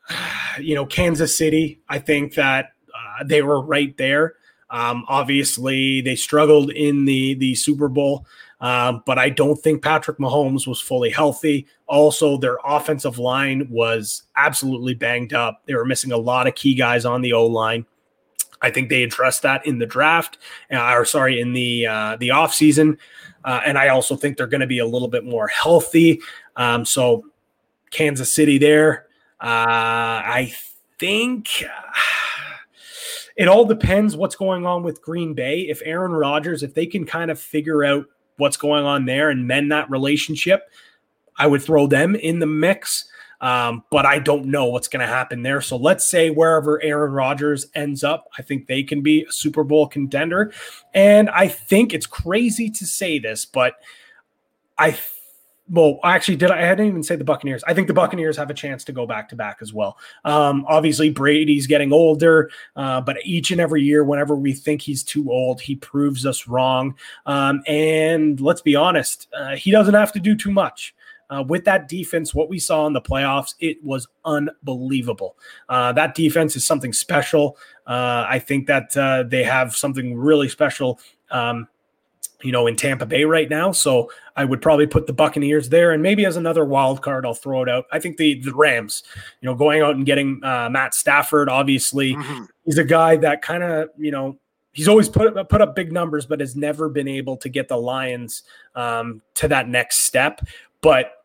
you 0.61 0.75
know, 0.75 0.85
Kansas 0.85 1.39
City. 1.39 1.81
I 1.89 2.01
think 2.01 2.35
that 2.35 2.73
uh, 2.93 3.23
they 3.25 3.43
were 3.43 3.61
right 3.61 3.97
there. 3.97 4.35
Um, 4.69 5.05
obviously, 5.07 6.01
they 6.01 6.17
struggled 6.17 6.73
in 6.73 7.05
the 7.05 7.35
the 7.35 7.55
Super 7.55 7.89
Bowl, 7.89 8.27
um, 8.61 9.05
but 9.07 9.17
I 9.17 9.29
don't 9.29 9.57
think 9.57 9.81
Patrick 9.81 10.19
Mahomes 10.19 10.67
was 10.67 10.81
fully 10.81 11.11
healthy. 11.11 11.69
Also, 11.87 12.37
their 12.37 12.59
offensive 12.65 13.21
line 13.21 13.69
was 13.71 14.25
absolutely 14.37 14.95
banged 14.95 15.35
up. 15.35 15.63
They 15.67 15.75
were 15.75 15.85
missing 15.85 16.11
a 16.11 16.17
lot 16.17 16.49
of 16.49 16.57
key 16.57 16.75
guys 16.75 17.05
on 17.05 17.21
the 17.21 17.33
O 17.35 17.47
line. 17.47 17.87
I 18.65 18.71
think 18.71 18.89
they 18.89 19.03
addressed 19.03 19.43
that 19.43 19.67
in 19.67 19.79
the 19.79 19.85
draft, 19.85 20.39
uh, 20.73 20.95
or 20.95 21.05
sorry, 21.05 21.39
in 21.39 21.53
the 21.53 21.87
uh, 21.87 22.17
the 22.17 22.31
off 22.31 22.55
season, 22.55 22.97
uh, 23.45 23.61
and 23.67 23.77
I 23.77 23.89
also 23.89 24.17
think 24.17 24.39
they're 24.39 24.47
going 24.47 24.63
to 24.63 24.67
be 24.67 24.79
a 24.79 24.87
little 24.87 25.09
bit 25.09 25.23
more 25.23 25.47
healthy. 25.49 26.23
Um, 26.57 26.87
so, 26.87 27.27
Kansas 27.91 28.33
City 28.33 28.57
there. 28.57 29.07
Uh, 29.39 30.25
I 30.25 30.55
think 30.99 31.63
it 33.37 33.49
all 33.49 33.67
depends 33.67 34.17
what's 34.17 34.35
going 34.35 34.65
on 34.65 34.83
with 34.83 35.03
Green 35.03 35.35
Bay. 35.35 35.61
If 35.69 35.83
Aaron 35.85 36.13
Rodgers, 36.13 36.63
if 36.63 36.73
they 36.73 36.87
can 36.87 37.05
kind 37.05 37.31
of 37.31 37.39
figure 37.39 37.85
out 37.85 38.07
what's 38.39 38.57
going 38.57 38.87
on 38.87 39.05
there 39.05 39.29
and 39.29 39.47
mend 39.47 39.73
that 39.73 39.91
relationship, 39.91 40.71
I 41.37 41.47
would 41.49 41.63
throw 41.63 41.87
them 41.87 42.15
in 42.17 42.39
the 42.39 42.47
mix. 42.47 43.11
Um, 43.45 43.85
but 43.91 44.07
I 44.07 44.21
don't 44.21 44.47
know 44.47 44.65
what's 44.65 44.89
going 44.89 45.07
to 45.07 45.13
happen 45.13 45.43
there. 45.43 45.61
So 45.61 45.77
let's 45.77 46.09
say 46.09 46.31
wherever 46.31 46.83
Aaron 46.83 47.13
Rodgers 47.13 47.67
ends 47.75 48.03
up, 48.03 48.25
I 48.39 48.43
think 48.43 48.67
they 48.67 48.83
can 48.83 49.03
be 49.03 49.25
a 49.25 49.33
Super 49.33 49.63
Bowl 49.63 49.87
contender. 49.87 50.51
And 50.95 51.29
I 51.29 51.49
think 51.49 51.93
it's 51.93 52.07
crazy 52.07 52.71
to 52.71 52.87
say 52.87 53.19
this, 53.19 53.45
but 53.45 53.75
I 54.79 54.99
well, 55.69 55.99
actually, 56.05 56.37
did 56.37 56.51
I, 56.51 56.59
I 56.59 56.75
didn't 56.75 56.89
even 56.89 57.03
say 57.03 57.17
the 57.17 57.25
Buccaneers. 57.25 57.63
I 57.65 57.75
think 57.75 57.89
the 57.89 57.95
Buccaneers 57.95 58.37
have 58.39 58.49
a 58.49 58.55
chance 58.55 58.83
to 58.85 58.93
go 58.93 59.07
back 59.07 59.29
to 59.31 59.37
back 59.37 59.59
as 59.61 59.75
well. 59.75 59.99
Um, 60.25 60.65
obviously, 60.67 61.11
Brady's 61.11 61.67
getting 61.67 61.93
older, 61.93 62.51
uh, 62.77 63.03
but 63.03 63.19
each 63.25 63.51
and 63.51 63.61
every 63.61 63.83
year, 63.83 64.05
whenever 64.05 64.37
we 64.37 64.55
think 64.55 64.81
he's 64.81 65.03
too 65.03 65.31
old, 65.31 65.61
he 65.61 65.77
proves 65.77 66.25
us 66.25 66.49
wrong. 66.49 66.97
Um, 67.27 67.63
and 67.67 68.41
let's 68.41 68.63
be 68.63 68.75
honest, 68.75 69.29
uh, 69.37 69.57
he 69.57 69.71
doesn't 69.71 69.95
have 69.95 70.13
to 70.13 70.21
do 70.21 70.35
too 70.35 70.51
much. 70.51 70.95
Uh, 71.35 71.43
with 71.43 71.65
that 71.65 71.89
defense, 71.89 72.35
what 72.35 72.49
we 72.49 72.59
saw 72.59 72.87
in 72.87 72.93
the 72.93 73.01
playoffs, 73.01 73.55
it 73.59 73.83
was 73.83 74.07
unbelievable. 74.25 75.37
Uh, 75.69 75.93
that 75.93 76.15
defense 76.15 76.55
is 76.57 76.65
something 76.65 76.93
special. 76.93 77.57
Uh, 77.87 78.25
I 78.29 78.39
think 78.39 78.67
that 78.69 78.97
uh, 78.97 79.25
they 79.25 79.43
have 79.43 79.75
something 79.75 80.17
really 80.17 80.49
special. 80.49 81.01
Um, 81.31 81.67
you 82.43 82.53
know, 82.53 82.67
in 82.67 82.77
Tampa 82.77 83.07
Bay 83.07 83.25
right 83.25 83.49
now. 83.49 83.73
So 83.73 84.11
I 84.37 84.45
would 84.45 84.61
probably 84.61 84.87
put 84.87 85.07
the 85.07 85.15
Buccaneers 85.15 85.71
there, 85.71 85.93
and 85.93 86.03
maybe 86.03 86.27
as 86.27 86.37
another 86.37 86.67
wild 86.67 87.01
card, 87.01 87.25
I'll 87.25 87.33
throw 87.33 87.63
it 87.63 87.71
out. 87.71 87.87
I 87.91 87.99
think 87.99 88.19
the 88.19 88.39
the 88.41 88.53
Rams, 88.55 89.03
you 89.41 89.49
know, 89.49 89.55
going 89.55 89.81
out 89.81 89.97
and 89.97 90.05
getting 90.05 90.45
uh, 90.45 90.69
Matt 90.71 90.93
Stafford. 90.93 91.49
Obviously, 91.49 92.15
Mm-hmm. 92.15 92.45
he's 92.67 92.77
a 92.77 92.85
guy 92.85 93.17
that 93.17 93.41
kind 93.41 93.63
of 93.63 93.89
you 93.97 94.11
know 94.11 94.37
he's 94.73 94.89
always 94.89 95.09
put 95.09 95.49
put 95.49 95.63
up 95.63 95.75
big 95.75 95.91
numbers, 95.91 96.27
but 96.27 96.41
has 96.41 96.55
never 96.55 96.91
been 96.91 97.09
able 97.09 97.39
to 97.39 97.49
get 97.49 97.69
the 97.69 97.79
Lions 97.79 98.43
um, 98.75 99.23
to 99.37 99.49
that 99.49 99.69
next 99.71 100.01
step. 100.01 100.43
But 100.83 101.24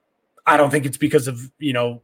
I 0.49 0.57
don't 0.57 0.71
think 0.71 0.85
it's 0.85 0.97
because 0.97 1.27
of 1.27 1.51
you 1.59 1.73
know 1.73 2.01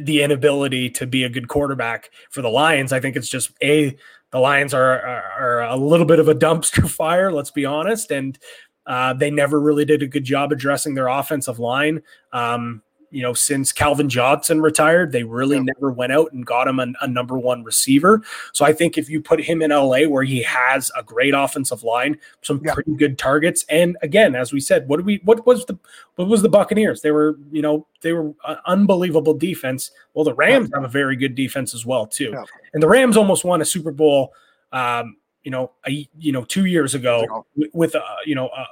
the 0.00 0.22
inability 0.22 0.90
to 0.90 1.06
be 1.06 1.24
a 1.24 1.28
good 1.28 1.48
quarterback 1.48 2.10
for 2.30 2.42
the 2.42 2.48
Lions. 2.48 2.92
I 2.92 3.00
think 3.00 3.16
it's 3.16 3.28
just 3.28 3.50
a 3.62 3.96
the 4.30 4.38
Lions 4.38 4.72
are 4.72 5.00
are, 5.00 5.22
are 5.38 5.62
a 5.62 5.76
little 5.76 6.06
bit 6.06 6.18
of 6.18 6.28
a 6.28 6.34
dumpster 6.46 6.88
fire. 6.88 7.32
Let's 7.32 7.50
be 7.50 7.64
honest, 7.64 8.10
and 8.10 8.38
uh, 8.86 9.14
they 9.14 9.30
never 9.30 9.60
really 9.60 9.84
did 9.84 10.02
a 10.02 10.06
good 10.06 10.24
job 10.24 10.52
addressing 10.52 10.94
their 10.94 11.08
offensive 11.08 11.58
line. 11.58 12.02
Um, 12.32 12.82
you 13.10 13.22
know, 13.22 13.32
since 13.32 13.72
Calvin 13.72 14.08
Johnson 14.08 14.60
retired, 14.60 15.12
they 15.12 15.24
really 15.24 15.60
never 15.60 15.90
went 15.90 16.12
out 16.12 16.32
and 16.32 16.46
got 16.46 16.68
him 16.68 16.78
a, 16.78 16.86
a, 17.00 17.08
number 17.08 17.36
one 17.38 17.64
receiver. 17.64 18.22
So 18.52 18.64
I 18.64 18.72
think 18.72 18.96
if 18.96 19.10
you 19.10 19.20
put 19.20 19.40
him 19.40 19.62
in 19.62 19.70
LA 19.70 20.04
where 20.04 20.22
he 20.22 20.42
has 20.42 20.90
a 20.96 21.02
great 21.02 21.34
offensive 21.34 21.82
line, 21.82 22.18
some 22.42 22.60
yeah. 22.64 22.72
pretty 22.72 22.94
good 22.94 23.18
targets, 23.18 23.64
and 23.68 23.96
again, 24.02 24.34
as 24.34 24.52
we 24.52 24.60
said, 24.60 24.88
what 24.88 24.98
did 24.98 25.06
we 25.06 25.20
what 25.24 25.44
was 25.46 25.64
the 25.66 25.78
what 26.16 26.28
was 26.28 26.42
the 26.42 26.48
Buccaneers? 26.48 27.00
They 27.00 27.10
were, 27.10 27.38
you 27.50 27.62
know, 27.62 27.86
they 28.00 28.12
were 28.12 28.32
an 28.46 28.58
unbelievable 28.66 29.34
defense. 29.34 29.90
Well, 30.14 30.24
the 30.24 30.34
Rams 30.34 30.70
yeah. 30.70 30.80
have 30.80 30.88
a 30.88 30.92
very 30.92 31.16
good 31.16 31.34
defense 31.34 31.74
as 31.74 31.84
well, 31.84 32.06
too. 32.06 32.30
Yeah. 32.32 32.44
And 32.74 32.82
the 32.82 32.88
Rams 32.88 33.16
almost 33.16 33.44
won 33.44 33.60
a 33.60 33.64
Super 33.64 33.92
Bowl 33.92 34.32
um, 34.72 35.16
you 35.42 35.50
know, 35.50 35.72
a, 35.86 36.08
you 36.18 36.32
know, 36.32 36.44
two 36.44 36.66
years 36.66 36.94
ago 36.94 37.46
with, 37.56 37.70
with 37.72 37.94
uh, 37.94 38.02
you 38.26 38.34
know, 38.34 38.48
uh, 38.48 38.64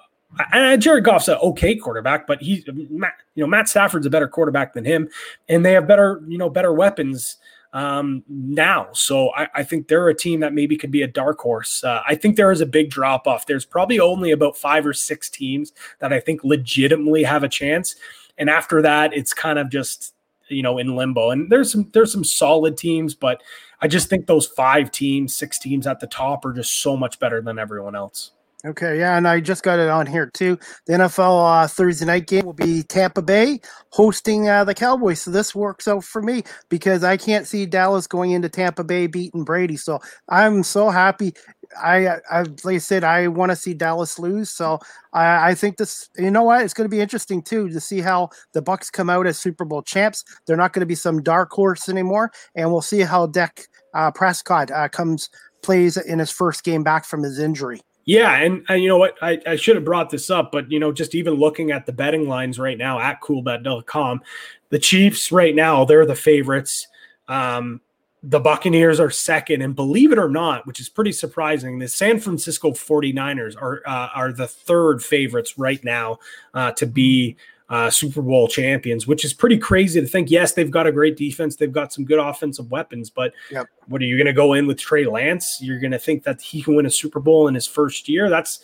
and 0.52 0.80
Jared 0.82 1.04
Goff's 1.04 1.28
an 1.28 1.36
okay 1.36 1.74
quarterback, 1.76 2.26
but 2.26 2.40
he's 2.42 2.64
Matt, 2.90 3.14
you 3.34 3.42
know 3.42 3.48
Matt 3.48 3.68
Stafford's 3.68 4.06
a 4.06 4.10
better 4.10 4.28
quarterback 4.28 4.72
than 4.72 4.84
him, 4.84 5.08
and 5.48 5.64
they 5.64 5.72
have 5.72 5.86
better 5.86 6.22
you 6.28 6.38
know 6.38 6.50
better 6.50 6.72
weapons 6.72 7.36
um, 7.72 8.22
now. 8.28 8.88
So 8.92 9.30
I, 9.34 9.48
I, 9.56 9.62
think 9.62 9.88
they're 9.88 10.08
a 10.08 10.14
team 10.14 10.40
that 10.40 10.54
maybe 10.54 10.76
could 10.76 10.90
be 10.90 11.02
a 11.02 11.06
dark 11.06 11.38
horse. 11.38 11.84
Uh, 11.84 12.00
I 12.06 12.14
think 12.14 12.36
there 12.36 12.50
is 12.50 12.62
a 12.62 12.66
big 12.66 12.88
drop 12.88 13.26
off. 13.26 13.46
There's 13.46 13.66
probably 13.66 14.00
only 14.00 14.30
about 14.30 14.56
five 14.56 14.86
or 14.86 14.94
six 14.94 15.28
teams 15.28 15.72
that 15.98 16.10
I 16.10 16.18
think 16.18 16.42
legitimately 16.44 17.24
have 17.24 17.44
a 17.44 17.48
chance, 17.48 17.96
and 18.38 18.48
after 18.48 18.80
that, 18.82 19.14
it's 19.14 19.34
kind 19.34 19.58
of 19.58 19.70
just 19.70 20.14
you 20.48 20.62
know 20.62 20.78
in 20.78 20.96
limbo. 20.96 21.30
And 21.30 21.50
there's 21.50 21.72
some 21.72 21.88
there's 21.92 22.12
some 22.12 22.24
solid 22.24 22.76
teams, 22.76 23.14
but 23.14 23.42
I 23.80 23.88
just 23.88 24.08
think 24.08 24.26
those 24.26 24.46
five 24.46 24.90
teams, 24.90 25.36
six 25.36 25.58
teams 25.58 25.86
at 25.86 26.00
the 26.00 26.06
top 26.06 26.44
are 26.44 26.52
just 26.52 26.80
so 26.80 26.96
much 26.96 27.18
better 27.18 27.40
than 27.40 27.58
everyone 27.58 27.94
else. 27.94 28.32
Okay, 28.66 28.98
yeah, 28.98 29.16
and 29.16 29.28
I 29.28 29.38
just 29.38 29.62
got 29.62 29.78
it 29.78 29.88
on 29.88 30.04
here 30.04 30.26
too. 30.34 30.58
The 30.86 30.94
NFL 30.94 31.64
uh, 31.64 31.68
Thursday 31.68 32.04
night 32.04 32.26
game 32.26 32.44
will 32.44 32.52
be 32.52 32.82
Tampa 32.82 33.22
Bay 33.22 33.60
hosting 33.90 34.48
uh, 34.48 34.64
the 34.64 34.74
Cowboys. 34.74 35.22
So 35.22 35.30
this 35.30 35.54
works 35.54 35.86
out 35.86 36.02
for 36.02 36.20
me 36.20 36.42
because 36.68 37.04
I 37.04 37.16
can't 37.16 37.46
see 37.46 37.66
Dallas 37.66 38.08
going 38.08 38.32
into 38.32 38.48
Tampa 38.48 38.82
Bay 38.82 39.06
beating 39.06 39.44
Brady. 39.44 39.76
So 39.76 40.00
I'm 40.28 40.64
so 40.64 40.90
happy. 40.90 41.34
I, 41.80 42.16
I 42.28 42.40
like 42.64 42.74
I 42.74 42.78
said, 42.78 43.04
I 43.04 43.28
want 43.28 43.52
to 43.52 43.56
see 43.56 43.74
Dallas 43.74 44.18
lose. 44.18 44.50
So 44.50 44.80
I, 45.12 45.50
I 45.50 45.54
think 45.54 45.76
this. 45.76 46.08
You 46.18 46.32
know 46.32 46.42
what? 46.42 46.64
It's 46.64 46.74
going 46.74 46.90
to 46.90 46.94
be 46.94 47.00
interesting 47.00 47.42
too 47.42 47.68
to 47.68 47.78
see 47.78 48.00
how 48.00 48.30
the 48.54 48.62
Bucs 48.62 48.90
come 48.90 49.08
out 49.08 49.28
as 49.28 49.38
Super 49.38 49.64
Bowl 49.64 49.82
champs. 49.82 50.24
They're 50.48 50.56
not 50.56 50.72
going 50.72 50.80
to 50.80 50.86
be 50.86 50.96
some 50.96 51.22
dark 51.22 51.52
horse 51.52 51.88
anymore, 51.88 52.32
and 52.56 52.72
we'll 52.72 52.82
see 52.82 53.02
how 53.02 53.28
Dak 53.28 53.68
uh, 53.94 54.10
Prescott 54.10 54.72
uh, 54.72 54.88
comes 54.88 55.30
plays 55.62 55.96
in 55.96 56.18
his 56.18 56.32
first 56.32 56.64
game 56.64 56.82
back 56.82 57.04
from 57.04 57.22
his 57.22 57.38
injury. 57.38 57.80
Yeah, 58.08 58.36
and, 58.36 58.64
and 58.70 58.82
you 58.82 58.88
know 58.88 58.96
what? 58.96 59.16
I, 59.20 59.38
I 59.46 59.56
should 59.56 59.76
have 59.76 59.84
brought 59.84 60.08
this 60.08 60.30
up, 60.30 60.50
but 60.50 60.72
you 60.72 60.80
know, 60.80 60.92
just 60.92 61.14
even 61.14 61.34
looking 61.34 61.72
at 61.72 61.84
the 61.84 61.92
betting 61.92 62.26
lines 62.26 62.58
right 62.58 62.78
now 62.78 62.98
at 62.98 63.20
coolbet.com, 63.20 64.22
the 64.70 64.78
Chiefs 64.78 65.30
right 65.30 65.54
now, 65.54 65.84
they're 65.84 66.06
the 66.06 66.14
favorites. 66.14 66.88
Um, 67.28 67.82
the 68.22 68.40
Buccaneers 68.40 68.98
are 68.98 69.10
second, 69.10 69.60
and 69.60 69.76
believe 69.76 70.10
it 70.10 70.18
or 70.18 70.30
not, 70.30 70.66
which 70.66 70.80
is 70.80 70.88
pretty 70.88 71.12
surprising, 71.12 71.78
the 71.78 71.86
San 71.86 72.18
Francisco 72.18 72.70
49ers 72.70 73.60
are 73.60 73.82
uh, 73.84 74.08
are 74.14 74.32
the 74.32 74.48
third 74.48 75.02
favorites 75.04 75.58
right 75.58 75.84
now 75.84 76.18
uh, 76.54 76.72
to 76.72 76.86
be 76.86 77.36
uh, 77.68 77.90
Super 77.90 78.22
Bowl 78.22 78.48
champions, 78.48 79.06
which 79.06 79.24
is 79.24 79.32
pretty 79.32 79.58
crazy 79.58 80.00
to 80.00 80.06
think. 80.06 80.30
Yes, 80.30 80.52
they've 80.52 80.70
got 80.70 80.86
a 80.86 80.92
great 80.92 81.16
defense, 81.16 81.56
they've 81.56 81.72
got 81.72 81.92
some 81.92 82.04
good 82.04 82.18
offensive 82.18 82.70
weapons, 82.70 83.10
but 83.10 83.32
yep. 83.50 83.66
what 83.88 84.00
are 84.00 84.06
you 84.06 84.16
going 84.16 84.26
to 84.26 84.32
go 84.32 84.54
in 84.54 84.66
with 84.66 84.78
Trey 84.78 85.06
Lance? 85.06 85.58
You're 85.60 85.80
going 85.80 85.92
to 85.92 85.98
think 85.98 86.24
that 86.24 86.40
he 86.40 86.62
can 86.62 86.76
win 86.76 86.86
a 86.86 86.90
Super 86.90 87.20
Bowl 87.20 87.48
in 87.48 87.54
his 87.54 87.66
first 87.66 88.08
year? 88.08 88.30
That's 88.30 88.60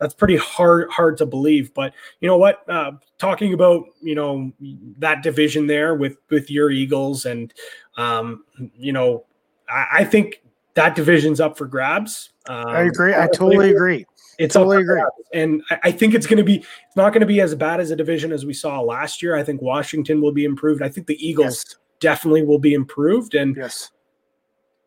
that's 0.00 0.14
pretty 0.14 0.36
hard 0.36 0.90
hard 0.90 1.18
to 1.18 1.26
believe. 1.26 1.72
But 1.74 1.92
you 2.20 2.26
know 2.26 2.38
what? 2.38 2.68
Uh, 2.68 2.92
talking 3.18 3.52
about 3.52 3.84
you 4.02 4.14
know 4.14 4.50
that 4.98 5.22
division 5.22 5.66
there 5.66 5.94
with 5.94 6.16
with 6.30 6.50
your 6.50 6.70
Eagles, 6.70 7.26
and 7.26 7.52
um, 7.96 8.44
you 8.76 8.92
know, 8.92 9.26
I, 9.68 9.86
I 9.98 10.04
think 10.04 10.42
that 10.74 10.94
division's 10.94 11.40
up 11.40 11.56
for 11.56 11.66
grabs. 11.66 12.30
Um, 12.48 12.66
I 12.66 12.82
agree. 12.82 13.14
I 13.14 13.26
totally 13.26 13.70
agree. 13.74 14.06
It's 14.40 14.54
totally 14.54 14.78
agree. 14.78 15.02
And 15.34 15.62
I 15.84 15.92
think 15.92 16.14
it's 16.14 16.26
going 16.26 16.38
to 16.38 16.44
be, 16.44 16.56
it's 16.56 16.96
not 16.96 17.12
going 17.12 17.20
to 17.20 17.26
be 17.26 17.42
as 17.42 17.54
bad 17.54 17.78
as 17.78 17.90
a 17.90 17.96
division 17.96 18.32
as 18.32 18.46
we 18.46 18.54
saw 18.54 18.80
last 18.80 19.22
year. 19.22 19.36
I 19.36 19.44
think 19.44 19.60
Washington 19.60 20.22
will 20.22 20.32
be 20.32 20.46
improved. 20.46 20.82
I 20.82 20.88
think 20.88 21.06
the 21.06 21.24
Eagles 21.24 21.64
yes. 21.68 21.76
definitely 22.00 22.42
will 22.42 22.58
be 22.58 22.72
improved. 22.72 23.34
And 23.34 23.54
yes. 23.54 23.90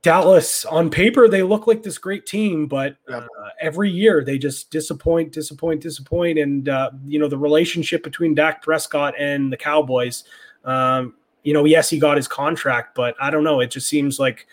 Dallas, 0.01 0.65
on 0.65 0.89
paper, 0.89 1.27
they 1.27 1.43
look 1.43 1.67
like 1.67 1.83
this 1.83 1.99
great 1.99 2.25
team, 2.25 2.65
but 2.65 2.97
yep. 3.07 3.23
uh, 3.23 3.49
every 3.61 3.91
year 3.91 4.23
they 4.23 4.39
just 4.39 4.71
disappoint, 4.71 5.31
disappoint, 5.31 5.81
disappoint. 5.81 6.39
And, 6.39 6.67
uh, 6.67 6.89
you 7.05 7.19
know, 7.19 7.29
the 7.29 7.37
relationship 7.37 8.03
between 8.03 8.33
Dak 8.33 8.63
Prescott 8.63 9.13
and 9.19 9.53
the 9.53 9.57
Cowboys, 9.57 10.23
um, 10.65 11.13
you 11.43 11.53
know, 11.53 11.65
yes, 11.65 11.91
he 11.91 11.99
got 11.99 12.17
his 12.17 12.27
contract, 12.27 12.95
but 12.95 13.15
I 13.21 13.29
don't 13.29 13.43
know. 13.43 13.59
It 13.59 13.69
just 13.69 13.87
seems 13.87 14.19
like 14.19 14.47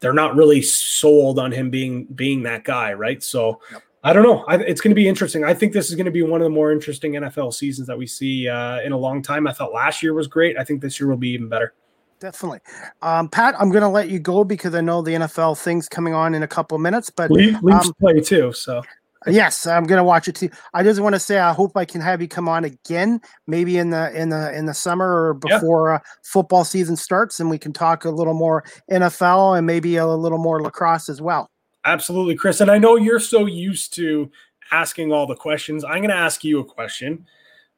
they're 0.00 0.12
not 0.12 0.34
really 0.34 0.62
sold 0.62 1.38
on 1.38 1.52
him 1.52 1.70
being 1.70 2.06
being 2.06 2.42
that 2.42 2.64
guy, 2.64 2.92
right? 2.92 3.22
So, 3.22 3.60
yep. 3.70 3.82
I 4.04 4.12
don't 4.12 4.24
know. 4.24 4.44
I, 4.48 4.56
it's 4.56 4.80
going 4.80 4.90
to 4.90 4.96
be 4.96 5.06
interesting. 5.06 5.44
I 5.44 5.54
think 5.54 5.72
this 5.72 5.88
is 5.88 5.94
going 5.94 6.06
to 6.06 6.12
be 6.12 6.22
one 6.22 6.40
of 6.40 6.44
the 6.44 6.50
more 6.50 6.72
interesting 6.72 7.12
NFL 7.12 7.54
seasons 7.54 7.86
that 7.86 7.96
we 7.96 8.06
see 8.06 8.48
uh, 8.48 8.80
in 8.80 8.92
a 8.92 8.96
long 8.96 9.22
time. 9.22 9.46
I 9.46 9.52
thought 9.52 9.72
last 9.72 10.02
year 10.02 10.12
was 10.12 10.26
great. 10.26 10.58
I 10.58 10.64
think 10.64 10.80
this 10.80 10.98
year 10.98 11.08
will 11.08 11.16
be 11.16 11.30
even 11.30 11.48
better. 11.48 11.74
Definitely. 12.18 12.60
Um, 13.00 13.28
Pat, 13.28 13.54
I'm 13.60 13.70
going 13.70 13.82
to 13.82 13.88
let 13.88 14.08
you 14.08 14.18
go 14.18 14.44
because 14.44 14.74
I 14.74 14.80
know 14.80 15.02
the 15.02 15.12
NFL 15.12 15.58
thing's 15.58 15.88
coming 15.88 16.14
on 16.14 16.34
in 16.34 16.42
a 16.42 16.48
couple 16.48 16.74
of 16.74 16.80
minutes. 16.80 17.10
But 17.10 17.30
Leafs 17.30 17.58
um, 17.64 17.94
play 18.00 18.20
too, 18.20 18.52
so 18.52 18.82
Yes, 19.26 19.66
I'm 19.66 19.84
gonna 19.84 20.04
watch 20.04 20.28
it 20.28 20.34
too. 20.34 20.50
I 20.74 20.82
just 20.82 21.00
want 21.00 21.14
to 21.14 21.18
say 21.18 21.38
I 21.38 21.52
hope 21.52 21.76
I 21.76 21.84
can 21.84 22.00
have 22.00 22.20
you 22.20 22.28
come 22.28 22.48
on 22.48 22.64
again, 22.64 23.20
maybe 23.46 23.78
in 23.78 23.90
the 23.90 24.12
in 24.20 24.30
the 24.30 24.56
in 24.56 24.66
the 24.66 24.74
summer 24.74 25.28
or 25.28 25.34
before 25.34 25.90
yeah. 25.90 25.96
uh, 25.96 25.98
football 26.24 26.64
season 26.64 26.96
starts, 26.96 27.38
and 27.38 27.48
we 27.48 27.58
can 27.58 27.72
talk 27.72 28.04
a 28.04 28.10
little 28.10 28.34
more 28.34 28.64
NFL 28.90 29.56
and 29.56 29.66
maybe 29.66 29.96
a 29.96 30.06
little 30.06 30.38
more 30.38 30.60
lacrosse 30.60 31.08
as 31.08 31.20
well. 31.20 31.51
Absolutely, 31.84 32.36
Chris. 32.36 32.60
And 32.60 32.70
I 32.70 32.78
know 32.78 32.96
you're 32.96 33.20
so 33.20 33.46
used 33.46 33.94
to 33.94 34.30
asking 34.70 35.12
all 35.12 35.26
the 35.26 35.36
questions. 35.36 35.84
I'm 35.84 35.98
going 35.98 36.10
to 36.10 36.16
ask 36.16 36.44
you 36.44 36.60
a 36.60 36.64
question. 36.64 37.26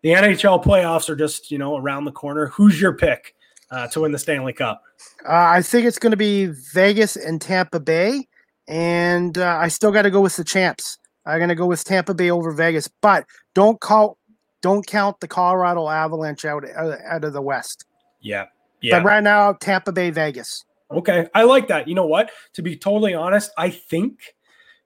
The 0.02 0.10
NHL 0.10 0.62
playoffs 0.62 1.08
are 1.08 1.16
just 1.16 1.50
you 1.50 1.58
know 1.58 1.76
around 1.76 2.04
the 2.04 2.12
corner. 2.12 2.46
Who's 2.48 2.80
your 2.80 2.92
pick 2.92 3.34
uh, 3.70 3.88
to 3.88 4.00
win 4.00 4.12
the 4.12 4.18
Stanley 4.18 4.52
Cup? 4.52 4.82
Uh, 5.26 5.32
I 5.32 5.62
think 5.62 5.86
it's 5.86 5.98
going 5.98 6.10
to 6.10 6.16
be 6.16 6.46
Vegas 6.74 7.16
and 7.16 7.40
Tampa 7.40 7.80
Bay, 7.80 8.28
and 8.68 9.36
uh, 9.38 9.58
I 9.60 9.68
still 9.68 9.90
got 9.90 10.02
to 10.02 10.10
go 10.10 10.20
with 10.20 10.36
the 10.36 10.44
champs. 10.44 10.98
I'm 11.26 11.38
going 11.38 11.48
to 11.48 11.54
go 11.54 11.66
with 11.66 11.84
Tampa 11.84 12.12
Bay 12.12 12.30
over 12.30 12.52
Vegas, 12.52 12.86
but 13.00 13.24
don't 13.54 13.80
call, 13.80 14.18
don't 14.60 14.86
count 14.86 15.20
the 15.20 15.28
Colorado 15.28 15.88
Avalanche 15.88 16.44
out 16.44 16.64
out 16.76 17.24
of 17.24 17.32
the 17.32 17.42
West. 17.42 17.86
Yeah, 18.20 18.46
yeah. 18.82 18.98
But 18.98 19.06
right 19.06 19.22
now, 19.22 19.54
Tampa 19.54 19.90
Bay, 19.90 20.10
Vegas. 20.10 20.64
Okay, 20.90 21.26
I 21.34 21.44
like 21.44 21.68
that. 21.68 21.88
You 21.88 21.94
know 21.94 22.06
what? 22.06 22.30
To 22.54 22.62
be 22.62 22.76
totally 22.76 23.14
honest, 23.14 23.50
I 23.56 23.70
think 23.70 24.34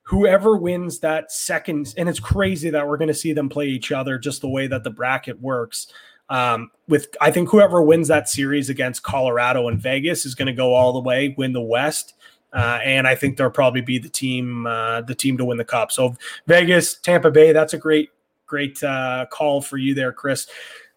whoever 0.03 0.57
wins 0.57 1.01
that 1.01 1.31
second, 1.31 1.93
and 1.97 2.09
it's 2.09 2.21
crazy 2.21 2.71
that 2.71 2.87
we're 2.87 2.97
going 2.97 3.09
to 3.09 3.15
see 3.15 3.33
them 3.33 3.49
play 3.49 3.67
each 3.67 3.93
other 3.93 4.19
just 4.19 4.41
the 4.41 4.49
way 4.49 4.67
that 4.67 4.85
the 4.85 4.91
bracket 4.91 5.41
works. 5.41 5.89
Um, 6.31 6.71
with 6.89 7.09
I 7.21 7.31
think 7.31 7.51
whoever 7.51 7.83
wins 7.83 8.09
that 8.09 8.29
series 8.29 8.71
against 8.71 9.03
Colorado 9.03 9.69
and 9.69 9.81
Vegas 9.81 10.25
is 10.25 10.35
going 10.35 10.47
to 10.47 10.53
go 10.53 10.75
all 10.75 10.93
the 10.93 11.01
way, 11.01 11.35
win 11.37 11.53
the 11.53 11.61
West. 11.61 12.15
Uh, 12.53 12.79
and 12.83 13.07
I 13.07 13.15
think 13.15 13.37
they'll 13.37 13.51
probably 13.51 13.83
be 13.83 13.99
the 13.99 14.09
team, 14.09 14.67
uh, 14.67 15.03
the 15.03 15.15
team 15.15 15.37
to 15.37 15.45
win 15.45 15.59
the 15.59 15.65
cup. 15.65 15.93
So 15.93 16.17
Vegas, 16.47 16.99
Tampa 16.99 17.31
Bay, 17.31 17.53
that's 17.53 17.75
a 17.75 17.79
great, 17.79 18.11
great 18.47 18.83
uh, 18.83 19.27
call 19.31 19.61
for 19.61 19.77
you 19.77 19.95
there, 19.95 20.13
Chris. 20.13 20.47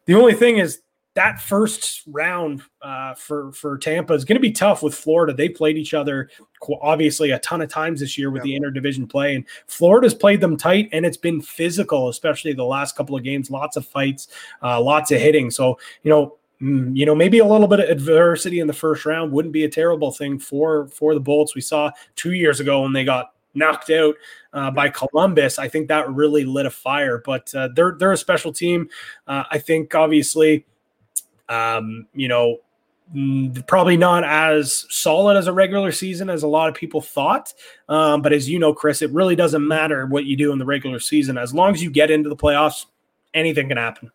The 0.06 0.16
only 0.16 0.34
thing 0.34 0.58
is 0.58 0.82
that 1.14 1.42
first 1.42 2.04
round 2.08 2.62
uh, 2.82 3.14
for 3.16 3.52
for 3.52 3.78
Tampa 3.78 4.14
is 4.14 4.26
going 4.26 4.38
to 4.38 4.42
be 4.42 4.52
tough 4.52 4.82
with 4.82 4.96
Florida. 4.96 5.34
They 5.34 5.50
played 5.50 5.78
each 5.78 5.94
other 5.94 6.30
obviously 6.82 7.32
a 7.32 7.40
ton 7.40 7.62
of 7.62 7.70
times 7.70 8.00
this 8.00 8.18
year 8.18 8.30
with 8.30 8.46
yeah. 8.46 8.60
the 8.60 8.66
interdivision 8.66 9.10
play, 9.10 9.36
and 9.36 9.46
Florida's 9.68 10.14
played 10.14 10.42
them 10.42 10.58
tight, 10.58 10.90
and 10.92 11.06
it's 11.06 11.18
been 11.18 11.42
physical, 11.42 12.10
especially 12.10 12.54
the 12.54 12.64
last 12.64 12.96
couple 12.96 13.16
of 13.16 13.24
games. 13.24 13.52
Lots 13.52 13.78
of 13.78 13.86
fights, 13.86 14.28
uh, 14.62 14.82
lots 14.82 15.12
of 15.12 15.20
hitting. 15.20 15.52
So 15.52 15.78
you 16.04 16.10
know 16.10 16.38
Mm, 16.62 16.96
you 16.96 17.06
know, 17.08 17.16
maybe 17.16 17.40
a 17.40 17.46
little 17.46 17.68
bit 17.68 17.80
of 17.80 17.90
adversity 17.90 18.60
in 18.60 18.68
the 18.68 18.74
first 18.74 19.06
round 19.06 19.32
wouldn't 19.32 19.54
be 19.54 19.64
a 19.64 19.70
terrible 19.70 20.12
thing 20.12 20.38
for 20.38 20.88
for 20.90 21.14
the 21.14 21.20
Bolts. 21.20 21.56
We 21.56 21.62
saw 21.62 21.92
two 22.16 22.34
years 22.34 22.60
ago 22.60 22.84
when 22.84 22.94
they 22.94 23.04
got 23.04 23.34
knocked 23.56 23.90
out 23.90 24.16
uh, 24.54 24.70
by 24.70 24.90
Columbus. 24.90 25.58
I 25.58 25.68
think 25.68 25.88
that 25.88 26.10
really 26.10 26.46
lit 26.46 26.68
a 26.68 26.70
fire. 26.70 27.22
But 27.26 27.54
uh, 27.56 27.70
they're 27.76 27.96
they're 27.98 28.12
a 28.12 28.18
special 28.18 28.54
team. 28.54 28.90
Uh, 29.26 29.44
I 29.50 29.58
think 29.58 29.96
obviously, 29.96 30.66
um, 31.52 32.08
you 32.14 32.28
know, 32.28 32.58
mm, 33.16 33.68
probably 33.68 33.98
not 33.98 34.24
as 34.24 34.86
solid 34.90 35.38
as 35.38 35.48
a 35.48 35.54
regular 35.54 35.92
season 35.92 36.30
as 36.30 36.44
a 36.44 36.48
lot 36.48 36.70
of 36.70 36.76
people 36.76 37.02
thought. 37.02 37.54
Um, 37.90 38.22
but 38.22 38.32
as 38.32 38.50
you 38.50 38.58
know, 38.58 38.74
Chris, 38.74 39.02
it 39.02 39.12
really 39.12 39.36
doesn't 39.36 39.68
matter 39.68 40.06
what 40.06 40.26
you 40.26 40.38
do 40.38 40.52
in 40.52 40.60
the 40.60 40.66
regular 40.66 41.00
season 41.00 41.38
as 41.38 41.54
long 41.54 41.74
as 41.74 41.84
you 41.84 41.92
get 41.92 42.10
into 42.10 42.30
the 42.30 42.38
playoffs. 42.38 42.86
Anything 43.34 43.68
can 43.68 43.78
happen. 43.78 44.12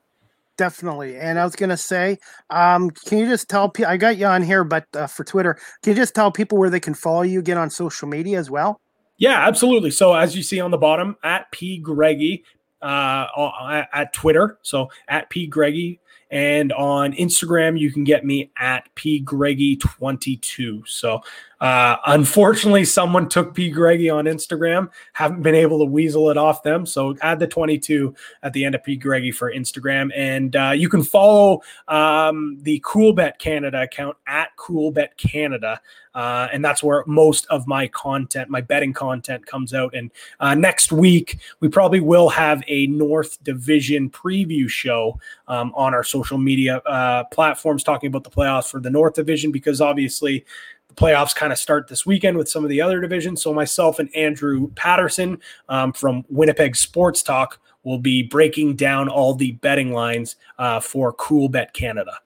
Definitely. 0.56 1.16
And 1.16 1.38
I 1.38 1.44
was 1.44 1.54
going 1.54 1.68
to 1.68 1.76
say, 1.76 2.18
um, 2.48 2.90
can 2.90 3.18
you 3.18 3.26
just 3.26 3.48
tell 3.50 3.68
people, 3.68 3.92
I 3.92 3.98
got 3.98 4.16
you 4.16 4.24
on 4.24 4.42
here, 4.42 4.64
but 4.64 4.86
uh, 4.94 5.06
for 5.06 5.22
Twitter, 5.22 5.58
can 5.82 5.92
you 5.92 5.96
just 5.96 6.14
tell 6.14 6.32
people 6.32 6.56
where 6.56 6.70
they 6.70 6.80
can 6.80 6.94
follow 6.94 7.22
you 7.22 7.40
again 7.40 7.58
on 7.58 7.68
social 7.68 8.08
media 8.08 8.38
as 8.38 8.50
well? 8.50 8.80
Yeah, 9.18 9.46
absolutely. 9.46 9.90
So 9.90 10.14
as 10.14 10.34
you 10.34 10.42
see 10.42 10.60
on 10.60 10.70
the 10.70 10.78
bottom, 10.78 11.16
at 11.22 11.50
P 11.50 11.78
Greggy 11.78 12.42
uh, 12.82 13.84
at 13.92 14.12
Twitter. 14.12 14.58
So 14.62 14.88
at 15.08 15.28
P 15.30 15.46
Greggy. 15.46 16.00
And 16.30 16.72
on 16.72 17.12
Instagram, 17.12 17.78
you 17.78 17.92
can 17.92 18.04
get 18.04 18.24
me 18.24 18.50
at 18.58 18.92
P 18.94 19.22
Greggy22. 19.24 20.86
So 20.88 21.20
uh, 21.60 21.96
unfortunately, 22.06 22.84
someone 22.84 23.28
took 23.28 23.54
P. 23.54 23.70
Greggy 23.70 24.10
on 24.10 24.26
Instagram. 24.26 24.90
Haven't 25.14 25.42
been 25.42 25.54
able 25.54 25.78
to 25.78 25.86
weasel 25.86 26.30
it 26.30 26.36
off 26.36 26.62
them. 26.62 26.84
So 26.84 27.16
add 27.22 27.38
the 27.38 27.46
22 27.46 28.14
at 28.42 28.52
the 28.52 28.64
end 28.64 28.74
of 28.74 28.84
P. 28.84 28.96
Greggy 28.96 29.32
for 29.32 29.50
Instagram. 29.50 30.10
And 30.14 30.54
uh, 30.54 30.72
you 30.74 30.88
can 30.88 31.02
follow 31.02 31.62
um, 31.88 32.58
the 32.60 32.80
Coolbet 32.80 33.38
Canada 33.38 33.82
account 33.82 34.16
at 34.26 34.54
Coolbet 34.56 35.16
Canada. 35.16 35.80
Uh, 36.14 36.48
and 36.50 36.64
that's 36.64 36.82
where 36.82 37.04
most 37.06 37.46
of 37.50 37.66
my 37.66 37.86
content, 37.88 38.48
my 38.48 38.62
betting 38.62 38.94
content, 38.94 39.44
comes 39.44 39.74
out. 39.74 39.94
And 39.94 40.10
uh, 40.40 40.54
next 40.54 40.90
week, 40.90 41.38
we 41.60 41.68
probably 41.68 42.00
will 42.00 42.30
have 42.30 42.62
a 42.68 42.86
North 42.86 43.42
Division 43.44 44.08
preview 44.08 44.66
show 44.66 45.20
um, 45.46 45.72
on 45.74 45.92
our 45.92 46.02
social 46.02 46.38
media 46.38 46.78
uh, 46.78 47.24
platforms 47.24 47.84
talking 47.84 48.08
about 48.08 48.24
the 48.24 48.30
playoffs 48.30 48.70
for 48.70 48.80
the 48.80 48.88
North 48.88 49.12
Division 49.12 49.52
because 49.52 49.82
obviously 49.82 50.46
playoffs 50.96 51.34
kind 51.34 51.52
of 51.52 51.58
start 51.58 51.88
this 51.88 52.04
weekend 52.06 52.36
with 52.36 52.48
some 52.48 52.64
of 52.64 52.70
the 52.70 52.80
other 52.80 53.00
divisions. 53.00 53.42
So 53.42 53.52
myself 53.52 53.98
and 53.98 54.14
Andrew 54.14 54.68
Patterson 54.74 55.38
um, 55.68 55.92
from 55.92 56.24
Winnipeg 56.28 56.74
Sports 56.76 57.22
Talk 57.22 57.60
will 57.84 57.98
be 57.98 58.22
breaking 58.22 58.76
down 58.76 59.08
all 59.08 59.34
the 59.34 59.52
betting 59.52 59.92
lines 59.92 60.36
uh, 60.58 60.80
for 60.80 61.14
Coolbet 61.14 61.72
Canada. 61.72 62.18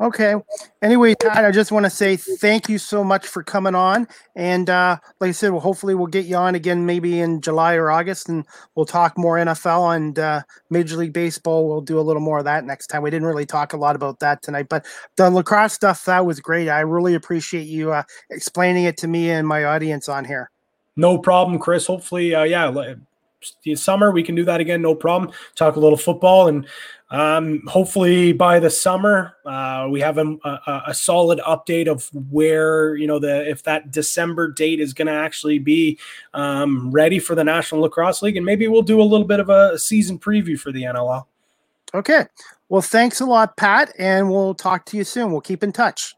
Okay. 0.00 0.34
Anyway, 0.82 1.14
Todd, 1.14 1.44
I 1.44 1.52
just 1.52 1.70
want 1.70 1.86
to 1.86 1.90
say 1.90 2.16
thank 2.16 2.68
you 2.68 2.78
so 2.78 3.04
much 3.04 3.26
for 3.26 3.44
coming 3.44 3.76
on. 3.76 4.08
And 4.34 4.68
uh, 4.68 4.98
like 5.20 5.28
I 5.28 5.32
said, 5.32 5.52
well, 5.52 5.60
hopefully 5.60 5.94
we'll 5.94 6.08
get 6.08 6.26
you 6.26 6.34
on 6.34 6.56
again 6.56 6.84
maybe 6.84 7.20
in 7.20 7.40
July 7.40 7.74
or 7.74 7.92
August, 7.92 8.28
and 8.28 8.44
we'll 8.74 8.86
talk 8.86 9.16
more 9.16 9.36
NFL 9.36 9.94
and 9.94 10.18
uh, 10.18 10.42
Major 10.68 10.96
League 10.96 11.12
Baseball. 11.12 11.68
We'll 11.68 11.80
do 11.80 11.98
a 11.98 12.02
little 12.02 12.22
more 12.22 12.38
of 12.38 12.44
that 12.44 12.64
next 12.64 12.88
time. 12.88 13.02
We 13.02 13.10
didn't 13.10 13.28
really 13.28 13.46
talk 13.46 13.72
a 13.72 13.76
lot 13.76 13.94
about 13.94 14.18
that 14.18 14.42
tonight, 14.42 14.68
but 14.68 14.84
the 15.14 15.30
lacrosse 15.30 15.74
stuff 15.74 16.04
that 16.06 16.26
was 16.26 16.40
great. 16.40 16.68
I 16.68 16.80
really 16.80 17.14
appreciate 17.14 17.68
you 17.68 17.92
uh, 17.92 18.02
explaining 18.30 18.84
it 18.84 18.96
to 18.98 19.08
me 19.08 19.30
and 19.30 19.46
my 19.46 19.64
audience 19.64 20.08
on 20.08 20.24
here. 20.24 20.50
No 20.96 21.18
problem, 21.18 21.60
Chris. 21.60 21.86
Hopefully, 21.86 22.34
uh, 22.34 22.42
yeah, 22.42 22.96
summer 23.74 24.10
we 24.10 24.22
can 24.22 24.34
do 24.34 24.44
that 24.44 24.60
again. 24.60 24.82
No 24.82 24.94
problem. 24.94 25.32
Talk 25.54 25.76
a 25.76 25.80
little 25.80 25.98
football 25.98 26.48
and 26.48 26.66
um, 27.14 27.62
hopefully 27.68 28.32
by 28.32 28.58
the 28.58 28.70
summer, 28.70 29.36
uh, 29.44 29.86
we 29.88 30.00
have 30.00 30.18
a, 30.18 30.36
a, 30.44 30.82
a, 30.88 30.94
solid 30.94 31.38
update 31.46 31.86
of 31.86 32.10
where 32.30 32.96
you 32.96 33.06
know 33.06 33.20
the 33.20 33.48
if 33.48 33.62
that 33.64 33.92
December 33.92 34.50
date 34.50 34.80
is 34.80 34.92
going 34.92 35.06
to 35.06 35.12
actually 35.12 35.60
be 35.60 35.96
um, 36.32 36.90
ready 36.90 37.20
for 37.20 37.36
the 37.36 37.44
National 37.44 37.82
Lacrosse 37.82 38.20
League, 38.20 38.36
and 38.36 38.44
maybe 38.44 38.66
we'll 38.66 38.82
do 38.82 39.00
a 39.00 39.04
little 39.04 39.26
bit 39.26 39.38
of 39.38 39.48
a 39.48 39.78
season 39.78 40.18
preview 40.18 40.58
for 40.58 40.72
the 40.72 40.82
NLL. 40.82 41.26
Okay. 41.94 42.26
Well, 42.68 42.82
thanks 42.82 43.20
a 43.20 43.26
lot, 43.26 43.56
Pat, 43.56 43.92
and 43.96 44.28
we'll 44.28 44.54
talk 44.54 44.84
to 44.86 44.96
you 44.96 45.04
soon. 45.04 45.30
We'll 45.30 45.40
keep 45.40 45.62
in 45.62 45.70
touch. 45.70 46.16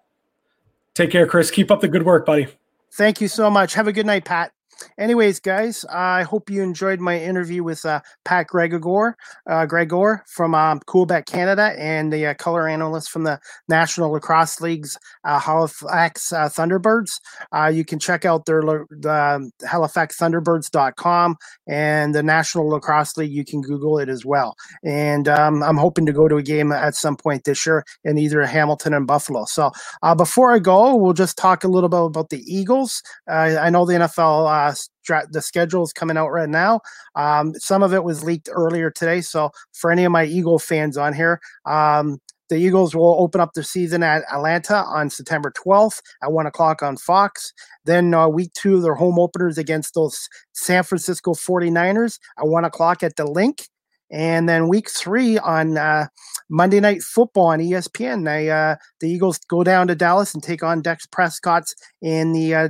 Take 0.94 1.10
care, 1.10 1.26
Chris. 1.26 1.50
Keep 1.50 1.70
up 1.70 1.82
the 1.82 1.88
good 1.88 2.04
work, 2.04 2.24
buddy. 2.24 2.46
Thank 2.92 3.20
you 3.20 3.28
so 3.28 3.50
much. 3.50 3.74
Have 3.74 3.86
a 3.86 3.92
good 3.92 4.06
night, 4.06 4.24
Pat. 4.24 4.52
Anyways, 4.98 5.40
guys, 5.40 5.84
I 5.90 6.22
hope 6.22 6.50
you 6.50 6.62
enjoyed 6.62 7.00
my 7.00 7.18
interview 7.18 7.62
with 7.62 7.84
uh, 7.84 8.00
Pat 8.24 8.46
Gregor, 8.46 9.16
uh, 9.48 9.66
Gregor 9.66 10.24
from 10.26 10.54
um, 10.54 10.80
Canada 11.26 11.74
and 11.78 12.12
the 12.12 12.26
uh, 12.26 12.34
color 12.34 12.68
analyst 12.68 13.10
from 13.10 13.24
the 13.24 13.38
National 13.68 14.10
Lacrosse 14.10 14.60
League's 14.60 14.98
uh, 15.24 15.38
Halifax 15.38 16.32
uh, 16.32 16.48
Thunderbirds. 16.48 17.20
Uh, 17.52 17.66
you 17.66 17.84
can 17.84 17.98
check 17.98 18.24
out 18.24 18.46
their 18.46 18.62
the 18.90 19.12
um, 19.12 19.50
HalifaxThunderbirds.com 19.62 21.36
and 21.66 22.14
the 22.14 22.22
National 22.22 22.68
Lacrosse 22.68 23.16
League. 23.16 23.32
You 23.32 23.44
can 23.44 23.60
Google 23.60 23.98
it 23.98 24.08
as 24.08 24.24
well. 24.24 24.56
And 24.84 25.28
um, 25.28 25.62
I'm 25.62 25.76
hoping 25.76 26.06
to 26.06 26.12
go 26.12 26.28
to 26.28 26.36
a 26.36 26.42
game 26.42 26.72
at 26.72 26.94
some 26.94 27.16
point 27.16 27.44
this 27.44 27.66
year 27.66 27.84
in 28.04 28.18
either 28.18 28.44
Hamilton 28.44 28.94
and 28.94 29.06
Buffalo. 29.06 29.44
So 29.46 29.70
before 30.16 30.52
I 30.52 30.58
go, 30.58 30.94
we'll 30.94 31.12
just 31.12 31.36
talk 31.36 31.64
a 31.64 31.68
little 31.68 31.88
bit 31.88 32.00
about 32.00 32.30
the 32.30 32.42
Eagles. 32.46 33.02
I 33.28 33.70
know 33.70 33.84
the 33.84 33.94
NFL 33.94 34.65
uh, 34.70 35.22
the 35.30 35.42
schedule 35.42 35.82
is 35.82 35.92
coming 35.92 36.16
out 36.16 36.28
right 36.28 36.48
now. 36.48 36.80
Um, 37.14 37.54
some 37.54 37.82
of 37.82 37.92
it 37.92 38.04
was 38.04 38.24
leaked 38.24 38.48
earlier 38.50 38.90
today. 38.90 39.20
So 39.20 39.50
for 39.72 39.90
any 39.90 40.04
of 40.04 40.12
my 40.12 40.24
Eagle 40.24 40.58
fans 40.58 40.96
on 40.96 41.14
here, 41.14 41.40
um, 41.64 42.18
the 42.48 42.56
Eagles 42.56 42.94
will 42.94 43.16
open 43.18 43.40
up 43.40 43.54
the 43.54 43.64
season 43.64 44.02
at 44.02 44.22
Atlanta 44.32 44.76
on 44.76 45.10
September 45.10 45.50
12th 45.50 46.00
at 46.22 46.32
1 46.32 46.46
o'clock 46.46 46.82
on 46.82 46.96
Fox. 46.96 47.52
Then 47.84 48.14
uh, 48.14 48.28
week 48.28 48.52
two, 48.52 48.80
their 48.80 48.94
home 48.94 49.18
openers 49.18 49.58
against 49.58 49.94
those 49.94 50.28
San 50.52 50.84
Francisco 50.84 51.32
49ers 51.32 52.18
at 52.38 52.46
1 52.46 52.64
o'clock 52.64 53.02
at 53.02 53.16
the 53.16 53.26
Linc. 53.26 53.66
And 54.10 54.48
then 54.48 54.68
week 54.68 54.88
three 54.88 55.36
on 55.38 55.76
uh, 55.76 56.06
Monday 56.48 56.78
Night 56.78 57.02
Football 57.02 57.48
on 57.48 57.58
ESPN, 57.58 58.24
they, 58.24 58.50
uh, 58.50 58.76
the 59.00 59.10
Eagles 59.10 59.38
go 59.48 59.64
down 59.64 59.88
to 59.88 59.96
Dallas 59.96 60.32
and 60.32 60.42
take 60.42 60.62
on 60.62 60.80
Dak 60.80 61.00
Prescott's 61.10 61.74
in 62.00 62.32
the 62.32 62.54
uh, 62.54 62.68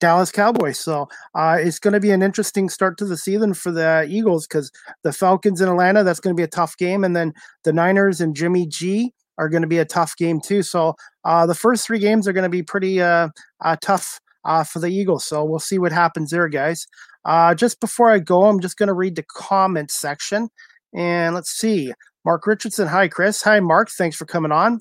Dallas 0.00 0.32
Cowboys. 0.32 0.78
So 0.78 1.08
uh, 1.34 1.58
it's 1.60 1.78
going 1.78 1.94
to 1.94 2.00
be 2.00 2.10
an 2.10 2.22
interesting 2.22 2.68
start 2.68 2.98
to 2.98 3.04
the 3.04 3.16
season 3.16 3.54
for 3.54 3.70
the 3.70 4.06
Eagles 4.08 4.46
because 4.46 4.72
the 5.04 5.12
Falcons 5.12 5.60
in 5.60 5.68
Atlanta, 5.68 6.02
that's 6.02 6.20
going 6.20 6.34
to 6.34 6.40
be 6.40 6.44
a 6.44 6.48
tough 6.48 6.76
game. 6.76 7.04
And 7.04 7.14
then 7.14 7.32
the 7.64 7.72
Niners 7.72 8.20
and 8.20 8.34
Jimmy 8.34 8.66
G 8.66 9.12
are 9.38 9.48
going 9.48 9.62
to 9.62 9.68
be 9.68 9.78
a 9.78 9.84
tough 9.84 10.16
game 10.16 10.40
too. 10.40 10.62
So 10.62 10.94
uh, 11.24 11.46
the 11.46 11.54
first 11.54 11.86
three 11.86 11.98
games 11.98 12.26
are 12.26 12.32
going 12.32 12.44
to 12.44 12.50
be 12.50 12.62
pretty 12.62 13.00
uh, 13.00 13.28
uh, 13.64 13.76
tough 13.80 14.20
uh, 14.44 14.64
for 14.64 14.78
the 14.80 14.88
Eagles. 14.88 15.24
So 15.24 15.44
we'll 15.44 15.58
see 15.58 15.78
what 15.78 15.92
happens 15.92 16.30
there, 16.30 16.48
guys. 16.48 16.86
Uh, 17.24 17.54
just 17.54 17.80
before 17.80 18.10
I 18.10 18.18
go, 18.18 18.44
I'm 18.44 18.60
just 18.60 18.76
going 18.76 18.88
to 18.88 18.94
read 18.94 19.16
the 19.16 19.24
comment 19.24 19.90
section. 19.90 20.48
And 20.94 21.34
let's 21.34 21.50
see. 21.50 21.92
Mark 22.24 22.46
Richardson. 22.46 22.88
Hi, 22.88 23.08
Chris. 23.08 23.42
Hi, 23.42 23.60
Mark. 23.60 23.90
Thanks 23.90 24.16
for 24.16 24.26
coming 24.26 24.52
on. 24.52 24.80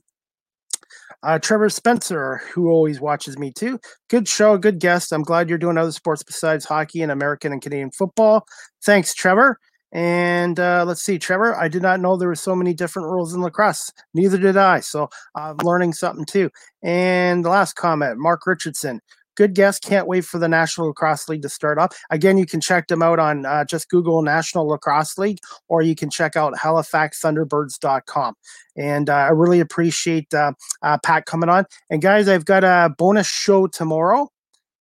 Uh, 1.23 1.39
Trevor 1.39 1.69
Spencer, 1.69 2.41
who 2.53 2.69
always 2.69 3.01
watches 3.01 3.37
me 3.37 3.51
too. 3.51 3.79
Good 4.09 4.27
show, 4.27 4.57
good 4.57 4.79
guest. 4.79 5.11
I'm 5.11 5.23
glad 5.23 5.49
you're 5.49 5.57
doing 5.57 5.77
other 5.77 5.91
sports 5.91 6.23
besides 6.23 6.65
hockey 6.65 7.01
and 7.01 7.11
American 7.11 7.51
and 7.51 7.61
Canadian 7.61 7.91
football. 7.91 8.45
Thanks, 8.83 9.13
Trevor. 9.13 9.59
And 9.91 10.59
uh, 10.59 10.85
let's 10.87 11.01
see, 11.01 11.17
Trevor, 11.17 11.55
I 11.55 11.67
did 11.67 11.81
not 11.81 11.99
know 11.99 12.15
there 12.15 12.27
were 12.27 12.35
so 12.35 12.55
many 12.55 12.73
different 12.73 13.07
rules 13.07 13.33
in 13.33 13.41
lacrosse. 13.41 13.91
Neither 14.13 14.37
did 14.37 14.55
I. 14.55 14.81
So 14.81 15.09
I'm 15.35 15.57
learning 15.63 15.93
something 15.93 16.25
too. 16.25 16.51
And 16.83 17.43
the 17.43 17.49
last 17.49 17.73
comment, 17.75 18.19
Mark 18.19 18.45
Richardson. 18.45 19.01
Good 19.39 19.55
guess. 19.55 19.79
Can't 19.79 20.05
wait 20.05 20.25
for 20.25 20.37
the 20.37 20.49
National 20.49 20.87
Lacrosse 20.87 21.29
League 21.29 21.43
to 21.43 21.49
start 21.49 21.79
up. 21.79 21.93
Again, 22.09 22.37
you 22.37 22.45
can 22.45 22.59
check 22.59 22.87
them 22.87 23.01
out 23.01 23.19
on 23.19 23.45
uh, 23.45 23.63
just 23.63 23.87
Google 23.87 24.21
National 24.21 24.67
Lacrosse 24.67 25.17
League, 25.17 25.37
or 25.69 25.81
you 25.81 25.95
can 25.95 26.09
check 26.09 26.35
out 26.35 26.55
HalifaxThunderbirds.com. 26.55 28.33
And 28.75 29.09
uh, 29.09 29.13
I 29.13 29.29
really 29.29 29.61
appreciate 29.61 30.33
uh, 30.33 30.51
uh, 30.81 30.97
Pat 31.05 31.25
coming 31.25 31.47
on. 31.47 31.63
And 31.89 32.01
guys, 32.01 32.27
I've 32.27 32.43
got 32.43 32.65
a 32.65 32.93
bonus 32.97 33.27
show 33.29 33.67
tomorrow 33.67 34.27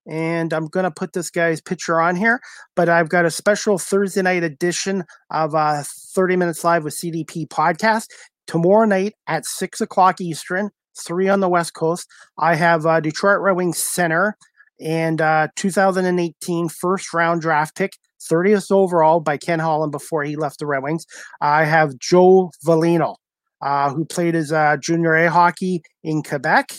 and 0.09 0.52
I'm 0.52 0.66
going 0.66 0.82
to 0.82 0.90
put 0.90 1.12
this 1.12 1.30
guy's 1.30 1.61
picture 1.61 2.00
on 2.00 2.16
here. 2.16 2.40
But 2.74 2.88
I've 2.88 3.11
got 3.11 3.26
a 3.26 3.30
special 3.30 3.78
Thursday 3.78 4.22
night 4.22 4.42
edition 4.42 5.04
of 5.30 5.54
uh, 5.54 5.84
30 6.16 6.34
Minutes 6.34 6.64
Live 6.64 6.82
with 6.82 6.96
CDP 6.96 7.46
podcast 7.46 8.06
tomorrow 8.48 8.86
night 8.86 9.14
at 9.28 9.46
six 9.46 9.80
o'clock 9.80 10.20
Eastern, 10.20 10.70
three 10.99 11.28
on 11.28 11.40
the 11.40 11.49
West 11.49 11.74
Coast. 11.74 12.09
I 12.38 12.55
have 12.55 12.86
uh, 12.86 13.01
Detroit 13.01 13.40
Red 13.40 13.57
Wings 13.57 13.78
center 13.78 14.36
and 14.80 15.20
uh, 15.20 15.49
2018 15.57 16.68
first 16.68 17.12
round 17.12 17.40
draft 17.40 17.76
pick. 17.76 17.92
30th 18.30 18.72
overall 18.72 19.20
by 19.20 19.36
Ken 19.36 19.61
Holland 19.61 19.92
before 19.92 20.24
he 20.24 20.34
left 20.34 20.59
the 20.59 20.66
Red 20.66 20.82
Wings. 20.82 21.07
I 21.40 21.64
have 21.64 21.99
Joe 21.99 22.51
Veleno, 22.66 23.14
uh, 23.62 23.90
who 23.90 24.05
played 24.05 24.34
his 24.34 24.53
uh, 24.53 24.76
junior 24.76 25.14
A 25.14 25.30
hockey 25.30 25.82
in 26.03 26.22
Quebec 26.22 26.72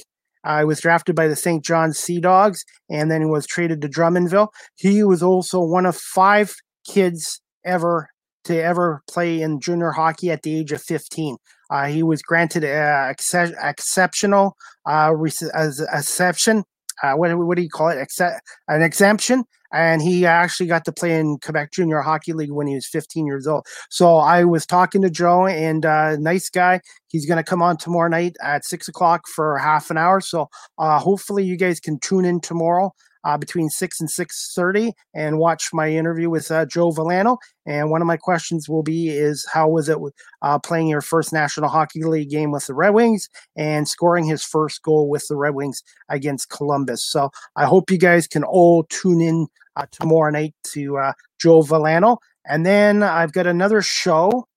I 0.43 0.63
was 0.63 0.80
drafted 0.80 1.15
by 1.15 1.28
the 1.28 1.36
Saint 1.36 1.63
John 1.63 1.93
Sea 1.93 2.20
Dogs 2.20 2.63
and 2.89 3.11
then 3.11 3.30
was 3.30 3.45
traded 3.45 3.82
to 3.82 3.89
Drummondville. 3.89 4.49
He 4.76 5.03
was 5.03 5.22
also 5.22 5.61
one 5.61 5.86
of 5.86 5.95
five 5.95 6.53
kids 6.88 7.41
ever 7.65 8.09
to 8.46 8.62
ever 8.62 9.02
play 9.10 9.42
in 9.42 9.60
junior 9.60 9.92
hockey 9.92 10.32
at 10.32 10.44
the 10.44 10.58
age 10.58 10.72
of 10.72 10.82
15. 10.82 11.38
Uh, 11.70 11.86
he 11.86 12.04
was 12.04 12.22
granted 12.22 12.64
uh, 12.64 13.14
exceptional 13.62 14.56
uh, 14.88 15.14
as 15.54 15.80
exception. 15.94 16.64
Uh, 17.02 17.14
what, 17.14 17.38
what 17.38 17.56
do 17.56 17.64
you 17.64 17.70
call 17.70 17.90
it? 17.90 17.98
Exce- 17.98 18.40
an 18.68 18.82
exemption 18.82 19.46
and 19.72 20.02
he 20.02 20.26
actually 20.26 20.68
got 20.68 20.86
to 20.86 20.92
play 20.92 21.20
in 21.20 21.38
Quebec 21.40 21.72
Junior 21.72 22.02
Hockey 22.02 22.34
League 22.34 22.52
when 22.52 22.68
he 22.68 22.76
was 22.76 22.88
15 22.88 23.26
years 23.26 23.48
old. 23.48 23.66
So 23.90 24.18
I 24.18 24.44
was 24.44 24.66
talking 24.66 25.02
to 25.04 25.10
Joe, 25.10 25.46
and 25.48 25.86
uh, 25.86 26.18
nice 26.18 26.50
guy. 26.50 26.82
He's 27.08 27.26
going 27.26 27.38
to 27.38 27.44
come 27.44 27.62
on 27.62 27.78
tomorrow 27.78 28.10
night 28.10 28.36
at 28.42 28.66
six 28.66 28.88
o'clock 28.88 29.28
for 29.28 29.58
half 29.58 29.90
an 29.90 29.98
hour. 29.98 30.22
So 30.22 30.50
uh, 30.78 31.00
hopefully 31.00 31.44
you 31.44 31.58
guys 31.58 31.80
can 31.80 32.00
tune 32.00 32.26
in 32.26 32.40
tomorrow 32.40 32.94
uh, 33.24 33.38
between 33.38 33.70
six 33.70 33.99
and 33.99 34.09
six 34.09 34.53
thirty 34.55 34.93
and 35.13 35.39
watch 35.39 35.70
my 35.74 35.89
interview 35.89 36.30
with 36.30 36.49
uh, 36.51 36.65
Joe 36.65 36.91
Veleno. 36.91 37.38
And 37.65 37.91
one 37.91 38.01
of 38.01 38.07
my 38.07 38.17
questions 38.17 38.67
will 38.70 38.84
be: 38.84 39.09
Is 39.09 39.47
how 39.51 39.70
was 39.70 39.89
it 39.89 39.97
uh, 40.41 40.59
playing 40.59 40.88
your 40.88 41.01
first 41.01 41.34
National 41.34 41.70
Hockey 41.70 42.03
League 42.03 42.30
game 42.30 42.51
with 42.51 42.67
the 42.67 42.74
Red 42.74 42.93
Wings 42.93 43.30
and 43.55 43.88
scoring 43.88 44.26
his 44.26 44.43
first 44.43 44.82
goal 44.82 45.09
with 45.09 45.28
the 45.28 45.36
Red 45.36 45.55
Wings 45.55 45.84
against 46.09 46.49
Columbus? 46.49 47.05
So 47.05 47.30
I 47.55 47.65
hope 47.65 47.91
you 47.91 47.97
guys 47.97 48.28
can 48.28 48.43
all 48.43 48.84
tune 48.89 49.22
in 49.22 49.47
uh, 49.76 49.86
tomorrow 49.91 50.32
night 50.32 50.55
to 50.74 50.97
uh, 50.97 51.13
Joe 51.39 51.61
Veleno. 51.61 52.17
And 52.45 52.65
then 52.65 53.03
I've 53.03 53.34
got 53.34 53.47
another 53.47 53.82
show. 53.82 54.47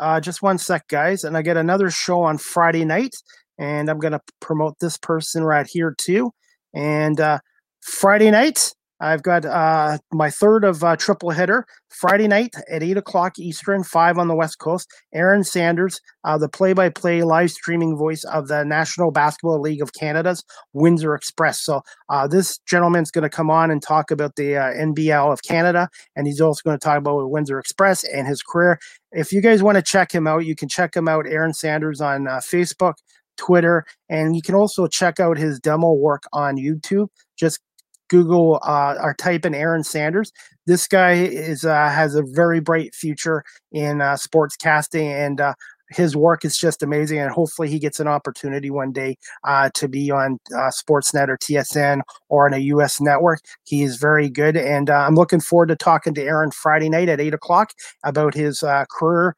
Uh, 0.00 0.20
just 0.20 0.42
one 0.42 0.58
sec, 0.58 0.88
guys. 0.88 1.24
And 1.24 1.36
I 1.36 1.42
get 1.42 1.56
another 1.56 1.90
show 1.90 2.22
on 2.22 2.38
Friday 2.38 2.84
night. 2.84 3.14
And 3.58 3.88
I'm 3.88 3.98
going 3.98 4.12
to 4.12 4.20
promote 4.40 4.78
this 4.80 4.96
person 4.96 5.44
right 5.44 5.66
here, 5.66 5.94
too. 5.96 6.32
And 6.74 7.20
Friday 7.84 8.30
night, 8.30 8.72
I've 8.98 9.22
got 9.22 9.44
uh, 9.44 9.98
my 10.10 10.30
third 10.30 10.64
of 10.64 10.82
uh, 10.82 10.96
triple 10.96 11.28
header 11.28 11.66
Friday 11.90 12.26
night 12.26 12.54
at 12.70 12.82
eight 12.82 12.96
o'clock 12.96 13.38
Eastern, 13.38 13.84
five 13.84 14.16
on 14.16 14.26
the 14.26 14.34
West 14.34 14.58
Coast. 14.58 14.90
Aaron 15.12 15.44
Sanders, 15.44 16.00
uh, 16.24 16.38
the 16.38 16.48
play-by-play 16.48 17.24
live 17.24 17.50
streaming 17.50 17.94
voice 17.94 18.24
of 18.24 18.48
the 18.48 18.64
National 18.64 19.10
Basketball 19.10 19.60
League 19.60 19.82
of 19.82 19.92
Canada's 19.92 20.42
Windsor 20.72 21.14
Express. 21.14 21.60
So 21.60 21.82
uh, 22.08 22.26
this 22.26 22.56
gentleman's 22.66 23.10
going 23.10 23.24
to 23.24 23.28
come 23.28 23.50
on 23.50 23.70
and 23.70 23.82
talk 23.82 24.10
about 24.10 24.36
the 24.36 24.56
uh, 24.56 24.72
NBL 24.72 25.30
of 25.30 25.42
Canada, 25.42 25.90
and 26.16 26.26
he's 26.26 26.40
also 26.40 26.62
going 26.64 26.78
to 26.78 26.82
talk 26.82 26.96
about 26.96 27.30
Windsor 27.30 27.58
Express 27.58 28.02
and 28.04 28.26
his 28.26 28.42
career. 28.42 28.78
If 29.12 29.30
you 29.30 29.42
guys 29.42 29.62
want 29.62 29.76
to 29.76 29.82
check 29.82 30.10
him 30.10 30.26
out, 30.26 30.46
you 30.46 30.56
can 30.56 30.70
check 30.70 30.96
him 30.96 31.06
out, 31.06 31.26
Aaron 31.26 31.52
Sanders, 31.52 32.00
on 32.00 32.26
uh, 32.26 32.36
Facebook. 32.38 32.94
Twitter, 33.36 33.84
and 34.08 34.36
you 34.36 34.42
can 34.42 34.54
also 34.54 34.86
check 34.86 35.18
out 35.18 35.36
his 35.36 35.58
demo 35.58 35.92
work 35.92 36.22
on 36.32 36.56
YouTube. 36.56 37.08
Just 37.36 37.58
Google 38.08 38.60
uh, 38.62 38.94
or 39.00 39.14
type 39.14 39.44
in 39.44 39.54
Aaron 39.54 39.84
Sanders. 39.84 40.32
This 40.66 40.86
guy 40.86 41.12
is 41.12 41.64
uh, 41.64 41.90
has 41.90 42.14
a 42.14 42.22
very 42.22 42.60
bright 42.60 42.94
future 42.94 43.44
in 43.72 44.00
uh, 44.00 44.16
sports 44.16 44.56
casting, 44.56 45.08
and 45.08 45.40
uh, 45.40 45.54
his 45.90 46.16
work 46.16 46.44
is 46.44 46.56
just 46.56 46.82
amazing. 46.82 47.18
And 47.18 47.30
hopefully, 47.30 47.68
he 47.68 47.78
gets 47.78 48.00
an 48.00 48.08
opportunity 48.08 48.70
one 48.70 48.92
day 48.92 49.16
uh, 49.44 49.70
to 49.74 49.88
be 49.88 50.10
on 50.10 50.38
uh, 50.52 50.70
Sportsnet 50.70 51.28
or 51.28 51.38
TSN 51.38 52.02
or 52.28 52.46
on 52.46 52.54
a 52.54 52.58
U.S. 52.58 53.00
network. 53.00 53.40
He 53.64 53.82
is 53.82 53.96
very 53.96 54.28
good, 54.28 54.56
and 54.56 54.90
uh, 54.90 55.04
I'm 55.06 55.14
looking 55.14 55.40
forward 55.40 55.68
to 55.68 55.76
talking 55.76 56.14
to 56.14 56.22
Aaron 56.22 56.50
Friday 56.50 56.88
night 56.88 57.08
at 57.08 57.20
eight 57.20 57.34
o'clock 57.34 57.72
about 58.04 58.34
his 58.34 58.62
uh, 58.62 58.84
career 58.90 59.34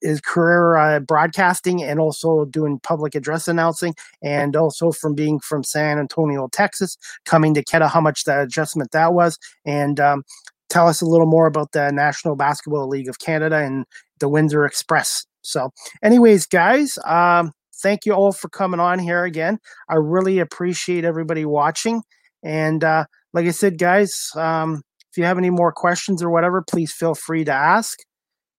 his 0.00 0.20
career 0.20 0.76
uh, 0.76 1.00
broadcasting 1.00 1.82
and 1.82 1.98
also 1.98 2.44
doing 2.44 2.78
public 2.80 3.14
address 3.14 3.48
announcing 3.48 3.94
and 4.22 4.54
also 4.54 4.92
from 4.92 5.14
being 5.14 5.40
from 5.40 5.64
San 5.64 5.98
Antonio, 5.98 6.48
Texas, 6.52 6.96
coming 7.24 7.54
to 7.54 7.64
Keta, 7.64 7.90
how 7.90 8.00
much 8.00 8.24
the 8.24 8.42
adjustment 8.42 8.92
that 8.92 9.12
was. 9.12 9.38
And 9.64 9.98
um, 9.98 10.24
tell 10.68 10.88
us 10.88 11.00
a 11.00 11.06
little 11.06 11.26
more 11.26 11.46
about 11.46 11.72
the 11.72 11.90
National 11.90 12.36
Basketball 12.36 12.88
League 12.88 13.08
of 13.08 13.18
Canada 13.18 13.56
and 13.56 13.84
the 14.20 14.28
Windsor 14.28 14.64
Express. 14.64 15.26
So, 15.42 15.70
anyways, 16.02 16.46
guys, 16.46 16.98
um, 17.04 17.52
thank 17.82 18.06
you 18.06 18.12
all 18.12 18.32
for 18.32 18.48
coming 18.48 18.80
on 18.80 18.98
here 18.98 19.24
again. 19.24 19.58
I 19.88 19.94
really 19.94 20.38
appreciate 20.38 21.04
everybody 21.04 21.44
watching. 21.44 22.02
And 22.42 22.84
uh, 22.84 23.04
like 23.32 23.46
I 23.46 23.50
said, 23.50 23.78
guys, 23.78 24.30
um, 24.36 24.82
if 25.10 25.16
you 25.16 25.24
have 25.24 25.38
any 25.38 25.50
more 25.50 25.72
questions 25.72 26.22
or 26.22 26.30
whatever, 26.30 26.62
please 26.62 26.92
feel 26.92 27.14
free 27.14 27.44
to 27.44 27.52
ask. 27.52 27.98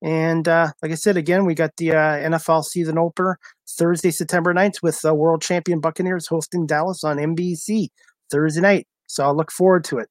And 0.01 0.47
uh, 0.47 0.69
like 0.81 0.91
I 0.91 0.95
said, 0.95 1.17
again, 1.17 1.45
we 1.45 1.55
got 1.55 1.71
the 1.77 1.91
uh, 1.91 1.95
NFL 1.95 2.63
season 2.63 2.97
opener 2.97 3.37
Thursday, 3.77 4.11
September 4.11 4.53
9th 4.53 4.81
with 4.81 5.01
the 5.01 5.13
world 5.13 5.41
champion 5.41 5.81
Buccaneers 5.81 6.27
hosting 6.27 6.65
Dallas 6.65 7.03
on 7.03 7.17
NBC 7.17 7.87
Thursday 8.31 8.61
night. 8.61 8.87
So 9.07 9.23
I'll 9.25 9.35
look 9.35 9.51
forward 9.51 9.83
to 9.85 9.97
it. 9.97 10.07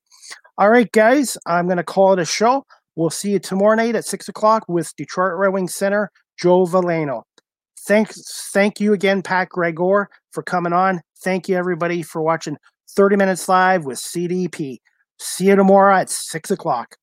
All 0.58 0.70
right, 0.70 0.90
guys, 0.92 1.38
I'm 1.46 1.66
going 1.66 1.78
to 1.78 1.84
call 1.84 2.12
it 2.12 2.18
a 2.18 2.24
show. 2.24 2.64
We'll 2.96 3.10
see 3.10 3.30
you 3.30 3.38
tomorrow 3.38 3.76
night 3.76 3.94
at 3.94 4.04
6 4.04 4.28
o'clock 4.28 4.64
with 4.68 4.92
Detroit 4.96 5.34
Red 5.36 5.52
Wings 5.52 5.74
center 5.74 6.10
Joe 6.40 6.64
Veleno. 6.66 7.22
Thanks, 7.86 8.50
thank 8.52 8.80
you 8.80 8.92
again, 8.92 9.22
Pat 9.22 9.48
Gregor, 9.48 10.08
for 10.32 10.42
coming 10.42 10.72
on. 10.72 11.00
Thank 11.22 11.48
you, 11.48 11.56
everybody, 11.56 12.02
for 12.02 12.22
watching 12.22 12.56
30 12.90 13.16
Minutes 13.16 13.48
Live 13.48 13.84
with 13.84 13.98
CDP. 13.98 14.78
See 15.18 15.46
you 15.46 15.56
tomorrow 15.56 15.96
at 15.96 16.10
6 16.10 16.50
o'clock. 16.50 16.96